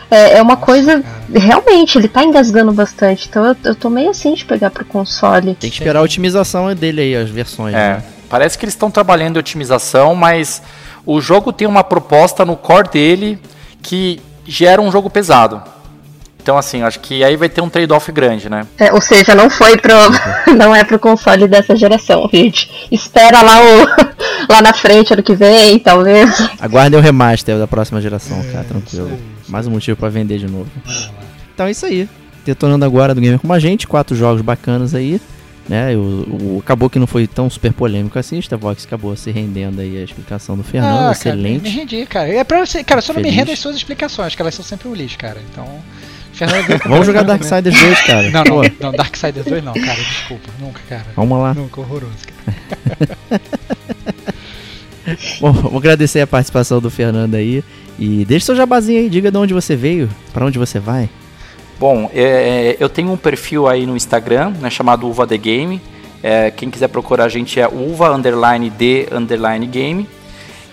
é, 0.10 0.38
é 0.38 0.42
uma 0.42 0.54
Nossa, 0.54 0.66
coisa. 0.66 1.02
Cara. 1.02 1.40
Realmente, 1.40 1.98
ele 1.98 2.08
tá 2.08 2.24
engasgando 2.24 2.72
bastante. 2.72 3.28
Então 3.30 3.46
eu, 3.46 3.56
eu 3.64 3.76
tô 3.76 3.90
meio 3.90 4.10
assim 4.10 4.34
de 4.34 4.46
pegar 4.46 4.70
pro 4.70 4.86
console. 4.86 5.56
Tem 5.56 5.70
que 5.70 5.78
esperar 5.78 6.00
a 6.00 6.04
otimização 6.04 6.74
dele 6.74 7.02
aí, 7.02 7.16
as 7.16 7.30
versões. 7.30 7.76
É. 7.76 7.96
Né? 7.96 8.04
Parece 8.30 8.58
que 8.58 8.66
eles 8.66 8.74
estão 8.74 8.92
trabalhando 8.92 9.38
em 9.38 9.40
otimização, 9.40 10.14
mas 10.14 10.62
o 11.06 11.22
jogo 11.22 11.54
tem 11.54 11.68
uma 11.68 11.84
proposta 11.84 12.44
no 12.44 12.58
core 12.58 12.90
dele 12.90 13.40
que 13.82 14.20
gera 14.46 14.82
um 14.82 14.92
jogo 14.92 15.10
pesado. 15.10 15.62
Então, 16.42 16.58
assim, 16.58 16.82
acho 16.82 17.02
que 17.02 17.26
aí 17.26 17.36
vai 17.36 17.50
ter 17.50 17.60
um 17.60 17.70
trade-off 17.70 18.10
grande, 18.10 18.50
né? 18.50 18.66
É, 18.78 18.94
ou 18.94 19.02
seja, 19.02 19.36
não 19.36 19.50
foi 19.50 19.76
pro. 19.78 19.94
não 20.56 20.74
é 20.74 20.82
pro 20.82 20.98
console 20.98 21.46
dessa 21.46 21.76
geração, 21.76 22.30
gente. 22.32 22.88
Espera 22.90 23.42
lá 23.42 23.60
o. 23.62 23.88
lá 24.50 24.62
na 24.62 24.74
frente 24.74 25.14
ano 25.14 25.24
que 25.24 25.36
vem, 25.36 25.80
talvez. 25.80 26.30
Aguardem 26.60 27.00
o 27.00 27.02
remaster 27.02 27.58
da 27.58 27.68
próxima 27.68 28.02
geração, 28.02 28.40
é, 28.40 28.52
cara, 28.52 28.64
tranquilo. 28.64 29.18
Mais 29.48 29.68
um 29.68 29.72
motivo 29.72 29.98
para 29.98 30.10
vender 30.10 30.40
de 30.40 30.48
novo. 30.48 30.70
Então 31.54 31.66
é 31.66 31.72
isso 31.72 31.86
aí. 31.86 32.10
Detonando 32.46 32.86
agora 32.86 33.14
do 33.14 33.22
Gamer 33.22 33.40
com 33.40 33.52
a 33.52 33.60
gente, 33.60 33.88
quatro 33.88 34.16
jogos 34.16 34.42
bacanas 34.42 34.94
aí. 34.96 35.20
Né, 35.68 35.98
o, 35.98 36.00
o, 36.00 36.62
acabou 36.64 36.90
que 36.90 36.98
não 36.98 37.06
foi 37.06 37.28
tão 37.28 37.50
super 37.50 37.74
polêmico 37.74 38.18
assim, 38.18 38.40
o 38.40 38.58
Vox 38.58 38.86
acabou 38.86 39.14
se 39.18 39.30
rendendo 39.32 39.82
aí 39.82 39.98
a 39.98 40.02
explicação 40.02 40.56
do 40.56 40.64
Fernando, 40.64 41.10
ah, 41.10 41.12
excelente. 41.12 41.64
Cara, 41.64 41.70
me 41.70 41.70
rendi, 41.70 42.06
cara. 42.06 42.30
É 42.30 42.44
pra 42.46 42.66
você, 42.66 42.86
cara, 42.86 43.02
só 43.02 43.12
não 43.12 43.22
me 43.22 43.30
renda 43.30 43.52
as 43.52 43.60
suas 43.60 43.76
explicações, 43.76 44.34
que 44.34 44.42
elas 44.42 44.56
são 44.56 44.64
sempre 44.64 44.88
o 44.88 44.96
lixo, 44.96 45.18
cara. 45.18 45.42
Então, 45.52 45.68
Fernando, 46.32 46.68
Vamos 46.88 47.06
jogar 47.06 47.24
Darksiders 47.24 47.78
2, 47.78 48.02
cara. 48.04 48.30
Não, 48.30 48.44
não, 48.46 48.62
não, 48.80 48.92
Darksiders 48.94 49.46
2 49.46 49.62
não, 49.62 49.74
cara, 49.74 49.96
desculpa, 49.96 50.50
nunca, 50.58 50.80
cara. 50.88 51.06
Vamos 51.18 51.38
lá. 51.38 51.54
Nunca, 51.54 51.82
horroroso, 51.82 52.16
cara. 52.46 53.42
Bom, 55.40 55.52
vou 55.52 55.78
agradecer 55.78 56.22
a 56.22 56.28
participação 56.28 56.80
do 56.80 56.90
Fernando 56.90 57.36
aí. 57.36 57.64
E 57.98 58.26
deixa 58.26 58.48
seu 58.48 58.56
jabazinho 58.56 59.00
aí, 59.00 59.10
diga 59.10 59.32
de 59.32 59.38
onde 59.38 59.54
você 59.54 59.76
veio, 59.76 60.10
para 60.34 60.46
onde 60.46 60.60
você 60.60 60.80
vai. 60.80 61.10
Bom, 61.80 62.10
é, 62.14 62.76
eu 62.80 62.90
tenho 62.90 63.12
um 63.12 63.18
perfil 63.18 63.68
aí 63.68 63.86
no 63.86 63.96
Instagram, 63.96 64.52
né, 64.60 64.70
chamado 64.70 65.08
Uva 65.08 65.26
The 65.26 65.38
Game. 65.38 65.82
É, 66.22 66.52
quem 66.52 66.70
quiser 66.70 66.88
procurar 66.88 67.26
a 67.26 67.30
gente 67.30 67.60
é 67.60 67.68
uva 67.68 68.14
underline 68.14 68.70
the 68.72 69.08
underline 69.16 69.66
game. 69.68 70.08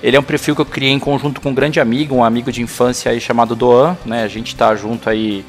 Ele 0.02 0.16
é 0.16 0.20
um 0.20 0.22
perfil 0.22 0.54
que 0.54 0.60
eu 0.60 0.66
criei 0.66 0.92
em 0.92 0.98
conjunto 0.98 1.40
com 1.40 1.50
um 1.50 1.54
grande 1.54 1.80
amigo, 1.80 2.14
um 2.14 2.24
amigo 2.24 2.50
de 2.50 2.60
infância 2.62 3.10
aí 3.10 3.20
chamado 3.20 3.54
Doan, 3.54 3.96
né? 4.04 4.22
A 4.22 4.28
gente 4.28 4.54
tá 4.54 4.74
junto 4.74 5.08
aí 5.08 5.44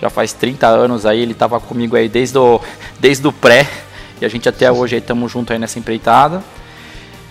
já 0.00 0.08
faz 0.08 0.32
30 0.32 0.66
anos 0.66 1.04
aí, 1.04 1.20
ele 1.20 1.34
tava 1.34 1.60
comigo 1.60 1.94
aí 1.94 2.08
desde 2.08 2.38
o, 2.38 2.60
desde 2.98 3.26
o 3.26 3.32
pré, 3.32 3.68
e 4.20 4.24
a 4.24 4.28
gente 4.28 4.48
até 4.48 4.70
hoje 4.72 4.96
estamos 4.96 5.30
junto 5.30 5.52
aí 5.52 5.58
nessa 5.58 5.78
empreitada. 5.78 6.42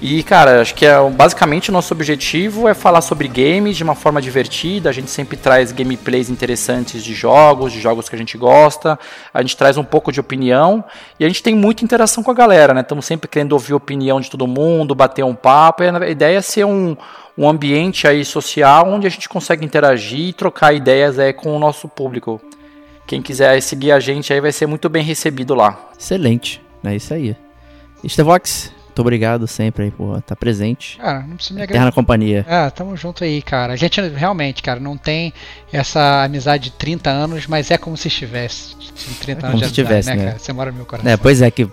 E, 0.01 0.23
cara, 0.23 0.61
acho 0.61 0.73
que 0.76 0.85
é, 0.85 0.97
basicamente 1.09 1.69
o 1.69 1.73
nosso 1.73 1.93
objetivo 1.93 2.69
é 2.69 2.73
falar 2.73 3.01
sobre 3.01 3.27
games 3.27 3.76
de 3.76 3.84
uma 3.84 3.95
forma 3.95 4.21
divertida. 4.21 4.89
A 4.89 4.93
gente 4.93 5.11
sempre 5.11 5.35
traz 5.35 5.73
gameplays 5.73 6.30
interessantes 6.30 7.03
de 7.03 7.13
jogos, 7.13 7.73
de 7.73 7.81
jogos 7.81 8.07
que 8.07 8.15
a 8.15 8.17
gente 8.17 8.38
gosta. 8.38 8.97
A 9.34 9.41
gente 9.41 9.57
traz 9.57 9.77
um 9.77 9.84
pouco 9.84 10.09
de 10.09 10.19
opinião 10.21 10.84
e 11.19 11.26
a 11.26 11.27
gente 11.27 11.43
tem 11.43 11.53
muita 11.53 11.84
interação 11.84 12.23
com 12.23 12.31
a 12.31 12.34
galera, 12.34 12.73
né? 12.73 12.80
Estamos 12.80 13.05
sempre 13.05 13.27
querendo 13.27 13.51
ouvir 13.51 13.73
a 13.73 13.76
opinião 13.76 14.21
de 14.21 14.30
todo 14.30 14.47
mundo, 14.47 14.95
bater 14.95 15.26
um 15.26 15.35
papo. 15.35 15.84
E 15.84 15.89
a 15.89 16.09
ideia 16.09 16.38
é 16.38 16.41
ser 16.41 16.63
um, 16.63 16.95
um 17.38 17.49
ambiente 17.49 18.07
aí 18.07 18.23
social 18.23 18.88
onde 18.88 19.05
a 19.05 19.09
gente 19.09 19.27
consegue 19.27 19.65
interagir 19.65 20.30
e 20.30 20.34
trocar 20.34 20.73
ideias 20.73 21.19
aí 21.19 21.34
com 21.34 21.53
o 21.53 21.59
nosso 21.59 21.89
público. 21.89 22.39
Quem 23.05 23.21
quiser 23.21 23.61
seguir 23.61 23.91
a 23.91 23.99
gente 23.99 24.31
aí 24.31 24.39
vai 24.39 24.53
ser 24.53 24.65
muito 24.65 24.88
bem 24.88 25.03
recebido 25.03 25.53
lá. 25.53 25.77
Excelente, 25.99 26.61
é 26.85 26.95
isso 26.95 27.13
aí. 27.13 27.35
Estevox, 28.01 28.71
muito 28.99 29.01
obrigado 29.01 29.47
sempre 29.47 29.85
aí 29.85 29.91
por 29.91 30.17
estar 30.17 30.35
presente. 30.35 30.97
Cara, 30.97 31.21
não 31.21 31.35
precisa 31.35 31.55
me 31.55 31.61
agradecer. 31.61 31.77
Eterna 31.77 31.91
companhia. 31.91 32.45
É, 32.47 32.69
tamo 32.69 32.95
junto 32.97 33.23
aí, 33.23 33.41
cara. 33.41 33.73
A 33.73 33.76
gente 33.76 34.01
realmente, 34.01 34.61
cara, 34.61 34.80
não 34.80 34.97
tem 34.97 35.34
essa 35.71 36.23
amizade 36.23 36.65
de 36.65 36.71
30 36.71 37.09
anos, 37.09 37.47
mas 37.47 37.71
é 37.71 37.77
como 37.77 37.95
se 37.95 38.09
estivesse. 38.09 38.76
30 39.21 39.31
é 39.31 39.34
anos 39.34 39.51
como 39.51 39.59
se 39.59 39.65
estivesse, 39.65 40.09
né? 40.09 40.15
né? 40.15 40.26
Cara? 40.26 40.39
Você 40.39 40.51
mora 40.53 40.71
no 40.71 40.77
meu 40.77 40.85
coração. 40.85 41.09
É, 41.09 41.15
pois 41.15 41.41
é, 41.41 41.49
que 41.49 41.69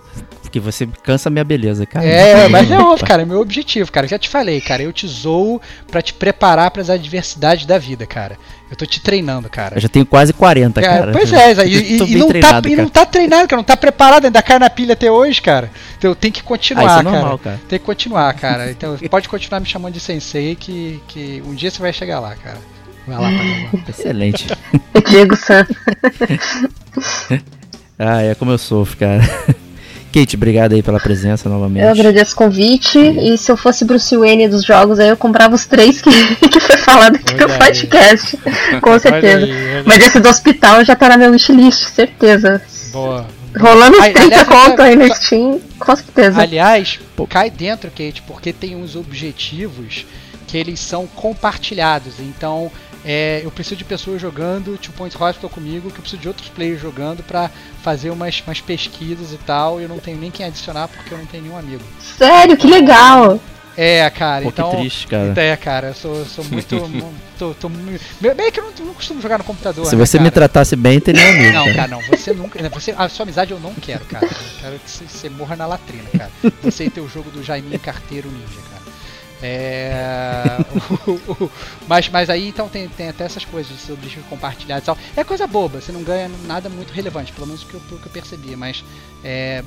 Porque 0.47 0.61
você 0.61 0.87
cansa 1.03 1.27
a 1.27 1.31
minha 1.31 1.43
beleza, 1.43 1.85
cara. 1.85 2.05
É, 2.05 2.47
mas 2.47 2.71
é 2.71 2.79
óbvio, 2.79 3.05
cara, 3.05 3.21
é 3.23 3.25
meu 3.25 3.41
objetivo, 3.41 3.91
cara. 3.91 4.07
Já 4.07 4.17
te 4.17 4.29
falei, 4.29 4.61
cara, 4.61 4.81
eu 4.81 4.93
te 4.93 5.05
zoo 5.05 5.61
pra 5.91 6.01
te 6.01 6.13
preparar 6.13 6.71
pras 6.71 6.89
adversidades 6.89 7.65
da 7.65 7.77
vida, 7.77 8.05
cara. 8.05 8.37
Eu 8.71 8.77
tô 8.77 8.85
te 8.85 9.01
treinando, 9.01 9.49
cara. 9.49 9.75
Eu 9.75 9.81
já 9.81 9.89
tenho 9.89 10.05
quase 10.05 10.31
40, 10.31 10.81
Cara, 10.81 10.99
cara. 10.99 11.11
pois 11.11 11.31
é, 11.33 11.51
e, 11.67 11.75
e- 11.97 12.13
e 12.13 12.15
não 12.17 12.27
tá, 12.29 12.61
e 12.65 12.69
não 12.77 12.85
cara. 12.85 12.89
tá 12.89 13.05
treinado, 13.05 13.47
cara, 13.47 13.57
não 13.59 13.63
tá 13.65 13.75
preparado, 13.75 14.25
ainda 14.25 14.41
cai 14.41 14.57
na 14.57 14.69
pilha 14.69 14.93
até 14.93 15.11
hoje, 15.11 15.41
cara. 15.41 15.69
Então 15.97 16.15
tem 16.15 16.31
que 16.31 16.39
Ah, 16.39 16.43
continuar, 16.43 16.85
isso 16.85 16.99
é 16.99 17.03
cara. 17.03 17.17
normal, 17.17 17.37
cara. 17.39 17.59
Tem 17.67 17.77
que 17.79 17.85
continuar, 17.85 18.33
cara. 18.33 18.71
Então 18.71 18.97
pode 19.09 19.27
continuar 19.27 19.59
me 19.59 19.65
chamando 19.65 19.93
de 19.95 19.99
sensei 19.99 20.55
que, 20.55 21.01
que 21.09 21.43
um 21.45 21.53
dia 21.53 21.69
você 21.69 21.81
vai 21.81 21.91
chegar 21.91 22.19
lá, 22.21 22.35
cara. 22.35 22.57
Vai 23.05 23.17
lá, 23.17 23.29
Padawan. 23.31 23.83
Excelente. 23.89 24.47
Diego 25.09 25.35
San. 25.35 25.65
Ah, 27.99 28.21
é 28.21 28.33
como 28.35 28.51
eu 28.51 28.57
sofro, 28.57 28.97
cara. 28.97 29.21
Kate, 30.11 30.35
obrigado 30.35 30.73
aí 30.73 30.81
pela 30.81 30.99
presença 30.99 31.49
novamente. 31.49 31.83
Eu 31.83 31.91
agradeço 31.91 32.33
o 32.33 32.35
convite. 32.37 32.97
E 32.97 33.37
se 33.37 33.51
eu 33.51 33.57
fosse 33.57 33.85
Bruce 33.85 34.15
Wayne 34.15 34.47
dos 34.47 34.63
jogos, 34.63 34.99
aí 34.99 35.09
eu 35.09 35.17
comprava 35.17 35.55
os 35.55 35.65
três 35.65 36.01
que, 36.01 36.09
que 36.49 36.59
foi 36.59 36.77
falado 36.77 37.15
aqui 37.15 37.33
Olha 37.35 37.47
no 37.47 37.53
aí. 37.53 37.59
podcast. 37.59 38.37
Com 38.81 38.99
certeza. 38.99 39.43
Olha 39.43 39.53
aí, 39.53 39.75
olha 39.75 39.83
Mas 39.85 40.07
esse 40.07 40.19
do 40.19 40.29
hospital 40.29 40.83
já 40.83 40.95
tá 40.95 41.09
na 41.09 41.17
minha 41.17 41.29
wishlist, 41.29 41.85
certeza. 41.85 42.61
Boa. 42.91 43.27
Rolando 43.59 43.97
Ai, 43.99 44.13
30 44.13 44.35
aliás, 44.35 44.47
conto 44.47 44.81
aí 44.81 44.95
no 44.95 45.15
Steam, 45.15 45.59
com 45.79 45.95
certeza. 45.95 46.41
Aliás, 46.41 46.99
cai 47.29 47.49
dentro, 47.49 47.89
Kate, 47.89 48.21
porque 48.27 48.53
tem 48.53 48.75
uns 48.75 48.95
objetivos 48.95 50.05
que 50.45 50.57
eles 50.57 50.79
são 50.79 51.07
compartilhados. 51.07 52.19
Então, 52.19 52.71
é, 53.09 53.39
eu 53.41 53.49
preciso 53.49 53.77
de 53.77 53.85
pessoas 53.85 54.21
jogando 54.21 54.77
Two 54.77 54.91
Point 54.91 55.15
Hospital 55.17 55.49
comigo, 55.49 55.89
que 55.89 55.95
eu 55.97 56.01
preciso 56.01 56.21
de 56.21 56.27
outros 56.27 56.49
players 56.49 56.81
jogando 56.81 57.23
pra 57.23 57.49
fazer 57.81 58.09
umas, 58.09 58.43
umas 58.45 58.59
pesquisas 58.59 59.31
e 59.31 59.37
tal. 59.37 59.79
E 59.79 59.83
eu 59.83 59.89
não 59.89 59.97
tenho 59.97 60.17
nem 60.17 60.29
quem 60.29 60.45
adicionar 60.45 60.89
porque 60.89 61.13
eu 61.13 61.17
não 61.17 61.25
tenho 61.25 61.43
nenhum 61.43 61.57
amigo. 61.57 61.83
Sério, 62.17 62.57
que 62.57 62.67
legal. 62.67 63.39
É, 63.77 64.09
cara, 64.09 64.41
Pô, 64.41 64.49
então. 64.49 64.71
que 64.71 64.77
triste, 64.77 65.07
cara. 65.07 65.33
É, 65.39 65.55
cara, 65.55 65.87
eu 65.89 65.93
sou, 65.93 66.25
sou 66.25 66.43
muito. 66.45 66.75
mu- 66.89 67.13
tô, 67.37 67.53
tô 67.53 67.69
muito. 67.69 68.03
Bem 68.19 68.51
que 68.51 68.59
eu 68.59 68.63
não, 68.63 68.85
não 68.87 68.93
costumo 68.93 69.21
jogar 69.21 69.37
no 69.37 69.43
computador. 69.45 69.85
Se 69.85 69.95
né, 69.95 70.05
você 70.05 70.17
me 70.17 70.23
cara? 70.25 70.31
tratasse 70.33 70.75
bem, 70.75 70.99
teria 70.99 71.23
um 71.23 71.29
amigo. 71.29 71.53
Não, 71.53 71.63
cara. 71.65 71.75
cara, 71.75 71.87
não. 71.87 72.01
Você 72.01 72.33
nunca. 72.33 72.69
Você, 72.69 72.93
a 72.97 73.07
sua 73.07 73.23
amizade 73.23 73.51
eu 73.51 73.59
não 73.59 73.73
quero, 73.75 74.03
cara. 74.05 74.25
Eu 74.25 74.59
quero 74.59 74.79
que 74.79 74.89
você, 74.89 75.05
você 75.07 75.29
morra 75.29 75.55
na 75.55 75.67
latrina, 75.67 76.09
cara. 76.17 76.31
Você 76.63 76.85
e 76.85 76.89
teu 76.89 77.07
jogo 77.07 77.29
do 77.29 77.43
Jaiminho 77.43 77.79
Carteiro 77.79 78.29
Ninja, 78.29 78.61
cara. 78.69 78.76
É. 79.41 80.57
mas, 81.87 82.09
mas 82.09 82.29
aí 82.29 82.47
então 82.47 82.67
tem, 82.67 82.87
tem 82.89 83.09
até 83.09 83.23
essas 83.23 83.45
coisas, 83.45 83.71
esses 83.75 83.89
objetivos 83.89 84.27
compartilhados 84.27 84.83
e 84.83 84.85
tal. 84.87 84.97
É 85.15 85.23
coisa 85.23 85.45
boba, 85.45 85.79
você 85.79 85.91
não 85.91 86.03
ganha 86.03 86.29
nada 86.45 86.69
muito 86.69 86.91
relevante, 86.91 87.31
pelo 87.31 87.47
menos 87.47 87.63
o 87.63 87.67
que 87.67 87.75
eu, 87.75 87.81
que 87.81 88.05
eu 88.05 88.11
percebi, 88.11 88.55
mas 88.55 88.83
é, 89.23 89.63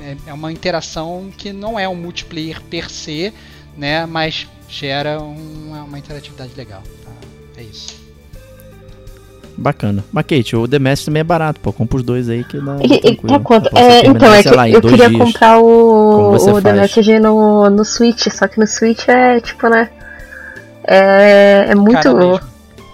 é, 0.00 0.16
é 0.26 0.32
uma 0.32 0.52
interação 0.52 1.32
que 1.36 1.52
não 1.52 1.78
é 1.78 1.88
um 1.88 1.94
multiplayer 1.94 2.60
per 2.62 2.90
se, 2.90 3.32
né? 3.76 4.06
Mas 4.06 4.48
gera 4.68 5.20
uma, 5.20 5.84
uma 5.84 5.98
interatividade 5.98 6.52
legal. 6.56 6.82
tá? 7.04 7.12
É 7.56 7.62
isso. 7.62 8.01
Bacana. 9.56 10.04
Mas, 10.12 10.24
Kate, 10.26 10.56
o 10.56 10.66
The 10.66 10.78
Mask 10.78 11.04
também 11.04 11.20
é 11.20 11.24
barato, 11.24 11.60
pô. 11.60 11.72
Compra 11.72 11.96
os 11.98 12.02
dois 12.02 12.28
aí 12.28 12.42
que 12.44 12.58
dá. 12.58 12.76
E-. 12.82 13.16
Tá 13.16 13.38
quanto? 13.38 13.76
É, 13.76 14.06
então, 14.06 14.32
é 14.32 14.42
que 14.42 14.50
lá, 14.50 14.68
eu 14.68 14.80
queria 14.80 15.08
dias. 15.08 15.22
comprar 15.22 15.58
o, 15.58 16.32
o 16.34 16.62
The? 16.62 16.72
Message 16.72 17.18
no, 17.18 17.68
no 17.70 17.84
Switch, 17.84 18.26
só 18.30 18.48
que 18.48 18.58
no 18.58 18.66
Switch 18.66 19.08
é 19.08 19.40
tipo, 19.40 19.68
né? 19.68 19.88
É, 20.84 21.66
é 21.68 21.74
muito. 21.74 22.40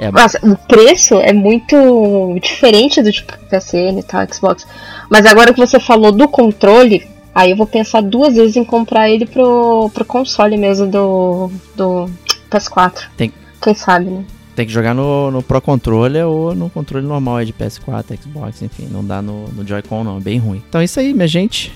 É, 0.01 0.11
Nossa, 0.13 0.39
o 0.47 0.57
preço 0.69 1.15
é 1.21 1.33
muito 1.33 2.37
diferente 2.41 3.03
do 3.03 3.11
tipo 3.11 3.33
PSN 3.51 3.99
e 3.99 4.03
tal, 4.03 4.25
Xbox. 4.33 4.67
Mas 5.11 5.27
agora 5.27 5.53
que 5.53 5.59
você 5.59 5.81
falou 5.81 6.13
do 6.13 6.29
controle, 6.29 7.05
aí 7.35 7.51
eu 7.51 7.57
vou 7.57 7.67
pensar 7.67 8.01
duas 8.03 8.37
vezes 8.37 8.57
em 8.57 8.65
comprar 8.65 9.11
ele 9.11 9.27
pro, 9.27 9.91
pro 9.93 10.05
console 10.05 10.57
mesmo 10.57 10.87
do, 10.87 11.51
do 11.75 12.09
PS4. 12.49 13.09
Tem- 13.17 13.33
Quem 13.61 13.75
sabe, 13.75 14.07
né? 14.11 14.25
Tem 14.59 14.67
que 14.67 14.73
jogar 14.73 14.93
no, 14.93 15.31
no 15.31 15.41
Pro 15.41 15.61
Controller 15.61 16.27
ou 16.27 16.53
no 16.53 16.69
controle 16.69 17.07
normal 17.07 17.45
de 17.45 17.53
PS4, 17.53 18.21
Xbox, 18.21 18.61
enfim. 18.61 18.89
Não 18.91 19.05
dá 19.05 19.23
no, 19.23 19.47
no 19.51 19.65
Joy-Con, 19.65 20.03
não. 20.03 20.17
É 20.17 20.21
bem 20.21 20.37
ruim. 20.37 20.61
Então 20.69 20.81
é 20.81 20.85
isso 20.85 20.99
aí, 20.99 21.15
minha 21.15 21.29
gente. 21.29 21.73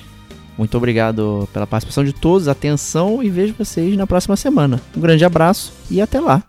Muito 0.58 0.76
obrigado 0.76 1.48
pela 1.52 1.64
participação 1.64 2.02
de 2.02 2.12
todos, 2.12 2.48
atenção 2.48 3.22
e 3.22 3.30
vejo 3.30 3.54
vocês 3.56 3.96
na 3.96 4.04
próxima 4.04 4.34
semana. 4.34 4.80
Um 4.96 5.00
grande 5.00 5.24
abraço 5.24 5.72
e 5.88 6.00
até 6.00 6.18
lá. 6.18 6.42